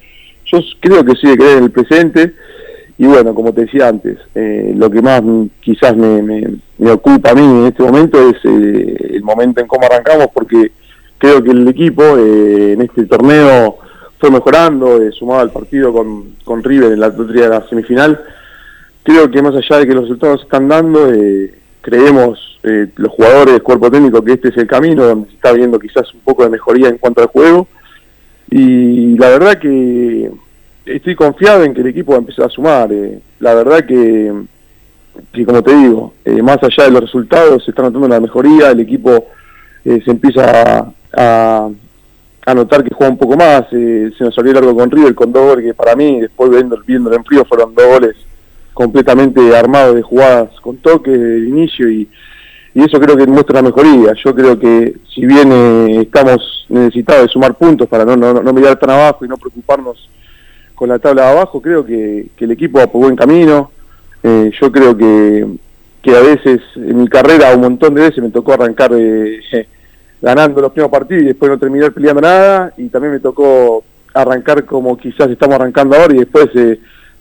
yo 0.46 0.58
creo 0.80 1.04
que 1.04 1.12
sí 1.12 1.28
de 1.28 1.36
creer 1.36 1.58
en 1.58 1.64
el 1.64 1.70
presente. 1.70 2.34
Y 2.96 3.06
bueno, 3.06 3.34
como 3.34 3.52
te 3.52 3.62
decía 3.62 3.88
antes, 3.88 4.18
lo 4.34 4.88
que 4.88 5.02
más 5.02 5.22
quizás 5.60 5.96
me, 5.96 6.22
me, 6.22 6.90
ocupa 6.90 7.30
a 7.30 7.34
mí 7.34 7.42
en 7.42 7.66
este 7.66 7.82
momento 7.82 8.30
es 8.30 8.36
el 8.44 9.22
momento 9.22 9.60
en 9.60 9.66
cómo 9.66 9.84
arrancamos, 9.86 10.28
porque 10.32 10.70
creo 11.18 11.42
que 11.42 11.50
el 11.50 11.66
equipo 11.66 12.02
en 12.16 12.80
este 12.80 13.06
torneo 13.06 13.78
fue 14.18 14.30
mejorando, 14.30 15.00
sumado 15.12 15.40
al 15.40 15.50
partido 15.50 15.92
con, 15.92 16.36
con 16.44 16.62
River 16.62 16.92
en 16.92 17.00
la 17.00 17.10
de 17.10 17.48
la 17.48 17.68
semifinal, 17.68 18.20
creo 19.02 19.30
que 19.30 19.42
más 19.42 19.54
allá 19.54 19.80
de 19.80 19.86
que 19.86 19.94
los 19.94 20.04
resultados 20.04 20.42
están 20.42 20.68
dando, 20.68 21.12
eh, 21.12 21.52
creemos 21.80 22.58
eh, 22.62 22.88
los 22.96 23.12
jugadores, 23.12 23.60
cuerpo 23.60 23.90
técnico, 23.90 24.24
que 24.24 24.32
este 24.32 24.48
es 24.48 24.56
el 24.56 24.66
camino 24.66 25.04
donde 25.04 25.28
se 25.28 25.34
está 25.36 25.52
viendo 25.52 25.78
quizás 25.78 26.12
un 26.14 26.20
poco 26.20 26.42
de 26.42 26.50
mejoría 26.50 26.88
en 26.88 26.98
cuanto 26.98 27.20
al 27.20 27.28
juego. 27.28 27.68
Y 28.50 29.16
la 29.18 29.28
verdad 29.28 29.58
que 29.58 30.30
estoy 30.86 31.14
confiado 31.14 31.64
en 31.64 31.74
que 31.74 31.80
el 31.80 31.88
equipo 31.88 32.12
va 32.12 32.18
a 32.18 32.20
empezar 32.20 32.46
a 32.46 32.50
sumar. 32.50 32.92
Eh. 32.92 33.20
La 33.40 33.54
verdad 33.54 33.84
que, 33.86 34.32
que, 35.32 35.44
como 35.44 35.62
te 35.62 35.74
digo, 35.74 36.14
más 36.42 36.58
allá 36.62 36.84
de 36.84 36.90
los 36.90 37.02
resultados, 37.02 37.64
se 37.64 37.70
está 37.70 37.82
notando 37.82 38.08
la 38.08 38.20
mejoría, 38.20 38.70
el 38.70 38.80
equipo 38.80 39.26
se 39.82 40.10
empieza 40.10 40.90
a, 41.12 41.68
a, 42.46 42.54
notar 42.54 42.82
que 42.82 42.94
juega 42.94 43.12
un 43.12 43.18
poco 43.18 43.36
más. 43.36 43.68
se 43.70 44.12
nos 44.18 44.34
salió 44.34 44.52
largo 44.52 44.74
con 44.74 44.90
River, 44.90 45.14
con 45.14 45.32
dos 45.32 45.44
goles 45.44 45.66
que 45.66 45.74
para 45.74 45.94
mí, 45.94 46.20
después 46.20 46.50
viendo, 46.50 46.78
viendo 46.86 47.12
en 47.12 47.24
frío, 47.24 47.44
fueron 47.44 47.74
dos 47.74 47.86
goles 47.86 48.16
completamente 48.74 49.56
armado 49.56 49.94
de 49.94 50.02
jugadas 50.02 50.50
con 50.60 50.76
toque 50.78 51.10
de 51.10 51.48
inicio 51.48 51.88
y, 51.88 52.08
eso 52.74 52.98
creo 52.98 53.16
que 53.16 53.24
muestra 53.28 53.60
una 53.60 53.68
mejoría. 53.68 54.14
Yo 54.24 54.34
creo 54.34 54.58
que 54.58 54.96
si 55.14 55.24
bien 55.24 55.52
eh, 55.52 56.00
estamos 56.00 56.66
necesitados 56.68 57.22
de 57.22 57.28
sumar 57.28 57.54
puntos 57.54 57.88
para 57.88 58.04
no, 58.04 58.16
no, 58.16 58.52
mirar 58.52 58.76
tan 58.80 58.90
abajo 58.90 59.24
y 59.24 59.28
no 59.28 59.36
preocuparnos 59.36 60.10
con 60.74 60.88
la 60.88 60.98
tabla 60.98 61.30
abajo, 61.30 61.60
creo 61.60 61.84
que, 61.84 62.26
el 62.38 62.50
equipo 62.50 62.78
va 62.78 62.86
por 62.86 63.02
buen 63.02 63.16
camino. 63.16 63.70
Eh, 64.22 64.50
yo 64.60 64.72
creo 64.72 64.96
que, 64.96 65.46
que 66.02 66.16
a 66.16 66.20
veces 66.20 66.60
en 66.76 67.00
mi 67.00 67.08
carrera 67.08 67.54
un 67.54 67.60
montón 67.60 67.94
de 67.94 68.02
veces 68.02 68.22
me 68.22 68.30
tocó 68.30 68.54
arrancar 68.54 68.90
eh, 68.94 69.40
ganando 70.22 70.60
los 70.60 70.72
primeros 70.72 70.90
partidos 70.90 71.22
y 71.22 71.26
después 71.26 71.50
no 71.50 71.58
terminar 71.58 71.92
peleando 71.92 72.22
nada 72.22 72.72
y 72.76 72.88
también 72.88 73.12
me 73.12 73.20
tocó 73.20 73.84
arrancar 74.14 74.64
como 74.64 74.96
quizás 74.96 75.28
estamos 75.28 75.56
arrancando 75.56 75.96
ahora 75.96 76.14
y 76.14 76.18
después 76.18 76.48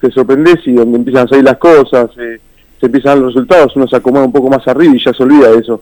te 0.04 0.12
sorprendes 0.12 0.60
y 0.66 0.74
donde 0.74 0.98
empiezan 0.98 1.26
a 1.26 1.30
salir 1.30 1.46
las 1.46 1.58
cosas, 1.58 2.10
eh, 2.18 2.38
se 2.78 2.86
empiezan 2.86 3.12
a 3.12 3.16
dar 3.16 3.24
los 3.24 3.34
resultados, 3.34 3.76
uno 3.78 3.88
se 3.88 3.96
acomoda 3.96 4.26
un 4.26 4.34
poco 4.34 4.50
más 4.50 4.68
arriba 4.68 4.94
y 4.94 5.04
ya 5.04 5.14
se 5.14 5.24
olvida 5.24 5.50
de 5.50 5.60
eso. 5.60 5.82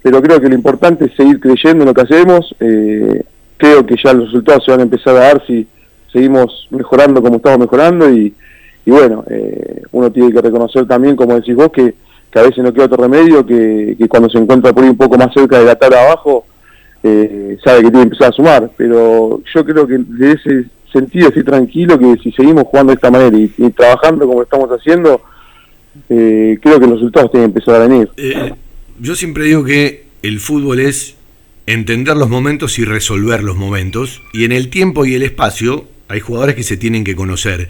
Pero 0.00 0.22
creo 0.22 0.40
que 0.40 0.48
lo 0.48 0.54
importante 0.54 1.06
es 1.06 1.14
seguir 1.14 1.40
creyendo 1.40 1.82
en 1.82 1.88
lo 1.88 1.94
que 1.94 2.02
hacemos, 2.02 2.54
eh, 2.60 3.24
creo 3.56 3.84
que 3.84 3.96
ya 4.02 4.12
los 4.12 4.26
resultados 4.26 4.64
se 4.64 4.70
van 4.70 4.80
a 4.80 4.84
empezar 4.84 5.16
a 5.16 5.20
dar 5.20 5.44
si 5.44 5.66
seguimos 6.12 6.66
mejorando 6.70 7.22
como 7.22 7.36
estamos 7.36 7.58
mejorando 7.60 8.10
y, 8.10 8.32
bueno, 8.86 9.24
eh, 9.28 9.82
uno 9.92 10.10
tiene 10.10 10.32
que 10.32 10.40
reconocer 10.40 10.86
también, 10.86 11.16
como 11.16 11.34
decís 11.34 11.54
vos, 11.54 11.70
que, 11.70 11.94
a 12.34 12.42
veces 12.42 12.58
no 12.58 12.72
queda 12.72 12.84
otro 12.84 13.02
remedio, 13.02 13.44
que, 13.44 13.96
cuando 14.08 14.28
se 14.28 14.38
encuentra 14.38 14.72
por 14.72 14.84
ahí 14.84 14.90
un 14.90 14.96
poco 14.96 15.18
más 15.18 15.32
cerca 15.34 15.58
de 15.58 15.64
la 15.64 15.74
tabla 15.74 16.02
abajo, 16.02 16.44
sabe 17.02 17.82
que 17.82 17.90
tiene 17.90 17.92
que 17.92 18.02
empezar 18.02 18.28
a 18.28 18.32
sumar, 18.32 18.70
pero 18.76 19.40
yo 19.54 19.64
creo 19.64 19.86
que 19.86 19.98
de 19.98 20.32
ese 20.32 20.66
sentido 20.92 21.28
estoy 21.28 21.44
tranquilo 21.44 21.98
que 21.98 22.16
si 22.22 22.32
seguimos 22.32 22.64
jugando 22.64 22.90
de 22.92 22.96
esta 22.96 23.10
manera 23.10 23.36
y, 23.36 23.70
trabajando 23.70 24.26
como 24.26 24.42
estamos 24.42 24.68
haciendo, 24.70 25.20
eh, 26.08 26.58
creo 26.60 26.80
que 26.80 26.86
los 26.86 26.96
resultados 26.96 27.30
tienen 27.30 27.52
que 27.52 27.58
empezar 27.58 27.76
a 27.76 27.86
venir. 27.86 28.08
Eh, 28.16 28.54
yo 28.98 29.14
siempre 29.14 29.44
digo 29.44 29.64
que 29.64 30.06
el 30.22 30.40
fútbol 30.40 30.80
es 30.80 31.16
entender 31.66 32.16
los 32.16 32.28
momentos 32.28 32.78
y 32.78 32.84
resolver 32.84 33.42
los 33.42 33.56
momentos, 33.56 34.22
y 34.32 34.44
en 34.44 34.52
el 34.52 34.70
tiempo 34.70 35.04
y 35.04 35.14
el 35.14 35.22
espacio 35.22 35.84
hay 36.08 36.20
jugadores 36.20 36.54
que 36.54 36.62
se 36.62 36.76
tienen 36.76 37.04
que 37.04 37.14
conocer. 37.14 37.68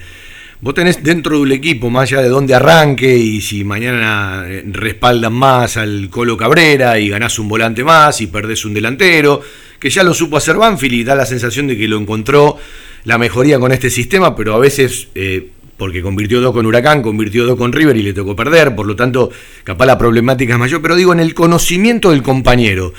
Vos 0.61 0.75
tenés 0.75 1.05
dentro 1.05 1.41
del 1.41 1.53
equipo, 1.53 1.89
más 1.89 2.11
allá 2.11 2.23
de 2.23 2.29
dónde 2.29 2.53
arranque 2.53 3.17
y 3.17 3.41
si 3.41 3.63
mañana 3.63 4.45
eh, 4.49 4.65
respaldan 4.67 5.33
más 5.33 5.77
al 5.77 6.09
Colo 6.11 6.37
Cabrera 6.37 6.99
y 6.99 7.09
ganás 7.09 7.39
un 7.39 7.49
volante 7.49 7.85
más 7.85 8.21
y 8.21 8.27
perdés 8.27 8.65
un 8.65 8.75
delantero, 8.75 9.41
que 9.79 9.89
ya 9.89 10.03
lo 10.03 10.13
supo 10.15 10.37
hacer 10.37 10.57
Banfield 10.57 10.95
y 10.95 11.05
da 11.05 11.15
la 11.15 11.27
sensación 11.27 11.69
de 11.69 11.77
que 11.77 11.87
lo 11.87 11.97
encontró 11.97 12.57
la 13.05 13.19
mejoría 13.19 13.61
con 13.61 13.71
este 13.71 13.89
sistema, 13.89 14.35
pero 14.35 14.55
a 14.55 14.59
veces, 14.59 15.07
eh, 15.15 15.49
porque 15.77 16.03
convirtió 16.03 16.41
dos 16.41 16.53
con 16.53 16.67
Huracán, 16.67 17.03
convirtió 17.03 17.47
dos 17.47 17.57
con 17.57 17.73
River 17.73 17.97
y 17.97 18.03
le 18.03 18.13
tocó 18.13 18.35
perder, 18.35 18.75
por 18.75 18.87
lo 18.87 18.97
tanto, 18.97 19.31
capaz 19.63 19.87
la 19.87 19.97
problemática 19.97 20.55
es 20.55 20.59
mayor, 20.59 20.83
pero 20.83 20.97
digo, 20.97 21.13
en 21.13 21.21
el 21.21 21.35
conocimiento 21.35 22.11
del 22.11 22.25
compañero. 22.25 22.93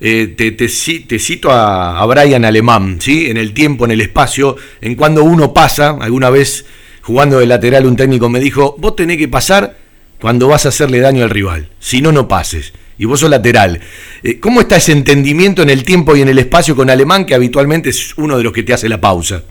Eh, 0.00 0.34
te, 0.36 0.52
te, 0.52 0.68
cito 0.68 1.50
a, 1.50 1.98
a, 1.98 2.06
Brian 2.06 2.44
Alemán, 2.44 2.98
¿sí? 3.00 3.30
en 3.30 3.36
el 3.36 3.52
tiempo, 3.54 3.84
en 3.84 3.92
el 3.92 4.00
espacio, 4.00 4.56
en 4.80 4.94
cuando 4.94 5.24
uno 5.24 5.54
pasa, 5.54 5.96
alguna 6.00 6.30
vez 6.30 6.66
jugando 7.02 7.38
de 7.38 7.46
lateral 7.46 7.86
un 7.86 7.96
técnico 7.96 8.28
me 8.28 8.40
dijo, 8.40 8.76
vos 8.78 8.96
tenés 8.96 9.16
que 9.16 9.28
pasar 9.28 9.76
cuando 10.20 10.48
vas 10.48 10.66
a 10.66 10.70
hacerle 10.70 11.00
daño 11.00 11.24
al 11.24 11.30
rival, 11.30 11.68
si 11.78 12.02
no, 12.02 12.12
no 12.12 12.28
pases 12.28 12.72
y 12.98 13.04
vos 13.04 13.20
sos 13.20 13.30
lateral. 13.30 13.80
Eh, 14.22 14.40
¿Cómo 14.40 14.60
está 14.60 14.76
ese 14.76 14.92
entendimiento 14.92 15.62
en 15.62 15.70
el 15.70 15.84
tiempo 15.84 16.16
y 16.16 16.22
en 16.22 16.28
el 16.28 16.38
espacio 16.38 16.74
con 16.74 16.90
Alemán, 16.90 17.26
que 17.26 17.34
habitualmente 17.34 17.90
es 17.90 18.16
uno 18.16 18.36
de 18.36 18.44
los 18.44 18.52
que 18.52 18.62
te 18.62 18.72
hace 18.72 18.88
la 18.88 19.00
pausa? 19.00 19.42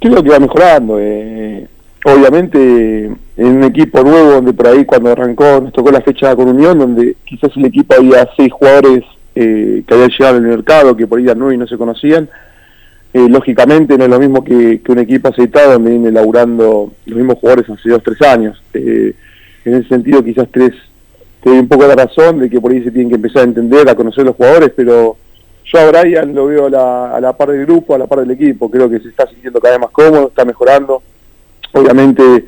Creo 0.00 0.22
que 0.22 0.30
va 0.30 0.38
mejorando. 0.38 0.98
Eh, 1.00 1.66
obviamente, 2.04 3.04
en 3.36 3.46
un 3.46 3.64
equipo 3.64 4.02
nuevo, 4.02 4.32
donde 4.32 4.52
por 4.52 4.68
ahí 4.68 4.84
cuando 4.84 5.12
arrancó, 5.12 5.60
nos 5.60 5.72
tocó 5.72 5.90
la 5.90 6.00
fecha 6.00 6.34
con 6.36 6.48
Unión, 6.48 6.78
donde 6.78 7.16
quizás 7.24 7.50
el 7.56 7.64
equipo 7.66 7.94
había 7.94 8.28
seis 8.36 8.52
jugadores 8.52 9.04
eh, 9.34 9.82
que 9.86 9.94
habían 9.94 10.10
llegado 10.10 10.36
el 10.36 10.42
mercado, 10.42 10.96
que 10.96 11.06
por 11.06 11.18
ahí 11.18 11.24
eran 11.24 11.38
nueve 11.38 11.54
y 11.54 11.58
no 11.58 11.66
se 11.66 11.76
conocían. 11.76 12.28
lógicamente 13.12 13.98
no 13.98 14.04
es 14.04 14.10
lo 14.10 14.18
mismo 14.18 14.44
que, 14.44 14.80
un 14.88 14.98
equipo 14.98 15.28
aceitado 15.28 15.72
donde 15.72 15.90
viene 15.90 16.12
laburando 16.12 16.92
los 17.06 17.16
mismos 17.16 17.38
jugadores 17.38 17.68
hace 17.70 17.88
dos, 17.88 18.02
tres 18.02 18.20
años. 18.22 18.62
en 18.72 19.14
ese 19.64 19.88
sentido 19.88 20.24
quizás 20.24 20.48
tres, 20.50 20.72
te 21.42 21.50
doy 21.50 21.58
un 21.58 21.68
poco 21.68 21.86
de 21.86 21.94
razón 21.94 22.40
de 22.40 22.50
que 22.50 22.60
por 22.60 22.72
ahí 22.72 22.82
se 22.82 22.90
tienen 22.90 23.08
que 23.08 23.16
empezar 23.16 23.42
a 23.42 23.44
entender, 23.44 23.88
a 23.88 23.94
conocer 23.94 24.24
los 24.24 24.36
jugadores, 24.36 24.72
pero 24.74 25.16
yo 25.70 25.78
a 25.78 25.90
Brian 25.90 26.34
lo 26.34 26.46
veo 26.46 26.66
a 26.66 27.20
la, 27.20 27.32
par 27.36 27.50
del 27.50 27.66
grupo, 27.66 27.94
a 27.94 27.98
la 27.98 28.06
par 28.06 28.20
del 28.20 28.30
equipo, 28.30 28.70
creo 28.70 28.88
que 28.88 29.00
se 29.00 29.08
está 29.08 29.26
sintiendo 29.26 29.60
cada 29.60 29.74
vez 29.74 29.82
más 29.82 29.90
cómodo, 29.90 30.28
está 30.28 30.44
mejorando. 30.44 31.02
Obviamente 31.72 32.44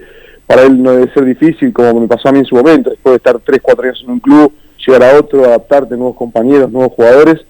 para 0.47 0.63
él 0.63 0.83
no 0.83 0.91
debe 0.93 1.13
ser 1.13 1.25
difícil, 1.25 1.73
como 1.73 2.01
me 2.01 2.09
pasó 2.09 2.29
a 2.29 2.33
mí 2.33 2.41
en 2.41 2.45
su 2.45 2.57
momento, 2.57 2.91
después 2.91 3.13
de 3.13 3.17
estar 3.19 3.39
3, 3.39 3.61
4 3.63 3.85
años 3.85 4.03
en 4.03 4.11
un 4.11 4.19
club, 4.19 4.53
llegar 4.85 5.05
a 5.05 5.19
otro, 5.19 5.45
adaptarte 5.45 5.97
nuevos 5.97 6.17
compañeros, 6.17 6.73
nuevos 6.73 6.93
jugadores. 6.93 7.41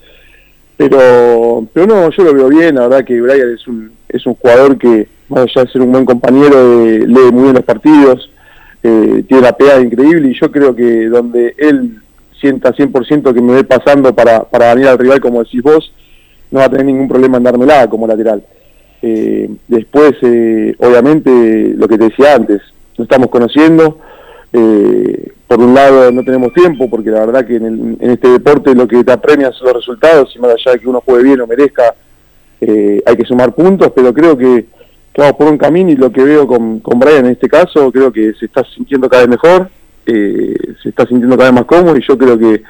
Pero, 0.76 1.66
pero 1.72 1.86
no, 1.86 2.10
yo 2.10 2.24
lo 2.24 2.34
veo 2.34 2.48
bien, 2.48 2.74
la 2.74 2.88
verdad 2.88 3.04
que 3.04 3.20
Brian 3.20 3.54
es 3.54 3.66
un, 3.66 3.92
es 4.06 4.26
un 4.26 4.34
jugador 4.34 4.76
que, 4.76 5.08
más 5.28 5.44
allá 5.44 5.64
de 5.64 5.72
ser 5.72 5.80
un 5.80 5.92
buen 5.92 6.04
compañero, 6.04 6.56
lee 7.06 7.32
muy 7.32 7.44
bien 7.44 7.54
los 7.54 7.64
partidos, 7.64 8.30
eh, 8.82 9.24
tiene 9.26 9.42
la 9.42 9.56
pegada 9.56 9.80
increíble 9.80 10.30
y 10.30 10.38
yo 10.38 10.50
creo 10.50 10.74
que 10.74 11.06
donde 11.08 11.54
él 11.56 12.00
sienta 12.40 12.72
100% 12.72 13.34
que 13.34 13.40
me 13.42 13.54
ve 13.54 13.64
pasando 13.64 14.14
para, 14.14 14.44
para 14.44 14.74
venir 14.74 14.88
al 14.88 14.98
rival, 14.98 15.20
como 15.20 15.42
decís 15.42 15.62
vos, 15.62 15.92
no 16.50 16.60
va 16.60 16.66
a 16.66 16.70
tener 16.70 16.86
ningún 16.86 17.08
problema 17.08 17.36
en 17.36 17.44
dármela 17.44 17.88
como 17.88 18.06
lateral. 18.06 18.42
Eh, 19.02 19.48
después, 19.66 20.12
eh, 20.22 20.74
obviamente, 20.78 21.72
lo 21.74 21.88
que 21.88 21.96
te 21.96 22.04
decía 22.04 22.34
antes, 22.34 22.60
nos 22.98 23.06
estamos 23.06 23.28
conociendo. 23.30 23.98
Eh, 24.52 25.32
por 25.46 25.60
un 25.60 25.74
lado, 25.74 26.12
no 26.12 26.22
tenemos 26.22 26.52
tiempo, 26.52 26.88
porque 26.88 27.10
la 27.10 27.26
verdad 27.26 27.46
que 27.46 27.56
en, 27.56 27.96
este 28.00 28.28
deporte 28.28 28.74
lo 28.74 28.86
que 28.86 29.02
te 29.02 29.12
apremia 29.12 29.50
son 29.52 29.68
los 29.68 29.76
resultados, 29.76 30.32
y 30.34 30.38
más 30.38 30.52
allá 30.52 30.72
de 30.72 30.80
que 30.80 30.88
uno 30.88 31.02
juegue 31.04 31.24
bien 31.24 31.40
o 31.40 31.46
merezca, 31.46 31.94
hay 32.60 33.16
que 33.16 33.24
sumar 33.24 33.54
puntos, 33.54 33.90
pero 33.94 34.12
creo 34.12 34.36
que, 34.36 34.66
vamos 35.16 35.36
por 35.36 35.48
un 35.48 35.58
camino 35.58 35.90
y 35.90 35.96
lo 35.96 36.12
que 36.12 36.22
veo 36.22 36.46
con, 36.46 36.80
con 36.80 36.98
Brian 36.98 37.24
en 37.26 37.32
este 37.32 37.48
caso, 37.48 37.90
creo 37.90 38.12
que 38.12 38.32
se 38.34 38.46
está 38.46 38.64
sintiendo 38.64 39.08
cada 39.08 39.26
vez 39.26 39.30
mejor, 39.30 39.68
se 40.06 40.88
está 40.88 41.06
sintiendo 41.06 41.36
cada 41.36 41.50
vez 41.50 41.60
más 41.60 41.64
cómodo 41.64 41.96
y 41.96 42.06
yo 42.06 42.16
creo 42.16 42.38
que 42.38 42.62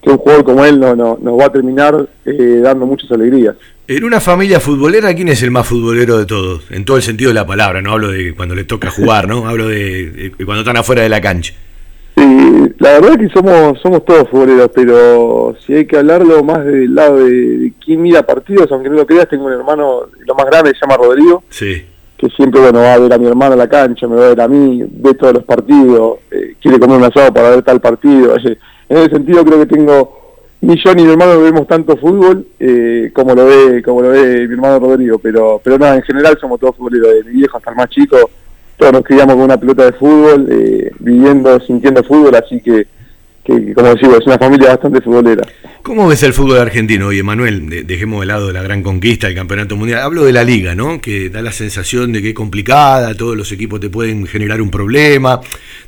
que 0.00 0.10
un 0.10 0.18
jugador 0.18 0.44
como 0.44 0.64
él 0.64 0.80
no, 0.80 0.96
no, 0.96 1.16
nos 1.20 1.38
va 1.38 1.46
a 1.46 1.52
terminar 1.52 2.08
dando 2.24 2.86
muchas 2.86 3.10
alegrías. 3.12 3.54
En 3.88 4.04
una 4.04 4.20
familia 4.20 4.60
futbolera, 4.60 5.12
¿quién 5.12 5.28
es 5.28 5.42
el 5.42 5.50
más 5.50 5.66
futbolero 5.66 6.16
de 6.16 6.24
todos? 6.24 6.70
En 6.70 6.84
todo 6.84 6.98
el 6.98 7.02
sentido 7.02 7.30
de 7.30 7.34
la 7.34 7.46
palabra, 7.46 7.82
no 7.82 7.90
hablo 7.92 8.08
de 8.08 8.32
cuando 8.32 8.54
le 8.54 8.62
toca 8.62 8.90
jugar, 8.90 9.26
¿no? 9.26 9.48
Hablo 9.48 9.68
de, 9.68 10.32
cuando 10.44 10.60
están 10.60 10.76
afuera 10.76 11.02
de 11.02 11.08
la 11.08 11.20
cancha. 11.20 11.52
Sí, 12.16 12.72
la 12.78 12.92
verdad 12.92 13.12
es 13.12 13.28
que 13.28 13.34
somos 13.34 13.80
somos 13.80 14.04
todos 14.04 14.28
futboleros, 14.28 14.70
pero 14.72 15.56
si 15.66 15.74
hay 15.74 15.86
que 15.86 15.96
hablarlo 15.96 16.44
más 16.44 16.64
del 16.64 16.94
lado 16.94 17.24
de, 17.24 17.72
quién 17.84 18.02
mira 18.02 18.22
partidos, 18.22 18.70
aunque 18.70 18.88
no 18.88 18.94
lo 18.94 19.06
creas, 19.06 19.28
tengo 19.28 19.46
un 19.46 19.52
hermano, 19.52 20.02
lo 20.16 20.34
más 20.36 20.46
grande 20.46 20.70
se 20.70 20.80
llama 20.80 20.96
Rodrigo. 20.96 21.42
Sí. 21.50 21.84
Que 22.16 22.28
siempre, 22.28 22.60
bueno, 22.60 22.78
va 22.78 22.94
a 22.94 22.98
ver 22.98 23.12
a 23.12 23.18
mi 23.18 23.26
hermano 23.26 23.54
a 23.54 23.56
la 23.56 23.68
cancha, 23.68 24.06
me 24.06 24.14
va 24.14 24.26
a 24.26 24.28
ver 24.28 24.40
a 24.42 24.46
mí, 24.46 24.84
ve 24.88 25.14
todos 25.14 25.34
los 25.34 25.42
partidos, 25.42 26.18
eh, 26.30 26.54
quiere 26.62 26.78
comer 26.78 26.98
un 26.98 27.04
asado 27.04 27.34
para 27.34 27.50
ver 27.50 27.62
tal 27.62 27.80
partido. 27.80 28.36
En 28.88 28.98
ese 28.98 29.10
sentido 29.10 29.42
creo 29.42 29.58
que 29.58 29.74
tengo, 29.74 30.21
ni 30.62 30.80
yo 30.80 30.94
ni 30.94 31.02
mi 31.02 31.10
hermano 31.10 31.40
vemos 31.40 31.66
tanto 31.66 31.96
fútbol 31.96 32.46
eh, 32.58 33.10
como 33.12 33.34
lo 33.34 33.46
ve 33.46 33.82
como 33.82 34.00
lo 34.00 34.10
ve 34.10 34.46
mi 34.46 34.54
hermano 34.54 34.78
Rodrigo, 34.78 35.18
pero 35.18 35.60
pero 35.62 35.76
nada, 35.76 35.96
en 35.96 36.02
general 36.02 36.38
somos 36.40 36.58
todos 36.58 36.76
futboleros, 36.76 37.14
de 37.14 37.24
mi 37.24 37.38
viejo 37.38 37.58
hasta 37.58 37.70
el 37.70 37.76
más 37.76 37.90
chico, 37.90 38.16
todos 38.76 38.92
nos 38.92 39.02
criamos 39.02 39.34
con 39.34 39.44
una 39.44 39.56
pelota 39.58 39.86
de 39.86 39.92
fútbol, 39.92 40.48
eh, 40.50 40.90
viviendo, 41.00 41.58
sintiendo 41.60 42.02
fútbol, 42.04 42.34
así 42.36 42.60
que 42.60 42.86
que, 43.44 43.74
como 43.74 43.88
decimos, 43.88 44.18
es 44.20 44.26
una 44.26 44.38
familia 44.38 44.68
bastante 44.68 45.00
futbolera. 45.00 45.44
¿Cómo 45.82 46.06
ves 46.06 46.22
el 46.22 46.32
fútbol 46.32 46.58
argentino 46.58 47.08
hoy, 47.08 47.18
Emanuel? 47.18 47.84
dejemos 47.86 48.20
de 48.20 48.26
lado 48.26 48.52
la 48.52 48.62
gran 48.62 48.84
conquista 48.84 49.26
del 49.26 49.34
campeonato 49.34 49.76
mundial. 49.76 50.02
Hablo 50.02 50.24
de 50.24 50.32
la 50.32 50.44
liga, 50.44 50.76
¿no? 50.76 51.00
Que 51.00 51.28
da 51.28 51.42
la 51.42 51.50
sensación 51.50 52.12
de 52.12 52.22
que 52.22 52.28
es 52.28 52.34
complicada, 52.34 53.14
todos 53.14 53.36
los 53.36 53.50
equipos 53.50 53.80
te 53.80 53.90
pueden 53.90 54.26
generar 54.26 54.62
un 54.62 54.70
problema. 54.70 55.40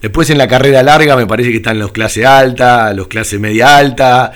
Después 0.03 0.31
en 0.31 0.39
la 0.39 0.49
carrera 0.49 0.83
larga 0.83 1.17
me 1.17 1.29
parece 1.29 1.51
que 1.51 1.59
están 1.59 1.79
los 1.79 1.93
clase 1.93 2.27
alta, 2.27 2.93
los 2.93 3.07
clase 3.07 3.39
media 3.39 3.77
alta, 3.77 4.33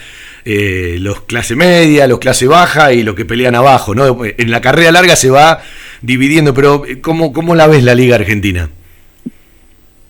eh, 0.51 0.97
los 0.99 1.21
clase 1.21 1.57
media, 1.57 2.07
los 2.07 2.21
clase 2.21 2.47
baja 2.47 2.95
y 2.95 3.03
los 3.03 3.15
que 3.15 3.27
pelean 3.27 3.55
abajo, 3.55 3.95
¿no? 3.95 4.25
En 4.25 4.51
la 4.51 4.63
carrera 4.63 4.91
larga 4.91 5.15
se 5.15 5.29
va 5.29 5.61
dividiendo, 6.01 6.55
pero 6.55 6.85
¿cómo, 7.03 7.35
cómo 7.35 7.55
la 7.55 7.67
ves 7.67 7.85
la 7.85 7.95
liga 7.95 8.17
argentina? 8.17 8.71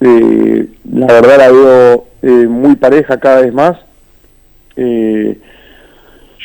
Eh, 0.00 0.64
la 0.92 1.06
verdad 1.06 1.38
la 1.38 1.50
veo 1.50 2.06
eh, 2.22 2.46
muy 2.48 2.76
pareja 2.76 3.18
cada 3.18 3.40
vez 3.40 3.52
más. 3.52 3.78
Eh, 4.76 5.36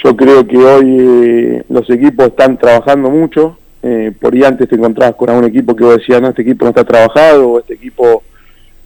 yo 0.04 0.16
creo 0.16 0.48
que 0.48 0.58
hoy 0.58 0.98
eh, 1.00 1.64
los 1.70 1.88
equipos 1.92 2.30
están 2.30 2.58
trabajando 2.58 3.12
mucho. 3.12 3.60
por 4.20 4.34
ahí 4.34 4.44
antes 4.44 4.68
te 4.68 4.76
encontrabas 4.76 5.16
con 5.16 5.30
algún 5.30 5.46
equipo 5.46 5.76
que 5.76 5.84
vos 5.84 5.98
decías, 5.98 6.20
no, 6.20 6.30
este 6.30 6.42
equipo 6.42 6.66
no 6.66 6.70
está 6.70 6.84
trabajado, 6.84 7.60
este 7.60 7.76
equipo 7.76 8.24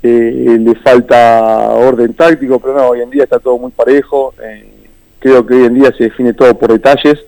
le 0.01 0.75
falta 0.83 1.69
orden 1.69 2.13
táctico, 2.13 2.59
pero 2.59 2.73
no, 2.75 2.89
hoy 2.89 3.01
en 3.01 3.09
día 3.09 3.23
está 3.23 3.39
todo 3.39 3.57
muy 3.57 3.71
parejo. 3.71 4.33
Creo 5.19 5.45
que 5.45 5.53
hoy 5.53 5.65
en 5.65 5.75
día 5.75 5.93
se 5.97 6.05
define 6.05 6.33
todo 6.33 6.57
por 6.57 6.71
detalles. 6.71 7.19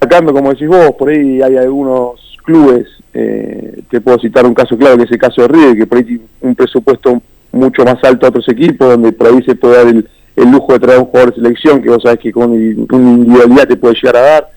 Sacando, 0.00 0.32
como 0.32 0.50
decís 0.50 0.68
vos, 0.68 0.90
por 0.98 1.08
ahí 1.08 1.40
hay 1.42 1.56
algunos 1.56 2.20
clubes, 2.44 2.86
te 3.12 4.00
puedo 4.02 4.18
citar 4.18 4.44
un 4.44 4.54
caso 4.54 4.76
claro, 4.76 4.98
que 4.98 5.04
es 5.04 5.12
el 5.12 5.18
caso 5.18 5.42
de 5.42 5.48
River, 5.48 5.76
que 5.76 5.86
por 5.86 5.98
ahí 5.98 6.04
tiene 6.04 6.24
un 6.42 6.54
presupuesto 6.54 7.22
mucho 7.52 7.84
más 7.84 8.02
alto 8.04 8.26
a 8.26 8.28
otros 8.28 8.48
equipos, 8.48 8.88
donde 8.88 9.12
por 9.12 9.28
ahí 9.28 9.42
se 9.42 9.54
puede 9.54 9.76
dar 9.76 9.86
el, 9.86 10.06
lujo 10.50 10.74
de 10.74 10.80
traer 10.80 10.98
un 11.00 11.06
jugador 11.06 11.30
de 11.30 11.36
selección, 11.42 11.82
que 11.82 11.88
vos 11.88 12.02
sabés 12.02 12.20
que 12.20 12.30
con 12.30 12.50
una 12.50 13.10
individualidad 13.10 13.66
te 13.66 13.76
puede 13.76 13.94
llegar 13.94 14.16
a 14.16 14.20
dar, 14.20 14.50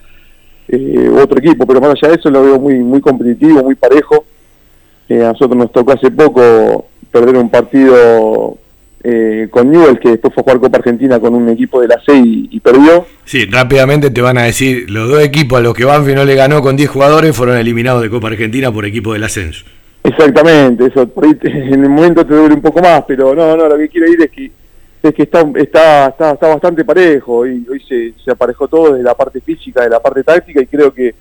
eh, 0.67 1.09
otro 1.09 1.39
equipo, 1.39 1.65
pero 1.65 1.81
más 1.81 1.91
allá 1.91 2.09
de 2.09 2.19
eso 2.19 2.29
lo 2.29 2.43
veo 2.43 2.59
muy, 2.59 2.75
muy 2.75 3.01
competitivo, 3.01 3.63
muy 3.63 3.75
parejo. 3.75 4.25
Eh, 5.07 5.23
a 5.23 5.29
nosotros 5.29 5.57
nos 5.57 5.71
tocó 5.71 5.93
hace 5.93 6.11
poco 6.11 6.85
perder 7.11 7.37
un 7.37 7.49
partido 7.49 8.57
eh, 9.03 9.47
con 9.49 9.71
Newell, 9.71 9.99
que 9.99 10.09
después 10.09 10.33
fue 10.33 10.41
a 10.41 10.43
jugar 10.43 10.59
Copa 10.59 10.77
Argentina 10.79 11.19
con 11.19 11.33
un 11.33 11.47
equipo 11.49 11.81
de 11.81 11.87
la 11.87 12.01
C 12.05 12.13
y, 12.15 12.59
perdió. 12.59 13.05
Sí, 13.23 13.45
rápidamente 13.45 14.11
te 14.11 14.21
van 14.21 14.37
a 14.37 14.43
decir, 14.43 14.89
los 14.89 15.09
dos 15.09 15.23
equipos 15.23 15.59
a 15.59 15.61
los 15.61 15.73
que 15.73 15.85
Banfi 15.85 16.13
no 16.13 16.25
le 16.25 16.35
ganó 16.35 16.61
con 16.61 16.75
10 16.75 16.89
jugadores 16.89 17.35
fueron 17.35 17.57
eliminados 17.57 18.01
de 18.01 18.09
Copa 18.09 18.27
Argentina 18.27 18.71
por 18.71 18.85
equipo 18.85 19.13
del 19.13 19.23
ascenso. 19.23 19.65
Exactamente, 20.03 20.85
eso 20.85 21.07
por 21.07 21.25
ahí 21.25 21.37
en 21.43 21.83
el 21.83 21.89
momento 21.89 22.25
te 22.25 22.33
duele 22.33 22.55
un 22.55 22.61
poco 22.61 22.81
más, 22.81 23.03
pero 23.07 23.35
no, 23.35 23.55
no, 23.55 23.67
lo 23.67 23.77
que 23.77 23.89
quiero 23.89 24.11
ir 24.11 24.21
es 24.21 24.31
que 24.31 24.51
es 25.01 25.13
que 25.13 25.23
está 25.23 25.41
está 25.55 26.07
está, 26.07 26.31
está 26.31 26.47
bastante 26.49 26.83
parejo 26.83 27.47
y 27.47 27.65
hoy 27.69 27.81
se, 27.87 28.13
se 28.21 28.31
aparejó 28.31 28.67
todo 28.67 28.91
desde 28.91 29.03
la 29.03 29.15
parte 29.15 29.39
física, 29.39 29.83
de 29.83 29.89
la 29.89 30.01
parte 30.01 30.23
táctica 30.23 30.61
y 30.61 30.67
creo 30.67 30.93
que 30.93 31.15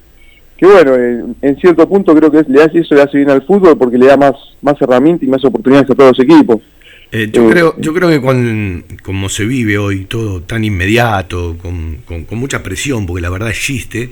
que 0.57 0.67
bueno, 0.67 0.97
en, 1.41 1.57
cierto 1.61 1.89
punto 1.89 2.13
creo 2.17 2.33
que 2.33 2.43
le 2.49 2.61
hace 2.61 2.81
eso 2.81 2.97
le 2.97 3.03
hace 3.03 3.19
bien 3.19 3.31
al 3.31 3.43
fútbol 3.43 3.79
porque 3.79 3.97
le 3.97 4.07
da 4.07 4.17
más 4.17 4.35
más 4.63 4.81
herramientas 4.83 5.23
y 5.23 5.31
más 5.31 5.45
oportunidades 5.45 5.89
a 5.91 5.95
todos 5.95 6.19
los 6.19 6.25
equipos. 6.25 6.61
Eh, 7.11 7.31
yo, 7.33 7.49
eh, 7.49 7.51
creo, 7.51 7.75
yo 7.79 7.95
creo 7.95 8.09
que 8.11 8.21
con, 8.21 8.85
como 9.03 9.29
se 9.29 9.45
vive 9.45 9.79
hoy, 9.79 10.05
todo 10.05 10.43
tan 10.43 10.65
inmediato, 10.65 11.57
con, 11.61 11.99
con, 12.05 12.25
con 12.25 12.39
mucha 12.39 12.63
presión, 12.63 13.07
porque 13.07 13.23
la 13.23 13.31
verdad 13.31 13.49
existe, 13.49 14.11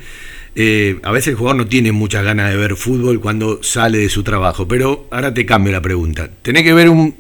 eh, 0.59 0.99
a 1.03 1.13
veces 1.13 1.29
el 1.29 1.35
jugador 1.35 1.57
no 1.59 1.67
tiene 1.67 1.93
muchas 1.93 2.25
ganas 2.25 2.51
de 2.51 2.57
ver 2.57 2.77
fútbol 2.77 3.21
cuando 3.21 3.63
sale 3.63 3.99
de 3.99 4.09
su 4.09 4.23
trabajo, 4.23 4.67
pero 4.67 5.07
ahora 5.11 5.35
te 5.35 5.45
cambio 5.45 5.73
la 5.73 5.83
pregunta. 5.83 6.31
Tenés 6.41 6.63
que 6.63 6.73
ver 6.73 6.89
un 6.89 7.15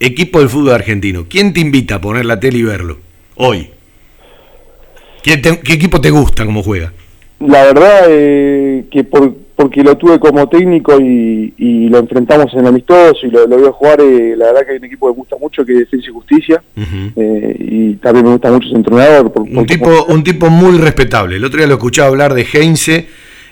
equipo 0.00 0.38
del 0.38 0.48
fútbol 0.48 0.72
argentino. 0.72 1.26
¿Quién 1.28 1.52
te 1.52 1.60
invita 1.60 1.96
a 1.96 2.00
poner 2.00 2.24
la 2.24 2.40
tele 2.40 2.58
y 2.58 2.62
verlo 2.62 2.98
hoy? 3.34 3.68
¿Qué 5.22 5.34
equipo 5.74 6.00
te 6.00 6.08
gusta 6.08 6.46
cómo 6.46 6.62
juega? 6.62 6.94
La 7.40 7.64
verdad 7.64 8.06
eh, 8.08 8.84
que 8.90 9.04
por, 9.04 9.36
porque 9.60 9.82
lo 9.82 9.94
tuve 9.98 10.18
como 10.18 10.48
técnico 10.48 10.98
y, 10.98 11.88
lo 11.90 11.98
enfrentamos 11.98 12.54
en 12.54 12.66
amistoso 12.66 13.26
y 13.26 13.30
lo, 13.30 13.46
lo 13.46 13.56
veo 13.58 13.72
jugar, 13.72 14.00
eh, 14.00 14.34
la 14.34 14.46
verdad 14.46 14.64
que 14.64 14.72
hay 14.72 14.78
un 14.78 14.84
equipo 14.84 15.06
que 15.06 15.12
me 15.12 15.16
gusta 15.16 15.36
mucho 15.38 15.66
que 15.66 15.72
es 15.72 15.78
Defensa 15.80 16.06
y 16.08 16.12
Justicia 16.12 16.62
eh, 17.16 17.56
y 17.58 17.94
también 17.96 18.24
me 18.24 18.32
gusta 18.32 18.50
mucho 18.50 18.68
su 18.68 18.76
entrenador. 18.76 19.30
un, 19.34 19.66
tipo, 19.66 20.04
un 20.06 20.24
tipo 20.24 20.48
muy 20.48 20.78
respetable. 20.78 21.36
El 21.36 21.44
otro 21.44 21.58
día 21.58 21.66
lo 21.66 21.74
escuchaba 21.74 22.08
hablar 22.08 22.32
de 22.32 22.46
Heinze 22.50 23.06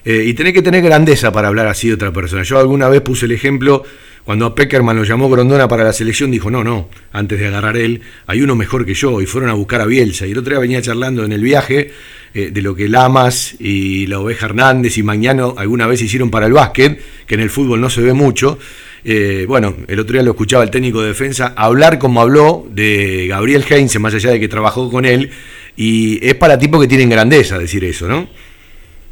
eh, 0.05 0.24
y 0.24 0.32
tenés 0.32 0.55
que 0.55 0.62
tener 0.62 0.82
grandeza 0.82 1.30
para 1.30 1.48
hablar 1.48 1.66
así 1.66 1.89
de 1.89 1.94
otra 1.94 2.10
persona. 2.10 2.43
Yo 2.43 2.59
alguna 2.59 2.89
vez 2.89 3.02
puse 3.02 3.26
el 3.26 3.32
ejemplo 3.32 3.82
cuando 4.24 4.47
a 4.47 4.55
Peckerman 4.55 4.97
lo 4.97 5.05
llamó 5.05 5.28
Grondona 5.28 5.68
para 5.68 5.85
la 5.85 5.93
selección, 5.93 6.30
dijo, 6.30 6.51
no, 6.51 6.64
no, 6.64 6.89
antes 7.12 7.39
de 7.39 7.48
agarrar 7.48 7.76
él, 7.76 8.01
hay 8.26 8.40
uno 8.40 8.56
mejor 8.56 8.86
que 8.86 8.94
yo, 8.94 9.20
y 9.20 9.26
fueron 9.26 9.51
a 9.51 9.55
buscar 9.55 9.82
a 9.82 9.86
Bielsa. 9.86 10.26
Y 10.26 10.32
el 10.32 10.39
otro 10.39 10.52
día 10.52 10.60
venía 10.60 10.80
charlando 10.80 11.24
en 11.24 11.32
el 11.32 11.43
viaje 11.43 11.90
eh, 12.34 12.50
de 12.52 12.62
lo 12.62 12.74
que 12.74 12.88
Lamas 12.88 13.56
y 13.59 14.06
la 14.06 14.20
Oveja 14.20 14.46
Hernández 14.46 14.98
y 14.98 15.02
Mañano 15.02 15.55
alguna 15.56 15.86
vez 15.86 16.02
hicieron 16.02 16.30
para 16.30 16.46
el 16.46 16.52
básquet, 16.52 17.00
que 17.26 17.34
en 17.34 17.40
el 17.40 17.50
fútbol 17.50 17.80
no 17.80 17.90
se 17.90 18.02
ve 18.02 18.12
mucho. 18.12 18.59
Eh, 19.05 19.46
bueno, 19.48 19.74
el 19.86 19.98
otro 20.00 20.14
día 20.14 20.22
lo 20.22 20.32
escuchaba 20.32 20.64
el 20.64 20.70
técnico 20.70 21.00
de 21.00 21.09
defensa 21.09 21.55
hablar 21.56 21.98
como 21.98 22.20
habló 22.20 22.66
de 22.70 23.26
Gabriel 23.28 23.64
Heinze, 23.68 23.98
más 23.98 24.14
allá 24.14 24.30
de 24.30 24.40
que 24.40 24.48
trabajó 24.48 24.90
con 24.90 25.05
él, 25.05 25.30
y 25.76 26.24
es 26.26 26.34
para 26.34 26.59
tipos 26.59 26.80
que 26.80 26.88
tienen 26.88 27.09
grandeza 27.09 27.59
decir 27.59 27.84
eso, 27.84 28.09
¿no? 28.09 28.26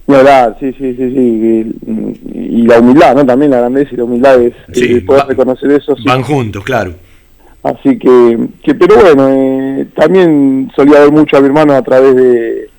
Verdad, 0.07 0.57
sí, 0.61 0.73
sí, 0.79 0.95
sí, 0.95 1.11
sí. 1.11 1.73
Y, 2.35 2.63
la 2.63 2.79
humildad, 2.79 3.17
¿no? 3.17 3.27
También 3.27 3.51
la 3.51 3.59
grandeza 3.59 3.91
y 3.93 3.97
la 3.97 4.05
humildad 4.05 4.41
es 4.41 4.53
sí, 4.73 5.01
poder 5.01 5.27
reconocer 5.27 5.71
eso. 5.73 5.97
Van 6.05 6.23
juntos, 6.23 6.63
claro. 6.63 6.95
Así 7.63 7.99
que, 7.99 8.39
que 8.63 8.75
pero 8.75 8.97
bueno, 9.01 9.29
eh, 9.29 9.87
también 9.97 10.71
solía 10.77 11.01
ver 11.01 11.11
mucho 11.11 11.37
a 11.37 11.41
mi 11.41 11.47
hermano 11.47 11.75
a 11.75 11.83
través 11.83 12.15
de, 12.15 12.71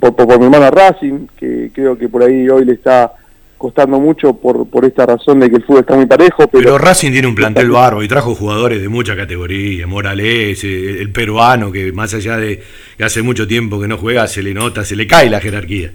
por, 0.00 0.14
por, 0.14 0.38
mi 0.38 0.44
hermano 0.44 0.70
Racing, 0.70 1.26
que 1.36 1.70
creo 1.72 1.96
que 1.96 2.08
por 2.08 2.22
ahí 2.22 2.48
hoy 2.48 2.64
le 2.64 2.72
está 2.72 3.12
costando 3.56 3.98
mucho 3.98 4.34
por, 4.34 4.66
por 4.68 4.84
esta 4.84 5.06
razón 5.06 5.40
de 5.40 5.48
que 5.48 5.56
el 5.56 5.64
fútbol 5.64 5.80
está 5.80 5.96
muy 5.96 6.06
parejo. 6.06 6.46
Pero, 6.48 6.76
Racing 6.76 7.12
tiene 7.12 7.28
un 7.28 7.34
plantel 7.34 7.70
barro 7.70 8.02
y 8.02 8.08
trajo 8.08 8.34
jugadores 8.34 8.82
de 8.82 8.88
mucha 8.88 9.16
categoría, 9.16 9.86
Morales, 9.86 10.62
el, 10.64 10.98
el 10.98 11.10
peruano, 11.12 11.72
que 11.72 11.92
más 11.92 12.12
allá 12.14 12.36
de 12.36 12.62
que 12.96 13.04
hace 13.04 13.22
mucho 13.22 13.46
tiempo 13.46 13.80
que 13.80 13.88
no 13.88 13.96
juega, 13.96 14.26
se 14.26 14.42
le 14.42 14.52
nota, 14.52 14.84
se 14.84 14.96
le 14.96 15.06
cae 15.06 15.30
la 15.30 15.40
jerarquía. 15.40 15.90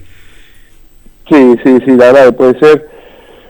Sí, 1.30 1.56
sí, 1.64 1.78
sí, 1.86 1.92
la 1.92 2.12
verdad 2.12 2.26
que 2.26 2.32
puede 2.32 2.60
ser. 2.60 2.90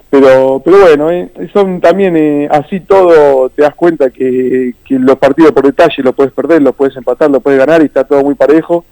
Pero, 0.09 0.61
pero 0.65 0.81
bueno, 0.81 1.11
eh, 1.11 1.29
son 1.53 1.79
también 1.79 2.17
eh, 2.17 2.47
así 2.49 2.79
todo, 2.79 3.49
te 3.49 3.61
das 3.61 3.75
cuenta 3.75 4.09
que, 4.09 4.73
los 4.89 5.17
partidos 5.17 5.51
por 5.51 5.65
detalle 5.65 6.01
los 6.01 6.15
puedes 6.15 6.33
perder, 6.33 6.61
los 6.63 6.75
puedes 6.75 6.97
empatar, 6.97 7.29
los 7.29 7.43
puedes 7.43 7.59
ganar 7.59 7.81
y 7.81 7.85
está 7.85 8.03
todo 8.03 8.23
muy 8.23 8.33
parejo. 8.33 8.85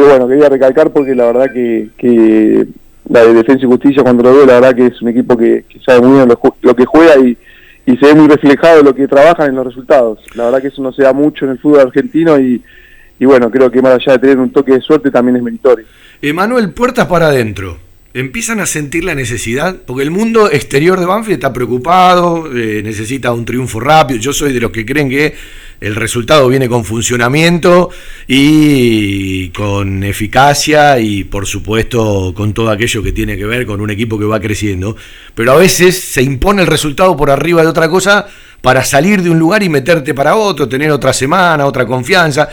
Pero 0.00 0.12
bueno, 0.12 0.28
quería 0.28 0.48
recalcar 0.48 0.90
porque 0.92 1.14
la 1.14 1.26
verdad 1.26 1.52
que, 1.52 2.66
la 3.10 3.22
de 3.22 3.34
Defensa 3.34 3.66
y 3.66 3.68
Justicia 3.68 4.02
cuando 4.02 4.22
lo 4.22 4.32
veo, 4.34 4.46
la 4.46 4.54
verdad 4.54 4.74
que 4.74 4.86
es 4.86 5.02
un 5.02 5.08
equipo 5.08 5.36
que, 5.36 5.66
sabe 5.84 6.00
muy 6.00 6.16
bien 6.16 6.26
lo, 6.62 6.74
que 6.74 6.86
juega 6.86 7.18
y, 7.18 7.36
y 7.84 7.98
se 7.98 8.06
ve 8.06 8.14
muy 8.14 8.26
reflejado 8.26 8.82
lo 8.82 8.94
que 8.94 9.06
trabajan 9.06 9.50
en 9.50 9.56
los 9.56 9.66
resultados. 9.66 10.20
La 10.34 10.44
verdad 10.44 10.62
que 10.62 10.68
eso 10.68 10.80
no 10.80 10.90
se 10.90 11.02
da 11.02 11.12
mucho 11.12 11.44
en 11.44 11.50
el 11.50 11.58
fútbol 11.58 11.80
argentino 11.80 12.40
y, 12.40 12.62
y 13.18 13.24
bueno, 13.26 13.50
creo 13.50 13.70
que 13.70 13.82
más 13.82 13.92
allá 13.92 14.12
de 14.14 14.20
tener 14.20 14.38
un 14.38 14.50
toque 14.50 14.72
de 14.72 14.80
suerte 14.80 15.10
también 15.10 15.36
es 15.36 15.42
meritorio. 15.42 15.84
Emanuel, 16.22 16.72
puertas 16.72 17.06
para 17.06 17.26
adentro. 17.26 17.76
Empiezan 18.12 18.58
a 18.58 18.66
sentir 18.66 19.04
la 19.04 19.14
necesidad, 19.14 19.76
porque 19.86 20.02
el 20.02 20.10
mundo 20.10 20.50
exterior 20.50 20.98
de 20.98 21.06
Banfield 21.06 21.34
está 21.34 21.52
preocupado, 21.52 22.50
eh, 22.52 22.82
necesita 22.82 23.32
un 23.32 23.44
triunfo 23.44 23.78
rápido. 23.78 24.18
Yo 24.18 24.32
soy 24.32 24.52
de 24.52 24.58
los 24.58 24.72
que 24.72 24.84
creen 24.84 25.08
que 25.08 25.36
el 25.80 25.94
resultado 25.94 26.48
viene 26.48 26.68
con 26.68 26.84
funcionamiento 26.84 27.90
y 28.26 29.50
con 29.50 30.02
eficacia 30.02 30.98
y 30.98 31.22
por 31.22 31.46
supuesto 31.46 32.34
con 32.34 32.52
todo 32.52 32.70
aquello 32.70 33.00
que 33.00 33.12
tiene 33.12 33.36
que 33.36 33.44
ver 33.44 33.64
con 33.64 33.80
un 33.80 33.90
equipo 33.90 34.18
que 34.18 34.24
va 34.24 34.40
creciendo. 34.40 34.96
Pero 35.36 35.52
a 35.52 35.56
veces 35.56 35.96
se 35.96 36.20
impone 36.20 36.62
el 36.62 36.68
resultado 36.68 37.16
por 37.16 37.30
arriba 37.30 37.62
de 37.62 37.68
otra 37.68 37.88
cosa 37.88 38.26
para 38.60 38.84
salir 38.84 39.22
de 39.22 39.30
un 39.30 39.38
lugar 39.38 39.62
y 39.62 39.68
meterte 39.68 40.14
para 40.14 40.34
otro, 40.34 40.68
tener 40.68 40.90
otra 40.90 41.12
semana, 41.12 41.64
otra 41.64 41.86
confianza. 41.86 42.48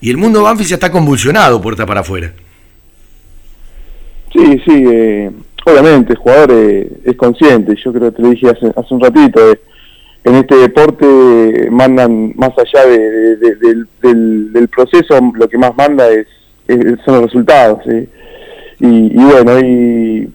Y 0.00 0.08
el 0.08 0.16
mundo 0.16 0.42
Banfield 0.42 0.70
ya 0.70 0.76
está 0.76 0.90
convulsionado 0.90 1.60
puerta 1.60 1.84
para 1.84 2.00
afuera. 2.00 2.32
Sí, 4.32 4.62
sí, 4.64 4.84
eh, 4.88 5.30
obviamente 5.66 6.14
el 6.14 6.18
jugador 6.18 6.52
eh, 6.52 6.90
es 7.04 7.16
consciente, 7.16 7.74
yo 7.76 7.92
creo 7.92 8.10
que 8.10 8.16
te 8.16 8.22
lo 8.22 8.30
dije 8.30 8.48
hace, 8.48 8.72
hace 8.74 8.94
un 8.94 9.00
ratito, 9.00 9.52
eh, 9.52 9.60
en 10.24 10.36
este 10.36 10.56
deporte 10.56 11.68
mandan 11.70 12.32
más 12.36 12.52
allá 12.56 12.86
de, 12.86 13.36
del, 13.36 14.52
del, 14.52 14.68
proceso, 14.68 15.18
lo 15.34 15.48
que 15.48 15.58
más 15.58 15.76
manda 15.76 16.08
es, 16.08 16.26
son 17.04 17.14
los 17.14 17.24
resultados. 17.24 17.80
Y, 18.78 19.18
y, 19.18 19.24
bueno, 19.24 19.58
y 19.58 20.30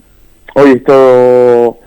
hoy 0.56 0.72
es 0.72 0.84
todo 0.84 1.78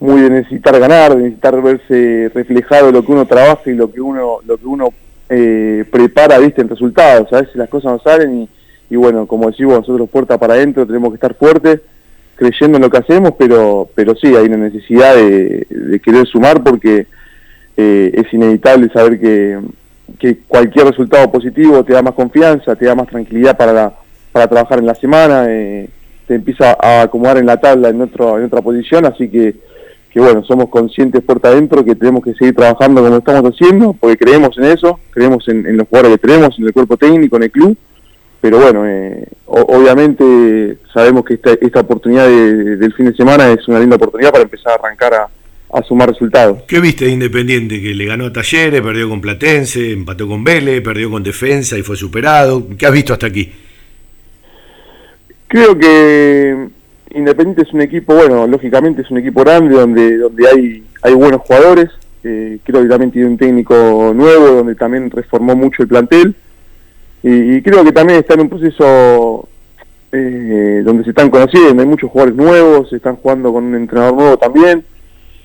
muy 0.00 0.20
de 0.22 0.30
necesitar 0.30 0.78
ganar, 0.80 1.14
de 1.14 1.22
necesitar 1.22 1.62
verse 1.62 2.30
reflejado 2.34 2.90
lo 2.90 3.06
que 3.06 3.12
uno 3.12 3.24
trabaja 3.24 3.70
y 3.70 3.74
lo 3.74 3.90
que 3.90 4.00
uno, 4.00 4.38
lo 4.44 4.58
que 4.58 4.66
uno 4.66 4.88
prepara, 5.28 6.38
viste, 6.38 6.60
en 6.60 6.68
resultados. 6.68 7.32
A 7.32 7.42
veces 7.42 7.54
las 7.54 7.68
cosas 7.68 7.92
no 7.92 7.98
salen 8.00 8.42
y 8.42 8.48
y 8.90 8.96
bueno, 8.96 9.26
como 9.26 9.50
decimos 9.50 9.78
nosotros 9.78 10.08
puerta 10.10 10.38
para 10.38 10.54
adentro 10.54 10.86
tenemos 10.86 11.10
que 11.10 11.16
estar 11.16 11.34
fuertes, 11.34 11.80
creyendo 12.36 12.76
en 12.76 12.82
lo 12.82 12.90
que 12.90 12.98
hacemos, 12.98 13.34
pero, 13.38 13.88
pero 13.94 14.14
sí, 14.14 14.28
hay 14.34 14.46
una 14.46 14.56
necesidad 14.56 15.14
de, 15.14 16.00
querer 16.02 16.26
sumar 16.26 16.62
porque 16.62 17.06
eh, 17.76 18.10
es 18.12 18.32
inevitable 18.32 18.88
saber 18.90 19.20
que, 19.20 19.58
que, 20.18 20.38
cualquier 20.46 20.86
resultado 20.86 21.30
positivo 21.30 21.84
te 21.84 21.92
da 21.92 22.02
más 22.02 22.14
confianza, 22.14 22.76
te 22.76 22.86
da 22.86 22.94
más 22.94 23.08
tranquilidad 23.08 23.56
para, 23.56 23.94
para 24.32 24.48
trabajar 24.48 24.78
en 24.78 24.86
la 24.86 24.94
semana, 24.94 25.46
eh, 25.48 25.88
te 26.26 26.34
empieza 26.34 26.76
a 26.80 27.02
acomodar 27.02 27.38
en 27.38 27.46
la 27.46 27.58
tabla 27.58 27.88
en, 27.88 28.00
otro, 28.00 28.38
en 28.38 28.44
otra 28.44 28.62
posición, 28.62 29.06
así 29.06 29.28
que, 29.28 29.54
que 30.10 30.20
bueno, 30.20 30.44
somos 30.44 30.68
conscientes 30.68 31.22
puerta 31.22 31.48
adentro 31.48 31.84
que 31.84 31.94
tenemos 31.94 32.24
que 32.24 32.34
seguir 32.34 32.54
trabajando 32.54 33.02
como 33.02 33.16
estamos 33.18 33.52
haciendo, 33.52 33.92
porque 33.92 34.16
creemos 34.16 34.56
en 34.58 34.64
eso, 34.64 34.98
creemos 35.10 35.46
en, 35.48 35.66
en 35.66 35.76
los 35.76 35.88
jugadores 35.88 36.18
que 36.18 36.26
tenemos, 36.26 36.58
en 36.58 36.66
el 36.66 36.72
cuerpo 36.72 36.96
técnico, 36.96 37.36
en 37.36 37.42
el 37.44 37.50
club, 37.50 37.76
pero 38.44 38.58
bueno, 38.58 38.86
eh, 38.86 39.26
obviamente 39.46 40.76
sabemos 40.92 41.24
que 41.24 41.32
esta, 41.32 41.54
esta 41.54 41.80
oportunidad 41.80 42.28
del 42.28 42.92
fin 42.92 43.06
de 43.06 43.14
semana 43.14 43.50
es 43.50 43.66
una 43.68 43.80
linda 43.80 43.96
oportunidad 43.96 44.32
para 44.32 44.42
empezar 44.42 44.72
a 44.72 44.74
arrancar 44.74 45.14
a, 45.14 45.82
sumar 45.82 46.10
resultados. 46.10 46.62
¿Qué 46.68 46.78
viste 46.78 47.06
de 47.06 47.12
Independiente? 47.12 47.80
Que 47.80 47.94
le 47.94 48.04
ganó 48.04 48.26
a 48.26 48.32
Talleres, 48.34 48.82
perdió 48.82 49.08
con 49.08 49.22
Platense, 49.22 49.92
empató 49.92 50.28
con 50.28 50.44
Vélez, 50.44 50.82
perdió 50.82 51.10
con 51.10 51.22
Defensa 51.22 51.78
y 51.78 51.82
fue 51.82 51.96
superado. 51.96 52.66
¿Qué 52.76 52.84
has 52.84 52.92
visto 52.92 53.14
hasta 53.14 53.28
aquí? 53.28 53.50
Creo 55.48 55.78
que 55.78 56.68
Independiente 57.14 57.62
es 57.62 57.72
un 57.72 57.80
equipo, 57.80 58.14
bueno, 58.14 58.46
lógicamente 58.46 59.00
es 59.00 59.10
un 59.10 59.16
equipo 59.16 59.40
grande 59.40 59.74
donde, 59.74 60.18
donde 60.18 60.46
hay, 60.46 60.82
hay 61.00 61.14
buenos 61.14 61.40
jugadores. 61.40 61.88
Eh, 62.22 62.58
creo 62.62 62.82
que 62.82 62.88
también 62.88 63.10
tiene 63.10 63.28
un 63.28 63.38
técnico 63.38 64.12
nuevo 64.14 64.48
donde 64.48 64.74
también 64.74 65.10
reformó 65.10 65.56
mucho 65.56 65.82
el 65.82 65.88
plantel 65.88 66.36
y, 67.26 67.62
creo 67.62 67.82
que 67.82 67.92
también 67.92 68.18
está 68.18 68.34
en 68.34 68.40
un 68.42 68.50
proceso 68.50 69.48
eh, 70.12 70.82
donde 70.84 71.04
se 71.04 71.10
están 71.10 71.30
conociendo, 71.30 71.80
hay 71.82 71.88
muchos 71.88 72.10
jugadores 72.10 72.36
nuevos, 72.36 72.92
están 72.92 73.16
jugando 73.16 73.50
con 73.50 73.64
un 73.64 73.74
entrenador 73.74 74.14
nuevo 74.14 74.36
también. 74.36 74.84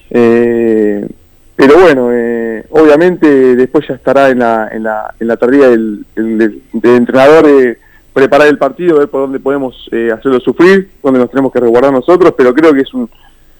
Eh, 0.09 1.07
pero 1.55 1.79
bueno, 1.79 2.09
eh, 2.11 2.65
obviamente 2.71 3.55
después 3.55 3.87
ya 3.87 3.93
estará 3.93 4.29
en 4.29 4.39
la, 4.39 4.67
en 4.73 4.83
la, 4.83 5.13
en 5.21 5.27
la 5.27 5.37
tarea 5.37 5.69
del, 5.69 6.05
entrenador 6.73 7.77
preparar 8.11 8.47
el 8.49 8.57
partido, 8.57 8.97
ver 8.97 9.07
por 9.07 9.21
dónde 9.21 9.39
podemos 9.39 9.89
hacerlo 10.13 10.41
sufrir, 10.41 10.89
dónde 11.01 11.21
nos 11.21 11.29
tenemos 11.29 11.53
que 11.53 11.61
resguardar 11.61 11.93
nosotros, 11.93 12.33
pero 12.35 12.53
creo 12.53 12.73
que 12.73 12.81
es 12.81 12.93
un, 12.93 13.09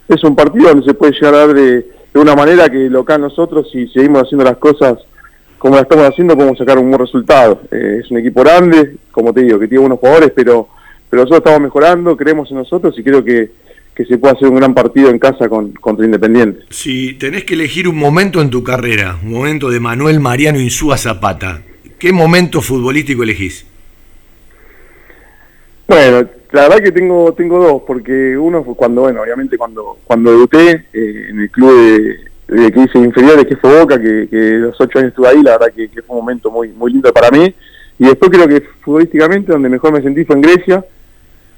es 0.10 0.22
un 0.26 0.36
partido 0.36 0.68
donde 0.68 0.86
se 0.86 0.94
puede 0.94 1.14
llegar 1.14 1.36
a 1.36 1.48
dar 1.48 1.54
de, 1.54 1.88
de 2.14 2.20
una 2.20 2.36
manera 2.36 2.68
que 2.68 2.90
local 2.90 3.22
nosotros, 3.22 3.70
si 3.72 3.88
seguimos 3.88 4.24
haciendo 4.24 4.44
las 4.44 4.58
cosas 4.58 4.98
como 5.60 5.76
la 5.76 5.82
estamos 5.82 6.08
haciendo, 6.08 6.36
podemos 6.36 6.58
sacar 6.58 6.80
un 6.80 6.90
buen 6.90 7.00
resultado. 7.00 7.62
Eh, 7.70 8.00
es 8.02 8.10
un 8.10 8.18
equipo 8.18 8.42
grande, 8.42 8.96
como 9.12 9.34
te 9.34 9.44
digo, 9.44 9.60
que 9.60 9.68
tiene 9.68 9.82
buenos 9.82 10.00
jugadores, 10.00 10.32
pero, 10.34 10.70
pero 11.10 11.24
nosotros 11.24 11.40
estamos 11.40 11.62
mejorando, 11.62 12.18
creemos 12.18 12.50
en 12.50 12.58
nosotros 12.58 12.98
y 12.98 13.04
creo 13.04 13.24
que, 13.24 13.52
que 13.94 14.06
se 14.06 14.18
puede 14.18 14.36
hacer 14.36 14.48
un 14.48 14.56
gran 14.56 14.74
partido 14.74 15.10
en 15.10 15.20
casa 15.20 15.50
con, 15.50 15.74
contra 15.74 16.06
Independiente. 16.06 16.62
Si 16.70 17.16
tenés 17.16 17.44
que 17.44 17.56
elegir 17.56 17.88
un 17.90 17.98
momento 17.98 18.42
en 18.42 18.50
tu 18.50 18.64
carrera, 18.64 19.20
un 19.22 19.34
momento 19.34 19.70
de 19.70 19.82
Manuel 19.82 20.22
Mariano 20.22 20.60
Insúa 20.60 20.98
Zapata, 20.98 21.62
¿qué 22.00 22.14
momento 22.14 22.62
futbolístico 22.62 23.24
elegís? 23.24 23.66
Bueno, 25.88 26.30
la 26.52 26.62
verdad 26.62 26.84
que 26.84 26.92
tengo 26.92 27.34
tengo 27.34 27.60
dos, 27.62 27.82
porque 27.86 28.38
uno 28.38 28.64
fue 28.64 28.76
cuando, 28.76 29.02
bueno, 29.02 29.22
obviamente 29.22 29.58
cuando 29.58 29.98
cuando 30.06 30.32
debuté 30.32 30.86
eh, 30.94 31.28
en 31.30 31.40
el 31.42 31.50
club 31.52 31.76
de, 31.76 32.30
de 32.50 32.72
que 32.72 32.82
hice 32.82 32.98
inferiores, 32.98 33.46
que 33.46 33.56
fue 33.56 33.80
Boca, 33.80 34.00
que, 34.00 34.28
los 34.32 34.80
ocho 34.80 35.00
años 35.00 35.10
estuve 35.10 35.28
ahí, 35.28 35.44
la 35.44 35.58
verdad 35.58 35.74
que, 35.74 35.88
fue 36.02 36.18
un 36.18 36.24
momento 36.24 36.50
muy, 36.50 36.70
muy 36.70 36.92
lindo 36.92 37.14
para 37.14 37.30
mí. 37.30 37.54
Y 38.00 38.06
después 38.06 38.32
creo 38.32 38.48
que 38.48 38.62
futbolísticamente 38.82 39.52
donde 39.52 39.70
mejor 39.70 39.92
me 39.94 40.02
sentí 40.02 40.26
fue 40.26 40.36
en 40.36 40.42
Grecia, 40.42 40.86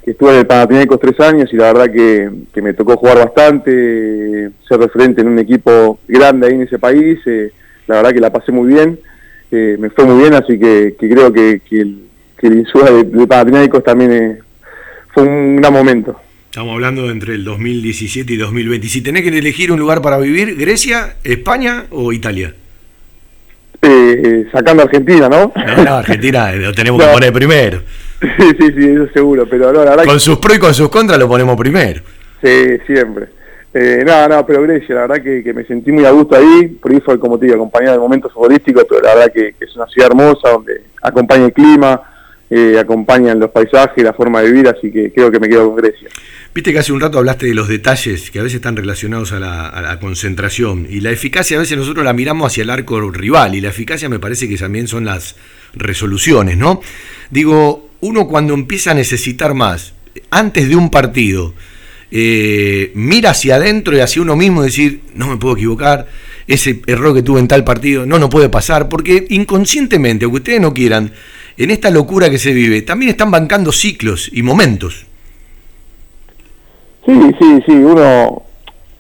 que 0.04 0.12
estuve 0.12 0.32
en 0.32 0.38
el 0.38 0.48
Panathinaikos 0.48 1.00
tres 1.00 1.20
años 1.20 1.54
y 1.54 1.58
la 1.58 1.72
verdad 1.72 1.92
que, 1.92 2.62
me 2.62 2.74
tocó 2.74 2.98
jugar 2.98 3.20
bastante, 3.20 4.50
ser 4.68 4.80
referente 4.80 5.22
en 5.22 5.28
un 5.28 5.40
equipo 5.40 6.00
grande 6.08 6.48
ahí 6.48 6.56
en 6.56 6.64
ese 6.64 6.80
país, 6.80 7.20
eh, 7.26 7.52
la 7.88 7.98
verdad 7.98 8.12
que 8.12 8.20
la 8.20 8.32
pasé 8.32 8.52
muy 8.52 8.68
bien, 8.74 9.00
eh, 9.52 9.78
me 9.80 9.90
fue 9.92 10.06
muy 10.06 10.20
bien, 10.20 10.34
así 10.34 10.60
que, 10.60 10.96
creo 10.98 11.32
que, 11.32 11.62
el, 11.72 12.04
que 12.38 12.48
el 12.48 12.64
de, 12.64 13.04
de 13.04 13.28
Panathinaikos 13.28 13.84
también 13.84 14.12
eh, 14.12 14.40
fue 15.14 15.24
un 15.24 15.58
gran 15.58 15.72
momento. 15.72 16.20
Estamos 16.52 16.74
hablando 16.74 17.10
entre 17.10 17.36
el 17.36 17.46
2017 17.46 18.34
y 18.34 18.36
2020. 18.36 18.86
Si 18.90 19.02
tenés 19.02 19.24
que 19.24 19.30
elegir 19.30 19.72
un 19.72 19.80
lugar 19.80 20.02
para 20.02 20.18
vivir, 20.18 20.58
¿Grecia, 20.58 21.16
España 21.24 21.86
o 21.92 22.12
Italia? 22.12 22.54
Eh, 23.82 24.48
sacando 24.52 24.84
Argentina, 24.84 25.30
¿no? 25.30 25.54
No, 25.56 25.84
no 25.86 25.94
Argentina 25.94 26.52
lo 26.52 26.74
tenemos 26.74 27.02
que 27.02 27.08
poner 27.14 27.32
primero. 27.32 27.82
Sí, 28.20 28.50
sí, 28.60 28.66
sí, 28.78 28.86
eso 28.86 29.08
seguro, 29.14 29.48
pero 29.50 29.72
no, 29.72 29.86
la 29.86 29.92
verdad 29.92 30.04
Con 30.04 30.20
sus 30.20 30.40
pros 30.40 30.58
y 30.58 30.60
con 30.60 30.74
sus 30.74 30.90
contras 30.90 31.18
lo 31.18 31.30
ponemos 31.30 31.56
primero. 31.56 32.02
Sí, 32.44 32.78
siempre. 32.86 33.28
Eh, 33.74 34.04
no, 34.06 34.28
no, 34.28 34.46
pero 34.46 34.62
Grecia, 34.64 34.96
la 34.96 35.08
verdad 35.08 35.24
que, 35.24 35.54
me 35.54 35.64
sentí 35.64 35.94
muy 35.94 36.04
a 36.04 36.12
gusto 36.12 36.36
ahí, 36.36 36.68
por 36.68 36.92
ahí 36.92 37.00
fue, 37.00 37.18
como 37.18 37.40
te 37.40 37.46
digo, 37.46 37.56
acompañado 37.56 37.94
de 37.94 38.00
momentos 38.00 38.34
futbolísticos, 38.34 38.86
pero 38.90 39.00
la 39.00 39.16
verdad 39.16 39.32
que, 39.34 39.54
que 39.58 39.64
es 39.64 39.76
una 39.78 39.88
ciudad 39.88 40.10
hermosa, 40.10 40.50
donde 40.50 40.82
acompaña 41.02 41.46
el 41.46 41.54
clima, 41.54 42.02
eh, 42.54 42.78
acompañan 42.78 43.40
los 43.40 43.50
paisajes, 43.50 44.04
la 44.04 44.12
forma 44.12 44.42
de 44.42 44.52
vivir, 44.52 44.68
así 44.68 44.92
que 44.92 45.14
creo 45.14 45.32
que 45.32 45.40
me 45.40 45.48
quedo 45.48 45.68
con 45.68 45.78
Grecia. 45.78 46.10
Viste 46.54 46.74
que 46.74 46.80
hace 46.80 46.92
un 46.92 47.00
rato 47.00 47.18
hablaste 47.18 47.46
de 47.46 47.54
los 47.54 47.70
detalles 47.70 48.30
que 48.30 48.40
a 48.40 48.44
veces 48.44 48.58
están 48.58 48.76
relacionados 48.76 49.32
a 49.32 49.40
la, 49.40 49.98
concentración 50.02 50.86
y 50.90 51.00
la 51.00 51.10
eficacia 51.10 51.56
a 51.56 51.62
veces 51.62 51.78
nosotros 51.78 52.04
la 52.04 52.12
miramos 52.12 52.52
hacia 52.52 52.64
el 52.64 52.70
arco 52.70 53.10
rival 53.10 53.56
y 53.56 53.62
la 53.62 53.70
eficacia 53.70 54.10
me 54.10 54.20
parece 54.20 54.50
que 54.50 54.58
también 54.58 54.90
son 54.90 55.06
las 55.06 55.38
resoluciones, 55.74 56.58
¿no? 56.58 56.82
Digo, 57.30 57.92
uno 58.02 58.28
cuando 58.28 58.54
empieza 58.54 58.92
a 58.92 58.96
necesitar 58.96 59.54
más, 59.54 59.94
antes 60.30 60.68
de 60.68 60.76
un 60.76 60.90
partido, 60.90 61.54
eh, 62.12 62.92
mira 62.96 63.30
hacia 63.30 63.56
adentro 63.56 63.96
y 63.96 64.02
hacia 64.02 64.22
uno 64.22 64.36
mismo 64.36 64.62
y 64.62 64.66
decir, 64.66 65.04
no 65.16 65.28
me 65.28 65.38
puedo 65.38 65.56
equivocar, 65.56 66.10
ese 66.48 66.82
error 66.86 67.16
que 67.16 67.24
tuve 67.24 67.40
en 67.40 67.48
tal 67.48 67.64
partido, 67.64 68.06
no, 68.06 68.20
no 68.20 68.30
puede 68.30 68.50
pasar, 68.50 68.90
porque 68.90 69.26
inconscientemente, 69.30 70.26
aunque 70.26 70.40
ustedes 70.40 70.60
no 70.60 70.74
quieran, 70.74 71.14
en 71.56 71.72
esta 71.72 71.90
locura 71.90 72.30
que 72.30 72.40
se 72.40 72.52
vive, 72.52 72.82
también 72.82 73.12
están 73.12 73.32
bancando 73.32 73.72
ciclos 73.72 74.30
y 74.34 74.42
momentos. 74.42 75.06
Sí, 77.06 77.36
sí, 77.40 77.64
sí, 77.66 77.74
uno 77.74 78.44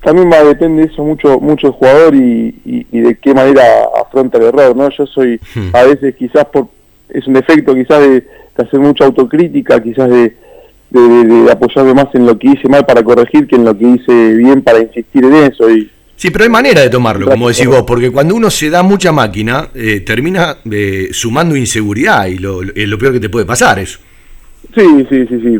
también 0.03 0.31
va 0.31 0.43
depende 0.43 0.81
de 0.81 0.91
eso 0.91 1.03
mucho 1.03 1.39
mucho 1.39 1.67
el 1.67 1.73
jugador 1.73 2.15
y, 2.15 2.51
de 2.91 3.17
qué 3.21 3.33
manera 3.33 3.63
afronta 4.01 4.37
el 4.37 4.45
error, 4.45 4.75
¿no? 4.75 4.89
Yo 4.89 5.05
soy 5.05 5.39
hmm. 5.55 5.69
a 5.75 5.83
veces 5.83 6.15
quizás 6.15 6.45
por 6.45 6.67
es 7.09 7.27
un 7.27 7.37
efecto 7.37 7.75
quizás 7.75 7.99
de, 7.99 8.25
hacer 8.57 8.79
mucha 8.79 9.05
autocrítica, 9.05 9.81
quizás 9.81 10.09
de, 10.09 10.35
de, 10.91 11.51
apoyarme 11.51 11.95
más 11.95 12.13
en 12.13 12.25
lo 12.25 12.37
que 12.37 12.49
hice 12.49 12.69
mal 12.69 12.85
para 12.85 13.03
corregir 13.03 13.47
que 13.47 13.55
en 13.55 13.65
lo 13.65 13.75
que 13.75 13.85
hice 13.85 14.33
bien 14.33 14.61
para 14.61 14.79
insistir 14.79 15.23
en 15.25 15.33
eso 15.33 15.69
y 15.69 15.89
Sí, 16.21 16.29
pero 16.29 16.43
hay 16.43 16.51
manera 16.51 16.81
de 16.81 16.89
tomarlo, 16.91 17.25
como 17.27 17.49
decís 17.49 17.65
vos, 17.65 17.81
porque 17.81 18.11
cuando 18.11 18.35
uno 18.35 18.51
se 18.51 18.69
da 18.69 18.83
mucha 18.83 19.11
máquina, 19.11 19.69
eh, 19.73 20.01
termina 20.01 20.57
eh, 20.69 21.07
sumando 21.09 21.55
inseguridad 21.55 22.27
y 22.27 22.37
lo, 22.37 22.61
es 22.61 22.87
lo 22.87 22.99
peor 22.99 23.13
que 23.13 23.19
te 23.19 23.29
puede 23.29 23.47
pasar 23.47 23.79
eso. 23.79 23.97
Sí, 24.75 24.83
sí, 25.09 25.25
sí, 25.27 25.41
sí. 25.41 25.59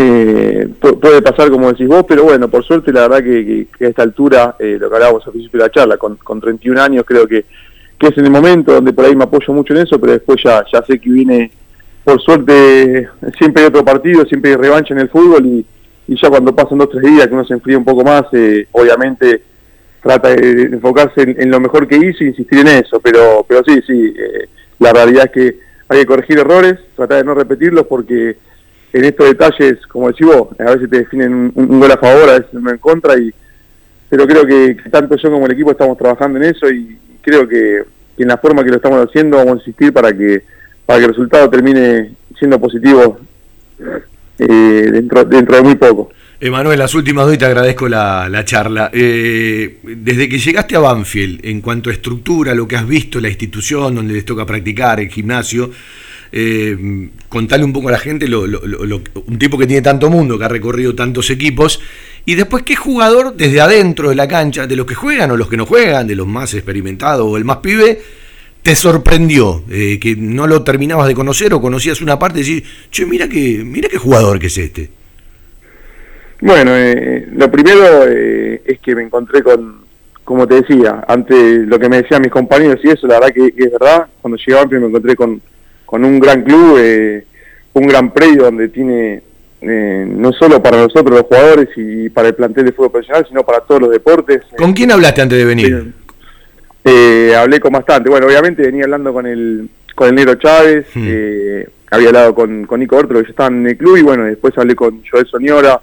Eh, 0.00 0.68
puede 0.78 1.20
pasar 1.22 1.50
como 1.50 1.72
decís 1.72 1.88
vos, 1.88 2.04
pero 2.06 2.22
bueno, 2.22 2.46
por 2.46 2.64
suerte 2.64 2.92
la 2.92 3.08
verdad 3.08 3.24
que, 3.24 3.66
a 3.80 3.88
esta 3.88 4.02
altura, 4.02 4.54
eh, 4.60 4.76
lo 4.78 4.88
que 4.88 4.94
hablábamos 4.94 5.26
al 5.26 5.32
principio 5.32 5.58
de 5.58 5.66
la 5.66 5.72
charla, 5.72 5.96
con, 5.96 6.40
31 6.40 6.80
años 6.80 7.04
creo 7.04 7.26
que, 7.26 7.44
que 7.98 8.06
es 8.06 8.16
en 8.16 8.26
el 8.26 8.30
momento 8.30 8.72
donde 8.72 8.92
por 8.92 9.04
ahí 9.04 9.16
me 9.16 9.24
apoyo 9.24 9.52
mucho 9.52 9.74
en 9.74 9.80
eso, 9.80 9.98
pero 9.98 10.12
después 10.12 10.40
ya, 10.44 10.64
ya 10.72 10.82
sé 10.82 11.00
que 11.00 11.10
viene, 11.10 11.50
por 12.04 12.20
suerte, 12.20 13.08
siempre 13.36 13.64
hay 13.64 13.68
otro 13.70 13.84
partido, 13.84 14.24
siempre 14.24 14.52
hay 14.52 14.56
revancha 14.56 14.94
en 14.94 15.00
el 15.00 15.08
fútbol 15.08 15.44
y, 15.46 15.66
ya 16.06 16.30
cuando 16.30 16.54
pasan 16.54 16.78
dos 16.78 16.86
o 16.86 16.90
tres 16.90 17.02
días 17.02 17.26
que 17.26 17.34
uno 17.34 17.44
se 17.44 17.54
enfría 17.54 17.76
un 17.76 17.84
poco 17.84 18.04
más, 18.04 18.22
eh, 18.32 18.68
obviamente 18.70 19.42
trata 20.00 20.28
de 20.28 20.62
enfocarse 20.62 21.22
en, 21.22 21.50
lo 21.50 21.58
mejor 21.58 21.88
que 21.88 21.96
hizo 21.96 22.22
e 22.22 22.28
insistir 22.28 22.60
en 22.60 22.68
eso, 22.68 23.00
pero, 23.00 23.44
pero 23.48 23.64
sí, 23.66 23.80
sí, 23.84 24.14
la 24.78 24.92
realidad 24.92 25.24
es 25.24 25.32
que 25.32 25.58
hay 25.88 25.98
que 25.98 26.06
corregir 26.06 26.38
errores, 26.38 26.78
tratar 26.94 27.18
de 27.18 27.24
no 27.24 27.34
repetirlos 27.34 27.84
porque 27.88 28.36
en 28.92 29.04
estos 29.04 29.26
detalles, 29.26 29.86
como 29.86 30.08
decís 30.08 30.26
vos, 30.26 30.48
a 30.58 30.74
veces 30.74 30.88
te 30.88 30.98
definen 30.98 31.52
un, 31.54 31.80
gol 31.80 31.90
a 31.90 31.98
favor, 31.98 32.28
a 32.28 32.38
veces 32.38 32.52
uno 32.52 32.70
en 32.70 32.78
contra, 32.78 33.18
y 33.18 33.32
pero 34.08 34.26
creo 34.26 34.46
que, 34.46 34.76
tanto 34.90 35.16
yo 35.16 35.30
como 35.30 35.46
el 35.46 35.52
equipo 35.52 35.70
estamos 35.70 35.98
trabajando 35.98 36.38
en 36.38 36.44
eso 36.44 36.70
y, 36.70 36.98
creo 37.20 37.46
que, 37.46 37.82
en 38.16 38.28
la 38.28 38.38
forma 38.38 38.64
que 38.64 38.70
lo 38.70 38.76
estamos 38.76 39.06
haciendo 39.06 39.36
vamos 39.36 39.54
a 39.54 39.58
insistir 39.58 39.92
para 39.92 40.12
que 40.12 40.42
para 40.84 41.00
que 41.00 41.04
el 41.04 41.10
resultado 41.10 41.50
termine 41.50 42.12
siendo 42.38 42.58
positivo 42.58 43.20
eh, 44.38 44.88
dentro, 44.90 45.22
dentro 45.24 45.56
de 45.56 45.62
muy 45.62 45.74
poco. 45.74 46.10
Emanuel, 46.40 46.78
las 46.78 46.94
últimas 46.94 47.26
dos 47.26 47.34
y 47.34 47.38
te 47.38 47.44
agradezco 47.44 47.88
la, 47.88 48.42
charla. 48.46 48.90
Eh, 48.94 49.80
desde 49.82 50.28
que 50.30 50.38
llegaste 50.38 50.76
a 50.76 50.78
Banfield, 50.78 51.40
en 51.44 51.60
cuanto 51.60 51.90
a 51.90 51.92
estructura, 51.92 52.54
lo 52.54 52.66
que 52.66 52.76
has 52.76 52.88
visto, 52.88 53.20
la 53.20 53.28
institución 53.28 53.94
donde 53.94 54.14
les 54.14 54.24
toca 54.24 54.46
practicar, 54.46 54.98
el 55.00 55.08
gimnasio, 55.08 55.70
eh, 56.32 57.10
contale 57.28 57.64
un 57.64 57.72
poco 57.72 57.88
a 57.88 57.92
la 57.92 57.98
gente, 57.98 58.26
un 58.26 59.38
tipo 59.38 59.58
que 59.58 59.66
tiene 59.66 59.82
tanto 59.82 60.10
mundo, 60.10 60.38
que 60.38 60.44
ha 60.44 60.48
recorrido 60.48 60.94
tantos 60.94 61.30
equipos, 61.30 61.80
y 62.24 62.34
después 62.34 62.62
qué 62.62 62.76
jugador 62.76 63.34
desde 63.34 63.60
adentro 63.60 64.10
de 64.10 64.14
la 64.14 64.28
cancha, 64.28 64.66
de 64.66 64.76
los 64.76 64.86
que 64.86 64.94
juegan 64.94 65.30
o 65.30 65.36
los 65.36 65.48
que 65.48 65.56
no 65.56 65.66
juegan, 65.66 66.06
de 66.06 66.14
los 66.14 66.26
más 66.26 66.52
experimentados 66.54 67.26
o 67.26 67.36
el 67.36 67.44
más 67.44 67.58
pibe, 67.58 68.00
te 68.62 68.74
sorprendió, 68.74 69.62
eh, 69.70 69.98
que 70.00 70.14
no 70.16 70.46
lo 70.46 70.62
terminabas 70.62 71.08
de 71.08 71.14
conocer 71.14 71.54
o 71.54 71.60
conocías 71.60 72.02
una 72.02 72.18
parte 72.18 72.40
y 72.40 72.42
decís, 72.42 72.68
che, 72.90 73.06
mira 73.06 73.28
qué, 73.28 73.62
mira 73.64 73.88
qué 73.88 73.98
jugador 73.98 74.38
que 74.38 74.48
es 74.48 74.58
este. 74.58 74.90
Bueno, 76.40 76.72
eh, 76.74 77.26
lo 77.32 77.50
primero 77.50 78.04
eh, 78.06 78.62
es 78.64 78.78
que 78.80 78.94
me 78.94 79.02
encontré 79.02 79.42
con, 79.42 79.80
como 80.22 80.46
te 80.46 80.56
decía, 80.56 81.04
ante 81.08 81.34
lo 81.60 81.78
que 81.78 81.88
me 81.88 82.02
decían 82.02 82.22
mis 82.22 82.30
compañeros 82.30 82.78
y 82.84 82.90
eso, 82.90 83.06
la 83.06 83.18
verdad 83.18 83.34
que, 83.34 83.46
es 83.56 83.72
verdad, 83.72 84.06
cuando 84.20 84.36
llegué 84.36 84.58
a 84.58 84.66
me 84.66 84.86
encontré 84.86 85.16
con, 85.16 85.40
con 85.88 86.04
un 86.04 86.20
gran 86.20 86.42
club, 86.42 86.76
eh, 86.78 87.24
un 87.72 87.86
gran 87.86 88.12
predio 88.12 88.42
donde 88.42 88.68
tiene 88.68 89.22
eh, 89.62 90.06
no 90.06 90.34
solo 90.34 90.62
para 90.62 90.76
nosotros 90.76 91.16
los 91.16 91.22
jugadores 91.22 91.70
y 91.76 92.10
para 92.10 92.28
el 92.28 92.34
plantel 92.34 92.66
de 92.66 92.72
fútbol 92.72 92.92
profesional, 92.92 93.24
sino 93.26 93.42
para 93.42 93.60
todos 93.60 93.80
los 93.80 93.90
deportes. 93.92 94.42
¿Con 94.58 94.74
quién 94.74 94.92
hablaste 94.92 95.22
antes 95.22 95.38
de 95.38 95.46
venir? 95.46 95.94
Eh, 96.84 97.34
hablé 97.34 97.58
con 97.58 97.72
bastante. 97.72 98.10
Bueno, 98.10 98.26
obviamente 98.26 98.64
venía 98.64 98.84
hablando 98.84 99.14
con 99.14 99.24
el 99.24 99.70
con 99.94 100.08
el 100.08 100.14
Negro 100.14 100.34
Chávez, 100.34 100.88
hmm. 100.94 101.08
había 101.90 102.08
hablado 102.08 102.34
con, 102.34 102.66
con 102.66 102.80
Nico 102.80 102.96
Ortro, 102.96 103.20
que 103.20 103.24
ya 103.24 103.30
estaban 103.30 103.60
en 103.62 103.68
el 103.68 103.78
club, 103.78 103.96
y 103.96 104.02
bueno, 104.02 104.24
después 104.24 104.56
hablé 104.58 104.76
con 104.76 105.02
Joel 105.10 105.26
Soñora, 105.26 105.80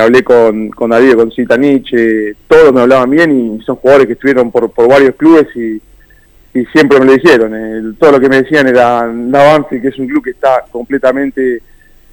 hablé 0.00 0.22
con, 0.22 0.70
con 0.70 0.90
Darío, 0.90 1.16
con 1.16 1.32
Citanich, 1.32 1.92
todos 2.46 2.72
me 2.72 2.82
hablaban 2.82 3.10
bien 3.10 3.32
y 3.32 3.64
son 3.64 3.76
jugadores 3.76 4.06
que 4.06 4.12
estuvieron 4.12 4.52
por, 4.52 4.70
por 4.70 4.88
varios 4.88 5.16
clubes 5.16 5.48
y 5.56 5.82
y 6.54 6.64
siempre 6.66 6.98
me 6.98 7.06
lo 7.06 7.12
dijeron. 7.12 7.96
todo 7.98 8.12
lo 8.12 8.20
que 8.20 8.28
me 8.28 8.42
decían 8.42 8.66
era 8.68 9.06
la 9.06 9.66
que 9.68 9.88
es 9.88 9.98
un 9.98 10.06
club 10.06 10.24
que 10.24 10.30
está 10.30 10.64
completamente 10.70 11.62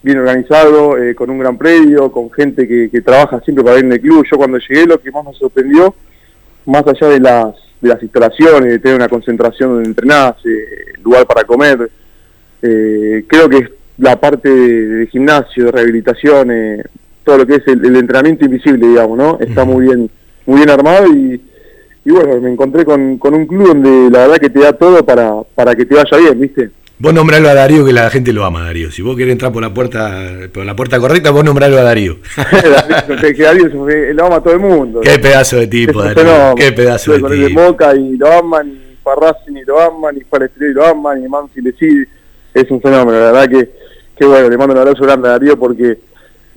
bien 0.01 0.19
organizado, 0.19 1.01
eh, 1.01 1.15
con 1.15 1.29
un 1.29 1.39
gran 1.39 1.57
predio, 1.57 2.11
con 2.11 2.31
gente 2.31 2.67
que, 2.67 3.01
trabaja 3.01 3.39
siempre 3.41 3.63
para 3.63 3.79
ir 3.79 3.85
en 3.85 3.93
el 3.93 4.01
club. 4.01 4.25
Yo 4.29 4.37
cuando 4.37 4.59
llegué 4.59 4.85
lo 4.85 5.01
que 5.01 5.11
más 5.11 5.25
me 5.25 5.33
sorprendió, 5.33 5.95
más 6.65 6.85
allá 6.85 7.07
de 7.07 7.19
las, 7.19 7.55
de 7.81 7.89
las 7.89 8.03
instalaciones, 8.03 8.71
de 8.71 8.79
tener 8.79 8.97
una 8.97 9.09
concentración 9.09 9.69
donde 9.71 9.89
entrenás, 9.89 10.35
eh, 10.45 10.93
lugar 11.03 11.25
para 11.25 11.43
comer, 11.43 11.89
eh, 12.61 13.25
creo 13.27 13.49
que 13.49 13.57
es 13.57 13.69
la 13.97 14.19
parte 14.19 14.49
de, 14.49 15.07
gimnasio, 15.07 15.65
de 15.65 15.71
rehabilitación, 15.71 16.51
todo 17.23 17.39
lo 17.39 17.47
que 17.47 17.55
es 17.55 17.67
el, 17.67 17.95
entrenamiento 17.95 18.45
invisible, 18.45 18.87
digamos, 18.87 19.17
¿no? 19.17 19.39
Está 19.39 19.65
muy 19.65 19.85
bien, 19.85 20.09
muy 20.45 20.57
bien 20.57 20.69
armado 20.69 21.07
y 21.07 21.41
y 22.05 22.11
bueno, 22.11 22.39
me 22.39 22.51
encontré 22.51 22.85
con, 22.85 23.19
un 23.19 23.47
club 23.47 23.67
donde 23.67 24.11
la 24.11 24.27
verdad 24.27 24.37
que 24.37 24.51
te 24.51 24.59
da 24.59 24.73
todo 24.73 25.03
para, 25.03 25.33
para 25.55 25.73
que 25.73 25.85
te 25.85 25.95
vaya 25.95 26.17
bien, 26.17 26.39
¿viste? 26.39 26.69
Vos 26.97 27.13
nombralo 27.13 27.49
a 27.49 27.55
Darío 27.55 27.83
que 27.83 27.91
la 27.91 28.09
gente 28.09 28.31
lo 28.31 28.45
ama, 28.45 28.63
Darío. 28.63 28.89
Si 28.89 29.01
vos 29.01 29.17
querés 29.17 29.33
entrar 29.33 29.51
por 29.51 29.61
la 29.61 29.73
puerta 29.73 30.47
por 30.53 30.63
la 30.65 30.75
puerta 30.75 30.97
correcta, 30.99 31.31
vos 31.31 31.43
nombralo 31.43 31.77
a 31.79 31.81
Darío. 31.81 32.17
que 33.35 33.43
Darío 33.43 33.67
lo 34.13 34.25
ama 34.25 34.35
a 34.35 34.41
todo 34.41 34.53
el 34.53 34.59
mundo. 34.59 35.01
Qué 35.01 35.17
pedazo 35.19 35.57
de 35.57 35.67
tipo, 35.67 36.01
Darío. 36.01 36.55
Qué 36.55 36.71
pedazo 36.71 37.13
de 37.13 37.17
tipo. 37.17 37.29
de 37.29 37.49
Moca 37.49 37.93
y 37.95 38.15
lo 38.15 38.31
aman, 38.31 38.67
y 38.67 39.59
y 39.59 39.63
lo 39.65 39.81
aman, 39.81 40.15
y 40.15 40.19
y 40.19 40.73
lo 40.73 40.85
aman, 40.85 41.23
y 41.23 41.27
Mansi 41.27 41.59
le 41.59 41.71
sigue. 41.73 42.05
Es 42.53 42.69
un 42.69 42.79
fenómeno, 42.79 43.19
la 43.19 43.31
verdad 43.31 43.49
que, 43.49 43.69
que 44.15 44.25
bueno, 44.25 44.47
le 44.47 44.57
mando 44.57 44.73
un 44.73 44.79
abrazo 44.79 45.03
grande 45.03 45.27
a 45.27 45.31
Darío 45.31 45.59
porque 45.59 45.97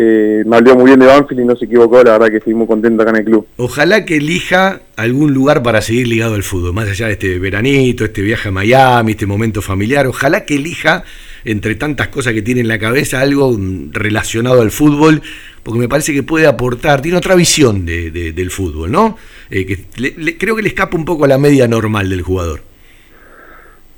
eh, 0.01 0.45
me 0.47 0.57
habló 0.57 0.77
muy 0.77 0.85
bien 0.85 1.01
de 1.01 1.07
Banfield 1.07 1.41
y 1.41 1.45
no 1.45 1.57
se 1.57 1.65
equivocó, 1.65 2.05
la 2.05 2.13
verdad 2.13 2.29
que 2.29 2.37
estoy 2.37 2.55
muy 2.55 2.69
contento 2.69 3.03
acá 3.03 3.11
en 3.11 3.17
el 3.17 3.25
club. 3.25 3.49
Ojalá 3.57 4.05
que 4.05 4.19
elija 4.19 4.83
algún 4.95 5.35
lugar 5.35 5.65
para 5.65 5.83
seguir 5.83 6.07
ligado 6.07 6.37
al 6.37 6.45
fútbol, 6.45 6.73
más 6.73 6.89
allá 6.89 7.07
de 7.07 7.15
este 7.15 7.39
veranito, 7.41 8.05
este 8.05 8.23
viaje 8.23 8.49
a 8.49 8.53
Miami, 8.53 9.13
este 9.13 9.27
momento 9.27 9.61
familiar, 9.61 10.07
ojalá 10.07 10.45
que 10.45 10.55
elija, 10.55 11.03
entre 11.45 11.75
tantas 11.75 12.09
cosas 12.09 12.33
que 12.33 12.43
tiene 12.43 12.61
en 12.61 12.69
la 12.69 12.79
cabeza, 12.79 13.21
algo 13.21 13.59
relacionado 13.91 14.63
al 14.63 14.71
fútbol, 14.71 15.21
porque 15.65 15.81
me 15.81 15.89
parece 15.89 16.15
que 16.15 16.23
puede 16.23 16.47
aportar, 16.47 17.03
tiene 17.03 17.19
otra 17.19 17.35
visión 17.35 17.85
del 17.85 18.51
fútbol, 18.53 18.93
¿no? 18.93 19.19
Eh, 19.51 19.67
que 19.67 20.37
creo 20.39 20.55
que 20.55 20.63
le 20.63 20.69
escapa 20.69 20.97
un 20.97 21.05
poco 21.05 21.25
a 21.25 21.29
la 21.29 21.39
media 21.39 21.67
normal 21.67 22.09
del 22.09 22.23
jugador. 22.23 22.61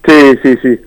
Sí, 0.07 0.39
sí, 0.43 0.55
sí. 0.63 0.79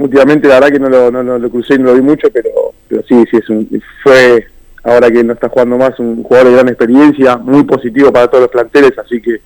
Últimamente 0.00 0.48
la 0.48 0.54
verdad 0.54 0.72
que 0.72 0.80
no 0.80 0.88
lo, 0.88 1.10
no, 1.12 1.22
no 1.22 1.38
lo 1.38 1.50
crucé 1.50 1.74
y 1.74 1.78
no 1.78 1.84
lo 1.84 1.94
vi 1.94 2.02
mucho, 2.02 2.28
pero, 2.32 2.50
pero 2.88 3.02
sí, 3.08 3.14
sí, 3.30 3.36
es 3.36 3.48
un, 3.48 3.80
fue 4.02 4.44
ahora 4.86 5.10
que 5.10 5.24
no 5.24 5.32
está 5.32 5.48
jugando 5.48 5.76
más, 5.76 5.98
un 5.98 6.22
jugador 6.22 6.48
de 6.48 6.54
gran 6.54 6.68
experiencia, 6.68 7.36
muy 7.36 7.64
positivo 7.64 8.12
para 8.12 8.28
todos 8.28 8.42
los 8.42 8.50
planteles, 8.50 8.96
así 8.98 9.20
que, 9.20 9.40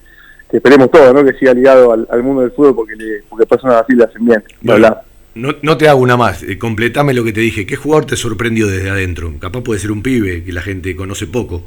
esperemos 0.52 0.90
todo, 0.90 1.12
¿no? 1.12 1.24
Que 1.24 1.32
siga 1.38 1.54
ligado 1.54 1.92
al, 1.92 2.22
mundo 2.22 2.42
del 2.42 2.50
fútbol 2.50 2.74
porque, 2.74 2.94
le, 2.96 3.22
porque 3.28 3.46
personas 3.46 3.82
así 3.82 3.94
le 3.94 4.04
hacen 4.04 4.24
bien. 4.24 4.42
no, 5.34 5.54
no, 5.62 5.76
te 5.76 5.88
hago 5.88 6.00
una 6.00 6.16
más, 6.16 6.42
eh, 6.42 6.58
completame 6.58 7.14
lo 7.14 7.24
que 7.24 7.32
te 7.32 7.40
dije. 7.40 7.64
¿Qué 7.64 7.76
jugador 7.76 8.04
te 8.04 8.16
sorprendió 8.16 8.66
desde 8.66 8.90
adentro? 8.90 9.32
Capaz 9.40 9.62
puede 9.62 9.80
ser 9.80 9.92
un 9.92 10.02
pibe 10.02 10.44
que 10.44 10.52
la 10.52 10.60
gente 10.60 10.94
conoce 10.94 11.26
poco. 11.26 11.64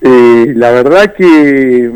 Eh, 0.00 0.52
la 0.56 0.72
verdad 0.72 1.14
que, 1.14 1.88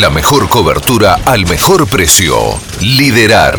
La 0.00 0.10
mejor 0.10 0.50
cobertura 0.50 1.20
al 1.24 1.46
mejor 1.46 1.86
precio. 1.88 2.36
Liderar. 2.80 3.58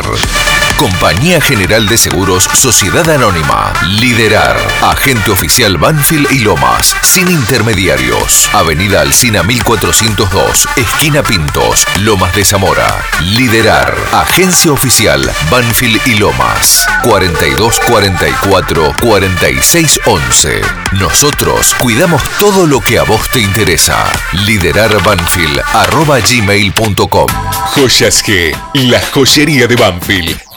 Compañía 0.78 1.40
General 1.40 1.88
de 1.88 1.98
Seguros 1.98 2.44
Sociedad 2.54 3.10
Anónima. 3.10 3.72
Liderar. 4.00 4.56
Agente 4.80 5.32
oficial 5.32 5.76
Banfield 5.76 6.30
y 6.30 6.38
Lomas. 6.38 6.94
Sin 7.02 7.28
intermediarios. 7.28 8.48
Avenida 8.52 9.00
Alcina 9.00 9.42
1402. 9.42 10.68
Esquina 10.76 11.24
Pintos. 11.24 11.84
Lomas 12.02 12.32
de 12.36 12.44
Zamora. 12.44 13.04
Liderar. 13.24 13.92
Agencia 14.12 14.70
oficial 14.70 15.28
Banfield 15.50 16.00
y 16.06 16.14
Lomas. 16.14 16.86
4244 17.02 18.94
4611. 19.02 20.60
Nosotros 21.00 21.74
cuidamos 21.80 22.22
todo 22.38 22.68
lo 22.68 22.80
que 22.80 23.00
a 23.00 23.02
vos 23.02 23.28
te 23.30 23.40
interesa. 23.40 24.04
Liderarbanfield 24.46 25.60
arroba 25.74 26.20
gmail.com. 26.20 27.26
Joyas 27.74 28.24
G, 28.24 28.56
la 28.74 29.00
joyería 29.12 29.66
de 29.66 29.74
Banfield. 29.74 30.47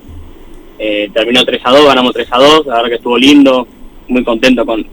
Eh, 0.79 1.11
terminó 1.13 1.45
3 1.45 1.61
a 1.65 1.71
2, 1.71 1.87
ganamos 1.87 2.13
3 2.13 2.29
a 2.31 2.39
2. 2.39 2.67
La 2.67 2.75
verdad 2.77 2.89
que 2.89 2.95
estuvo 2.97 3.19
lindo. 3.19 3.67
Muy 4.09 4.25
contento 4.25 4.65
con, 4.65 4.85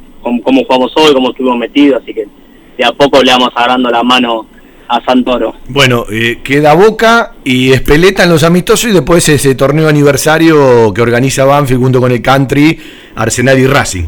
cómo 0.43 0.63
jugamos 0.63 0.91
hoy, 0.95 1.13
cómo 1.13 1.29
estuvimos 1.29 1.57
metidos. 1.57 2.01
Así 2.01 2.13
que 2.13 2.27
de 2.77 2.85
a 2.85 2.91
poco 2.91 3.21
le 3.21 3.31
vamos 3.31 3.49
agarrando 3.55 3.89
la 3.89 4.03
mano 4.03 4.47
a 4.87 5.03
Santoro. 5.03 5.55
Bueno, 5.69 6.05
eh, 6.11 6.39
queda 6.43 6.73
Boca 6.73 7.33
y 7.43 7.71
Espeleta 7.71 8.23
en 8.23 8.29
los 8.29 8.43
amistosos 8.43 8.91
y 8.91 8.93
después 8.93 9.27
ese 9.29 9.55
torneo 9.55 9.87
aniversario 9.87 10.93
que 10.93 11.01
organiza 11.01 11.45
Banfield 11.45 11.81
junto 11.81 12.01
con 12.01 12.11
el 12.11 12.21
Country, 12.21 12.77
Arsenal 13.15 13.57
y 13.59 13.67
Racing. 13.67 14.05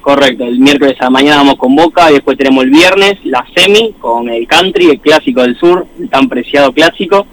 Correcto, 0.00 0.44
el 0.44 0.58
miércoles 0.58 0.96
a 1.00 1.04
la 1.04 1.10
mañana 1.10 1.36
vamos 1.38 1.56
con 1.56 1.74
Boca 1.74 2.10
y 2.10 2.14
después 2.14 2.36
tenemos 2.36 2.64
el 2.64 2.70
viernes 2.70 3.14
la 3.24 3.44
semi 3.56 3.94
con 3.98 4.28
el 4.28 4.46
Country, 4.46 4.90
el 4.90 5.00
clásico 5.00 5.40
del 5.40 5.56
sur, 5.56 5.86
el 5.98 6.10
tan 6.10 6.28
preciado 6.28 6.72
clásico. 6.72 7.26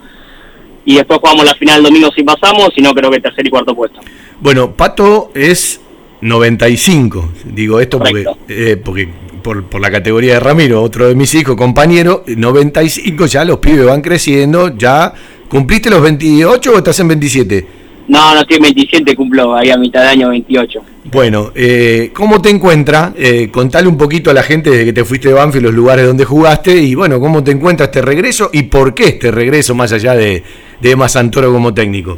Y 0.85 0.95
después 0.95 1.19
jugamos 1.19 1.45
la 1.45 1.53
final 1.55 1.79
el 1.79 1.83
domingo 1.83 2.09
si 2.15 2.23
pasamos, 2.23 2.69
si 2.73 2.81
no 2.81 2.93
creo 2.93 3.11
que 3.11 3.19
tercer 3.19 3.45
y 3.45 3.49
cuarto 3.49 3.75
puesto. 3.75 3.99
Bueno, 4.39 4.71
Pato 4.71 5.31
es 5.35 5.81
95, 6.21 7.31
digo 7.45 7.79
esto 7.79 7.97
porque, 7.99 8.25
eh, 8.47 8.77
porque 8.83 9.09
por, 9.41 9.63
por 9.65 9.81
la 9.81 9.89
categoría 9.89 10.35
de 10.35 10.39
Ramiro, 10.39 10.81
otro 10.81 11.07
de 11.07 11.15
mis 11.15 11.33
hijos, 11.33 11.55
compañero, 11.55 12.23
95, 12.27 13.25
ya 13.25 13.43
los 13.43 13.57
pibes 13.57 13.85
van 13.85 14.01
creciendo, 14.01 14.75
ya 14.77 15.13
¿cumpliste 15.49 15.89
los 15.89 16.01
28 16.01 16.73
o 16.73 16.77
estás 16.77 16.99
en 16.99 17.07
27? 17.07 17.67
No, 18.07 18.33
no 18.33 18.41
estoy 18.41 18.57
en 18.57 18.63
27, 18.63 19.15
cumplo 19.15 19.55
ahí 19.55 19.69
a 19.69 19.77
mitad 19.77 20.01
de 20.01 20.09
año 20.09 20.29
28. 20.29 20.81
Bueno, 21.05 21.51
eh, 21.55 22.11
¿cómo 22.13 22.41
te 22.41 22.49
encuentras? 22.49 23.13
Eh, 23.15 23.49
contale 23.51 23.87
un 23.87 23.97
poquito 23.97 24.29
a 24.29 24.33
la 24.33 24.43
gente 24.43 24.69
desde 24.69 24.85
que 24.85 24.93
te 24.93 25.05
fuiste 25.05 25.29
de 25.29 25.35
Banfield, 25.35 25.65
los 25.65 25.73
lugares 25.73 26.05
donde 26.05 26.25
jugaste 26.25 26.75
y 26.75 26.93
bueno, 26.93 27.19
¿cómo 27.19 27.43
te 27.43 27.51
encuentras 27.51 27.87
este 27.87 28.01
regreso 28.01 28.49
y 28.53 28.63
por 28.63 28.93
qué 28.93 29.05
este 29.05 29.31
regreso 29.31 29.75
más 29.75 29.91
allá 29.93 30.13
de, 30.13 30.43
de 30.79 30.91
Emma 30.91 31.09
Santoro 31.09 31.51
como 31.51 31.73
técnico? 31.73 32.17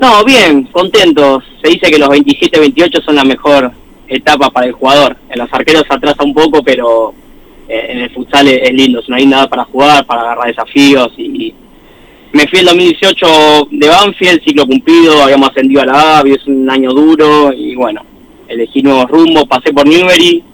No, 0.00 0.24
bien, 0.24 0.64
contentos. 0.64 1.44
Se 1.62 1.70
dice 1.70 1.90
que 1.90 1.98
los 1.98 2.08
27-28 2.08 3.04
son 3.04 3.16
la 3.16 3.24
mejor 3.24 3.72
etapa 4.06 4.50
para 4.50 4.66
el 4.66 4.72
jugador. 4.72 5.16
En 5.28 5.38
los 5.38 5.52
arqueros 5.52 5.84
atrasa 5.88 6.22
un 6.22 6.34
poco, 6.34 6.62
pero 6.62 7.12
eh, 7.68 7.86
en 7.90 7.98
el 7.98 8.10
futsal 8.10 8.48
es, 8.48 8.72
lindo, 8.72 9.02
una 9.08 9.18
linda 9.18 9.38
edad 9.38 9.48
para 9.48 9.64
jugar, 9.64 10.06
para 10.06 10.22
agarrar 10.22 10.48
desafíos 10.48 11.12
y 11.18 11.54
me 12.30 12.46
fui 12.46 12.58
el 12.58 12.66
2018 12.66 13.68
de 13.70 13.88
Banfield, 13.88 14.44
ciclo 14.44 14.66
cumplido, 14.66 15.22
habíamos 15.22 15.48
ascendido 15.48 15.80
a 15.80 15.86
la 15.86 16.18
A, 16.18 16.20
es 16.20 16.46
un 16.46 16.68
año 16.68 16.92
duro 16.92 17.52
y 17.54 17.74
bueno, 17.74 18.02
elegí 18.46 18.82
nuevos 18.82 19.10
rumbos, 19.10 19.44
pasé 19.48 19.72
por 19.72 19.86
Newbery, 19.86 20.44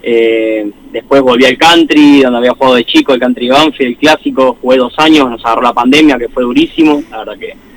Eh, 0.00 0.70
después 0.92 1.20
volví 1.22 1.44
al 1.44 1.58
country, 1.58 2.22
donde 2.22 2.38
había 2.38 2.52
jugado 2.52 2.76
de 2.76 2.84
chico, 2.84 3.12
el 3.12 3.20
country 3.20 3.48
Banfield, 3.48 3.90
el 3.90 3.96
clásico, 3.98 4.56
jugué 4.60 4.76
dos 4.76 4.94
años, 4.98 5.28
nos 5.28 5.44
agarró 5.44 5.62
la 5.62 5.72
pandemia, 5.72 6.18
que 6.18 6.28
fue 6.28 6.44
durísimo, 6.44 7.02
la 7.10 7.18
verdad 7.18 7.38
que 7.38 7.67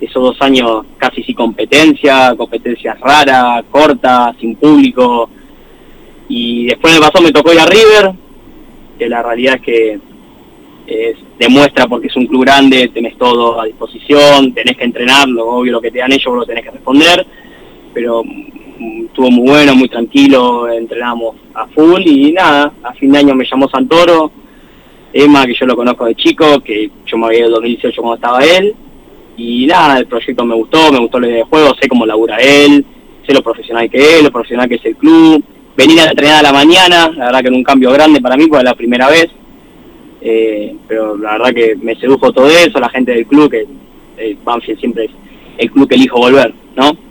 esos 0.00 0.22
dos 0.22 0.36
años 0.40 0.84
casi 0.96 1.22
sin 1.22 1.34
competencia, 1.34 2.34
competencias 2.36 2.98
raras, 3.00 3.64
cortas, 3.70 4.36
sin 4.38 4.56
público, 4.56 5.28
y 6.28 6.66
después 6.66 6.92
en 6.94 7.02
el 7.02 7.08
paso 7.08 7.22
me 7.22 7.32
tocó 7.32 7.52
ir 7.52 7.60
a 7.60 7.66
River, 7.66 8.12
que 8.98 9.08
la 9.08 9.22
realidad 9.22 9.56
es 9.56 9.62
que 9.62 10.00
demuestra 11.38 11.86
porque 11.86 12.08
es 12.08 12.16
un 12.16 12.26
club 12.26 12.44
grande, 12.44 12.88
tenés 12.88 13.16
todo 13.16 13.60
a 13.60 13.66
disposición, 13.66 14.52
tenés 14.52 14.76
que 14.76 14.84
entrenarlo, 14.84 15.46
obvio 15.46 15.72
lo 15.72 15.80
que 15.80 15.90
te 15.90 15.98
dan 15.98 16.12
ellos 16.12 16.26
vos 16.26 16.38
lo 16.38 16.46
tenés 16.46 16.64
que 16.64 16.70
responder, 16.70 17.26
pero 17.94 18.22
mm, 18.24 19.04
estuvo 19.06 19.30
muy 19.30 19.48
bueno, 19.48 19.74
muy 19.74 19.88
tranquilo, 19.88 20.68
entrenamos 20.70 21.36
a 21.54 21.66
full 21.66 22.02
y 22.04 22.32
nada, 22.32 22.72
a 22.82 22.92
fin 22.94 23.12
de 23.12 23.18
año 23.18 23.34
me 23.34 23.46
llamó 23.48 23.68
Santoro, 23.68 24.32
Emma, 25.12 25.46
que 25.46 25.54
yo 25.54 25.66
lo 25.66 25.76
conozco 25.76 26.06
de 26.06 26.14
chico, 26.14 26.60
que 26.60 26.90
yo 27.06 27.16
me 27.16 27.26
había 27.26 27.40
ido 27.40 27.48
en 27.48 27.54
2018 27.54 28.02
cuando 28.02 28.16
estaba 28.16 28.44
él, 28.44 28.74
y 29.38 29.66
nada, 29.66 29.98
el 29.98 30.06
proyecto 30.06 30.44
me 30.44 30.56
gustó, 30.56 30.90
me 30.92 30.98
gustó 30.98 31.18
el 31.18 31.32
de 31.32 31.42
juego, 31.44 31.74
sé 31.80 31.88
cómo 31.88 32.04
labura 32.04 32.36
él, 32.38 32.84
sé 33.24 33.32
lo 33.32 33.40
profesional 33.40 33.88
que 33.88 33.98
es, 33.98 34.22
lo 34.22 34.32
profesional 34.32 34.68
que 34.68 34.74
es 34.74 34.84
el 34.84 34.96
club, 34.96 35.42
venir 35.76 36.00
a 36.00 36.10
entrenar 36.10 36.40
a 36.40 36.42
la 36.42 36.52
mañana, 36.52 37.08
la 37.08 37.26
verdad 37.26 37.40
que 37.40 37.46
era 37.46 37.56
un 37.56 37.62
cambio 37.62 37.92
grande 37.92 38.20
para 38.20 38.36
mí, 38.36 38.48
porque 38.48 38.62
era 38.62 38.70
la 38.72 38.76
primera 38.76 39.08
vez, 39.08 39.28
eh, 40.20 40.74
pero 40.88 41.16
la 41.16 41.38
verdad 41.38 41.54
que 41.54 41.76
me 41.80 41.94
sedujo 41.94 42.32
todo 42.32 42.48
eso, 42.48 42.80
la 42.80 42.90
gente 42.90 43.12
del 43.12 43.26
club, 43.26 43.48
que 43.48 43.64
eh, 44.16 44.36
Banfield 44.42 44.80
siempre 44.80 45.04
es 45.04 45.10
el 45.58 45.70
club 45.70 45.88
que 45.88 45.94
elijo 45.94 46.18
volver, 46.18 46.52
¿no? 46.74 47.07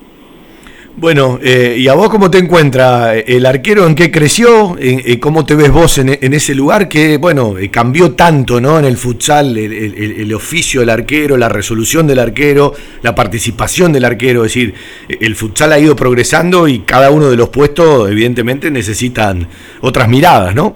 Bueno, 1.00 1.40
eh, 1.44 1.76
¿y 1.78 1.88
a 1.90 1.94
vos 1.94 2.10
cómo 2.10 2.32
te 2.32 2.40
encuentra 2.40 3.16
el 3.16 3.46
arquero? 3.46 3.86
¿En 3.86 3.94
qué 3.94 4.10
creció? 4.10 4.76
¿En, 4.80 5.20
¿Cómo 5.20 5.46
te 5.46 5.54
ves 5.54 5.72
vos 5.72 6.00
en, 6.00 6.34
ese 6.34 6.56
lugar 6.56 6.90
que, 6.90 7.18
bueno, 7.18 7.54
cambió 7.70 8.14
tanto, 8.14 8.60
¿no? 8.60 8.80
En 8.80 8.86
el 8.86 8.98
futsal, 8.98 9.56
el, 9.56 10.34
oficio 10.34 10.80
del 10.80 10.90
arquero, 10.90 11.38
la 11.38 11.50
resolución 11.50 12.08
del 12.08 12.18
arquero, 12.18 12.74
la 13.04 13.14
participación 13.14 13.94
del 13.94 14.06
arquero. 14.06 14.44
Es 14.44 14.56
decir, 14.56 14.74
el 15.08 15.36
futsal 15.36 15.72
ha 15.74 15.78
ido 15.78 15.96
progresando 15.96 16.68
y 16.68 16.80
cada 16.80 17.12
uno 17.12 17.30
de 17.30 17.38
los 17.38 17.50
puestos, 17.50 18.10
evidentemente, 18.10 18.72
necesitan 18.72 19.48
otras 19.82 20.10
miradas, 20.10 20.56
¿no? 20.56 20.76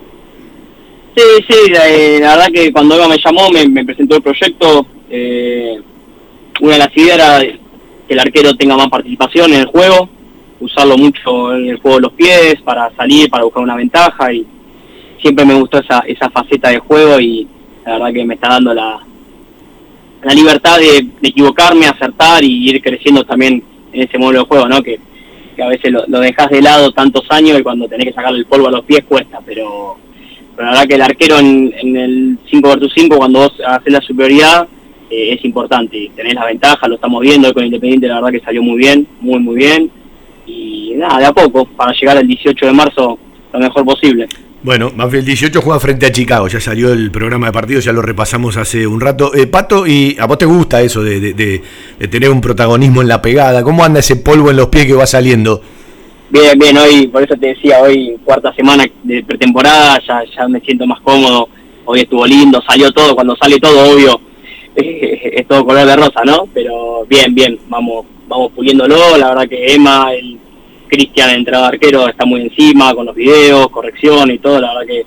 Sí, 1.16 1.24
sí, 1.50 1.74
eh, 1.74 2.20
la, 2.22 2.36
verdad 2.36 2.52
que 2.54 2.72
cuando 2.72 2.94
Eva 2.94 3.08
me 3.08 3.18
llamó, 3.18 3.50
me, 3.50 3.84
presentó 3.84 4.18
el 4.18 4.22
proyecto. 4.22 4.86
Eh, 5.10 5.82
una 6.60 6.74
de 6.74 6.78
las 6.78 6.96
ideas 6.96 7.16
era 7.16 7.42
que 8.12 8.16
el 8.16 8.20
arquero 8.20 8.54
tenga 8.56 8.76
más 8.76 8.90
participación 8.90 9.54
en 9.54 9.62
el 9.62 9.68
juego, 9.68 10.10
usarlo 10.60 10.98
mucho 10.98 11.56
en 11.56 11.70
el 11.70 11.80
juego 11.80 11.96
de 11.96 12.02
los 12.02 12.12
pies 12.12 12.56
para 12.62 12.94
salir, 12.94 13.30
para 13.30 13.46
buscar 13.46 13.64
una 13.64 13.78
ventaja 13.78 14.34
y 14.34 14.46
siempre 15.22 15.46
me 15.46 15.54
gustó 15.54 15.80
esa, 15.80 16.00
esa 16.00 16.30
faceta 16.30 16.72
de 16.72 16.80
juego 16.80 17.22
y 17.22 17.48
la 17.86 17.94
verdad 17.94 18.12
que 18.12 18.26
me 18.26 18.34
está 18.34 18.50
dando 18.50 18.74
la, 18.74 19.00
la 20.24 20.34
libertad 20.34 20.78
de, 20.78 21.08
equivocarme, 21.22 21.88
acertar 21.88 22.44
y 22.44 22.70
ir 22.70 22.82
creciendo 22.82 23.24
también 23.24 23.64
en 23.94 24.02
ese 24.02 24.18
modelo 24.18 24.42
de 24.42 24.48
juego, 24.48 24.68
¿no? 24.68 24.84
Que, 24.84 25.00
a 25.64 25.68
veces 25.68 25.90
lo, 25.90 26.04
lo 26.08 26.20
dejas 26.20 26.50
de 26.50 26.62
lado 26.62 26.92
tantos 26.92 27.24
años 27.30 27.58
y 27.58 27.64
cuando 27.64 27.88
tenés 27.88 28.08
que 28.08 28.14
sacarle 28.14 28.40
el 28.40 28.46
polvo 28.46 28.68
a 28.68 28.72
los 28.72 28.84
pies 28.84 29.06
cuesta, 29.08 29.40
pero 29.46 29.96
pero 30.54 30.66
la 30.66 30.72
verdad 30.72 30.88
que 30.88 30.96
el 30.96 31.02
arquero 31.02 31.40
en, 31.40 31.96
el 31.96 32.38
5 32.50 32.70
versus 32.70 32.92
5, 32.94 33.18
cuando 33.18 33.40
vos 33.40 33.54
haces 33.66 33.94
la 33.94 34.02
superioridad, 34.02 34.68
eh, 35.12 35.34
es 35.34 35.44
importante. 35.44 36.10
Tenés 36.16 36.34
la 36.34 36.46
ventaja, 36.46 36.88
lo 36.88 36.96
estamos 36.96 37.22
viendo 37.22 37.54
con 37.54 37.66
Independiente, 37.66 38.08
la 38.08 38.16
verdad 38.16 38.32
que 38.32 38.40
salió 38.40 38.64
muy 38.64 38.78
bien, 38.78 39.06
muy, 39.20 39.40
muy 39.40 39.56
bien. 39.56 39.92
Y 40.48 40.94
nada, 40.96 41.20
de 41.20 41.26
a 41.26 41.34
poco, 41.34 41.66
para 41.66 41.92
llegar 41.94 42.18
al 42.18 42.26
18 42.26 42.66
de 42.66 42.72
marzo 42.72 43.20
lo 43.52 43.60
mejor 43.60 43.84
posible. 43.84 44.28
Bueno, 44.64 44.92
el 45.12 45.26
18 45.26 45.60
juega 45.62 45.80
frente 45.80 46.06
a 46.06 46.12
Chicago, 46.12 46.48
ya 46.48 46.60
salió 46.62 46.94
el 46.94 47.10
programa 47.10 47.48
de 47.48 47.52
partidos, 47.52 47.84
ya 47.84 47.92
lo 47.92 48.02
repasamos 48.02 48.58
hace 48.58 48.86
un 48.86 49.02
rato. 49.02 49.34
Eh, 49.34 49.48
Pato, 49.48 49.88
¿y 49.88 50.16
a 50.20 50.28
vos 50.28 50.38
te 50.38 50.46
gusta 50.46 50.82
eso 50.82 51.04
de, 51.04 51.34
de, 51.34 51.62
tener 52.08 52.30
un 52.30 52.42
protagonismo 52.42 53.02
en 53.02 53.08
la 53.08 53.22
pegada? 53.22 53.64
¿Cómo 53.64 53.84
anda 53.84 54.00
ese 54.00 54.18
polvo 54.18 54.52
en 54.52 54.58
los 54.58 54.68
pies 54.68 54.86
que 54.86 54.94
va 54.94 55.08
saliendo? 55.08 55.62
Bien, 56.30 56.58
bien, 56.58 56.78
hoy, 56.78 57.08
por 57.08 57.24
eso 57.24 57.36
te 57.36 57.48
decía, 57.48 57.80
hoy 57.82 58.16
cuarta 58.24 58.54
semana 58.54 58.86
de 59.04 59.24
pretemporada, 59.24 60.00
ya, 60.08 60.24
ya 60.38 60.48
me 60.48 60.62
siento 60.62 60.86
más 60.86 61.02
cómodo, 61.02 61.50
hoy 61.84 62.02
estuvo 62.02 62.26
lindo, 62.26 62.62
salió 62.66 62.92
todo, 62.92 63.16
cuando 63.16 63.36
sale 63.36 63.60
todo, 63.60 63.94
obvio, 63.94 64.22
es 64.76 65.48
todo 65.48 65.66
color 65.66 65.86
de 65.86 65.96
rosa, 65.96 66.22
¿no? 66.26 66.48
Pero 66.54 67.06
bien, 67.08 67.34
bien, 67.34 67.60
vamos 67.68 68.06
vamos 68.32 68.52
puliéndolo, 68.54 69.18
la 69.18 69.30
verdad 69.30 69.50
que 69.50 69.74
Emma, 69.74 70.14
el 70.14 70.40
Cristian, 70.88 71.32
el 71.32 71.40
entrenador 71.40 71.74
arquero, 71.74 72.08
está 72.08 72.26
muy 72.26 72.42
encima 72.42 72.96
con 72.96 73.06
los 73.06 73.16
videos, 73.16 73.68
corrección 73.70 74.32
y 74.32 74.40
todo, 74.40 74.62
la 74.62 74.74
verdad 74.74 74.88
que 74.88 75.06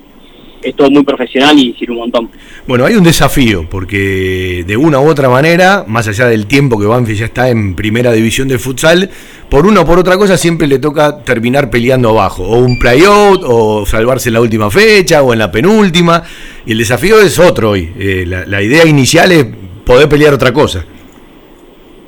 es 0.65 0.75
todo 0.75 0.89
muy 0.89 1.03
profesional 1.03 1.57
y 1.57 1.73
sirve 1.73 1.93
un 1.93 1.99
montón. 1.99 2.29
Bueno, 2.67 2.85
hay 2.85 2.95
un 2.95 3.03
desafío, 3.03 3.67
porque 3.69 4.63
de 4.65 4.75
una 4.75 4.99
u 4.99 5.07
otra 5.07 5.29
manera, 5.29 5.85
más 5.87 6.07
allá 6.07 6.27
del 6.27 6.47
tiempo 6.47 6.79
que 6.79 6.87
Banfield 6.87 7.19
ya 7.19 7.25
está 7.25 7.49
en 7.49 7.75
primera 7.75 8.11
división 8.11 8.47
de 8.47 8.57
futsal, 8.57 9.09
por 9.49 9.67
una 9.67 9.81
o 9.81 9.85
por 9.85 9.99
otra 9.99 10.17
cosa 10.17 10.37
siempre 10.37 10.67
le 10.67 10.79
toca 10.79 11.23
terminar 11.23 11.69
peleando 11.69 12.09
abajo, 12.09 12.43
o 12.43 12.57
un 12.57 12.79
playout, 12.79 13.41
o 13.45 13.85
salvarse 13.85 14.29
en 14.29 14.33
la 14.33 14.41
última 14.41 14.71
fecha, 14.71 15.21
o 15.21 15.33
en 15.33 15.39
la 15.39 15.51
penúltima, 15.51 16.23
y 16.65 16.71
el 16.71 16.79
desafío 16.79 17.19
es 17.21 17.37
otro 17.37 17.71
hoy. 17.71 17.91
Eh, 17.97 18.25
la, 18.25 18.61
idea 18.63 18.85
inicial 18.85 19.31
es 19.31 19.45
poder 19.85 20.09
pelear 20.09 20.33
otra 20.33 20.51
cosa. 20.51 20.83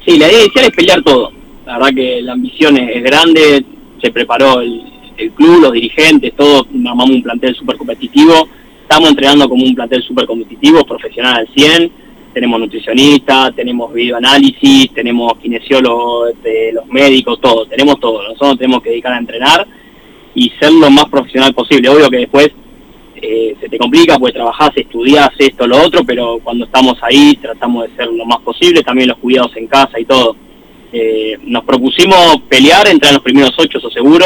Sí, 0.05 0.17
la 0.17 0.27
idea 0.27 0.41
inicial 0.41 0.65
es 0.65 0.71
pelear 0.71 1.03
todo. 1.03 1.31
La 1.67 1.77
verdad 1.77 1.93
que 1.95 2.21
la 2.23 2.33
ambición 2.33 2.77
es 2.77 3.03
grande, 3.03 3.63
se 4.01 4.11
preparó 4.11 4.61
el, 4.61 4.96
el 5.17 5.31
club, 5.31 5.61
los 5.61 5.73
dirigentes, 5.73 6.33
todos 6.35 6.67
armamos 6.67 7.09
un 7.09 7.23
plantel 7.23 7.55
súper 7.55 7.77
competitivo, 7.77 8.47
estamos 8.81 9.09
entrenando 9.09 9.49
como 9.49 9.63
un 9.63 9.75
plantel 9.75 10.01
súper 10.03 10.25
competitivo, 10.25 10.83
profesional 10.85 11.37
al 11.37 11.47
100, 11.53 11.91
tenemos 12.33 12.59
nutricionistas, 12.59 13.55
tenemos 13.55 13.91
videoanálisis, 13.91 14.93
tenemos 14.93 15.37
kinesiólogos, 15.39 16.31
este, 16.31 16.71
los 16.71 16.85
médicos, 16.87 17.41
todo, 17.41 17.65
tenemos 17.65 17.99
todo, 17.99 18.21
nosotros 18.23 18.59
tenemos 18.59 18.81
que 18.83 18.91
dedicar 18.91 19.13
a 19.13 19.17
entrenar 19.17 19.67
y 20.35 20.51
ser 20.59 20.71
lo 20.71 20.89
más 20.91 21.05
profesional 21.05 21.53
posible, 21.53 21.89
obvio 21.89 22.09
que 22.09 22.17
después 22.17 22.51
eh, 23.19 23.55
se 23.59 23.67
te 23.67 23.79
complica, 23.79 24.19
pues 24.19 24.33
trabajás, 24.33 24.69
estudiás 24.75 25.31
esto, 25.39 25.65
lo 25.65 25.81
otro, 25.81 26.03
pero 26.05 26.37
cuando 26.43 26.65
estamos 26.65 26.97
ahí 27.01 27.35
tratamos 27.41 27.89
de 27.89 27.95
ser 27.95 28.07
lo 28.07 28.25
más 28.25 28.39
posible, 28.41 28.83
también 28.83 29.09
los 29.09 29.17
cuidados 29.17 29.55
en 29.57 29.65
casa 29.65 29.99
y 29.99 30.05
todo. 30.05 30.35
Eh, 30.93 31.37
nos 31.43 31.63
propusimos 31.65 32.37
pelear, 32.47 32.87
entrar 32.87 33.09
en 33.09 33.15
los 33.15 33.23
primeros 33.23 33.53
ocho, 33.57 33.79
eso 33.79 33.89
seguro, 33.89 34.25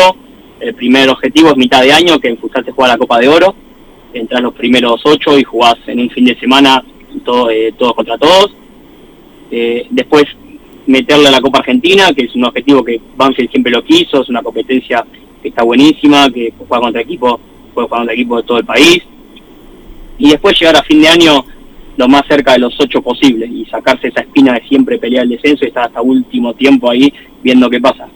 el 0.61 0.75
primer 0.75 1.09
objetivo 1.09 1.49
es 1.49 1.57
mitad 1.57 1.81
de 1.81 1.91
año, 1.91 2.19
que 2.19 2.29
en 2.29 2.37
Futsal 2.37 2.63
se 2.63 2.71
juega 2.71 2.93
la 2.93 2.97
Copa 2.97 3.19
de 3.19 3.27
Oro. 3.27 3.55
Entras 4.13 4.41
los 4.41 4.53
primeros 4.53 5.01
ocho 5.05 5.37
y 5.37 5.43
jugás 5.43 5.75
en 5.87 5.99
un 5.99 6.09
fin 6.09 6.25
de 6.25 6.39
semana 6.39 6.83
todo, 7.25 7.49
eh, 7.49 7.73
todos 7.77 7.93
contra 7.93 8.17
todos. 8.17 8.55
Eh, 9.49 9.87
después 9.89 10.25
meterle 10.85 11.27
a 11.27 11.31
la 11.31 11.41
Copa 11.41 11.59
Argentina, 11.59 12.13
que 12.13 12.25
es 12.25 12.35
un 12.35 12.45
objetivo 12.45 12.83
que 12.83 13.01
Banfield 13.15 13.49
siempre 13.49 13.71
lo 13.71 13.83
quiso, 13.83 14.21
es 14.21 14.29
una 14.29 14.43
competencia 14.43 15.05
que 15.41 15.49
está 15.49 15.63
buenísima, 15.63 16.29
que 16.29 16.53
juega 16.57 16.81
contra 16.81 17.01
equipos, 17.01 17.39
puede 17.73 17.87
jugar 17.87 18.01
contra 18.01 18.13
equipos 18.13 18.41
de 18.41 18.47
todo 18.47 18.57
el 18.59 18.65
país. 18.65 19.03
Y 20.17 20.29
después 20.29 20.59
llegar 20.59 20.75
a 20.77 20.83
fin 20.83 21.01
de 21.01 21.07
año 21.07 21.45
lo 21.97 22.07
más 22.07 22.23
cerca 22.27 22.53
de 22.53 22.59
los 22.59 22.79
ocho 22.79 23.01
posibles 23.01 23.49
y 23.51 23.65
sacarse 23.65 24.07
esa 24.07 24.21
espina 24.21 24.53
de 24.53 24.67
siempre 24.67 24.97
pelear 24.97 25.23
el 25.23 25.29
descenso 25.29 25.65
y 25.65 25.69
estar 25.69 25.85
hasta 25.85 26.01
último 26.01 26.53
tiempo 26.53 26.89
ahí 26.89 27.11
viendo 27.43 27.69
qué 27.69 27.79
pasa. 27.79 28.07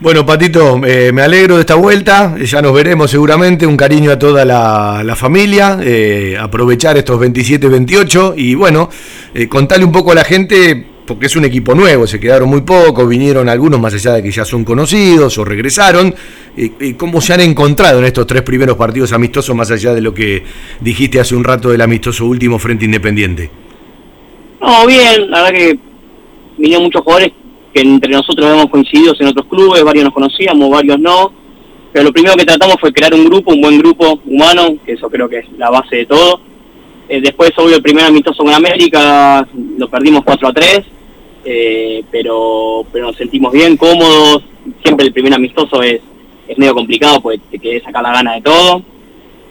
Bueno, 0.00 0.24
Patito, 0.24 0.80
eh, 0.86 1.10
me 1.12 1.22
alegro 1.22 1.56
de 1.56 1.62
esta 1.62 1.74
vuelta, 1.74 2.36
ya 2.38 2.62
nos 2.62 2.72
veremos 2.72 3.10
seguramente, 3.10 3.66
un 3.66 3.76
cariño 3.76 4.12
a 4.12 4.18
toda 4.18 4.44
la, 4.44 5.16
familia, 5.16 5.76
eh, 5.82 6.36
aprovechar 6.40 6.96
estos 6.96 7.20
27-28 7.20 8.34
y 8.36 8.54
bueno, 8.54 8.88
eh, 9.34 9.48
contarle 9.48 9.84
un 9.84 9.90
poco 9.90 10.12
a 10.12 10.14
la 10.14 10.22
gente, 10.22 10.86
porque 11.04 11.26
es 11.26 11.34
un 11.34 11.46
equipo 11.46 11.74
nuevo, 11.74 12.06
se 12.06 12.20
quedaron 12.20 12.48
muy 12.48 12.60
pocos, 12.60 13.08
vinieron 13.08 13.48
algunos 13.48 13.80
más 13.80 13.92
allá 13.92 14.12
de 14.12 14.22
que 14.22 14.30
ya 14.30 14.44
son 14.44 14.64
conocidos 14.64 15.36
o 15.36 15.44
regresaron, 15.44 16.14
¿cómo 16.96 17.20
se 17.20 17.32
han 17.34 17.40
encontrado 17.40 17.98
en 17.98 18.04
estos 18.04 18.24
tres 18.24 18.42
primeros 18.42 18.76
partidos 18.76 19.12
amistosos 19.12 19.56
más 19.56 19.68
allá 19.72 19.94
de 19.94 20.00
lo 20.00 20.14
que 20.14 20.44
dijiste 20.80 21.18
hace 21.18 21.34
un 21.34 21.42
rato 21.42 21.70
del 21.70 21.80
amistoso 21.80 22.24
último 22.24 22.60
frente 22.60 22.84
Independiente? 22.84 23.50
No, 24.60 24.86
bien, 24.86 25.28
la 25.28 25.42
verdad 25.42 25.58
que 25.58 25.78
vinieron 26.56 26.84
muchos 26.84 27.02
jugadores 27.02 27.32
entre 27.80 28.12
nosotros 28.12 28.50
hemos 28.50 28.66
coincidido 28.66 29.14
en 29.18 29.28
otros 29.28 29.46
clubes, 29.46 29.82
varios 29.82 30.04
nos 30.04 30.14
conocíamos, 30.14 30.70
varios 30.70 30.98
no, 30.98 31.32
pero 31.92 32.04
lo 32.04 32.12
primero 32.12 32.36
que 32.36 32.44
tratamos 32.44 32.76
fue 32.80 32.92
crear 32.92 33.14
un 33.14 33.24
grupo, 33.24 33.52
un 33.52 33.60
buen 33.60 33.78
grupo 33.78 34.20
humano, 34.26 34.76
que 34.84 34.92
eso 34.92 35.08
creo 35.08 35.28
que 35.28 35.38
es 35.38 35.46
la 35.56 35.70
base 35.70 35.96
de 35.96 36.06
todo. 36.06 36.40
Eh, 37.08 37.20
después, 37.20 37.50
obvio, 37.56 37.76
el 37.76 37.82
primer 37.82 38.04
amistoso 38.04 38.44
con 38.44 38.52
América 38.52 39.46
lo 39.78 39.88
perdimos 39.88 40.22
4 40.24 40.48
a 40.48 40.52
3, 40.52 40.80
eh, 41.44 42.04
pero, 42.10 42.84
pero 42.92 43.06
nos 43.06 43.16
sentimos 43.16 43.52
bien, 43.52 43.76
cómodos. 43.76 44.42
Siempre 44.82 45.06
el 45.06 45.12
primer 45.12 45.32
amistoso 45.32 45.82
es, 45.82 46.00
es 46.46 46.58
medio 46.58 46.74
complicado, 46.74 47.20
pues 47.22 47.40
te 47.50 47.58
querés 47.58 47.82
sacar 47.82 48.02
la 48.02 48.12
gana 48.12 48.34
de 48.34 48.42
todo. 48.42 48.82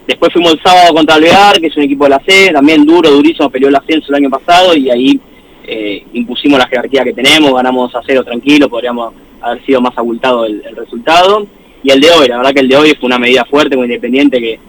Después 0.07 0.31
fuimos 0.31 0.53
el 0.53 0.61
sábado 0.61 0.93
contra 0.93 1.15
Alvear, 1.15 1.59
que 1.59 1.67
es 1.67 1.75
un 1.75 1.83
equipo 1.83 2.05
de 2.05 2.11
la 2.11 2.21
C, 2.25 2.51
también 2.53 2.85
duro, 2.85 3.09
durísimo, 3.09 3.49
peleó 3.49 3.69
el 3.69 3.75
ascenso 3.75 4.07
el 4.09 4.15
año 4.23 4.29
pasado 4.29 4.75
y 4.75 4.89
ahí 4.89 5.19
eh, 5.67 6.05
impusimos 6.13 6.57
la 6.57 6.67
jerarquía 6.67 7.03
que 7.03 7.13
tenemos, 7.13 7.53
ganamos 7.53 7.93
a 7.93 8.01
cero 8.05 8.23
tranquilo, 8.23 8.69
podríamos 8.69 9.13
haber 9.41 9.63
sido 9.65 9.81
más 9.81 9.97
abultado 9.97 10.45
el, 10.45 10.63
resultado. 10.75 11.45
y 11.83 11.91
el 11.91 11.99
de 11.99 12.09
hoy, 12.09 12.27
la 12.27 12.37
verdad 12.37 12.53
que 12.53 12.61
el 12.61 12.69
de 12.69 12.77
hoy 12.77 12.95
fue 12.99 13.07
una 13.07 13.19
medida 13.19 13.45
fuerte, 13.45 13.75
muy 13.75 13.85
independiente, 13.85 14.39
que, 14.39 14.59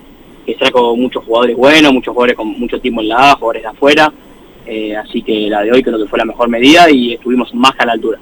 que 0.44 0.56
sacó 0.58 0.96
muchos 0.96 1.24
jugadores 1.24 1.56
buenos, 1.56 1.92
muchos 1.92 2.12
jugadores 2.12 2.36
con 2.36 2.48
mucho 2.48 2.80
tiempo 2.80 3.00
en 3.00 3.08
la 3.08 3.30
A, 3.30 3.36
jugadores 3.36 3.62
de 3.62 3.68
afuera, 3.68 4.12
eh, 4.68 4.96
así 4.96 5.22
que 5.22 5.48
la 5.48 5.62
de 5.62 5.72
hoy 5.72 5.82
creo 5.82 5.98
que 5.98 6.06
fue 6.06 6.18
la 6.18 6.24
mejor 6.24 6.48
medida 6.48 6.90
y 6.90 7.14
estuvimos 7.14 7.52
más 7.54 7.72
a 7.78 7.86
la 7.86 7.92
altura. 7.92 8.18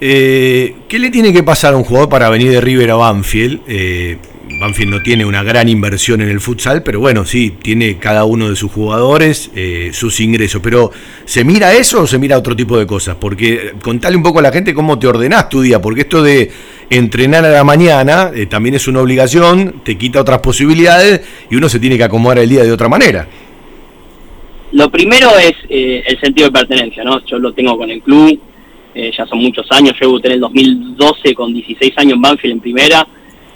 Eh, 0.00 0.74
¿Qué 0.88 0.98
le 0.98 1.10
tiene 1.10 1.32
que 1.32 1.42
pasar 1.42 1.74
a 1.74 1.76
un 1.76 1.84
jugador 1.84 2.08
para 2.08 2.28
venir 2.28 2.50
de 2.50 2.60
River 2.60 2.90
a 2.90 2.96
Banfield? 2.96 3.60
Eh, 3.68 4.18
Banfield 4.60 4.90
no 4.90 5.02
tiene 5.02 5.24
una 5.24 5.42
gran 5.42 5.68
inversión 5.68 6.20
en 6.20 6.28
el 6.28 6.40
futsal, 6.40 6.82
pero 6.82 7.00
bueno, 7.00 7.24
sí, 7.24 7.54
tiene 7.62 7.98
cada 7.98 8.24
uno 8.24 8.50
de 8.50 8.56
sus 8.56 8.70
jugadores 8.70 9.50
eh, 9.54 9.90
sus 9.92 10.20
ingresos. 10.20 10.60
Pero 10.62 10.90
¿se 11.24 11.44
mira 11.44 11.72
eso 11.72 12.02
o 12.02 12.06
se 12.06 12.18
mira 12.18 12.38
otro 12.38 12.54
tipo 12.54 12.78
de 12.78 12.86
cosas? 12.86 13.16
Porque 13.16 13.74
contale 13.82 14.16
un 14.16 14.22
poco 14.22 14.38
a 14.38 14.42
la 14.42 14.52
gente 14.52 14.74
cómo 14.74 14.98
te 14.98 15.06
ordenás 15.06 15.48
tu 15.48 15.62
día, 15.62 15.80
porque 15.80 16.02
esto 16.02 16.22
de 16.22 16.50
entrenar 16.90 17.44
a 17.44 17.50
la 17.50 17.64
mañana 17.64 18.30
eh, 18.34 18.46
también 18.46 18.74
es 18.74 18.86
una 18.86 19.00
obligación, 19.00 19.82
te 19.84 19.96
quita 19.96 20.20
otras 20.20 20.40
posibilidades 20.40 21.22
y 21.50 21.56
uno 21.56 21.68
se 21.68 21.80
tiene 21.80 21.96
que 21.96 22.04
acomodar 22.04 22.38
el 22.38 22.48
día 22.48 22.62
de 22.62 22.72
otra 22.72 22.88
manera. 22.88 23.26
Lo 24.74 24.90
primero 24.90 25.30
es 25.38 25.54
eh, 25.68 26.02
el 26.04 26.18
sentido 26.18 26.48
de 26.48 26.52
pertenencia, 26.52 27.04
¿no? 27.04 27.24
Yo 27.26 27.38
lo 27.38 27.52
tengo 27.52 27.78
con 27.78 27.88
el 27.92 28.02
club, 28.02 28.40
eh, 28.92 29.12
ya 29.16 29.24
son 29.24 29.38
muchos 29.38 29.64
años, 29.70 29.92
yo 29.92 30.08
debuté 30.08 30.26
en 30.26 30.34
el 30.34 30.40
2012 30.40 31.32
con 31.32 31.54
16 31.54 31.92
años 31.98 32.14
en 32.14 32.20
Banfield 32.20 32.54
en 32.54 32.60
primera, 32.60 33.06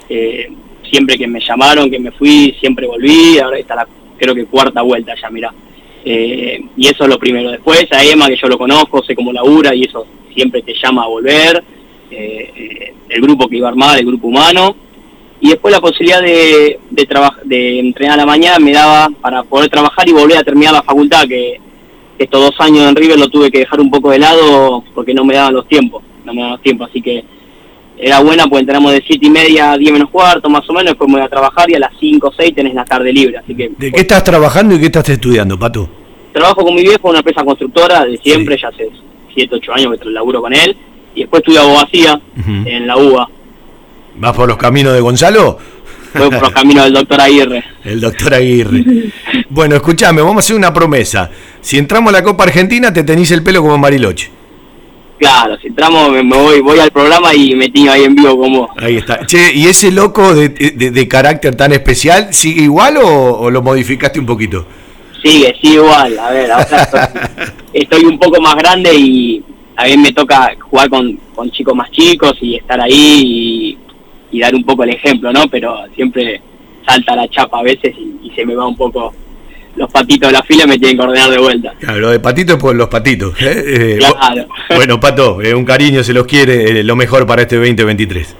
eh, 0.07 0.49
siempre 0.89 1.17
que 1.17 1.27
me 1.27 1.41
llamaron, 1.41 1.91
que 1.91 1.99
me 1.99 2.11
fui, 2.11 2.55
siempre 2.61 2.87
volví, 2.87 3.37
ahora 3.37 3.59
está 3.59 3.75
la, 3.75 3.87
creo 4.17 4.33
que 4.33 4.45
cuarta 4.45 4.81
vuelta 4.81 5.13
ya, 5.21 5.29
mirá. 5.29 5.53
Y 6.05 6.87
eso 6.87 7.03
es 7.03 7.09
lo 7.09 7.19
primero. 7.19 7.51
Después 7.51 7.85
a 7.91 8.01
Emma, 8.01 8.27
que 8.27 8.37
yo 8.37 8.47
lo 8.47 8.57
conozco, 8.57 9.03
sé 9.03 9.13
cómo 9.13 9.33
labura 9.33 9.75
y 9.75 9.83
eso 9.83 10.07
siempre 10.33 10.61
te 10.61 10.73
llama 10.73 11.03
a 11.03 11.07
volver. 11.07 11.61
El 12.09 13.21
grupo 13.21 13.49
que 13.49 13.57
iba 13.57 13.67
a 13.67 13.71
armar, 13.71 13.99
el 13.99 14.05
grupo 14.05 14.27
humano. 14.27 14.73
Y 15.41 15.49
después 15.49 15.73
la 15.73 15.79
posibilidad 15.79 16.21
de, 16.21 16.79
de, 16.89 17.07
de 17.45 17.79
entrenar 17.79 18.13
a 18.15 18.21
la 18.23 18.25
mañana 18.25 18.59
me 18.59 18.73
daba 18.73 19.09
para 19.21 19.43
poder 19.43 19.69
trabajar 19.69 20.07
y 20.07 20.11
volver 20.11 20.37
a 20.37 20.43
terminar 20.43 20.73
la 20.73 20.83
facultad, 20.83 21.27
que 21.27 21.59
estos 22.17 22.41
dos 22.41 22.55
años 22.59 22.89
en 22.89 22.95
River 22.95 23.17
lo 23.17 23.29
tuve 23.29 23.49
que 23.49 23.59
dejar 23.59 23.79
un 23.79 23.89
poco 23.89 24.11
de 24.11 24.19
lado 24.19 24.83
porque 24.93 25.13
no 25.13 25.23
me 25.23 25.35
daban 25.35 25.53
los 25.53 25.67
tiempos, 25.67 26.03
no 26.25 26.33
me 26.33 26.41
daban 26.41 26.55
los 26.55 26.61
tiempos, 26.61 26.89
así 26.89 27.01
que 27.01 27.23
era 27.97 28.19
buena 28.19 28.47
pues 28.47 28.61
entrenamos 28.61 28.91
de 28.91 29.03
siete 29.05 29.27
y 29.27 29.29
media 29.29 29.73
a 29.73 29.77
10 29.77 29.91
menos 29.93 30.09
cuarto 30.09 30.49
más 30.49 30.69
o 30.69 30.73
menos, 30.73 30.91
después 30.91 31.09
me 31.09 31.15
voy 31.15 31.25
a 31.25 31.29
trabajar 31.29 31.69
y 31.69 31.75
a 31.75 31.79
las 31.79 31.91
5 31.99 32.27
o 32.27 32.33
6 32.33 32.55
tenés 32.55 32.73
la 32.73 32.85
tarde 32.85 33.11
libre, 33.11 33.37
así 33.37 33.55
que 33.55 33.71
¿De 33.77 33.91
qué 33.91 34.01
estás 34.01 34.23
trabajando 34.23 34.75
y 34.75 34.79
qué 34.79 34.85
estás 34.87 35.07
estudiando, 35.09 35.57
Pato? 35.57 35.89
trabajo 36.31 36.63
con 36.63 36.75
mi 36.75 36.81
viejo 36.81 37.07
en 37.07 37.09
una 37.09 37.19
empresa 37.19 37.43
constructora 37.43 38.05
de 38.05 38.17
siempre, 38.17 38.57
ya 38.61 38.69
hace 38.69 38.89
7, 39.33 39.55
8 39.55 39.73
años 39.73 39.99
que 39.99 40.09
laburo 40.09 40.41
con 40.41 40.53
él, 40.53 40.75
y 41.15 41.21
después 41.21 41.41
estudio 41.41 41.61
abogacía 41.61 42.19
en 42.65 42.87
la 42.87 42.97
UBA, 42.97 43.29
¿Vas 44.19 44.35
por 44.35 44.47
los 44.47 44.57
caminos 44.57 44.93
de 44.93 45.01
Gonzalo? 45.01 45.57
voy 46.13 46.29
por 46.29 46.41
los 46.41 46.51
caminos 46.51 46.85
del 46.85 46.93
doctor 46.93 47.21
Aguirre. 47.21 47.63
El 47.83 48.01
doctor 48.01 48.33
Aguirre. 48.33 48.83
Bueno, 49.51 49.75
escúchame, 49.75 50.21
vamos 50.21 50.35
a 50.37 50.39
hacer 50.41 50.55
una 50.55 50.71
promesa. 50.71 51.27
Si 51.59 51.79
entramos 51.79 52.09
a 52.13 52.17
la 52.17 52.23
Copa 52.23 52.43
Argentina, 52.43 52.93
te 52.93 53.03
tenís 53.03 53.31
el 53.31 53.41
pelo 53.41 53.61
como 53.63 53.79
Mariloche. 53.79 54.29
Claro, 55.17 55.57
si 55.59 55.67
entramos 55.67 56.11
me, 56.11 56.21
voy, 56.21 56.61
voy 56.61 56.79
al 56.79 56.91
programa 56.91 57.33
y 57.33 57.55
me 57.55 57.67
tiño 57.69 57.91
ahí 57.91 58.03
en 58.03 58.13
vivo 58.13 58.39
con 58.39 58.53
vos. 58.53 58.69
Ahí 58.77 58.97
está. 58.97 59.25
Che, 59.25 59.51
¿y 59.55 59.65
ese 59.65 59.91
loco 59.91 60.35
de, 60.35 60.49
de- 60.49 60.91
de 60.91 61.07
carácter 61.07 61.55
tan 61.55 61.71
especial 61.73 62.31
sigue 62.31 62.61
igual 62.61 62.97
o, 62.97 63.39
o 63.39 63.49
lo 63.49 63.63
modificaste 63.63 64.19
un 64.19 64.27
poquito? 64.27 64.67
Sigue, 65.23 65.53
sigue 65.59 65.75
igual, 65.75 66.17
a 66.19 66.29
ver, 66.29 66.51
ahora 66.51 66.63
estoy, 66.83 66.99
estoy 67.73 68.05
un 68.05 68.19
poco 68.19 68.39
más 68.39 68.55
grande 68.55 68.93
y 68.93 69.43
a 69.75 69.85
mí 69.85 69.97
me 69.97 70.13
toca 70.13 70.51
jugar 70.69 70.89
con, 70.91 71.19
con 71.35 71.49
chicos 71.51 71.75
más 71.75 71.89
chicos 71.91 72.33
y 72.39 72.55
estar 72.55 72.79
ahí 72.79 72.93
y, 72.93 73.77
y 74.31 74.39
dar 74.39 74.53
un 74.55 74.63
poco 74.63 74.83
el 74.83 74.91
ejemplo, 74.91 75.31
¿no? 75.31 75.47
Pero 75.49 75.75
siempre 75.95 76.41
salta 76.85 77.15
la 77.15 77.27
chapa 77.27 77.59
a 77.59 77.63
veces 77.63 77.95
y, 77.97 78.27
y 78.27 78.31
se 78.35 78.45
me 78.45 78.55
va 78.55 78.67
un 78.67 78.75
poco 78.75 79.13
los 79.75 79.89
patitos 79.91 80.29
de 80.29 80.33
la 80.33 80.43
fila 80.43 80.65
me 80.65 80.77
tienen 80.77 80.97
que 80.97 81.03
ordenar 81.03 81.29
de 81.29 81.37
vuelta. 81.37 81.73
Claro, 81.79 81.99
lo 81.99 82.09
de 82.09 82.19
patito 82.19 82.53
es 82.53 82.59
por 82.59 82.75
los 82.75 82.87
patitos. 82.89 83.33
¿eh? 83.41 83.63
Eh, 83.69 83.99
Claro. 83.99 84.47
Bueno, 84.75 84.99
Pato, 84.99 85.41
eh, 85.41 85.53
un 85.53 85.65
cariño, 85.65 86.03
se 86.03 86.13
los 86.13 86.25
quiere, 86.25 86.79
eh, 86.79 86.83
lo 86.83 86.95
mejor 86.95 87.25
para 87.25 87.43
este 87.43 87.55
2023. 87.55 88.35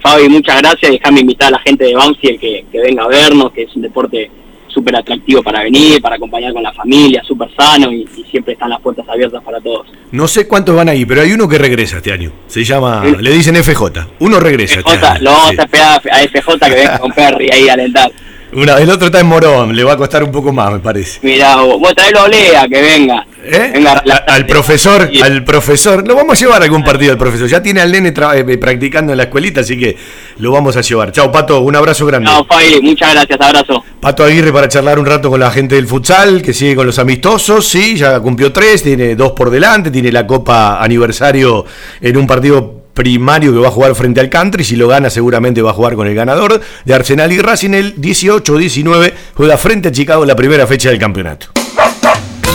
Fabi, 0.00 0.28
muchas 0.28 0.60
gracias. 0.60 0.92
Déjame 0.92 1.20
invitar 1.20 1.48
a 1.48 1.52
la 1.52 1.58
gente 1.60 1.84
de 1.84 1.94
Banfield 1.94 2.38
que, 2.40 2.64
que 2.70 2.80
venga 2.80 3.04
a 3.04 3.08
vernos, 3.08 3.52
que 3.52 3.62
es 3.62 3.76
un 3.76 3.82
deporte 3.82 4.30
súper 4.72 4.96
atractivo 4.96 5.42
para 5.42 5.62
venir, 5.62 6.00
para 6.00 6.16
acompañar 6.16 6.52
con 6.52 6.62
la 6.62 6.72
familia, 6.72 7.22
súper 7.26 7.48
sano 7.54 7.92
y, 7.92 8.06
y 8.16 8.24
siempre 8.30 8.54
están 8.54 8.70
las 8.70 8.80
puertas 8.80 9.06
abiertas 9.08 9.42
para 9.44 9.60
todos. 9.60 9.86
No 10.10 10.26
sé 10.28 10.46
cuántos 10.48 10.74
van 10.74 10.88
ahí, 10.88 11.04
pero 11.04 11.22
hay 11.22 11.32
uno 11.32 11.48
que 11.48 11.58
regresa 11.58 11.98
este 11.98 12.12
año. 12.12 12.32
Se 12.46 12.64
llama, 12.64 13.04
le 13.04 13.30
dicen 13.30 13.56
FJ. 13.56 13.82
Uno 14.20 14.40
regresa 14.40 14.80
este 14.80 14.90
Jota, 14.94 15.12
año. 15.12 15.22
lo 15.24 15.30
vamos 15.32 15.50
Sí. 15.50 15.56
a 15.58 15.62
esperar 15.64 16.00
a 16.10 16.18
FJ 16.28 16.58
que 16.68 16.74
venga 16.74 16.98
con 16.98 17.12
Perry 17.12 17.50
ahí 17.52 17.68
a 17.68 17.72
alentar. 17.74 18.10
Una- 18.54 18.76
el 18.78 18.90
otro 18.90 19.06
está 19.06 19.20
en 19.20 19.26
Morón, 19.26 19.74
le 19.74 19.82
va 19.82 19.92
a 19.92 19.96
costar 19.96 20.22
un 20.22 20.30
poco 20.30 20.52
más, 20.52 20.70
me 20.72 20.78
parece. 20.80 21.20
Mira, 21.22 21.56
vos, 21.56 21.80
vos 21.80 21.94
traelo 21.94 22.20
a 22.20 22.24
Olea, 22.24 22.68
que 22.68 22.82
venga. 22.82 23.26
Venga, 23.50 24.02
A- 24.10 24.34
al 24.34 24.46
profesor, 24.46 25.10
al 25.22 25.42
profesor, 25.42 26.06
lo 26.06 26.14
vamos 26.14 26.36
a 26.36 26.40
llevar 26.44 26.60
a 26.60 26.64
algún 26.66 26.84
partido 26.84 27.12
al 27.12 27.18
profesor. 27.18 27.48
Ya 27.48 27.62
tiene 27.62 27.80
al 27.80 27.90
nene 27.90 28.12
tra- 28.14 28.36
eh, 28.38 28.58
practicando 28.58 29.12
en 29.12 29.16
la 29.16 29.24
escuelita, 29.24 29.62
así 29.62 29.78
que 29.78 29.96
lo 30.38 30.52
vamos 30.52 30.76
a 30.76 30.82
llevar. 30.82 31.10
Chao, 31.12 31.32
Pato, 31.32 31.60
un 31.60 31.74
abrazo 31.74 32.04
grande. 32.06 32.30
No, 32.30 32.44
Fabi, 32.44 32.78
muchas 32.82 33.14
gracias, 33.14 33.40
abrazo. 33.40 33.82
Pato 34.00 34.22
Aguirre 34.22 34.52
para 34.52 34.68
charlar 34.68 34.98
un 34.98 35.06
rato 35.06 35.30
con 35.30 35.40
la 35.40 35.50
gente 35.50 35.74
del 35.76 35.86
futsal, 35.86 36.42
que 36.42 36.52
sigue 36.52 36.76
con 36.76 36.86
los 36.86 36.98
amistosos, 36.98 37.66
sí, 37.66 37.96
ya 37.96 38.20
cumplió 38.20 38.52
tres, 38.52 38.82
tiene 38.82 39.16
dos 39.16 39.32
por 39.32 39.48
delante, 39.50 39.90
tiene 39.90 40.12
la 40.12 40.26
Copa 40.26 40.80
Aniversario 40.82 41.64
en 42.00 42.16
un 42.16 42.26
partido 42.26 42.81
primario 42.94 43.52
que 43.52 43.58
va 43.58 43.68
a 43.68 43.72
jugar 43.72 43.94
frente 43.94 44.20
al 44.20 44.28
Country, 44.28 44.64
si 44.64 44.76
lo 44.76 44.88
gana 44.88 45.10
seguramente 45.10 45.62
va 45.62 45.70
a 45.70 45.74
jugar 45.74 45.94
con 45.94 46.06
el 46.06 46.14
ganador 46.14 46.60
de 46.84 46.94
Arsenal 46.94 47.32
y 47.32 47.38
Racing 47.40 47.74
el 47.74 47.96
18-19, 47.96 49.12
juega 49.34 49.56
frente 49.56 49.88
a 49.88 49.92
Chicago 49.92 50.24
la 50.24 50.36
primera 50.36 50.66
fecha 50.66 50.90
del 50.90 50.98
campeonato. 50.98 51.61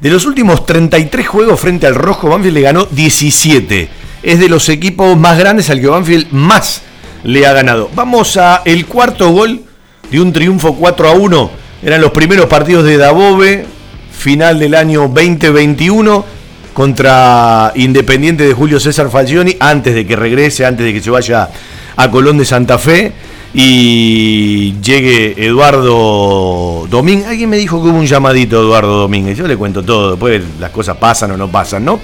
De 0.00 0.10
los 0.10 0.26
últimos 0.26 0.66
33 0.66 1.26
juegos 1.26 1.60
frente 1.60 1.86
al 1.86 1.94
rojo, 1.94 2.28
Banfield 2.28 2.54
le 2.54 2.60
ganó 2.60 2.84
17. 2.84 3.88
Es 4.22 4.38
de 4.38 4.48
los 4.48 4.68
equipos 4.68 5.16
más 5.16 5.38
grandes 5.38 5.70
al 5.70 5.80
que 5.80 5.86
Banfield 5.86 6.30
más 6.32 6.82
le 7.24 7.46
ha 7.46 7.52
ganado. 7.52 7.90
Vamos 7.94 8.36
a 8.36 8.62
el 8.64 8.84
cuarto 8.86 9.30
gol 9.30 9.65
de 10.10 10.20
un 10.20 10.32
triunfo 10.32 10.74
4 10.74 11.08
a 11.08 11.12
1. 11.12 11.50
Eran 11.82 12.00
los 12.00 12.10
primeros 12.10 12.46
partidos 12.46 12.84
de 12.84 12.96
Dabove, 12.96 13.66
final 14.10 14.58
del 14.58 14.74
año 14.74 15.02
2021 15.08 16.24
contra 16.72 17.72
Independiente 17.74 18.46
de 18.46 18.52
Julio 18.52 18.78
César 18.78 19.10
Falcioni 19.10 19.56
antes 19.60 19.94
de 19.94 20.06
que 20.06 20.14
regrese, 20.14 20.66
antes 20.66 20.84
de 20.84 20.92
que 20.92 21.00
se 21.00 21.10
vaya 21.10 21.48
a 21.96 22.10
Colón 22.10 22.36
de 22.36 22.44
Santa 22.44 22.76
Fe 22.76 23.12
y 23.54 24.74
llegue 24.82 25.34
Eduardo 25.46 26.86
Domínguez. 26.90 27.28
Alguien 27.28 27.48
me 27.48 27.56
dijo 27.56 27.82
que 27.82 27.88
hubo 27.88 27.98
un 27.98 28.06
llamadito 28.06 28.58
a 28.58 28.60
Eduardo 28.60 28.98
Domínguez. 28.98 29.38
Yo 29.38 29.46
le 29.46 29.56
cuento 29.56 29.82
todo, 29.82 30.10
después 30.10 30.42
las 30.60 30.70
cosas 30.70 30.98
pasan 30.98 31.30
o 31.30 31.36
no 31.38 31.50
pasan, 31.50 31.84
¿no? 31.84 31.98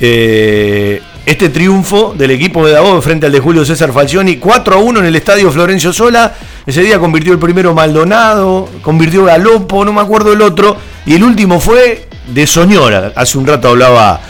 eh, 0.00 1.00
este 1.28 1.50
triunfo 1.50 2.14
del 2.16 2.30
equipo 2.30 2.66
de 2.66 2.72
Davos 2.72 3.04
frente 3.04 3.26
al 3.26 3.32
de 3.32 3.38
Julio 3.38 3.62
César 3.62 3.92
Falcioni, 3.92 4.36
4 4.38 4.76
a 4.76 4.78
1 4.78 5.00
en 5.00 5.04
el 5.04 5.14
estadio 5.14 5.52
Florencio 5.52 5.92
Sola. 5.92 6.34
Ese 6.64 6.80
día 6.80 6.98
convirtió 6.98 7.34
el 7.34 7.38
primero 7.38 7.74
Maldonado, 7.74 8.66
convirtió 8.80 9.26
Galopo, 9.26 9.84
no 9.84 9.92
me 9.92 10.00
acuerdo 10.00 10.32
el 10.32 10.40
otro. 10.40 10.78
Y 11.04 11.16
el 11.16 11.22
último 11.22 11.60
fue 11.60 12.08
de 12.28 12.46
Soñora. 12.46 13.12
Hace 13.14 13.36
un 13.36 13.46
rato 13.46 13.68
hablaba 13.68 14.22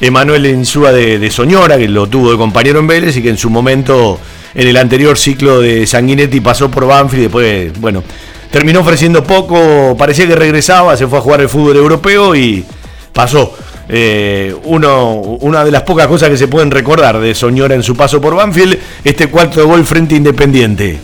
Emanuel 0.00 0.46
Insúa 0.46 0.92
de, 0.92 1.18
de 1.18 1.30
Soñora, 1.30 1.76
que 1.76 1.88
lo 1.88 2.06
tuvo 2.06 2.30
de 2.30 2.38
compañero 2.38 2.78
en 2.78 2.86
Vélez 2.86 3.14
y 3.18 3.22
que 3.22 3.28
en 3.28 3.36
su 3.36 3.50
momento, 3.50 4.18
en 4.54 4.66
el 4.66 4.78
anterior 4.78 5.18
ciclo 5.18 5.60
de 5.60 5.86
Sanguinetti, 5.86 6.40
pasó 6.40 6.70
por 6.70 6.86
Banfield 6.86 7.20
y 7.20 7.24
después, 7.24 7.80
bueno, 7.80 8.02
terminó 8.50 8.80
ofreciendo 8.80 9.22
poco. 9.22 9.94
Parecía 9.98 10.26
que 10.26 10.34
regresaba, 10.34 10.96
se 10.96 11.06
fue 11.06 11.18
a 11.18 11.20
jugar 11.20 11.42
el 11.42 11.50
fútbol 11.50 11.76
europeo 11.76 12.34
y 12.34 12.64
pasó. 13.12 13.54
Eh, 13.88 14.54
uno, 14.64 15.14
una 15.40 15.64
de 15.64 15.70
las 15.70 15.82
pocas 15.82 16.06
cosas 16.06 16.28
que 16.28 16.36
se 16.36 16.48
pueden 16.48 16.70
recordar 16.70 17.18
de 17.20 17.34
Soñora 17.34 17.74
en 17.74 17.82
su 17.82 17.94
paso 17.96 18.20
por 18.20 18.34
Banfield, 18.34 18.78
este 19.04 19.28
cuarto 19.28 19.66
gol 19.66 19.84
frente 19.84 20.14
Independiente. 20.16 20.98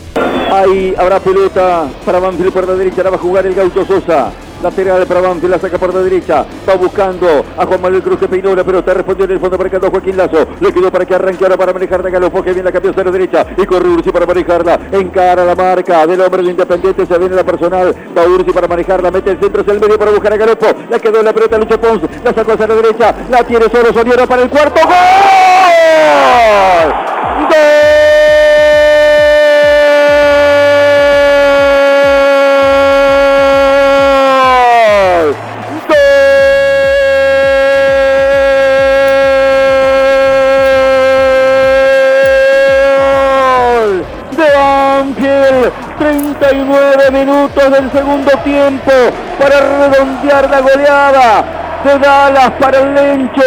Ahí 0.51 0.93
habrá 0.97 1.19
pelota 1.19 1.87
para 2.05 2.19
Banfield 2.19 2.51
por 2.51 2.67
la 2.67 2.75
derecha, 2.75 3.03
la 3.03 3.11
va 3.11 3.15
a 3.15 3.19
jugar 3.19 3.45
el 3.47 3.55
Gaucho 3.55 3.85
Sosa. 3.85 4.31
Lateral 4.63 5.05
para 5.05 5.19
Banfield, 5.19 5.51
la 5.51 5.59
saca 5.59 5.77
por 5.77 5.93
la 5.93 5.99
derecha. 5.99 6.45
Va 6.67 6.75
buscando 6.75 7.27
a 7.57 7.65
Juan 7.65 7.81
Manuel 7.81 8.01
Cruz 8.01 8.17
que 8.17 8.29
peinó 8.29 8.55
la 8.55 8.63
pelota. 8.63 8.93
Respondió 8.93 9.25
en 9.25 9.31
el 9.31 9.39
fondo 9.39 9.57
para 9.57 9.69
que 9.69 9.77
Joaquín 9.77 10.15
Lazo. 10.15 10.47
Le 10.61 10.71
quedó 10.71 10.89
para 10.89 11.05
que 11.05 11.15
arranque 11.15 11.43
ahora 11.43 11.57
para 11.57 11.73
manejar 11.73 12.01
de 12.01 12.09
Galopo. 12.09 12.41
Que 12.41 12.53
viene 12.53 12.63
la 12.63 12.71
cambió 12.71 12.93
a 12.95 13.03
la 13.03 13.11
derecha. 13.11 13.45
Y 13.57 13.65
corre 13.65 13.89
Ursi 13.89 14.09
para 14.11 14.25
manejarla. 14.25 14.79
Encara 14.93 15.43
la 15.43 15.53
marca 15.53 16.07
del 16.07 16.21
hombre 16.21 16.43
de 16.43 16.51
Independiente. 16.51 17.05
Se 17.05 17.17
viene 17.17 17.35
la 17.35 17.43
personal. 17.43 17.93
Va 18.17 18.23
Ursi 18.23 18.51
para 18.53 18.69
manejarla. 18.69 19.11
Mete 19.11 19.31
el 19.31 19.39
centro 19.41 19.61
hacia 19.61 19.73
el 19.73 19.81
medio 19.81 19.99
para 19.99 20.11
buscar 20.11 20.31
a 20.31 20.37
Galopo. 20.37 20.67
Le 20.89 20.99
quedó 21.01 21.21
la 21.21 21.33
pelota 21.33 21.57
Lucho 21.57 21.81
Pons. 21.81 22.01
La 22.23 22.33
sacó 22.33 22.53
hacia 22.53 22.67
la 22.67 22.75
derecha. 22.75 23.13
La 23.29 23.43
tiene 23.43 23.65
solo 23.69 23.91
Soñora 23.91 24.25
para 24.25 24.43
el 24.43 24.49
cuarto. 24.49 24.79
¡Gol! 24.81 24.93
Gol 27.49 28.42
39 46.53 47.11
minutos 47.11 47.71
del 47.71 47.91
segundo 47.91 48.31
tiempo 48.43 48.91
para 49.39 49.59
redondear 49.89 50.49
la 50.49 50.61
goleada. 50.61 51.59
De 51.83 51.99
Dallas 51.99 52.51
para 52.61 52.79
el 52.79 52.95
Lencho, 52.95 53.41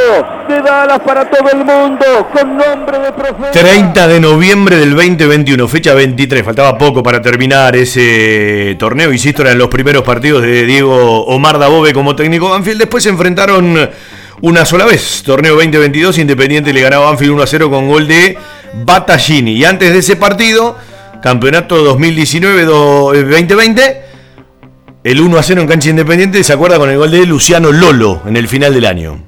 de 0.46 0.60
Dallas 0.60 1.00
para 1.00 1.30
todo 1.30 1.48
el 1.50 1.64
mundo, 1.64 2.04
con 2.30 2.54
nombre 2.58 2.98
de 2.98 3.12
profeta. 3.12 3.50
30 3.50 4.08
de 4.08 4.20
noviembre 4.20 4.76
del 4.76 4.94
2021, 4.94 5.66
fecha 5.66 5.94
23. 5.94 6.44
Faltaba 6.44 6.76
poco 6.76 7.02
para 7.02 7.22
terminar 7.22 7.74
ese 7.76 8.76
torneo. 8.78 9.10
Insisto, 9.10 9.40
eran 9.40 9.56
los 9.56 9.68
primeros 9.68 10.02
partidos 10.02 10.42
de 10.42 10.66
Diego 10.66 11.24
Omar 11.24 11.58
Dabove 11.58 11.94
como 11.94 12.14
técnico 12.14 12.50
Banfield. 12.50 12.80
Después 12.80 13.04
se 13.04 13.08
enfrentaron 13.08 13.88
una 14.42 14.64
sola 14.66 14.84
vez. 14.84 15.22
Torneo 15.24 15.54
2022, 15.54 16.18
Independiente 16.18 16.74
le 16.74 16.82
ganaba 16.82 17.06
a 17.06 17.10
Banfield 17.12 17.32
1 17.32 17.42
a 17.42 17.46
0 17.46 17.70
con 17.70 17.88
gol 17.88 18.06
de 18.06 18.36
Battaglini. 18.84 19.52
Y 19.52 19.64
antes 19.64 19.94
de 19.94 20.00
ese 20.00 20.16
partido, 20.16 20.76
campeonato 21.26 21.98
2019-2020. 21.98 23.96
El 25.02 25.20
1 25.20 25.38
a 25.38 25.42
0 25.42 25.60
en 25.60 25.66
cancha 25.66 25.90
independiente 25.90 26.44
se 26.44 26.52
acuerda 26.52 26.78
con 26.78 26.88
el 26.88 26.98
gol 26.98 27.10
de 27.10 27.26
Luciano 27.26 27.72
Lolo 27.72 28.22
en 28.26 28.36
el 28.36 28.46
final 28.46 28.72
del 28.72 28.86
año. 28.86 29.24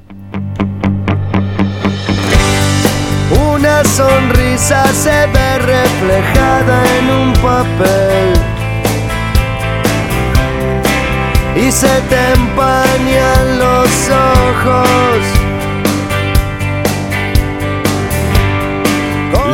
Una 3.52 3.82
sonrisa 3.82 4.86
se 4.94 5.26
ve 5.26 5.58
reflejada 5.58 6.84
en 6.98 7.10
un 7.10 7.32
papel 7.32 8.32
y 11.56 11.72
se 11.72 12.00
te 12.08 12.32
empañan 12.34 13.58
los 13.58 14.08
ojos. 14.08 15.38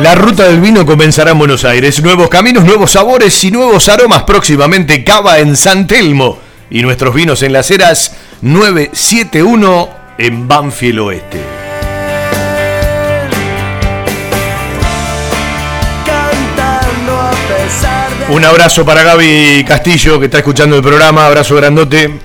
La 0.01 0.13
ruta 0.13 0.43
del 0.43 0.59
vino 0.59 0.85
comenzará 0.85 1.31
en 1.31 1.39
Buenos 1.39 1.63
Aires. 1.63 2.01
Nuevos 2.03 2.29
caminos, 2.29 2.65
nuevos 2.65 2.91
sabores 2.91 3.43
y 3.43 3.51
nuevos 3.51 3.87
aromas. 3.89 4.23
Próximamente 4.23 5.03
Cava 5.03 5.39
en 5.39 5.55
San 5.55 5.87
Telmo. 5.87 6.37
Y 6.69 6.81
nuestros 6.81 7.15
vinos 7.15 7.41
en 7.43 7.53
las 7.53 7.71
eras 7.71 8.15
971 8.41 9.89
en 10.17 10.47
Banfield 10.47 10.99
Oeste. 10.99 11.39
Un 18.27 18.43
abrazo 18.43 18.83
para 18.83 19.03
Gaby 19.03 19.63
Castillo 19.67 20.19
que 20.19 20.25
está 20.25 20.39
escuchando 20.39 20.75
el 20.75 20.81
programa. 20.81 21.25
Abrazo 21.25 21.55
grandote. 21.55 22.24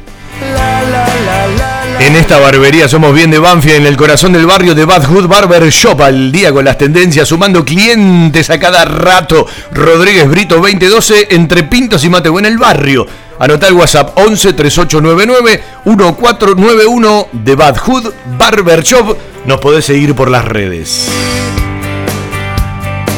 En 2.00 2.16
esta 2.16 2.38
barbería 2.38 2.88
somos 2.88 3.14
bien 3.14 3.30
de 3.30 3.38
Banfield, 3.38 3.76
en 3.76 3.86
el 3.86 3.94
corazón 3.94 4.32
del 4.32 4.46
barrio 4.46 4.74
de 4.74 4.86
Bad 4.86 5.04
Hood 5.04 5.28
Barber 5.28 5.68
Shop, 5.68 6.00
al 6.00 6.32
día 6.32 6.50
con 6.50 6.64
las 6.64 6.78
tendencias, 6.78 7.28
sumando 7.28 7.62
clientes 7.62 8.48
a 8.48 8.58
cada 8.58 8.86
rato. 8.86 9.46
Rodríguez 9.70 10.26
Brito 10.26 10.54
2012, 10.54 11.28
entre 11.32 11.64
Pintos 11.64 12.02
y 12.02 12.08
Mateo 12.08 12.38
en 12.38 12.46
el 12.46 12.56
barrio. 12.56 13.06
Anotá 13.38 13.68
el 13.68 13.74
WhatsApp 13.74 14.16
11 14.16 14.54
3899 14.54 15.62
1491 15.84 17.28
de 17.32 17.54
Bad 17.54 17.76
Hood 17.76 18.12
Barber 18.38 18.82
Shop. 18.82 19.18
Nos 19.44 19.60
podés 19.60 19.84
seguir 19.84 20.14
por 20.14 20.30
las 20.30 20.46
redes. 20.46 21.06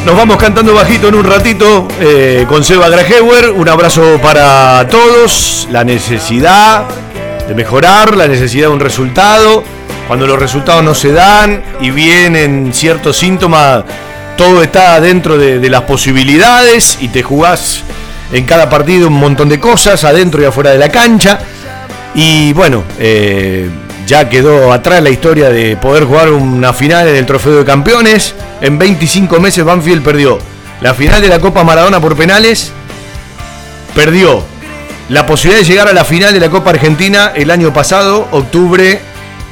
Nos 0.05 0.17
vamos 0.17 0.39
cantando 0.39 0.75
bajito 0.75 1.07
en 1.07 1.15
un 1.15 1.25
ratito 1.25 1.87
eh, 2.01 2.47
con 2.49 2.65
Seba 2.65 2.89
Grajewer. 2.89 3.51
Un 3.51 3.69
abrazo 3.69 4.19
para 4.21 4.89
todos. 4.89 5.69
La 5.71 5.85
necesidad 5.85 6.85
de 7.49 7.55
mejorar, 7.55 8.17
la 8.17 8.29
necesidad 8.29 8.69
de 8.69 8.73
un 8.73 8.81
resultado. 8.81 9.63
Cuando 10.07 10.27
los 10.27 10.39
resultados 10.39 10.83
no 10.85 10.95
se 10.95 11.13
dan 11.13 11.63
y 11.81 11.91
vienen 11.91 12.73
ciertos 12.73 13.17
síntomas, 13.17 13.85
todo 14.37 14.63
está 14.63 15.01
dentro 15.01 15.39
de, 15.39 15.71
las 15.71 15.83
posibilidades 15.83 16.99
y 17.01 17.09
te 17.09 17.23
jugás 17.23 17.83
en 18.33 18.45
cada 18.45 18.69
partido 18.69 19.09
un 19.09 19.15
montón 19.15 19.49
de 19.49 19.61
cosas, 19.61 20.05
adentro 20.05 20.43
y 20.43 20.45
afuera 20.45 20.71
de 20.71 20.79
la 20.79 20.89
cancha. 20.89 21.39
Y 22.15 22.53
bueno, 22.53 22.85
eh, 22.99 23.69
ya 24.07 24.29
quedó 24.29 24.73
atrás 24.73 25.03
la 25.03 25.11
historia 25.11 25.49
de 25.49 25.77
poder 25.77 26.05
jugar 26.05 26.31
una 26.31 26.73
final 26.73 27.09
en 27.09 27.17
el 27.17 27.27
Trofeo 27.27 27.59
de 27.59 27.65
Campeones. 27.65 28.35
En 28.61 28.79
25 28.79 29.41
meses 29.41 29.65
Banfield 29.65 30.03
perdió 30.03 30.39
la 30.81 30.95
final 30.95 31.23
de 31.23 31.29
la 31.29 31.39
Copa 31.39 31.65
Maradona 31.65 32.01
por 32.01 32.17
penales. 32.17 32.73
Perdió 33.95 34.52
la 35.09 35.27
posibilidad 35.27 35.61
de 35.63 35.69
llegar 35.69 35.89
a 35.89 35.93
la 35.93 36.05
final 36.05 36.33
de 36.33 36.41
la 36.41 36.51
Copa 36.51 36.71
Argentina 36.71 37.33
el 37.35 37.51
año 37.51 37.73
pasado, 37.73 38.29
octubre, 38.31 39.01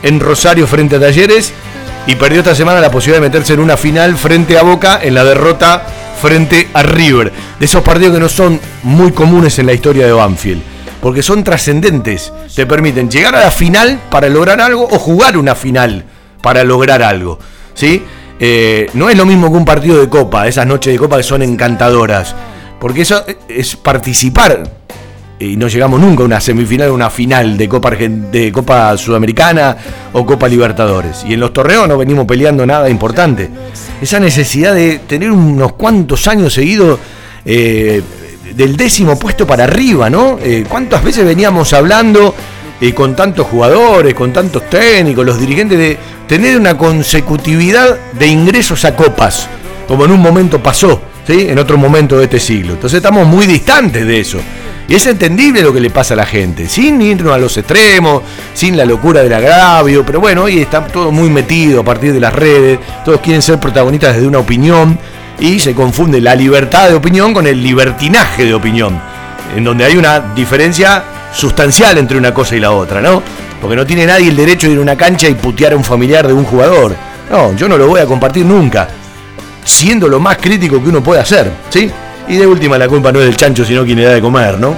en 0.02 0.20
Rosario 0.20 0.66
frente 0.66 0.96
a 0.96 1.00
Talleres. 1.00 1.52
Y 2.06 2.14
perdió 2.14 2.40
esta 2.40 2.54
semana 2.54 2.80
la 2.80 2.90
posibilidad 2.90 3.20
de 3.20 3.28
meterse 3.28 3.52
en 3.52 3.60
una 3.60 3.76
final 3.76 4.16
frente 4.16 4.56
a 4.58 4.62
Boca 4.62 4.98
en 5.02 5.14
la 5.14 5.24
derrota 5.24 5.84
frente 6.20 6.68
a 6.72 6.82
River. 6.82 7.32
De 7.58 7.66
esos 7.66 7.82
partidos 7.82 8.14
que 8.14 8.20
no 8.20 8.28
son 8.28 8.60
muy 8.82 9.12
comunes 9.12 9.58
en 9.58 9.66
la 9.66 9.72
historia 9.72 10.06
de 10.06 10.12
Banfield. 10.12 10.62
Porque 11.02 11.22
son 11.22 11.44
trascendentes. 11.44 12.32
Te 12.54 12.66
permiten 12.66 13.10
llegar 13.10 13.34
a 13.34 13.40
la 13.40 13.50
final 13.50 14.00
para 14.10 14.28
lograr 14.28 14.60
algo 14.60 14.88
o 14.90 14.98
jugar 14.98 15.36
una 15.36 15.54
final 15.54 16.04
para 16.42 16.64
lograr 16.64 17.02
algo. 17.02 17.38
¿Sí? 17.74 18.02
Eh, 18.38 18.88
no 18.94 19.10
es 19.10 19.16
lo 19.16 19.26
mismo 19.26 19.50
que 19.50 19.58
un 19.58 19.64
partido 19.64 20.00
de 20.00 20.08
copa, 20.08 20.48
esas 20.48 20.66
noches 20.66 20.92
de 20.92 20.98
copa 20.98 21.18
que 21.18 21.22
son 21.22 21.42
encantadoras. 21.42 22.34
Porque 22.80 23.02
eso 23.02 23.24
es 23.48 23.76
participar 23.76 24.79
y 25.40 25.56
no 25.56 25.68
llegamos 25.68 25.98
nunca 25.98 26.22
a 26.22 26.26
una 26.26 26.40
semifinal 26.40 26.90
una 26.90 27.08
final 27.08 27.56
de 27.56 27.66
Copa, 27.66 27.90
de 27.90 28.52
Copa 28.52 28.96
Sudamericana 28.98 29.74
o 30.12 30.26
Copa 30.26 30.46
Libertadores. 30.46 31.24
Y 31.26 31.32
en 31.32 31.40
los 31.40 31.52
torneos 31.52 31.88
no 31.88 31.96
venimos 31.96 32.26
peleando 32.26 32.66
nada 32.66 32.90
importante. 32.90 33.48
Esa 34.02 34.20
necesidad 34.20 34.74
de 34.74 34.98
tener 34.98 35.32
unos 35.32 35.72
cuantos 35.72 36.28
años 36.28 36.52
seguidos 36.52 37.00
eh, 37.46 38.02
del 38.54 38.76
décimo 38.76 39.18
puesto 39.18 39.46
para 39.46 39.64
arriba, 39.64 40.10
¿no? 40.10 40.38
Eh, 40.42 40.66
¿Cuántas 40.68 41.02
veces 41.02 41.24
veníamos 41.24 41.72
hablando 41.72 42.34
eh, 42.78 42.92
con 42.92 43.16
tantos 43.16 43.46
jugadores, 43.46 44.12
con 44.12 44.34
tantos 44.34 44.68
técnicos, 44.68 45.24
los 45.24 45.40
dirigentes, 45.40 45.78
de 45.78 45.96
tener 46.28 46.58
una 46.58 46.76
consecutividad 46.76 47.96
de 48.12 48.26
ingresos 48.26 48.84
a 48.84 48.94
copas, 48.94 49.48
como 49.88 50.04
en 50.04 50.10
un 50.10 50.20
momento 50.20 50.62
pasó, 50.62 51.00
¿sí? 51.26 51.46
En 51.48 51.58
otro 51.58 51.78
momento 51.78 52.18
de 52.18 52.24
este 52.24 52.38
siglo. 52.38 52.74
Entonces 52.74 52.98
estamos 52.98 53.26
muy 53.26 53.46
distantes 53.46 54.06
de 54.06 54.20
eso. 54.20 54.38
Y 54.90 54.96
es 54.96 55.06
entendible 55.06 55.62
lo 55.62 55.72
que 55.72 55.78
le 55.78 55.88
pasa 55.88 56.14
a 56.14 56.16
la 56.16 56.26
gente, 56.26 56.68
sin 56.68 57.00
irnos 57.00 57.32
a 57.32 57.38
los 57.38 57.56
extremos, 57.56 58.24
sin 58.54 58.76
la 58.76 58.84
locura 58.84 59.22
del 59.22 59.32
agravio, 59.32 60.04
pero 60.04 60.18
bueno, 60.18 60.42
hoy 60.42 60.58
está 60.58 60.84
todo 60.84 61.12
muy 61.12 61.30
metido 61.30 61.82
a 61.82 61.84
partir 61.84 62.12
de 62.12 62.18
las 62.18 62.34
redes, 62.34 62.80
todos 63.04 63.20
quieren 63.20 63.40
ser 63.40 63.60
protagonistas 63.60 64.16
desde 64.16 64.26
una 64.26 64.40
opinión 64.40 64.98
y 65.38 65.60
se 65.60 65.76
confunde 65.76 66.20
la 66.20 66.34
libertad 66.34 66.88
de 66.88 66.96
opinión 66.96 67.32
con 67.32 67.46
el 67.46 67.62
libertinaje 67.62 68.44
de 68.44 68.52
opinión, 68.52 69.00
en 69.56 69.62
donde 69.62 69.84
hay 69.84 69.96
una 69.96 70.18
diferencia 70.34 71.04
sustancial 71.32 71.96
entre 71.96 72.18
una 72.18 72.34
cosa 72.34 72.56
y 72.56 72.60
la 72.60 72.72
otra, 72.72 73.00
¿no? 73.00 73.22
Porque 73.60 73.76
no 73.76 73.86
tiene 73.86 74.06
nadie 74.06 74.30
el 74.30 74.36
derecho 74.36 74.66
de 74.66 74.72
ir 74.72 74.80
a 74.80 74.82
una 74.82 74.96
cancha 74.96 75.28
y 75.28 75.34
putear 75.34 75.72
a 75.72 75.76
un 75.76 75.84
familiar 75.84 76.26
de 76.26 76.32
un 76.32 76.42
jugador. 76.42 76.96
No, 77.30 77.54
yo 77.54 77.68
no 77.68 77.78
lo 77.78 77.86
voy 77.86 78.00
a 78.00 78.06
compartir 78.06 78.44
nunca. 78.44 78.88
Siendo 79.62 80.08
lo 80.08 80.18
más 80.18 80.38
crítico 80.38 80.82
que 80.82 80.88
uno 80.88 81.00
puede 81.00 81.20
hacer, 81.20 81.48
¿sí? 81.68 81.88
Y 82.30 82.36
de 82.36 82.46
última 82.46 82.78
la 82.78 82.86
culpa 82.86 83.10
no 83.10 83.18
es 83.18 83.26
del 83.26 83.36
chancho, 83.36 83.64
sino 83.64 83.84
quien 83.84 83.98
le 83.98 84.04
da 84.04 84.12
de 84.12 84.20
comer, 84.20 84.56
¿no? 84.56 84.76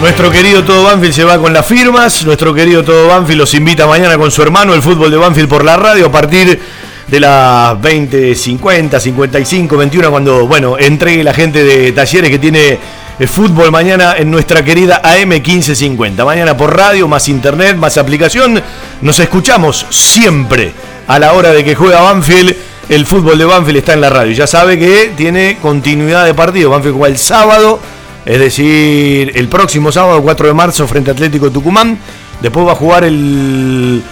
Nuestro 0.00 0.30
querido 0.30 0.62
Todo 0.62 0.84
Banfield 0.84 1.12
se 1.12 1.24
va 1.24 1.38
con 1.38 1.52
las 1.52 1.66
firmas. 1.66 2.24
Nuestro 2.24 2.54
querido 2.54 2.84
Todo 2.84 3.08
Banfield 3.08 3.40
los 3.40 3.52
invita 3.54 3.88
mañana 3.88 4.16
con 4.16 4.30
su 4.30 4.42
hermano 4.42 4.74
el 4.74 4.80
fútbol 4.80 5.10
de 5.10 5.16
Banfield 5.16 5.48
por 5.48 5.64
la 5.64 5.76
radio 5.76 6.06
a 6.06 6.12
partir 6.12 6.60
de 7.08 7.20
las 7.20 7.80
20, 7.82 8.36
50, 8.36 9.00
55, 9.00 9.76
21, 9.76 10.08
cuando, 10.08 10.46
bueno, 10.46 10.78
entregue 10.78 11.24
la 11.24 11.34
gente 11.34 11.64
de 11.64 11.90
Talleres 11.90 12.30
que 12.30 12.38
tiene 12.38 12.78
el 13.18 13.26
fútbol 13.26 13.72
mañana 13.72 14.14
en 14.16 14.30
nuestra 14.30 14.62
querida 14.62 15.00
AM 15.02 15.30
1550. 15.30 16.24
Mañana 16.24 16.56
por 16.56 16.76
radio, 16.76 17.08
más 17.08 17.28
internet, 17.28 17.76
más 17.76 17.98
aplicación. 17.98 18.62
Nos 19.00 19.18
escuchamos 19.18 19.84
siempre 19.90 20.72
a 21.08 21.18
la 21.18 21.32
hora 21.32 21.50
de 21.50 21.64
que 21.64 21.74
juega 21.74 22.02
Banfield. 22.02 22.54
El 22.88 23.06
fútbol 23.06 23.38
de 23.38 23.44
Banfield 23.44 23.78
está 23.78 23.94
en 23.94 24.00
la 24.00 24.10
radio. 24.10 24.32
Ya 24.32 24.46
sabe 24.46 24.78
que 24.78 25.12
tiene 25.16 25.58
continuidad 25.60 26.24
de 26.24 26.34
partido. 26.34 26.70
Banfield 26.70 26.96
juega 26.96 27.12
el 27.12 27.18
sábado 27.18 27.80
es 28.24 28.38
decir, 28.38 29.32
el 29.34 29.48
próximo 29.48 29.92
sábado 29.92 30.22
4 30.22 30.46
de 30.48 30.54
marzo 30.54 30.86
frente 30.86 31.10
a 31.10 31.12
Atlético 31.12 31.50
Tucumán. 31.50 31.98
Después 32.40 32.66
va 32.66 32.72
a 32.72 32.76
jugar 32.76 33.04
el 33.04 34.02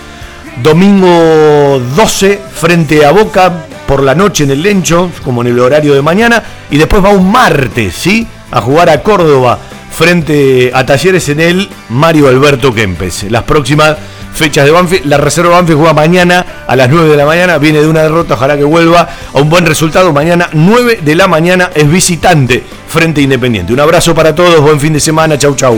domingo 0.62 1.80
12 1.96 2.38
frente 2.54 3.06
a 3.06 3.10
Boca 3.10 3.64
por 3.86 4.02
la 4.02 4.14
noche 4.14 4.44
en 4.44 4.50
el 4.50 4.62
Lencho, 4.62 5.10
como 5.24 5.40
en 5.40 5.48
el 5.48 5.58
horario 5.58 5.94
de 5.94 6.02
mañana. 6.02 6.42
Y 6.70 6.76
después 6.76 7.02
va 7.02 7.08
un 7.08 7.30
martes, 7.30 7.94
¿sí? 7.94 8.26
A 8.50 8.60
jugar 8.60 8.90
a 8.90 9.02
Córdoba 9.02 9.58
frente 9.90 10.70
a 10.74 10.84
Talleres 10.84 11.28
en 11.30 11.40
el 11.40 11.70
Mario 11.88 12.28
Alberto 12.28 12.74
Kempes. 12.74 13.24
Las 13.30 13.44
próximas 13.44 13.96
fechas 14.34 14.64
de 14.64 14.70
Banfield. 14.70 15.06
La 15.06 15.18
reserva 15.18 15.56
Banfield 15.56 15.78
juega 15.78 15.94
mañana 15.94 16.64
a 16.66 16.76
las 16.76 16.88
9 16.88 17.10
de 17.10 17.16
la 17.16 17.26
mañana. 17.26 17.58
Viene 17.58 17.80
de 17.80 17.88
una 17.88 18.02
derrota, 18.02 18.34
ojalá 18.34 18.56
que 18.56 18.64
vuelva 18.64 19.08
a 19.32 19.38
un 19.40 19.48
buen 19.48 19.66
resultado. 19.66 20.12
Mañana 20.12 20.48
9 20.52 21.00
de 21.02 21.14
la 21.14 21.28
mañana 21.28 21.70
es 21.74 21.90
visitante 21.90 22.64
frente 22.88 23.20
Independiente. 23.20 23.72
Un 23.72 23.80
abrazo 23.80 24.14
para 24.14 24.34
todos, 24.34 24.60
buen 24.60 24.80
fin 24.80 24.92
de 24.92 25.00
semana. 25.00 25.38
Chau, 25.38 25.54
chau. 25.54 25.76